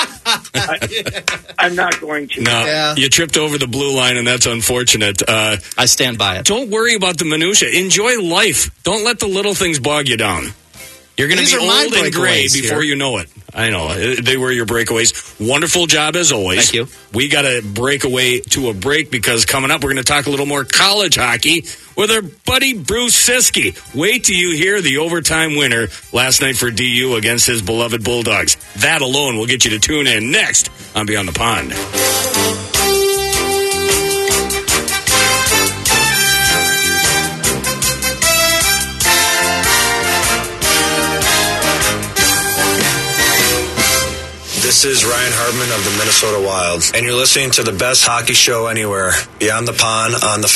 I, 1.58 1.66
am 1.66 1.74
not 1.74 2.00
going 2.00 2.28
to. 2.28 2.42
No, 2.42 2.94
you 2.96 3.08
tripped 3.08 3.36
over 3.36 3.58
the 3.58 3.66
blue 3.66 3.94
line, 3.94 4.16
and 4.16 4.26
that's 4.26 4.46
unfortunate. 4.46 5.22
Uh, 5.26 5.56
I 5.78 5.86
stand 5.86 6.18
by 6.18 6.38
it. 6.38 6.46
Don't 6.46 6.70
worry 6.70 6.94
about 6.94 7.18
the 7.18 7.24
minutia. 7.24 7.68
Enjoy 7.70 8.20
life. 8.20 8.70
Don't 8.82 9.04
let 9.04 9.20
the 9.20 9.28
little 9.28 9.54
things 9.54 9.78
bog 9.78 10.08
you 10.08 10.16
down. 10.16 10.52
You're 11.20 11.28
going 11.28 11.44
to 11.46 11.56
be 11.56 11.60
old 11.60 11.92
and 11.92 12.14
gray 12.14 12.44
before 12.44 12.80
here. 12.80 12.82
you 12.82 12.96
know 12.96 13.18
it. 13.18 13.28
I 13.52 13.68
know 13.68 13.88
Uh, 13.88 14.14
they 14.22 14.36
were 14.38 14.50
your 14.50 14.64
breakaways. 14.64 15.12
Wonderful 15.46 15.86
job 15.86 16.16
as 16.16 16.32
always. 16.32 16.70
Thank 16.70 16.74
you. 16.74 16.86
We 17.12 17.28
got 17.28 17.42
to 17.42 17.60
break 17.62 18.04
away 18.04 18.40
to 18.40 18.70
a 18.70 18.74
break 18.74 19.10
because 19.10 19.44
coming 19.44 19.70
up, 19.70 19.82
we're 19.82 19.92
going 19.92 20.02
to 20.04 20.10
talk 20.10 20.26
a 20.26 20.30
little 20.30 20.46
more 20.46 20.64
college 20.64 21.16
hockey 21.16 21.64
with 21.96 22.10
our 22.10 22.22
buddy 22.46 22.78
Bruce 22.78 23.28
Ciskie. 23.28 23.76
Wait 23.94 24.24
till 24.24 24.36
you 24.36 24.56
hear 24.56 24.80
the 24.80 24.98
overtime 24.98 25.56
winner 25.56 25.88
last 26.12 26.40
night 26.40 26.56
for 26.56 26.70
DU 26.70 27.16
against 27.16 27.46
his 27.46 27.60
beloved 27.60 28.02
Bulldogs. 28.02 28.56
That 28.76 29.02
alone 29.02 29.36
will 29.36 29.46
get 29.46 29.64
you 29.64 29.72
to 29.72 29.78
tune 29.78 30.06
in 30.06 30.30
next 30.30 30.70
on 30.96 31.04
Beyond 31.06 31.28
the 31.28 31.32
Pond. 31.32 32.79
This 44.70 44.84
is 44.84 45.04
Ryan 45.04 45.32
Hardman 45.34 45.68
of 45.76 45.82
the 45.82 45.98
Minnesota 45.98 46.46
Wild, 46.46 46.92
and 46.94 47.04
you're 47.04 47.16
listening 47.16 47.50
to 47.58 47.64
the 47.64 47.72
best 47.72 48.06
hockey 48.06 48.34
show 48.34 48.68
anywhere. 48.68 49.10
Beyond 49.40 49.66
the 49.66 49.72
Pond 49.72 50.14
on 50.14 50.42
the. 50.42 50.46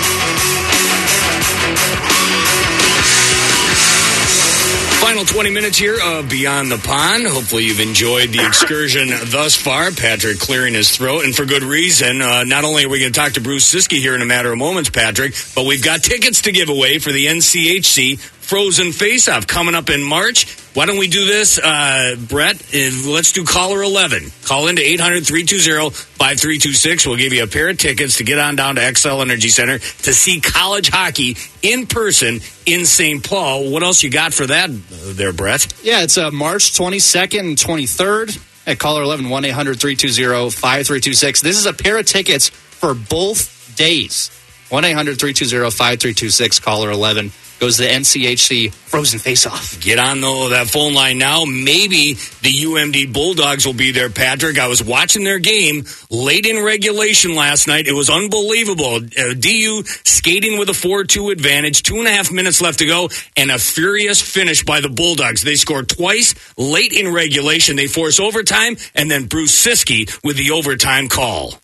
Final 5.01 5.25
20 5.25 5.51
minutes 5.51 5.77
here 5.77 5.97
of 6.01 6.31
Beyond 6.31 6.71
the 6.71 6.79
Pond. 6.79 7.27
Hopefully, 7.27 7.65
you've 7.65 7.81
enjoyed 7.81 8.31
the 8.31 8.47
excursion 8.47 9.09
thus 9.25 9.57
far. 9.57 9.91
Patrick 9.91 10.39
clearing 10.39 10.75
his 10.75 10.97
throat, 10.97 11.25
and 11.25 11.35
for 11.35 11.45
good 11.45 11.65
reason. 11.65 12.23
Uh, 12.23 12.45
not 12.45 12.63
only 12.63 12.85
are 12.85 12.89
we 12.89 13.01
going 13.01 13.13
to 13.13 13.21
talk 13.21 13.33
to 13.33 13.41
Bruce 13.41 13.69
Ciskie 13.75 13.99
here 13.99 14.15
in 14.15 14.23
a 14.23 14.27
matter 14.27 14.53
of 14.53 14.59
moments, 14.59 14.91
Patrick, 14.91 15.35
but 15.57 15.67
we've 15.67 15.83
got 15.83 16.05
tickets 16.05 16.43
to 16.43 16.53
give 16.53 16.69
away 16.69 17.01
for 17.01 17.11
the 17.11 17.27
NCHC 17.27 18.21
Frozen 18.55 18.93
Face 18.93 19.27
Off 19.27 19.49
coming 19.49 19.75
up 19.75 19.91
in 19.91 20.01
March. 20.01 20.47
Why 20.75 20.87
don't 20.87 20.99
we 20.99 21.09
do 21.09 21.25
this, 21.27 21.59
uh, 21.59 22.15
Brett? 22.29 22.63
Let's 22.73 23.33
do 23.33 23.45
caller 23.45 23.83
11. 23.83 24.31
Call 24.45 24.69
into 24.69 24.81
800 24.81 25.27
320 25.27 25.91
5326. 25.91 27.05
We'll 27.05 27.17
give 27.17 27.33
you 27.33 27.43
a 27.43 27.49
pair 27.49 27.69
of 27.69 27.79
tickets 27.79 28.19
to 28.19 28.23
get 28.23 28.39
on 28.39 28.55
down 28.55 28.77
to 28.77 28.81
Xcel 28.81 29.23
Energy 29.23 29.49
Center 29.49 29.81
to 29.81 30.15
see 30.15 30.41
college 30.41 30.89
hockey 30.89 31.37
in 31.63 31.89
person 31.89 32.39
in 32.65 32.87
St. 32.87 33.29
Paul. 33.29 33.73
What 33.73 33.83
else 33.83 34.05
you 34.05 34.11
got 34.11 34.33
for 34.33 34.47
that 34.47 34.71
uh, 34.71 34.75
there, 35.15 35.33
Brett? 35.33 35.75
Yeah, 35.83 36.05
it's 36.05 36.17
uh, 36.17 36.31
March 36.31 36.75
22nd 36.75 37.41
and 37.41 37.57
23rd 37.57 38.41
at 38.69 38.79
caller 38.79 39.03
11 39.03 39.31
1 39.31 39.45
800 39.47 39.81
320 39.81 40.51
5326. 40.51 41.41
This 41.41 41.59
is 41.59 41.67
a 41.67 41.73
pair 41.73 41.99
of 41.99 42.07
tickets 42.07 42.51
for 42.51 42.95
both 42.95 43.75
days. 43.75 44.31
1 44.69 44.85
800 44.85 45.19
320 45.19 45.73
5326, 45.73 46.61
caller 46.61 46.93
11 46.93 47.33
goes 47.59 47.77
to 47.77 47.83
the 47.83 47.89
NCHC 47.89 48.73
Frozen 48.73 49.19
Face 49.21 49.47
Off. 49.47 49.81
Get 49.81 49.99
on 49.99 50.21
the, 50.21 50.49
that 50.51 50.69
phone 50.69 50.95
line 50.95 51.19
now. 51.19 51.45
Maybe 51.45 52.15
the 52.15 52.51
UMD 52.51 53.13
Bulldogs 53.13 53.67
will 53.67 53.75
be 53.75 53.91
there, 53.91 54.11
Patrick. 54.11 54.59
I 54.59 54.69
was 54.69 54.83
watching 54.83 55.25
their 55.25 55.39
game 55.39 55.85
late 56.11 56.47
in 56.47 56.65
regulation 56.65 57.35
last 57.35 57.67
night. 57.67 57.87
It 57.87 57.93
was 57.93 58.11
unbelievable. 58.11 58.97
Uh, 58.97 59.35
DU 59.35 59.83
skating 60.05 60.59
with 60.59 60.69
a 60.69 60.75
4 60.75 61.05
2 61.05 61.31
advantage, 61.31 61.83
two 61.83 61.97
and 61.97 62.07
a 62.07 62.11
half 62.11 62.31
minutes 62.31 62.61
left 62.61 62.79
to 62.81 62.87
go, 62.87 63.09
and 63.37 63.51
a 63.51 63.59
furious 63.59 64.21
finish 64.21 64.65
by 64.65 64.81
the 64.81 64.89
Bulldogs. 64.89 65.43
They 65.43 65.57
scored 65.57 65.89
twice 65.89 66.35
late 66.57 66.93
in 66.93 67.13
regulation. 67.13 67.77
They 67.77 67.87
force 67.87 68.21
overtime, 68.21 68.77
and 68.95 69.11
then 69.11 69.27
Bruce 69.27 69.55
Ciskie 69.55 70.23
with 70.23 70.37
the 70.37 70.51
overtime 70.53 71.09
call. 71.09 71.55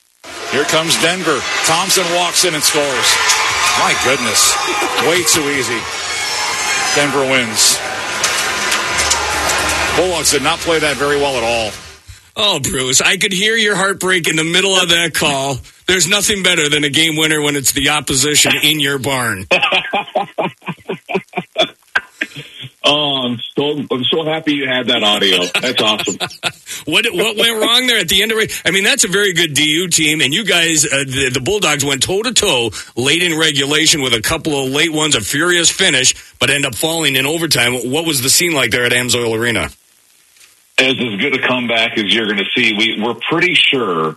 Here 0.50 0.64
comes 0.64 1.00
Denver. 1.00 1.40
Thompson 1.64 2.04
walks 2.14 2.44
in 2.44 2.54
and 2.54 2.62
scores. 2.62 3.29
My 3.78 3.94
goodness. 4.04 4.54
Way 5.06 5.22
too 5.22 5.48
easy. 5.50 5.80
Denver 6.94 7.22
wins. 7.22 7.78
Bulldogs 9.96 10.30
did 10.32 10.42
not 10.42 10.58
play 10.60 10.78
that 10.80 10.96
very 10.96 11.16
well 11.16 11.36
at 11.36 11.42
all. 11.44 11.72
Oh, 12.36 12.60
Bruce, 12.60 13.00
I 13.00 13.16
could 13.16 13.32
hear 13.32 13.56
your 13.56 13.76
heartbreak 13.76 14.28
in 14.28 14.36
the 14.36 14.44
middle 14.44 14.74
of 14.74 14.88
that 14.90 15.12
call. 15.14 15.58
There's 15.86 16.08
nothing 16.08 16.42
better 16.42 16.68
than 16.68 16.84
a 16.84 16.88
game 16.88 17.16
winner 17.16 17.42
when 17.42 17.56
it's 17.56 17.72
the 17.72 17.90
opposition 17.90 18.52
in 18.62 18.80
your 18.80 18.98
barn. 18.98 19.46
Oh, 22.92 23.22
I'm 23.24 23.38
so 23.56 23.86
I'm 23.88 24.04
so 24.04 24.24
happy 24.24 24.54
you 24.54 24.66
had 24.66 24.88
that 24.88 25.04
audio. 25.04 25.44
That's 25.60 25.80
awesome. 25.80 26.18
What 26.86 27.04
what 27.12 27.36
went 27.36 27.60
wrong 27.60 27.86
there 27.86 27.98
at 27.98 28.08
the 28.08 28.22
end 28.22 28.32
of 28.32 28.38
it? 28.38 28.52
I 28.64 28.70
mean, 28.70 28.84
that's 28.84 29.04
a 29.04 29.08
very 29.08 29.34
good 29.34 29.52
DU 29.52 29.88
team, 29.88 30.22
and 30.22 30.32
you 30.32 30.44
guys, 30.44 30.86
uh, 30.86 31.04
the, 31.06 31.30
the 31.34 31.40
Bulldogs 31.40 31.84
went 31.84 32.02
toe 32.02 32.22
to 32.22 32.32
toe 32.32 32.70
late 32.96 33.22
in 33.22 33.38
regulation 33.38 34.00
with 34.00 34.14
a 34.14 34.22
couple 34.22 34.64
of 34.64 34.70
late 34.70 34.90
ones, 34.90 35.14
a 35.14 35.20
furious 35.20 35.70
finish, 35.70 36.14
but 36.38 36.48
end 36.48 36.64
up 36.64 36.74
falling 36.74 37.16
in 37.16 37.26
overtime. 37.26 37.74
What 37.74 38.06
was 38.06 38.22
the 38.22 38.30
scene 38.30 38.54
like 38.54 38.70
there 38.70 38.86
at 38.86 38.92
Amsoil 38.92 39.38
Arena? 39.38 39.68
As 40.78 40.94
as 40.94 41.20
good 41.20 41.34
a 41.34 41.46
comeback 41.46 41.98
as 41.98 42.14
you're 42.14 42.26
going 42.26 42.38
to 42.38 42.50
see. 42.56 42.72
We 42.72 43.02
we're 43.02 43.20
pretty 43.28 43.54
sure 43.54 44.16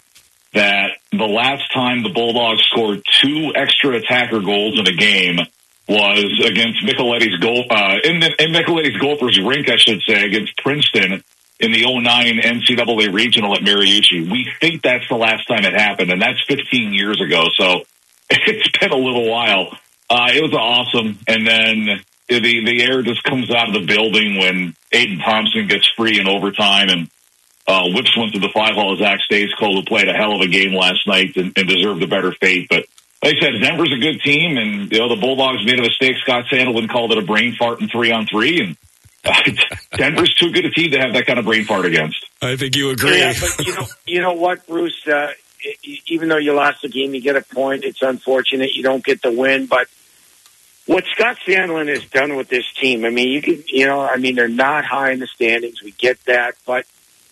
that 0.53 0.91
the 1.11 1.27
last 1.27 1.71
time 1.73 2.01
the 2.01 2.09
Bulldogs 2.09 2.63
scored 2.71 3.03
two 3.21 3.51
extra 3.55 3.97
attacker 3.97 4.39
goals 4.39 4.79
in 4.79 4.87
a 4.87 4.95
game 4.95 5.39
was 5.87 6.45
against 6.45 6.83
Micheletti's 6.83 7.37
goal 7.39 7.65
uh, 7.69 7.97
in, 8.03 8.19
the, 8.19 8.43
in 8.43 8.51
Micheletti's 8.51 8.97
Gophers 8.97 9.39
rink, 9.43 9.69
I 9.69 9.77
should 9.77 10.01
say, 10.07 10.25
against 10.25 10.57
Princeton 10.57 11.23
in 11.59 11.71
the 11.71 11.83
09 11.85 12.39
NCAA 12.39 13.13
regional 13.13 13.53
at 13.53 13.61
Mariucci. 13.61 14.29
We 14.29 14.49
think 14.59 14.81
that's 14.81 15.07
the 15.09 15.15
last 15.15 15.47
time 15.47 15.65
it 15.65 15.73
happened, 15.73 16.11
and 16.11 16.21
that's 16.21 16.41
15 16.47 16.93
years 16.93 17.21
ago. 17.21 17.45
So 17.55 17.83
it's 18.29 18.77
been 18.77 18.91
a 18.91 18.97
little 18.97 19.29
while. 19.29 19.77
Uh, 20.09 20.29
it 20.33 20.43
was 20.43 20.53
awesome, 20.53 21.17
and 21.27 21.47
then 21.47 21.99
the 22.27 22.65
the 22.65 22.83
air 22.83 23.01
just 23.01 23.23
comes 23.23 23.49
out 23.49 23.69
of 23.69 23.73
the 23.73 23.85
building 23.85 24.37
when 24.37 24.75
Aiden 24.91 25.23
Thompson 25.23 25.67
gets 25.67 25.89
free 25.95 26.19
in 26.19 26.27
overtime 26.27 26.89
and 26.89 27.09
uh, 27.67 27.89
whips 27.93 28.15
one 28.15 28.31
to 28.31 28.39
the 28.39 28.49
five 28.53 28.75
hole. 28.75 28.95
Zach 28.97 29.19
Stejskal, 29.29 29.73
who 29.73 29.83
played 29.83 30.09
a 30.09 30.13
hell 30.13 30.35
of 30.35 30.41
a 30.41 30.47
game 30.47 30.73
last 30.73 31.07
night 31.07 31.35
and, 31.35 31.53
and 31.57 31.67
deserved 31.67 32.03
a 32.03 32.07
better 32.07 32.31
fate, 32.33 32.67
but. 32.69 32.85
Like 33.23 33.35
I 33.37 33.39
said, 33.39 33.61
Denver's 33.61 33.93
a 33.93 33.99
good 33.99 34.21
team, 34.21 34.57
and 34.57 34.91
you 34.91 34.99
know 34.99 35.07
the 35.07 35.15
Bulldogs 35.15 35.65
made 35.65 35.79
a 35.79 35.81
mistake. 35.81 36.17
Scott 36.21 36.45
Sandelin 36.51 36.89
called 36.89 37.13
it 37.13 37.17
a 37.17 37.21
brain 37.21 37.55
fart 37.57 37.79
in 37.79 37.87
three 37.87 38.11
on 38.11 38.25
three, 38.25 38.59
and 38.59 38.77
Denver's 39.97 40.33
too 40.35 40.51
good 40.51 40.65
a 40.65 40.71
team 40.71 40.91
to 40.91 40.99
have 40.99 41.13
that 41.13 41.25
kind 41.25 41.39
of 41.39 41.45
brain 41.45 41.63
fart 41.63 41.85
against. 41.85 42.17
I 42.41 42.57
think 42.57 42.75
you 42.75 42.89
agree. 42.89 43.19
Yeah, 43.19 43.33
but 43.39 43.65
you 43.65 43.75
know, 43.75 43.85
you 44.05 44.21
know 44.21 44.33
what, 44.33 44.67
Bruce? 44.67 45.07
Uh, 45.07 45.31
even 46.07 46.27
though 46.27 46.37
you 46.37 46.53
lost 46.53 46.81
the 46.81 46.89
game, 46.89 47.13
you 47.13 47.21
get 47.21 47.37
a 47.37 47.41
point. 47.41 47.85
It's 47.85 48.01
unfortunate 48.01 48.73
you 48.73 48.83
don't 48.83 49.03
get 49.03 49.21
the 49.21 49.31
win, 49.31 49.67
but 49.67 49.87
what 50.85 51.05
Scott 51.05 51.37
Sandelin 51.47 51.87
has 51.87 52.03
done 52.05 52.35
with 52.35 52.49
this 52.49 52.65
team, 52.73 53.05
I 53.05 53.09
mean, 53.09 53.29
you 53.29 53.41
can, 53.41 53.63
you 53.67 53.85
know, 53.85 54.01
I 54.01 54.17
mean, 54.17 54.35
they're 54.35 54.49
not 54.49 54.83
high 54.83 55.11
in 55.11 55.19
the 55.19 55.27
standings. 55.27 55.81
We 55.81 55.91
get 55.91 56.23
that, 56.25 56.55
but 56.65 56.85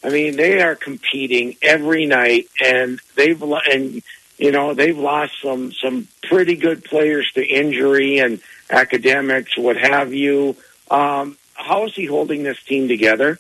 I 0.04 0.10
mean, 0.10 0.38
they 0.38 0.62
are 0.62 0.76
competing 0.76 1.58
every 1.62 2.06
night, 2.06 2.48
and 2.64 3.02
they've 3.16 3.42
and 3.42 4.02
you 4.42 4.52
know 4.52 4.74
they've 4.74 4.98
lost 4.98 5.34
some 5.42 5.72
some 5.72 6.08
pretty 6.24 6.56
good 6.56 6.84
players 6.84 7.32
to 7.34 7.46
injury 7.46 8.18
and 8.20 8.42
academics, 8.70 9.58
what 9.58 9.78
have 9.78 10.14
you. 10.14 10.56
Um, 10.90 11.38
how 11.54 11.86
is 11.86 11.94
he 11.96 12.06
holding 12.06 12.44
this 12.44 12.62
team 12.64 12.88
together? 12.88 13.40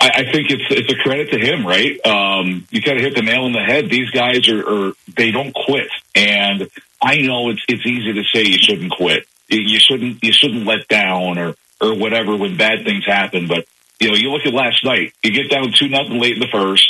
I, 0.00 0.08
I 0.08 0.32
think 0.32 0.50
it's 0.50 0.64
it's 0.70 0.92
a 0.92 0.96
credit 1.02 1.30
to 1.32 1.38
him, 1.38 1.66
right? 1.66 1.98
Um, 2.06 2.66
you 2.70 2.80
kind 2.82 2.98
of 2.98 3.04
hit 3.04 3.14
the 3.16 3.22
nail 3.22 3.44
on 3.44 3.52
the 3.52 3.64
head. 3.64 3.90
These 3.90 4.10
guys 4.10 4.48
are, 4.48 4.62
are 4.88 4.92
they 5.16 5.30
don't 5.32 5.54
quit, 5.54 5.88
and 6.14 6.68
I 7.02 7.18
know 7.18 7.50
it's 7.50 7.64
it's 7.68 7.84
easy 7.86 8.12
to 8.14 8.24
say 8.32 8.42
you 8.44 8.58
shouldn't 8.58 8.92
quit. 8.92 9.26
You- 9.48 9.60
You 9.60 9.78
shouldn't 9.78 10.22
you 10.22 10.32
shouldn't 10.32 10.66
let 10.66 10.86
down 10.88 11.38
or 11.38 11.54
or 11.80 11.94
whatever 11.94 12.36
when 12.36 12.56
bad 12.56 12.84
things 12.84 13.04
happen. 13.06 13.48
But 13.48 13.66
you 14.00 14.08
know, 14.10 14.14
you 14.16 14.30
look 14.30 14.44
at 14.46 14.52
last 14.54 14.84
night. 14.84 15.14
You 15.22 15.30
get 15.32 15.50
down 15.50 15.72
two 15.72 15.88
nothing 15.88 16.20
late 16.20 16.34
in 16.34 16.40
the 16.40 16.48
first, 16.52 16.88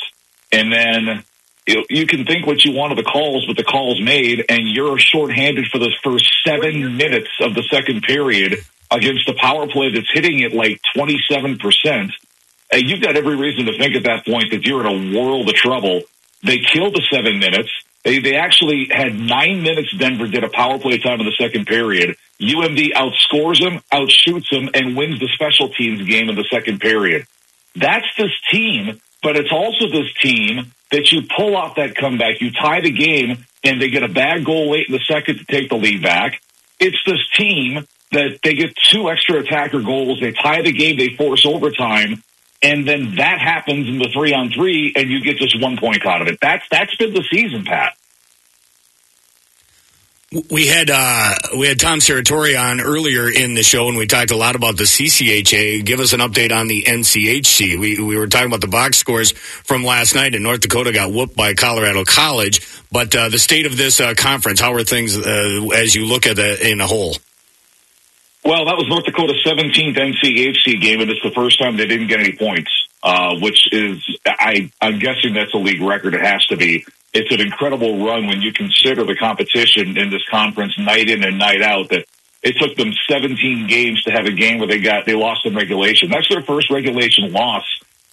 and 0.53 0.73
then 0.73 1.23
You, 1.66 1.74
know, 1.76 1.84
you 1.90 2.06
can 2.06 2.24
think 2.24 2.47
what 2.47 2.64
you 2.64 2.72
want 2.72 2.93
of 2.93 2.97
the 2.97 3.05
calls, 3.05 3.44
but 3.47 3.56
the 3.56 3.64
calls 3.64 4.01
made, 4.01 4.44
and 4.48 4.68
you're 4.68 4.98
shorthanded 4.98 5.66
for 5.66 5.78
the 5.78 5.93
first 6.02 6.26
seven 6.47 6.97
minutes 6.97 7.30
of 7.40 7.55
the 7.55 7.62
second 7.70 8.02
period 8.02 8.59
against 8.90 9.28
a 9.28 9.34
power 9.34 9.66
play 9.66 9.90
that's 9.93 10.10
hitting 10.12 10.40
it 10.40 10.52
like 10.52 10.80
27%. 10.97 12.12
And 12.72 12.82
you've 12.82 13.02
got 13.02 13.16
every 13.16 13.36
reason 13.36 13.66
to 13.66 13.78
think 13.78 13.94
at 13.97 14.05
that 14.05 14.24
point 14.24 14.51
that 14.52 14.64
you're 14.64 14.86
in 14.86 15.14
a 15.14 15.18
world 15.18 15.48
of 15.48 15.55
trouble. 15.55 16.02
They 16.43 16.59
killed 16.59 16.94
the 16.94 17.02
seven 17.12 17.38
minutes. 17.38 17.70
They, 18.05 18.20
they 18.20 18.36
actually 18.36 18.88
had 18.90 19.18
nine 19.18 19.62
minutes. 19.62 19.93
Denver 19.97 20.28
did 20.28 20.44
a 20.44 20.48
power 20.48 20.78
play 20.78 20.98
time 20.98 21.20
in 21.20 21.26
the 21.26 21.34
second 21.38 21.66
period. 21.66 22.16
UMD 22.40 22.93
outscores 22.93 23.60
them, 23.60 23.80
outshoots 23.93 24.51
them, 24.51 24.68
and 24.74 24.97
wins 24.97 25.18
the 25.18 25.28
special 25.34 25.70
teams 25.70 26.06
game 26.06 26.28
in 26.28 26.36
the 26.36 26.44
second 26.44 26.80
period. 26.80 27.26
That's 27.74 28.06
this 28.16 28.30
team, 28.52 29.01
but 29.27 29.36
it's 29.36 29.51
also 29.51 29.89
this 29.89 30.07
team 30.23 30.73
that 30.93 31.11
you 31.11 31.23
pull 31.36 31.57
off 31.57 31.74
that 31.74 31.97
comeback, 31.97 32.40
you 32.40 32.53
tie 32.53 32.81
the 32.81 32.93
game, 32.93 33.44
and 33.65 33.82
they 33.82 33.90
get 33.90 34.05
a 34.05 34.09
bad 34.09 34.44
goal 34.44 34.70
late 34.70 34.86
in 34.86 34.93
the 34.93 35.01
second 35.01 35.39
to 35.39 35.44
take 35.47 35.69
the 35.69 35.74
lead 35.74 36.01
back. 36.01 36.40
It's 36.78 36.97
this 37.05 37.19
team 37.36 37.85
that 38.12 38.39
they 38.44 38.55
get 38.55 38.77
two 38.77 39.11
extra 39.11 39.40
attacker 39.40 39.81
goals, 39.81 40.20
they 40.20 40.31
tie 40.31 40.62
the 40.62 40.70
game, 40.70 40.97
they 40.97 41.16
force 41.16 41.44
overtime, 41.44 42.23
and 42.62 42.86
then 42.86 43.16
that 43.16 43.40
happens 43.40 43.89
in 43.89 43.98
the 43.98 44.09
three 44.12 44.32
on 44.32 44.53
three, 44.53 44.93
and 44.94 45.11
you 45.11 45.20
get 45.24 45.39
just 45.39 45.61
one 45.61 45.77
point 45.77 46.07
out 46.07 46.23
of 46.23 46.28
it. 46.28 46.39
That's 46.40 46.65
that's 46.70 46.94
been 46.94 47.12
the 47.12 47.24
season, 47.28 47.65
Pat. 47.65 47.94
We 50.32 50.66
had 50.66 50.90
uh, 50.90 51.35
we 51.57 51.69
had 51.69 51.78
Tom 51.78 52.01
Serratore 52.01 52.61
on 52.61 52.81
earlier 52.81 53.31
in 53.31 53.55
the 53.55 53.62
show, 53.62 53.89
and 53.89 53.97
we 53.97 54.09
talked 54.09 54.32
a 54.32 54.36
lot 54.36 54.57
about 54.57 54.77
the 54.77 54.82
CCHA. 54.82 55.85
Give 55.85 56.01
us 56.01 56.12
an 56.15 56.19
update 56.19 56.51
on 56.51 56.66
the 56.66 56.82
NCHC. 56.82 57.78
We 57.78 58.01
we 58.03 58.16
were 58.16 58.27
talking 58.27 58.48
about 58.48 58.61
the 58.61 58.66
box 58.66 58.97
scores 58.97 59.31
from 59.31 59.85
last 59.85 60.16
night, 60.16 60.35
and 60.35 60.43
North 60.43 60.62
Dakota 60.62 60.93
got 60.93 61.12
whooped 61.12 61.36
by 61.36 61.55
Colorado 61.55 62.05
College. 62.05 62.66
But 62.90 63.15
uh, 63.15 63.28
the 63.28 63.39
state 63.39 63.66
of 63.66 63.77
this 63.77 64.01
uh, 64.01 64.15
conference, 64.15 64.59
how 64.59 64.73
are 64.74 64.82
things 64.82 65.16
uh, 65.16 65.69
as 65.73 65.94
you 65.94 66.07
look 66.07 66.27
at 66.27 66.40
it 66.40 66.61
in 66.61 66.81
a 66.81 66.89
whole? 66.89 67.15
Well, 68.44 68.65
that 68.65 68.77
was 68.77 68.89
North 68.89 69.05
Dakota's 69.05 69.44
17th 69.47 69.97
NCHC 69.97 70.81
game, 70.81 71.01
and 71.01 71.11
it's 71.11 71.23
the 71.23 71.32
first 71.32 71.61
time 71.61 71.77
they 71.77 71.86
didn't 71.86 72.09
get 72.09 72.19
any 72.19 72.32
points, 72.32 72.86
uh, 73.07 73.37
which 73.39 73.69
is, 73.70 74.03
I, 74.27 74.69
I'm 74.81 74.99
guessing 74.99 75.35
that's 75.35 75.55
a 75.55 75.59
league 75.59 75.81
record. 75.81 76.15
It 76.15 76.27
has 76.27 76.45
to 76.47 76.57
be. 76.57 76.85
It's 77.15 77.33
an 77.33 77.41
incredible 77.41 78.05
run 78.05 78.27
when 78.27 78.43
you 78.43 78.53
consider 78.53 79.05
the 79.05 79.15
competition 79.15 79.97
in 79.97 80.11
this 80.11 80.27
conference 80.28 80.77
night 80.77 81.09
in 81.09 81.23
and 81.23 81.39
night 81.39 81.62
out 81.62 81.91
that 81.91 82.05
it 82.43 82.57
took 82.61 82.77
them 82.77 82.91
17 83.09 83.69
games 83.69 84.03
to 84.03 84.11
have 84.11 84.27
a 84.27 84.33
game 84.33 84.59
where 84.59 84.66
they 84.66 84.81
got, 84.81 85.07
they 85.07 85.15
lost 85.15 85.47
in 85.47 85.55
regulation. 85.55 86.11
That's 86.11 86.28
their 86.28 86.43
first 86.43 86.69
regulation 86.69 87.33
loss 87.33 87.62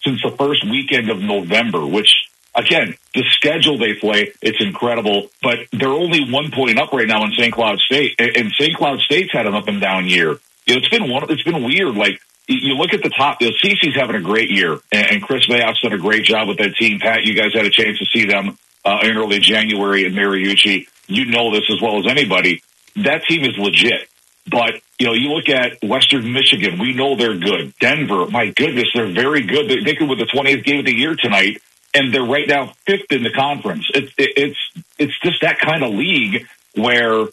since 0.03 0.21
the 0.21 0.29
first 0.29 0.63
weekend 0.63 1.09
of 1.09 1.19
November, 1.19 1.87
which 1.87 2.29
again, 2.53 2.93
the 3.15 3.23
schedule 3.31 3.79
they 3.79 3.95
play, 3.95 4.31
it's 4.43 4.61
incredible, 4.61 5.31
but 5.41 5.57
they're 5.71 5.89
only 5.89 6.31
one 6.31 6.51
point 6.51 6.79
up 6.79 6.93
right 6.93 7.07
now 7.07 7.23
in 7.25 7.31
St. 7.31 7.51
Cloud 7.51 7.79
State, 7.79 8.13
and 8.19 8.51
St. 8.51 8.77
Cloud 8.77 8.99
State's 8.99 9.33
had 9.33 9.47
an 9.47 9.55
up 9.55 9.67
and 9.67 9.81
down 9.81 10.05
year. 10.05 10.37
You 10.67 10.75
know, 10.75 10.81
it's 10.81 10.89
been 10.89 11.09
one, 11.09 11.25
it's 11.31 11.43
been 11.43 11.63
weird. 11.63 11.95
Like 11.95 12.21
you 12.61 12.75
look 12.75 12.93
at 12.93 13.03
the 13.03 13.09
top, 13.09 13.41
know, 13.41 13.49
CC's 13.63 13.95
having 13.95 14.15
a 14.15 14.21
great 14.21 14.49
year, 14.49 14.79
and 14.91 15.21
Kris 15.23 15.47
Mayotte's 15.47 15.81
done 15.81 15.93
a 15.93 15.97
great 15.97 16.23
job 16.23 16.47
with 16.47 16.57
that 16.57 16.75
team. 16.75 16.99
Pat, 16.99 17.23
you 17.23 17.35
guys 17.35 17.53
had 17.53 17.65
a 17.65 17.69
chance 17.69 17.99
to 17.99 18.05
see 18.05 18.25
them 18.25 18.57
uh, 18.85 18.99
in 19.03 19.17
early 19.17 19.39
January 19.39 20.05
in 20.05 20.13
Mariucci. 20.13 20.87
You 21.07 21.25
know 21.25 21.51
this 21.51 21.69
as 21.71 21.81
well 21.81 21.99
as 21.99 22.07
anybody. 22.07 22.61
That 22.97 23.23
team 23.27 23.43
is 23.43 23.57
legit. 23.57 24.09
But, 24.49 24.73
you 24.99 25.07
know, 25.07 25.13
you 25.13 25.29
look 25.29 25.47
at 25.47 25.81
Western 25.81 26.33
Michigan, 26.33 26.77
we 26.77 26.93
know 26.93 27.15
they're 27.15 27.37
good. 27.37 27.73
Denver, 27.79 28.25
my 28.27 28.49
goodness, 28.49 28.89
they're 28.93 29.11
very 29.11 29.43
good. 29.43 29.69
They, 29.69 29.83
they 29.83 29.95
could 29.95 30.09
win 30.09 30.17
the 30.17 30.25
20th 30.25 30.65
game 30.65 30.79
of 30.79 30.85
the 30.85 30.93
year 30.93 31.15
tonight 31.15 31.61
and 31.93 32.13
they're 32.13 32.25
right 32.25 32.47
now 32.47 32.73
fifth 32.85 33.11
in 33.11 33.23
the 33.23 33.31
conference. 33.31 33.89
It's 33.93 34.11
it's 34.17 34.57
it's 34.97 35.19
just 35.19 35.41
that 35.41 35.59
kind 35.59 35.83
of 35.83 35.93
league 35.93 36.47
where 36.75 37.27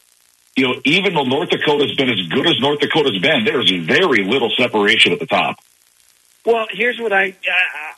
you 0.61 0.69
know 0.69 0.81
even 0.85 1.15
though 1.15 1.25
North 1.25 1.49
Dakota's 1.49 1.95
been 1.97 2.11
as 2.11 2.21
good 2.29 2.47
as 2.47 2.61
North 2.61 2.81
Dakota's 2.81 3.19
been, 3.19 3.45
there's 3.45 3.71
very 3.71 4.25
little 4.25 4.51
separation 4.51 5.13
at 5.13 5.19
the 5.19 5.27
top. 5.27 5.57
Well, 6.45 6.67
here's 6.71 6.99
what 6.99 7.13
I, 7.13 7.35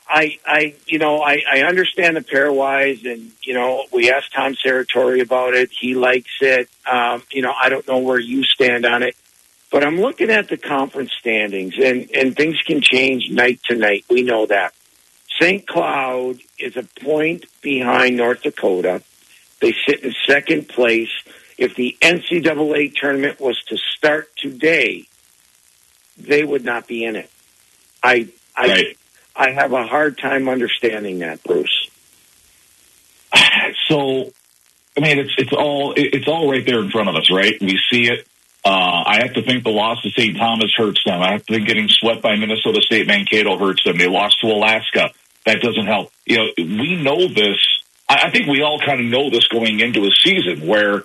I, 0.07 0.37
I, 0.45 0.75
you 0.85 0.99
know, 0.99 1.21
I, 1.21 1.41
I 1.49 1.61
understand 1.61 2.17
the 2.17 2.21
pairwise, 2.21 3.09
and 3.09 3.31
you 3.41 3.53
know, 3.53 3.83
we 3.91 4.11
asked 4.11 4.33
Tom 4.33 4.55
Serratore 4.55 5.21
about 5.21 5.53
it. 5.53 5.71
He 5.77 5.93
likes 5.93 6.31
it. 6.39 6.69
Um, 6.89 7.23
you 7.31 7.41
know, 7.41 7.53
I 7.53 7.69
don't 7.69 7.87
know 7.87 7.99
where 7.99 8.19
you 8.19 8.43
stand 8.43 8.85
on 8.85 9.03
it, 9.03 9.15
but 9.71 9.83
I'm 9.83 9.99
looking 9.99 10.29
at 10.29 10.47
the 10.47 10.57
conference 10.57 11.11
standings, 11.19 11.75
and 11.77 12.09
and 12.15 12.35
things 12.35 12.61
can 12.65 12.79
change 12.81 13.29
night 13.29 13.59
to 13.65 13.75
night. 13.75 14.05
We 14.09 14.23
know 14.23 14.45
that. 14.45 14.73
St. 15.41 15.67
Cloud 15.67 16.39
is 16.59 16.77
a 16.77 16.83
point 17.01 17.45
behind 17.61 18.15
North 18.17 18.43
Dakota. 18.43 19.01
They 19.59 19.73
sit 19.87 20.03
in 20.03 20.13
second 20.27 20.69
place. 20.69 21.09
If 21.57 21.75
the 21.75 21.97
NCAA 22.01 22.95
tournament 22.95 23.39
was 23.39 23.61
to 23.65 23.77
start 23.77 24.29
today, 24.37 25.05
they 26.17 26.43
would 26.43 26.63
not 26.63 26.87
be 26.87 27.03
in 27.03 27.15
it. 27.15 27.29
I 28.01 28.29
I 28.55 28.67
right. 28.67 28.97
I 29.35 29.51
have 29.51 29.73
a 29.73 29.85
hard 29.85 30.17
time 30.17 30.47
understanding 30.47 31.19
that, 31.19 31.43
Bruce. 31.43 31.89
So, 33.89 34.31
I 34.97 35.01
mean, 35.01 35.19
it's 35.19 35.33
it's 35.37 35.51
all 35.51 35.93
it's 35.95 36.27
all 36.27 36.49
right 36.49 36.65
there 36.65 36.79
in 36.79 36.89
front 36.89 37.09
of 37.09 37.15
us, 37.15 37.29
right? 37.31 37.53
We 37.59 37.79
see 37.91 38.03
it. 38.03 38.25
Uh, 38.63 39.03
I 39.05 39.19
have 39.21 39.33
to 39.33 39.41
think 39.43 39.63
the 39.63 39.71
loss 39.71 40.01
to 40.03 40.09
St. 40.11 40.37
Thomas 40.37 40.71
hurts 40.75 41.03
them. 41.05 41.21
I 41.21 41.33
have 41.33 41.45
to 41.45 41.53
think 41.53 41.67
getting 41.67 41.89
swept 41.89 42.21
by 42.21 42.35
Minnesota 42.35 42.81
State 42.81 43.07
Mankato 43.07 43.57
hurts 43.57 43.83
them. 43.83 43.97
They 43.97 44.07
lost 44.07 44.39
to 44.41 44.47
Alaska 44.47 45.11
that 45.45 45.61
doesn't 45.61 45.85
help. 45.85 46.11
You 46.25 46.37
know, 46.37 46.47
we 46.57 46.95
know 47.01 47.27
this. 47.27 47.57
I 48.07 48.29
think 48.29 48.47
we 48.47 48.61
all 48.61 48.79
kind 48.79 48.99
of 48.99 49.05
know 49.07 49.29
this 49.29 49.47
going 49.47 49.79
into 49.79 50.05
a 50.05 50.11
season 50.11 50.67
where 50.67 51.03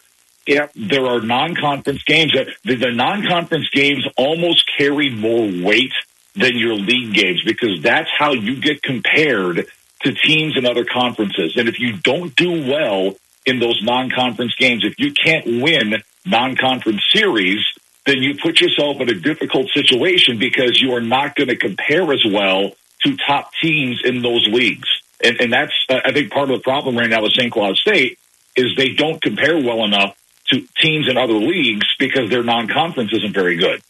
yeah. 0.49 0.69
there 0.75 1.07
are 1.07 1.21
non-conference 1.21 2.03
games 2.05 2.33
the, 2.65 2.75
the 2.75 2.91
non-conference 2.91 3.69
games 3.71 4.07
almost 4.17 4.69
carry 4.77 5.11
more 5.11 5.47
weight 5.65 5.93
than 6.35 6.57
your 6.57 6.75
league 6.75 7.15
games 7.15 7.43
because 7.45 7.83
that's 7.83 8.09
how 8.17 8.33
you 8.33 8.61
get 8.61 8.83
compared 8.83 9.67
to 10.03 10.13
teams 10.13 10.57
in 10.57 10.65
other 10.65 10.85
conferences. 10.85 11.55
And 11.57 11.69
if 11.69 11.81
you 11.81 11.97
don't 11.97 12.35
do 12.37 12.51
well 12.51 13.17
in 13.45 13.59
those 13.59 13.83
non-conference 13.83 14.55
games, 14.55 14.85
if 14.85 14.99
you 14.99 15.13
can't 15.13 15.47
win 15.47 16.03
non-conference 16.25 17.03
series, 17.13 17.65
then 18.07 18.19
you 18.19 18.37
put 18.37 18.61
yourself 18.61 19.01
in 19.01 19.11
a 19.11 19.15
difficult 19.15 19.69
situation 19.71 20.39
because 20.39 20.81
you 20.81 20.95
are 20.95 21.01
not 21.01 21.35
going 21.35 21.49
to 21.49 21.57
compare 21.57 22.11
as 22.13 22.25
well 22.25 22.71
to 23.03 23.17
top 23.17 23.51
teams 23.61 24.01
in 24.05 24.23
those 24.23 24.47
leagues. 24.49 24.89
And, 25.23 25.41
and 25.41 25.53
that's, 25.53 25.73
uh, 25.89 26.01
I 26.05 26.13
think, 26.13 26.31
part 26.31 26.51
of 26.51 26.59
the 26.59 26.63
problem 26.63 26.97
right 26.97 27.11
now 27.11 27.23
with 27.23 27.33
St. 27.33 27.53
Cloud 27.53 27.77
State 27.77 28.19
is 28.57 28.75
they 28.77 28.91
don't 28.91 29.21
compare 29.21 29.57
well 29.57 29.85
enough 29.85 30.17
to 30.51 30.67
teams 30.81 31.09
in 31.09 31.17
other 31.17 31.35
leagues 31.35 31.87
because 31.99 32.31
their 32.31 32.43
non-conference 32.43 33.13
isn't 33.13 33.35
very 33.35 33.57
good. 33.57 33.83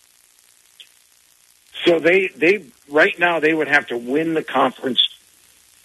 So 1.84 1.98
they, 2.00 2.28
they 2.28 2.66
right 2.88 3.18
now 3.18 3.40
they 3.40 3.54
would 3.54 3.68
have 3.68 3.86
to 3.88 3.96
win 3.96 4.34
the 4.34 4.42
conference 4.42 5.00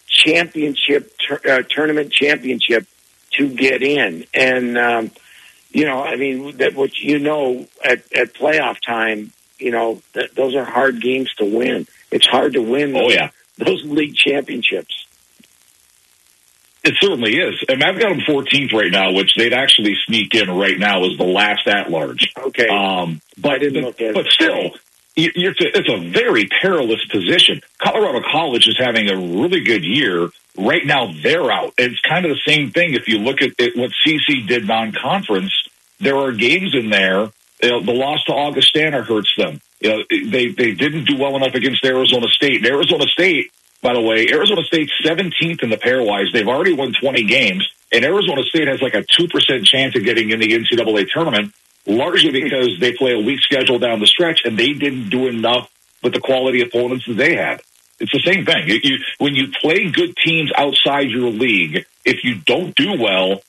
championship 0.07 1.13
uh, 1.47 1.61
tournament 1.69 2.11
championship 2.11 2.87
to 3.31 3.49
get 3.49 3.81
in, 3.81 4.25
and 4.33 4.77
um, 4.77 5.11
you 5.71 5.85
know, 5.85 6.03
I 6.03 6.15
mean, 6.15 6.57
that 6.57 6.75
what 6.75 6.97
you 6.97 7.19
know 7.19 7.67
at 7.83 8.03
at 8.13 8.33
playoff 8.33 8.77
time, 8.85 9.33
you 9.57 9.71
know, 9.71 10.01
that 10.13 10.35
those 10.35 10.55
are 10.55 10.63
hard 10.63 11.01
games 11.01 11.33
to 11.35 11.45
win. 11.45 11.87
It's 12.11 12.27
hard 12.27 12.53
to 12.53 12.61
win. 12.61 12.95
Oh 12.95 13.09
yeah, 13.09 13.29
those 13.57 13.83
league 13.83 14.15
championships. 14.15 15.02
It 16.83 16.95
certainly 16.99 17.37
is. 17.37 17.63
And 17.69 17.81
I've 17.81 17.97
got 17.97 18.09
them 18.09 18.19
14th 18.19 18.73
right 18.73 18.91
now, 18.91 19.13
which 19.13 19.35
they'd 19.37 19.53
actually 19.53 19.95
sneak 20.05 20.35
in 20.35 20.51
right 20.51 20.77
now 20.77 21.05
as 21.05 21.17
the 21.17 21.23
last 21.23 21.65
at 21.67 21.89
large. 21.89 22.33
Okay. 22.37 22.67
Um, 22.67 23.21
but, 23.37 23.61
but, 23.61 23.97
but 24.13 24.25
still, 24.27 24.71
it's 25.15 25.61
a, 25.61 25.77
it's 25.77 25.89
a 25.89 26.09
very 26.09 26.49
perilous 26.61 27.03
position. 27.05 27.61
Colorado 27.81 28.21
College 28.29 28.67
is 28.67 28.77
having 28.77 29.09
a 29.09 29.15
really 29.15 29.61
good 29.61 29.83
year. 29.83 30.29
Right 30.57 30.85
now, 30.85 31.13
they're 31.21 31.51
out. 31.51 31.73
It's 31.77 31.99
kind 32.01 32.25
of 32.25 32.31
the 32.31 32.41
same 32.45 32.71
thing. 32.71 32.93
If 32.93 33.07
you 33.07 33.19
look 33.19 33.41
at 33.41 33.51
it, 33.57 33.77
what 33.77 33.91
CC 34.05 34.45
did 34.45 34.67
non-conference, 34.67 35.53
there 35.99 36.17
are 36.17 36.31
games 36.31 36.75
in 36.75 36.89
there. 36.89 37.29
You 37.61 37.69
know, 37.69 37.81
the 37.81 37.93
loss 37.93 38.23
to 38.25 38.33
Augustana 38.33 39.03
hurts 39.03 39.33
them. 39.37 39.61
You 39.79 39.89
know, 39.89 40.03
they 40.09 40.47
they 40.47 40.73
didn't 40.73 41.05
do 41.05 41.17
well 41.17 41.35
enough 41.35 41.55
against 41.55 41.83
Arizona 41.85 42.27
State. 42.27 42.57
And 42.57 42.65
Arizona 42.65 43.05
State 43.07 43.51
by 43.83 43.93
the 43.93 44.01
way, 44.01 44.27
Arizona 44.31 44.63
State's 44.63 44.93
17th 45.03 45.61
in 45.61 45.69
the 45.69 45.77
pairwise. 45.77 46.31
They've 46.31 46.47
already 46.47 46.73
won 46.73 46.93
20 46.93 47.25
games, 47.25 47.67
and 47.91 48.05
Arizona 48.05 48.41
State 48.43 48.69
has 48.69 48.81
like 48.81 48.95
a 48.95 49.03
2% 49.03 49.65
chance 49.65 49.95
of 49.95 50.03
getting 50.03 50.31
in 50.31 50.39
the 50.39 50.53
NCAA 50.53 51.09
tournament, 51.09 51.53
largely 51.85 52.31
because 52.31 52.79
they 52.79 52.93
play 52.93 53.11
a 53.11 53.19
weak 53.19 53.41
schedule 53.41 53.79
down 53.79 53.99
the 53.99 54.07
stretch, 54.07 54.41
and 54.45 54.57
they 54.57 54.71
didn't 54.71 55.09
do 55.09 55.27
enough 55.27 55.69
with 56.01 56.13
the 56.13 56.21
quality 56.21 56.61
opponents 56.61 57.05
that 57.07 57.15
they 57.15 57.35
had. 57.35 57.61
It's 57.99 58.11
the 58.11 58.23
same 58.25 58.45
thing. 58.45 58.67
You, 58.67 58.79
you, 58.83 58.97
when 59.17 59.35
you 59.35 59.49
play 59.61 59.89
good 59.91 60.15
teams 60.15 60.51
outside 60.57 61.09
your 61.09 61.29
league, 61.29 61.85
if 62.05 62.23
you 62.23 62.35
don't 62.35 62.73
do 62.75 62.97
well, 62.97 63.41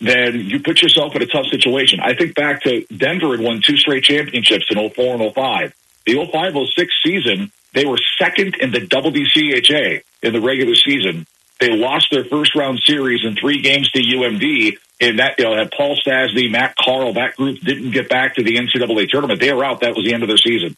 then 0.00 0.40
you 0.40 0.60
put 0.60 0.82
yourself 0.82 1.14
in 1.14 1.22
a 1.22 1.26
tough 1.26 1.46
situation. 1.46 2.00
I 2.02 2.14
think 2.14 2.34
back 2.34 2.62
to 2.62 2.84
Denver 2.86 3.36
had 3.36 3.40
won 3.40 3.62
two 3.64 3.76
straight 3.76 4.04
championships 4.04 4.66
in 4.68 4.90
04 4.90 5.14
and 5.14 5.34
05. 5.34 5.74
The 6.06 6.26
05 6.30 6.54
06 6.74 6.92
season, 7.04 7.52
they 7.76 7.84
were 7.84 7.98
second 8.18 8.56
in 8.58 8.70
the 8.70 8.80
WCHA 8.80 10.02
in 10.22 10.32
the 10.32 10.40
regular 10.40 10.74
season. 10.74 11.26
They 11.60 11.76
lost 11.76 12.08
their 12.10 12.24
first 12.24 12.56
round 12.56 12.80
series 12.82 13.20
in 13.22 13.36
three 13.36 13.60
games 13.60 13.90
to 13.90 14.00
UMD. 14.00 14.78
And 14.98 15.18
that, 15.18 15.34
you 15.38 15.44
know, 15.44 15.62
Paul 15.76 15.94
Stastny, 15.96 16.50
Matt 16.50 16.74
Carle, 16.74 17.12
that 17.12 17.36
group 17.36 17.60
didn't 17.60 17.90
get 17.90 18.08
back 18.08 18.36
to 18.36 18.42
the 18.42 18.56
NCAA 18.56 19.10
tournament. 19.10 19.40
They 19.40 19.52
were 19.52 19.62
out. 19.62 19.80
That 19.80 19.94
was 19.94 20.06
the 20.06 20.14
end 20.14 20.22
of 20.22 20.28
their 20.28 20.38
season. 20.38 20.74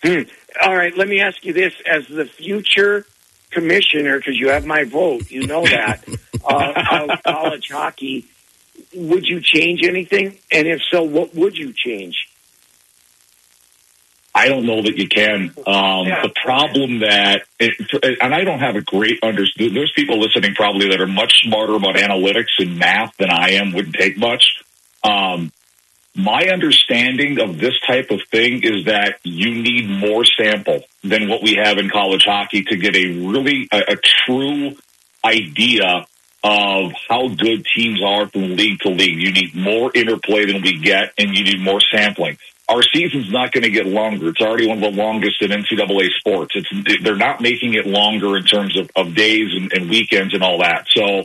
Hmm. 0.00 0.22
All 0.62 0.76
right, 0.76 0.96
let 0.96 1.08
me 1.08 1.20
ask 1.20 1.44
you 1.44 1.52
this: 1.52 1.74
as 1.84 2.06
the 2.06 2.26
future 2.26 3.04
commissioner, 3.50 4.18
because 4.18 4.36
you 4.36 4.50
have 4.50 4.64
my 4.64 4.84
vote, 4.84 5.28
you 5.30 5.46
know 5.46 5.64
that 5.64 6.04
uh, 6.44 7.08
of 7.10 7.22
college 7.24 7.68
hockey, 7.68 8.26
would 8.94 9.24
you 9.24 9.40
change 9.40 9.82
anything? 9.82 10.38
And 10.52 10.68
if 10.68 10.82
so, 10.88 11.02
what 11.02 11.34
would 11.34 11.56
you 11.56 11.72
change? 11.72 12.25
I 14.36 14.48
don't 14.48 14.66
know 14.66 14.82
that 14.82 14.98
you 14.98 15.08
can. 15.08 15.50
Um, 15.66 16.06
The 16.22 16.32
problem 16.44 17.00
that, 17.00 17.44
it, 17.58 17.72
and 18.20 18.34
I 18.34 18.44
don't 18.44 18.60
have 18.60 18.76
a 18.76 18.82
great 18.82 19.18
understanding. 19.22 19.74
There's 19.74 19.92
people 19.96 20.20
listening 20.20 20.54
probably 20.54 20.88
that 20.90 21.00
are 21.00 21.06
much 21.06 21.32
smarter 21.42 21.74
about 21.74 21.96
analytics 21.96 22.52
and 22.58 22.78
math 22.78 23.16
than 23.16 23.30
I 23.30 23.52
am. 23.52 23.72
Wouldn't 23.72 23.94
take 23.94 24.18
much. 24.18 24.44
Um, 25.02 25.52
my 26.14 26.48
understanding 26.52 27.40
of 27.40 27.58
this 27.58 27.74
type 27.86 28.10
of 28.10 28.20
thing 28.30 28.62
is 28.62 28.84
that 28.84 29.18
you 29.22 29.50
need 29.54 29.88
more 29.88 30.24
sample 30.24 30.80
than 31.02 31.28
what 31.28 31.42
we 31.42 31.54
have 31.62 31.78
in 31.78 31.88
college 31.88 32.24
hockey 32.24 32.62
to 32.64 32.76
get 32.76 32.94
a 32.96 33.06
really 33.12 33.68
a, 33.72 33.92
a 33.92 33.96
true 33.96 34.76
idea 35.24 36.06
of 36.44 36.92
how 37.08 37.28
good 37.28 37.66
teams 37.74 38.02
are 38.02 38.28
from 38.28 38.56
league 38.56 38.80
to 38.80 38.90
league. 38.90 39.18
You 39.18 39.32
need 39.32 39.54
more 39.54 39.90
interplay 39.94 40.46
than 40.46 40.62
we 40.62 40.78
get, 40.78 41.12
and 41.18 41.36
you 41.36 41.44
need 41.44 41.60
more 41.60 41.80
sampling. 41.80 42.38
Our 42.68 42.82
season's 42.82 43.30
not 43.30 43.52
going 43.52 43.62
to 43.62 43.70
get 43.70 43.86
longer. 43.86 44.28
It's 44.28 44.40
already 44.40 44.66
one 44.66 44.82
of 44.82 44.94
the 44.94 45.00
longest 45.00 45.40
in 45.40 45.50
NCAA 45.50 46.08
sports. 46.18 46.56
It's 46.56 47.02
they're 47.02 47.14
not 47.14 47.40
making 47.40 47.74
it 47.74 47.86
longer 47.86 48.36
in 48.36 48.44
terms 48.44 48.76
of, 48.76 48.90
of 48.96 49.14
days 49.14 49.54
and, 49.54 49.72
and 49.72 49.88
weekends 49.88 50.34
and 50.34 50.42
all 50.42 50.58
that. 50.58 50.86
So, 50.88 51.24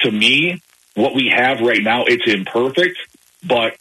to 0.00 0.10
me, 0.10 0.60
what 0.94 1.14
we 1.14 1.32
have 1.34 1.60
right 1.60 1.82
now, 1.82 2.04
it's 2.06 2.26
imperfect, 2.26 2.98
but 3.46 3.76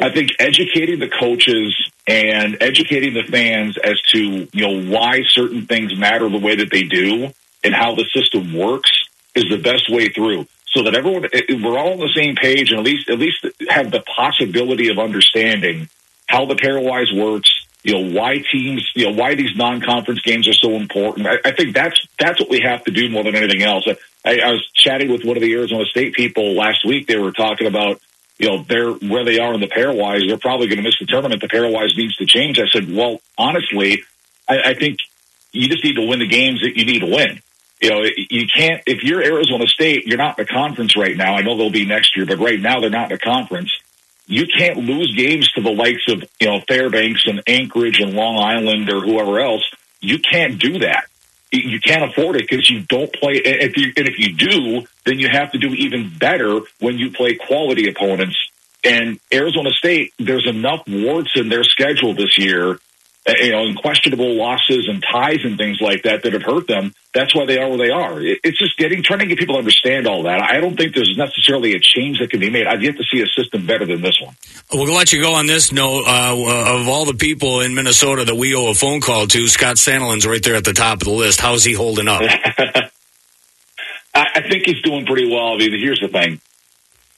I 0.00 0.10
think 0.10 0.30
educating 0.38 0.98
the 0.98 1.08
coaches 1.08 1.90
and 2.06 2.56
educating 2.60 3.14
the 3.14 3.22
fans 3.22 3.76
as 3.82 4.00
to 4.12 4.48
you 4.52 4.66
know 4.66 4.90
why 4.90 5.22
certain 5.26 5.66
things 5.66 5.96
matter 5.96 6.28
the 6.28 6.38
way 6.38 6.56
that 6.56 6.70
they 6.70 6.82
do 6.82 7.30
and 7.62 7.74
how 7.74 7.94
the 7.94 8.04
system 8.14 8.52
works 8.54 8.90
is 9.34 9.44
the 9.48 9.58
best 9.58 9.90
way 9.90 10.08
through 10.08 10.46
so 10.66 10.82
that 10.84 10.94
everyone 10.94 11.24
eh, 11.26 11.42
eh, 11.48 11.54
we're 11.62 11.78
all 11.78 11.92
on 11.92 11.98
the 11.98 12.12
same 12.14 12.34
page 12.34 12.70
and 12.70 12.80
at 12.80 12.84
least 12.84 13.08
at 13.08 13.18
least 13.18 13.46
have 13.68 13.90
the 13.90 14.00
possibility 14.00 14.90
of 14.90 14.98
understanding 14.98 15.88
how 16.32 16.46
the 16.46 16.54
pairwise 16.54 17.16
works 17.16 17.50
you 17.84 17.92
know 17.92 18.18
why 18.18 18.38
teams 18.50 18.90
you 18.94 19.06
know 19.06 19.12
why 19.12 19.34
these 19.34 19.54
non-conference 19.54 20.22
games 20.22 20.48
are 20.48 20.54
so 20.54 20.72
important 20.76 21.26
I, 21.26 21.38
I 21.44 21.52
think 21.52 21.74
that's 21.74 22.06
that's 22.18 22.40
what 22.40 22.48
we 22.48 22.60
have 22.60 22.84
to 22.84 22.90
do 22.90 23.10
more 23.10 23.22
than 23.22 23.36
anything 23.36 23.62
else 23.62 23.84
I, 24.24 24.38
I 24.38 24.52
was 24.52 24.66
chatting 24.74 25.10
with 25.10 25.24
one 25.24 25.36
of 25.36 25.42
the 25.42 25.52
Arizona 25.52 25.84
State 25.84 26.14
people 26.14 26.54
last 26.54 26.84
week 26.84 27.06
they 27.06 27.18
were 27.18 27.32
talking 27.32 27.66
about 27.66 28.00
you 28.38 28.48
know, 28.48 28.64
they're 28.64 28.92
where 28.92 29.24
they 29.24 29.38
are 29.38 29.54
in 29.54 29.60
the 29.60 29.68
pairwise, 29.68 30.26
they're 30.26 30.36
probably 30.36 30.66
going 30.66 30.78
to 30.78 30.82
miss 30.82 30.98
the 30.98 31.06
tournament. 31.06 31.40
The 31.40 31.48
pairwise 31.48 31.96
needs 31.96 32.16
to 32.16 32.26
change. 32.26 32.58
I 32.58 32.66
said, 32.66 32.92
well, 32.92 33.20
honestly, 33.38 34.02
I, 34.48 34.70
I 34.70 34.74
think 34.74 34.98
you 35.52 35.68
just 35.68 35.84
need 35.84 35.94
to 35.94 36.06
win 36.06 36.18
the 36.18 36.26
games 36.26 36.60
that 36.62 36.76
you 36.76 36.84
need 36.84 37.00
to 37.00 37.06
win. 37.06 37.40
You 37.80 37.90
know, 37.90 38.02
you 38.30 38.46
can't, 38.52 38.82
if 38.86 39.02
you're 39.02 39.22
Arizona 39.22 39.66
State, 39.66 40.06
you're 40.06 40.18
not 40.18 40.38
in 40.38 40.44
the 40.44 40.52
conference 40.52 40.96
right 40.96 41.16
now. 41.16 41.36
I 41.36 41.42
know 41.42 41.56
they'll 41.56 41.70
be 41.70 41.84
next 41.84 42.16
year, 42.16 42.26
but 42.26 42.38
right 42.38 42.60
now 42.60 42.80
they're 42.80 42.90
not 42.90 43.10
in 43.10 43.16
the 43.16 43.18
conference. 43.18 43.70
You 44.32 44.46
can't 44.46 44.78
lose 44.78 45.14
games 45.14 45.50
to 45.52 45.60
the 45.60 45.70
likes 45.70 46.04
of, 46.08 46.24
you 46.40 46.48
know, 46.48 46.60
Fairbanks 46.66 47.24
and 47.26 47.42
Anchorage 47.46 48.00
and 48.00 48.14
Long 48.14 48.38
Island 48.38 48.90
or 48.90 49.00
whoever 49.00 49.40
else. 49.40 49.62
You 50.00 50.18
can't 50.18 50.58
do 50.58 50.78
that 50.80 51.04
you 51.52 51.80
can't 51.80 52.10
afford 52.10 52.36
it 52.36 52.48
because 52.48 52.68
you 52.70 52.80
don't 52.80 53.12
play. 53.12 53.34
If 53.34 53.76
you, 53.76 53.92
and 53.96 54.08
if 54.08 54.18
you 54.18 54.34
do, 54.34 54.86
then 55.04 55.18
you 55.18 55.28
have 55.30 55.52
to 55.52 55.58
do 55.58 55.68
even 55.74 56.10
better 56.18 56.60
when 56.80 56.98
you 56.98 57.10
play 57.10 57.34
quality 57.34 57.90
opponents. 57.90 58.36
And 58.84 59.20
Arizona 59.32 59.70
State, 59.70 60.12
there's 60.18 60.48
enough 60.48 60.82
warts 60.88 61.32
in 61.36 61.48
their 61.48 61.62
schedule 61.62 62.14
this 62.14 62.38
year 62.38 62.78
you 63.26 63.52
know, 63.52 63.64
and 63.64 63.76
questionable 63.76 64.34
losses 64.34 64.88
and 64.88 65.02
ties 65.02 65.44
and 65.44 65.56
things 65.56 65.80
like 65.80 66.02
that 66.02 66.24
that 66.24 66.32
have 66.32 66.42
hurt 66.42 66.66
them. 66.66 66.92
That's 67.14 67.34
why 67.34 67.46
they 67.46 67.58
are 67.58 67.68
where 67.68 67.78
they 67.78 67.90
are. 67.90 68.20
It's 68.20 68.58
just 68.58 68.76
getting 68.76 69.02
trying 69.02 69.20
to 69.20 69.26
get 69.26 69.38
people 69.38 69.54
to 69.54 69.60
understand 69.60 70.08
all 70.08 70.24
that. 70.24 70.40
I 70.42 70.60
don't 70.60 70.76
think 70.76 70.94
there's 70.94 71.16
necessarily 71.16 71.74
a 71.74 71.78
change 71.78 72.18
that 72.18 72.30
can 72.30 72.40
be 72.40 72.50
made. 72.50 72.66
I've 72.66 72.82
yet 72.82 72.96
to 72.96 73.04
see 73.04 73.20
a 73.22 73.26
system 73.26 73.66
better 73.66 73.86
than 73.86 74.02
this 74.02 74.20
one. 74.20 74.34
We'll 74.72 74.92
let 74.94 75.12
you 75.12 75.22
go 75.22 75.34
on 75.34 75.46
this 75.46 75.70
note. 75.70 76.04
Uh, 76.06 76.80
of 76.80 76.88
all 76.88 77.04
the 77.04 77.14
people 77.14 77.60
in 77.60 77.74
Minnesota 77.74 78.24
that 78.24 78.34
we 78.34 78.54
owe 78.54 78.70
a 78.70 78.74
phone 78.74 79.00
call 79.00 79.26
to, 79.28 79.46
Scott 79.46 79.76
Sandelin's 79.76 80.26
right 80.26 80.42
there 80.42 80.56
at 80.56 80.64
the 80.64 80.72
top 80.72 81.02
of 81.02 81.04
the 81.04 81.12
list. 81.12 81.40
How's 81.40 81.64
he 81.64 81.74
holding 81.74 82.08
up? 82.08 82.22
I 84.14 84.42
think 84.48 84.66
he's 84.66 84.82
doing 84.82 85.06
pretty 85.06 85.30
well. 85.30 85.54
I 85.54 85.56
mean, 85.58 85.78
here's 85.78 86.00
the 86.00 86.08
thing 86.08 86.40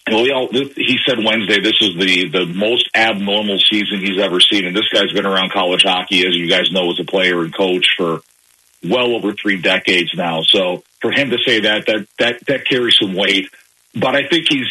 we 0.07 0.33
all, 0.33 0.49
this, 0.53 0.73
he 0.77 0.99
said 1.07 1.19
Wednesday 1.25 1.61
this 1.61 1.81
is 1.81 1.97
the 1.97 2.29
the 2.29 2.47
most 2.47 2.91
abnormal 2.95 3.59
season 3.59 4.01
he's 4.01 4.21
ever 4.21 4.39
seen, 4.41 4.67
and 4.67 4.77
this 4.77 4.89
guy's 4.93 5.13
been 5.13 5.27
around 5.27 5.51
college 5.51 5.83
hockey, 5.83 6.27
as 6.27 6.37
you 6.37 6.49
guys 6.49 6.71
know, 6.71 6.91
as 6.91 7.01
a 7.01 7.05
player 7.05 7.43
and 7.43 7.55
coach 7.55 7.95
for 7.97 8.21
well 8.83 9.15
over 9.15 9.33
three 9.33 9.61
decades 9.61 10.11
now. 10.15 10.43
So 10.43 10.83
for 11.01 11.11
him 11.11 11.31
to 11.31 11.39
say 11.39 11.61
that 11.61 11.87
that 11.87 12.07
that 12.19 12.47
that 12.47 12.67
carries 12.67 12.97
some 13.01 13.15
weight, 13.15 13.49
but 13.95 14.15
I 14.15 14.29
think 14.29 14.47
he's 14.51 14.69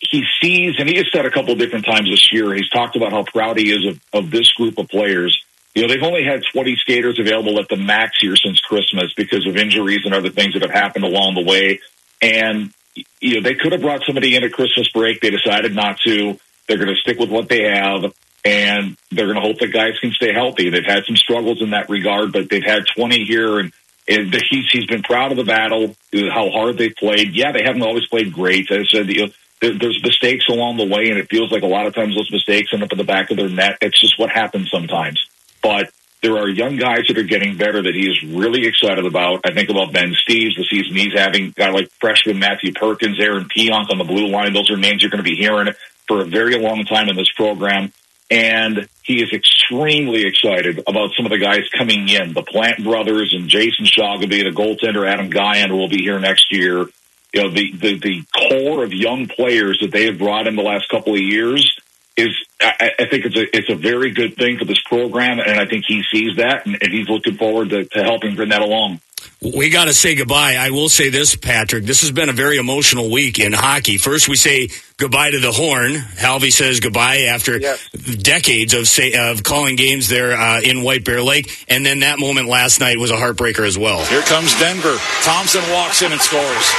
he 0.00 0.24
sees, 0.42 0.74
and 0.78 0.88
he 0.88 0.96
has 0.96 1.06
said 1.12 1.26
a 1.26 1.30
couple 1.30 1.54
different 1.54 1.86
times 1.86 2.10
this 2.10 2.32
year. 2.32 2.52
He's 2.54 2.68
talked 2.68 2.96
about 2.96 3.12
how 3.12 3.22
proud 3.22 3.58
he 3.58 3.70
is 3.70 3.86
of, 3.86 4.00
of 4.12 4.30
this 4.30 4.50
group 4.52 4.78
of 4.78 4.88
players. 4.88 5.40
You 5.74 5.82
know, 5.82 5.88
they've 5.88 6.02
only 6.02 6.24
had 6.24 6.42
20 6.52 6.76
skaters 6.76 7.18
available 7.18 7.58
at 7.60 7.68
the 7.68 7.76
max 7.76 8.18
here 8.20 8.34
since 8.36 8.60
Christmas 8.60 9.12
because 9.14 9.46
of 9.46 9.56
injuries 9.56 10.00
and 10.04 10.14
other 10.14 10.30
things 10.30 10.54
that 10.54 10.62
have 10.62 10.70
happened 10.70 11.04
along 11.04 11.34
the 11.34 11.44
way. 11.44 11.80
And 12.22 12.72
you 13.20 13.34
know, 13.34 13.40
they 13.42 13.54
could 13.54 13.72
have 13.72 13.80
brought 13.80 14.04
somebody 14.04 14.36
in 14.36 14.44
at 14.44 14.52
Christmas 14.52 14.88
break. 14.90 15.20
They 15.20 15.30
decided 15.30 15.74
not 15.74 15.98
to. 16.06 16.38
They're 16.66 16.78
going 16.78 16.94
to 16.94 17.00
stick 17.00 17.18
with 17.18 17.30
what 17.30 17.48
they 17.48 17.62
have, 17.62 18.12
and 18.44 18.96
they're 19.10 19.26
going 19.26 19.36
to 19.36 19.46
hope 19.46 19.58
that 19.58 19.72
guys 19.72 19.98
can 20.00 20.12
stay 20.12 20.32
healthy. 20.32 20.70
They've 20.70 20.84
had 20.84 21.04
some 21.04 21.16
struggles 21.16 21.62
in 21.62 21.70
that 21.70 21.88
regard, 21.88 22.32
but 22.32 22.48
they've 22.48 22.64
had 22.64 22.84
20 22.96 23.24
here, 23.24 23.58
and, 23.58 23.72
and 24.08 24.34
he's 24.50 24.66
he's 24.70 24.86
been 24.86 25.02
proud 25.02 25.30
of 25.30 25.36
the 25.36 25.44
battle, 25.44 25.96
how 26.12 26.50
hard 26.50 26.78
they 26.78 26.90
played. 26.90 27.34
Yeah, 27.34 27.52
they 27.52 27.62
haven't 27.64 27.82
always 27.82 28.06
played 28.08 28.32
great. 28.32 28.70
As 28.70 28.88
I 28.92 28.96
said, 28.96 29.08
you 29.08 29.26
know, 29.26 29.32
there, 29.60 29.78
there's 29.78 30.02
mistakes 30.02 30.46
along 30.48 30.76
the 30.76 30.86
way, 30.86 31.10
and 31.10 31.18
it 31.18 31.30
feels 31.30 31.52
like 31.52 31.62
a 31.62 31.68
lot 31.68 31.86
of 31.86 31.94
times 31.94 32.14
those 32.14 32.30
mistakes 32.30 32.70
end 32.72 32.82
up 32.82 32.92
in 32.92 32.98
the 32.98 33.04
back 33.04 33.30
of 33.30 33.36
their 33.36 33.48
net. 33.48 33.78
It's 33.80 34.00
just 34.00 34.18
what 34.18 34.30
happens 34.30 34.70
sometimes. 34.70 35.24
But 35.62 35.90
there 36.26 36.38
are 36.38 36.48
young 36.48 36.76
guys 36.76 37.04
that 37.06 37.18
are 37.18 37.22
getting 37.22 37.56
better 37.56 37.80
that 37.80 37.94
he 37.94 38.08
is 38.08 38.20
really 38.24 38.66
excited 38.66 39.06
about. 39.06 39.42
I 39.44 39.54
think 39.54 39.70
about 39.70 39.92
Ben 39.92 40.12
Steeves, 40.28 40.56
the 40.56 40.66
season 40.68 40.96
he's 40.96 41.14
having, 41.14 41.52
guy 41.52 41.70
like 41.70 41.88
freshman 42.00 42.40
Matthew 42.40 42.72
Perkins, 42.72 43.20
Aaron 43.20 43.44
Pionk 43.44 43.90
on 43.90 43.98
the 43.98 44.04
blue 44.04 44.26
line. 44.26 44.52
Those 44.52 44.70
are 44.70 44.76
names 44.76 45.02
you're 45.02 45.10
going 45.10 45.22
to 45.22 45.30
be 45.30 45.36
hearing 45.36 45.72
for 46.08 46.22
a 46.22 46.24
very 46.24 46.58
long 46.58 46.84
time 46.84 47.08
in 47.08 47.14
this 47.14 47.30
program. 47.36 47.92
And 48.28 48.88
he 49.04 49.22
is 49.22 49.32
extremely 49.32 50.26
excited 50.26 50.82
about 50.88 51.10
some 51.16 51.26
of 51.26 51.30
the 51.30 51.38
guys 51.38 51.68
coming 51.78 52.08
in. 52.08 52.34
The 52.34 52.42
Plante 52.42 52.82
brothers 52.82 53.32
and 53.32 53.48
Jason 53.48 53.84
Shoggoby, 53.84 54.42
the 54.42 54.50
goaltender 54.50 55.08
Adam 55.08 55.30
Gajan 55.30 55.70
will 55.70 55.88
be 55.88 56.02
here 56.02 56.18
next 56.18 56.46
year. 56.50 56.86
You 57.32 57.42
know, 57.42 57.50
the, 57.50 57.70
the, 57.70 57.98
the 57.98 58.24
core 58.34 58.82
of 58.82 58.92
young 58.92 59.28
players 59.28 59.78
that 59.80 59.92
they 59.92 60.06
have 60.06 60.18
brought 60.18 60.48
in 60.48 60.56
the 60.56 60.62
last 60.62 60.88
couple 60.88 61.14
of 61.14 61.20
years 61.20 61.78
is 62.16 62.30
I, 62.60 62.92
I, 62.98 63.06
think 63.10 63.26
it's 63.26 63.36
a 63.36 63.56
it's 63.56 63.70
a 63.70 63.74
very 63.74 64.10
good 64.10 64.36
thing 64.36 64.58
for 64.58 64.64
this 64.64 64.80
program, 64.86 65.38
and 65.38 65.60
I 65.60 65.66
think 65.66 65.84
he 65.86 66.02
sees 66.10 66.36
that, 66.36 66.66
and, 66.66 66.78
and 66.80 66.92
he's 66.92 67.08
looking 67.08 67.36
forward 67.36 67.70
to, 67.70 67.84
to 67.84 68.02
helping 68.02 68.34
bring 68.34 68.48
that 68.48 68.62
along. 68.62 69.00
We 69.42 69.68
got 69.68 69.84
to 69.84 69.92
say 69.92 70.14
goodbye. 70.14 70.56
I 70.56 70.70
will 70.70 70.88
say 70.88 71.10
this, 71.10 71.36
Patrick. 71.36 71.84
This 71.84 72.00
has 72.00 72.10
been 72.10 72.30
a 72.30 72.32
very 72.32 72.56
emotional 72.56 73.10
week 73.10 73.38
in 73.38 73.52
hockey. 73.52 73.98
First, 73.98 74.28
we 74.28 74.36
say 74.36 74.70
goodbye 74.96 75.30
to 75.30 75.38
the 75.38 75.52
horn. 75.52 75.94
Halvey 75.94 76.50
says 76.50 76.80
goodbye 76.80 77.28
after 77.28 77.58
yes. 77.58 77.90
decades 77.90 78.72
of 78.72 78.88
say, 78.88 79.12
of 79.12 79.42
calling 79.42 79.76
games 79.76 80.08
there 80.08 80.34
uh, 80.34 80.60
in 80.62 80.82
White 80.82 81.04
Bear 81.04 81.22
Lake, 81.22 81.64
and 81.68 81.84
then 81.84 82.00
that 82.00 82.18
moment 82.18 82.48
last 82.48 82.80
night 82.80 82.98
was 82.98 83.10
a 83.10 83.16
heartbreaker 83.16 83.66
as 83.66 83.76
well. 83.76 84.02
Here 84.06 84.22
comes 84.22 84.58
Denver. 84.58 84.96
Thompson 85.22 85.62
walks 85.70 86.00
in 86.00 86.12
and 86.12 86.20
scores. 86.20 86.72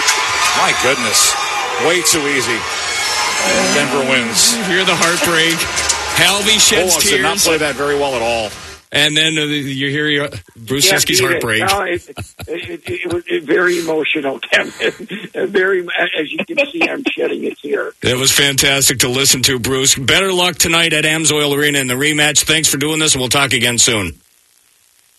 My 0.57 0.73
goodness, 0.81 1.35
way 1.85 2.01
too 2.01 2.27
easy. 2.27 2.57
Denver 3.73 4.09
wins. 4.09 4.55
You 4.55 4.64
Hear 4.64 4.85
the 4.85 4.95
heartbreak. 4.95 5.57
Halvey 6.18 6.59
sheds 6.59 6.93
Bulldogs 6.93 7.03
tears. 7.03 7.15
did 7.18 7.22
not 7.22 7.38
play 7.38 7.57
that 7.57 7.76
very 7.76 7.95
well 7.95 8.15
at 8.15 8.22
all. 8.22 8.49
And 8.91 9.18
then 9.18 9.38
uh, 9.38 9.41
you 9.41 9.89
hear 9.89 10.07
your, 10.07 10.30
Bruce 10.55 10.89
yeah, 10.89 10.97
Ciskie's 10.97 11.19
heartbreak. 11.19 11.59
No, 11.59 11.81
it, 11.81 12.07
it, 12.47 12.81
it, 12.85 13.14
was 13.14 13.23
very 13.43 13.80
emotional, 13.80 14.39
Kevin. 14.51 14.93
very, 15.49 15.81
as 15.81 16.31
you 16.31 16.43
can 16.45 16.65
see, 16.68 16.88
I'm 16.88 17.03
shedding 17.03 17.43
a 17.45 17.53
tear. 17.53 17.91
It 18.01 18.18
was 18.18 18.31
fantastic 18.31 18.99
to 18.99 19.09
listen 19.09 19.43
to, 19.43 19.59
Bruce. 19.59 19.95
Better 19.95 20.31
luck 20.31 20.55
tonight 20.55 20.93
at 20.93 21.03
Amsoil 21.03 21.55
Arena 21.55 21.80
in 21.80 21.88
the 21.88 21.95
rematch. 21.95 22.45
Thanks 22.45 22.69
for 22.69 22.77
doing 22.77 22.99
this, 22.99 23.14
and 23.14 23.19
we'll 23.19 23.30
talk 23.30 23.51
again 23.51 23.77
soon. 23.77 24.14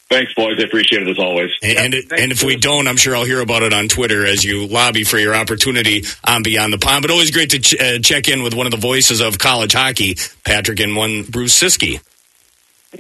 Thanks, 0.09 0.33
boys. 0.35 0.59
I 0.59 0.63
appreciate 0.63 1.03
it 1.03 1.09
as 1.09 1.19
always. 1.19 1.51
And 1.63 1.93
yep, 1.93 2.05
and, 2.11 2.21
and 2.21 2.33
if 2.33 2.43
we 2.43 2.57
don't, 2.57 2.89
I'm 2.89 2.97
sure 2.97 3.15
I'll 3.15 3.27
hear 3.27 3.41
about 3.41 3.63
it 3.63 3.75
on 3.75 3.89
Twitter 3.89 4.25
as 4.27 4.43
you 4.43 4.67
lobby 4.67 5.05
for 5.05 5.19
your 5.19 5.35
opportunity 5.35 6.05
on 6.25 6.43
Beyond 6.43 6.73
the 6.73 6.79
Pond. 6.79 7.03
But 7.03 7.11
always 7.11 7.31
great 7.31 7.51
to 7.51 7.59
ch- 7.59 7.79
uh, 7.79 7.99
check 7.99 8.29
in 8.29 8.43
with 8.43 8.55
one 8.55 8.67
of 8.67 8.71
the 8.71 8.79
voices 8.79 9.21
of 9.21 9.39
college 9.39 9.75
hockey, 9.75 10.17
Patrick, 10.45 10.81
and 10.81 10.97
one 10.97 11.25
Bruce 11.25 11.61
Ciskie. 11.61 12.01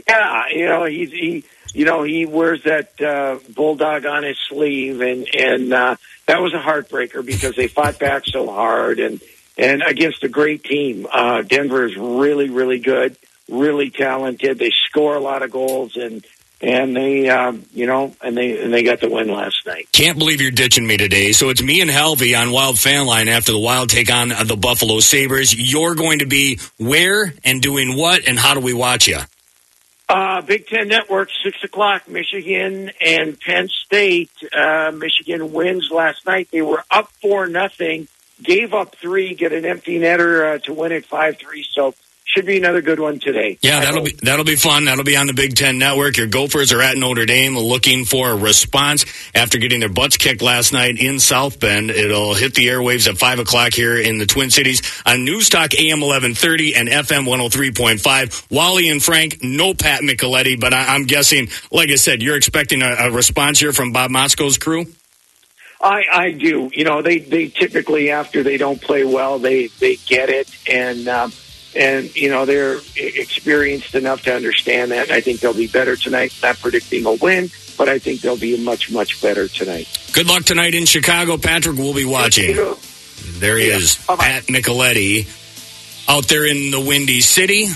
Yeah, 0.06 0.48
you 0.51 0.66
know 0.66 0.85
he's 0.85 1.10
he. 1.10 1.44
you 1.72 1.86
know, 1.86 2.02
he 2.02 2.26
wears 2.26 2.62
that 2.64 3.01
uh, 3.01 3.39
bulldog 3.55 4.05
on 4.05 4.22
his 4.22 4.36
sleeve, 4.48 5.01
and 5.01 5.26
and 5.35 5.72
uh, 5.72 5.97
that 6.26 6.43
was 6.43 6.52
a 6.52 6.59
heartbreaker 6.59 7.24
because 7.24 7.56
they 7.56 7.68
fought 7.68 7.98
back 7.98 8.24
so 8.26 8.51
hard 8.51 9.01
and 9.01 9.22
and 9.56 9.82
against 9.82 10.22
a 10.24 10.28
great 10.28 10.62
team. 10.62 11.06
Uh, 11.10 11.40
Denver 11.40 11.86
is 11.86 11.97
really, 11.97 12.51
really 12.51 12.78
good, 12.80 13.16
really 13.51 13.89
talented. 13.89 14.59
They 14.59 14.72
score 14.89 15.16
a 15.16 15.20
lot 15.20 15.43
of 15.43 15.51
goals, 15.51 15.97
and 15.97 16.22
and 16.60 16.97
they, 16.97 17.28
um, 17.28 17.64
you 17.72 17.86
know, 17.86 18.14
and 18.22 18.36
they 18.36 18.62
and 18.62 18.72
they 18.72 18.82
got 18.82 19.01
the 19.01 19.09
win 19.09 19.28
last 19.28 19.66
night. 19.66 19.89
Can't 19.93 20.18
believe 20.18 20.40
you're 20.40 20.51
ditching 20.51 20.86
me 20.86 20.97
today. 20.97 21.32
So 21.32 21.51
it's 21.51 21.62
me 21.62 21.80
and 21.80 21.90
Helvey 21.90 22.40
on 22.40 22.51
Wild 22.51 22.78
Fan 22.78 23.06
Line 23.06 23.28
after 23.28 23.52
the 23.52 23.59
Wild 23.59 23.90
take 23.90 24.12
on 24.12 24.28
the 24.28 24.56
Buffalo 24.56 25.01
Sabres. 25.01 25.55
You're 25.55 25.94
going 25.94 26.18
to 26.20 26.26
be 26.26 26.59
where 26.78 27.32
and 27.44 27.62
doing 27.62 27.97
what, 27.97 28.26
and 28.26 28.39
how 28.39 28.55
do 28.55 28.60
we 28.60 28.72
watch 28.72 29.06
you? 29.06 29.20
Uh, 30.09 30.40
Big 30.40 30.66
Ten 30.66 30.89
Network, 30.89 31.28
six 31.44 31.62
o'clock, 31.62 32.09
Michigan 32.09 32.90
and 33.05 33.39
Penn 33.39 33.68
State. 33.68 34.30
Uh, 34.56 34.90
Michigan 34.90 35.52
wins 35.52 35.90
last 35.90 36.24
night. 36.26 36.48
They 36.51 36.62
were 36.62 36.82
up 36.90 37.10
four 37.20 37.47
nothing, 37.47 38.09
gave 38.43 38.72
up 38.72 38.97
three, 38.97 39.35
get 39.35 39.52
an 39.52 39.66
empty 39.66 39.98
netter 39.98 40.55
uh, 40.55 40.59
to 40.60 40.72
win 40.72 40.93
it 40.93 41.05
five 41.05 41.36
three. 41.36 41.64
So 41.70 41.94
should 42.39 42.47
be 42.47 42.56
another 42.56 42.82
good 42.82 43.01
one 43.01 43.19
today. 43.19 43.59
Yeah, 43.62 43.81
that'll 43.81 44.05
be 44.05 44.12
that'll 44.23 44.44
be 44.44 44.55
fun. 44.55 44.85
That'll 44.85 45.02
be 45.02 45.16
on 45.16 45.27
the 45.27 45.32
Big 45.32 45.56
Ten 45.56 45.77
Network. 45.78 46.16
Your 46.16 46.28
Gophers 46.28 46.73
are 46.73 46.81
at 46.81 46.97
Notre 46.97 47.27
Dame 47.27 47.59
looking 47.59 48.05
for 48.05 48.31
a 48.31 48.36
response 48.36 49.05
after 49.35 49.59
getting 49.59 49.81
their 49.81 49.89
butts 49.89 50.16
kicked 50.16 50.40
last 50.40 50.73
night 50.73 51.01
in 51.01 51.19
South 51.19 51.59
Bend. 51.59 51.90
It'll 51.90 52.35
hit 52.35 52.55
the 52.55 52.69
airwaves 52.69 53.09
at 53.09 53.19
five 53.19 53.40
o'clock 53.40 53.73
here 53.73 53.98
in 53.98 54.19
the 54.19 54.27
Twin 54.27 54.51
Cities 54.51 54.82
on 55.05 55.24
News 55.24 55.48
Talk 55.48 55.74
AM 55.74 56.01
eleven 56.01 56.36
thirty 56.36 56.77
and 56.77 56.89
FM 56.89 57.27
one 57.27 57.40
hundred 57.40 57.55
three 57.55 57.73
point 57.73 58.01
five. 58.01 58.47
Wally 58.52 58.89
and 58.89 59.02
Frank, 59.02 59.39
no 59.43 59.74
Pat 59.74 60.02
Micheletti, 60.02 60.60
but 60.60 60.73
I, 60.73 60.94
am 60.94 61.06
guessing, 61.06 61.48
like 61.73 61.90
I 61.90 61.97
said, 61.97 62.23
you're 62.23 62.36
expecting 62.36 62.82
a, 62.82 62.94
a 63.01 63.10
response 63.10 63.59
here 63.59 63.73
from 63.73 63.90
Bob 63.90 64.12
Motzko's 64.12 64.59
crew. 64.59 64.86
I, 65.81 66.02
I 66.12 66.31
do. 66.31 66.70
You 66.73 66.85
know, 66.85 67.02
they, 67.02 67.19
they 67.19 67.48
typically 67.48 68.12
after 68.12 68.44
they 68.44 68.59
don't 68.59 68.81
play 68.81 69.05
well, 69.05 69.40
they 69.40 69.66
they 69.66 69.97
get 69.97 70.28
it 70.28 70.48
and. 70.70 71.09
Um, 71.09 71.32
and 71.74 72.14
you 72.16 72.28
know 72.28 72.44
they're 72.44 72.78
experienced 72.96 73.94
enough 73.94 74.22
to 74.22 74.34
understand 74.34 74.90
that. 74.90 75.10
I 75.10 75.20
think 75.20 75.40
they'll 75.40 75.54
be 75.54 75.68
better 75.68 75.96
tonight. 75.96 76.32
Not 76.42 76.58
predicting 76.58 77.06
a 77.06 77.14
win, 77.14 77.50
but 77.76 77.88
I 77.88 77.98
think 77.98 78.20
they'll 78.20 78.36
be 78.36 78.62
much 78.62 78.90
much 78.90 79.20
better 79.20 79.48
tonight. 79.48 79.86
Good 80.12 80.26
luck 80.26 80.44
tonight 80.44 80.74
in 80.74 80.86
Chicago, 80.86 81.36
Patrick. 81.38 81.76
We'll 81.76 81.94
be 81.94 82.04
watching. 82.04 82.54
There 82.54 83.58
he 83.58 83.68
yeah. 83.68 83.76
is. 83.76 83.96
Pat 84.06 84.44
Micheletti, 84.44 85.26
out 86.08 86.26
there 86.28 86.46
in 86.46 86.70
the 86.70 86.80
Windy 86.80 87.20
City. 87.20 87.68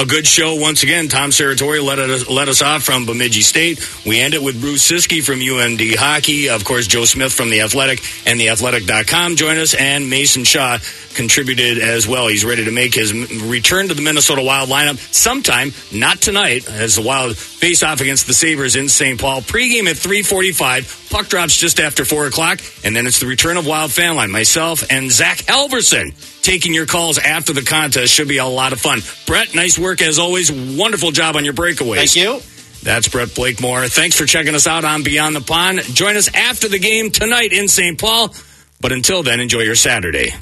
A 0.00 0.06
good 0.06 0.26
show 0.26 0.54
once 0.54 0.82
again. 0.82 1.08
Tom 1.08 1.28
Serratore 1.28 1.84
let 1.84 1.98
us, 1.98 2.26
let 2.26 2.48
us 2.48 2.62
off 2.62 2.82
from 2.82 3.04
Bemidji 3.04 3.42
State. 3.42 3.86
We 4.06 4.18
end 4.18 4.32
it 4.32 4.42
with 4.42 4.58
Bruce 4.58 4.90
Ciskie 4.90 5.22
from 5.22 5.40
UMD 5.40 5.94
Hockey. 5.94 6.48
Of 6.48 6.64
course, 6.64 6.86
Joe 6.86 7.04
Smith 7.04 7.34
from 7.34 7.50
The 7.50 7.60
Athletic 7.60 8.00
and 8.24 8.40
TheAthletic.com 8.40 9.36
join 9.36 9.58
us. 9.58 9.74
And 9.74 10.08
Mason 10.08 10.44
Shaw 10.44 10.78
contributed 11.14 11.76
as 11.76 12.08
well. 12.08 12.28
He's 12.28 12.46
ready 12.46 12.64
to 12.64 12.70
make 12.70 12.94
his 12.94 13.12
return 13.42 13.88
to 13.88 13.94
the 13.94 14.00
Minnesota 14.00 14.42
Wild 14.42 14.70
lineup 14.70 14.96
sometime, 15.12 15.72
not 15.92 16.22
tonight, 16.22 16.66
as 16.70 16.96
the 16.96 17.02
Wild 17.02 17.36
face 17.36 17.82
off 17.82 18.00
against 18.00 18.26
the 18.26 18.32
Sabres 18.32 18.76
in 18.76 18.88
St. 18.88 19.20
Paul. 19.20 19.42
Pregame 19.42 19.86
at 19.90 19.98
345. 19.98 21.08
Puck 21.10 21.28
drops 21.28 21.58
just 21.58 21.78
after 21.78 22.06
4 22.06 22.26
o'clock. 22.26 22.60
And 22.84 22.96
then 22.96 23.06
it's 23.06 23.20
the 23.20 23.26
return 23.26 23.58
of 23.58 23.66
Wild 23.66 23.92
Fan 23.92 24.16
Line. 24.16 24.30
Myself 24.30 24.82
and 24.90 25.10
Zach 25.10 25.38
Halverson 25.38 26.14
taking 26.42 26.72
your 26.72 26.86
calls 26.86 27.18
after 27.18 27.52
the 27.52 27.62
contest. 27.62 28.12
Should 28.12 28.28
be 28.28 28.38
a 28.38 28.46
lot 28.46 28.72
of 28.72 28.80
fun. 28.80 29.00
Brett, 29.26 29.54
nice 29.54 29.78
work 29.90 30.02
as 30.02 30.20
always. 30.20 30.52
Wonderful 30.52 31.10
job 31.10 31.34
on 31.34 31.44
your 31.44 31.54
breakaways. 31.54 31.96
Thank 31.96 32.16
you. 32.16 32.40
That's 32.82 33.08
Brett 33.08 33.34
Blakemore. 33.34 33.88
Thanks 33.88 34.16
for 34.16 34.24
checking 34.24 34.54
us 34.54 34.66
out 34.66 34.84
on 34.84 35.02
Beyond 35.02 35.34
the 35.34 35.40
Pond. 35.40 35.80
Join 35.80 36.16
us 36.16 36.32
after 36.32 36.68
the 36.68 36.78
game 36.78 37.10
tonight 37.10 37.52
in 37.52 37.66
St. 37.66 37.98
Paul. 37.98 38.32
But 38.80 38.92
until 38.92 39.22
then, 39.22 39.40
enjoy 39.40 39.62
your 39.62 39.74
Saturday. 39.74 40.32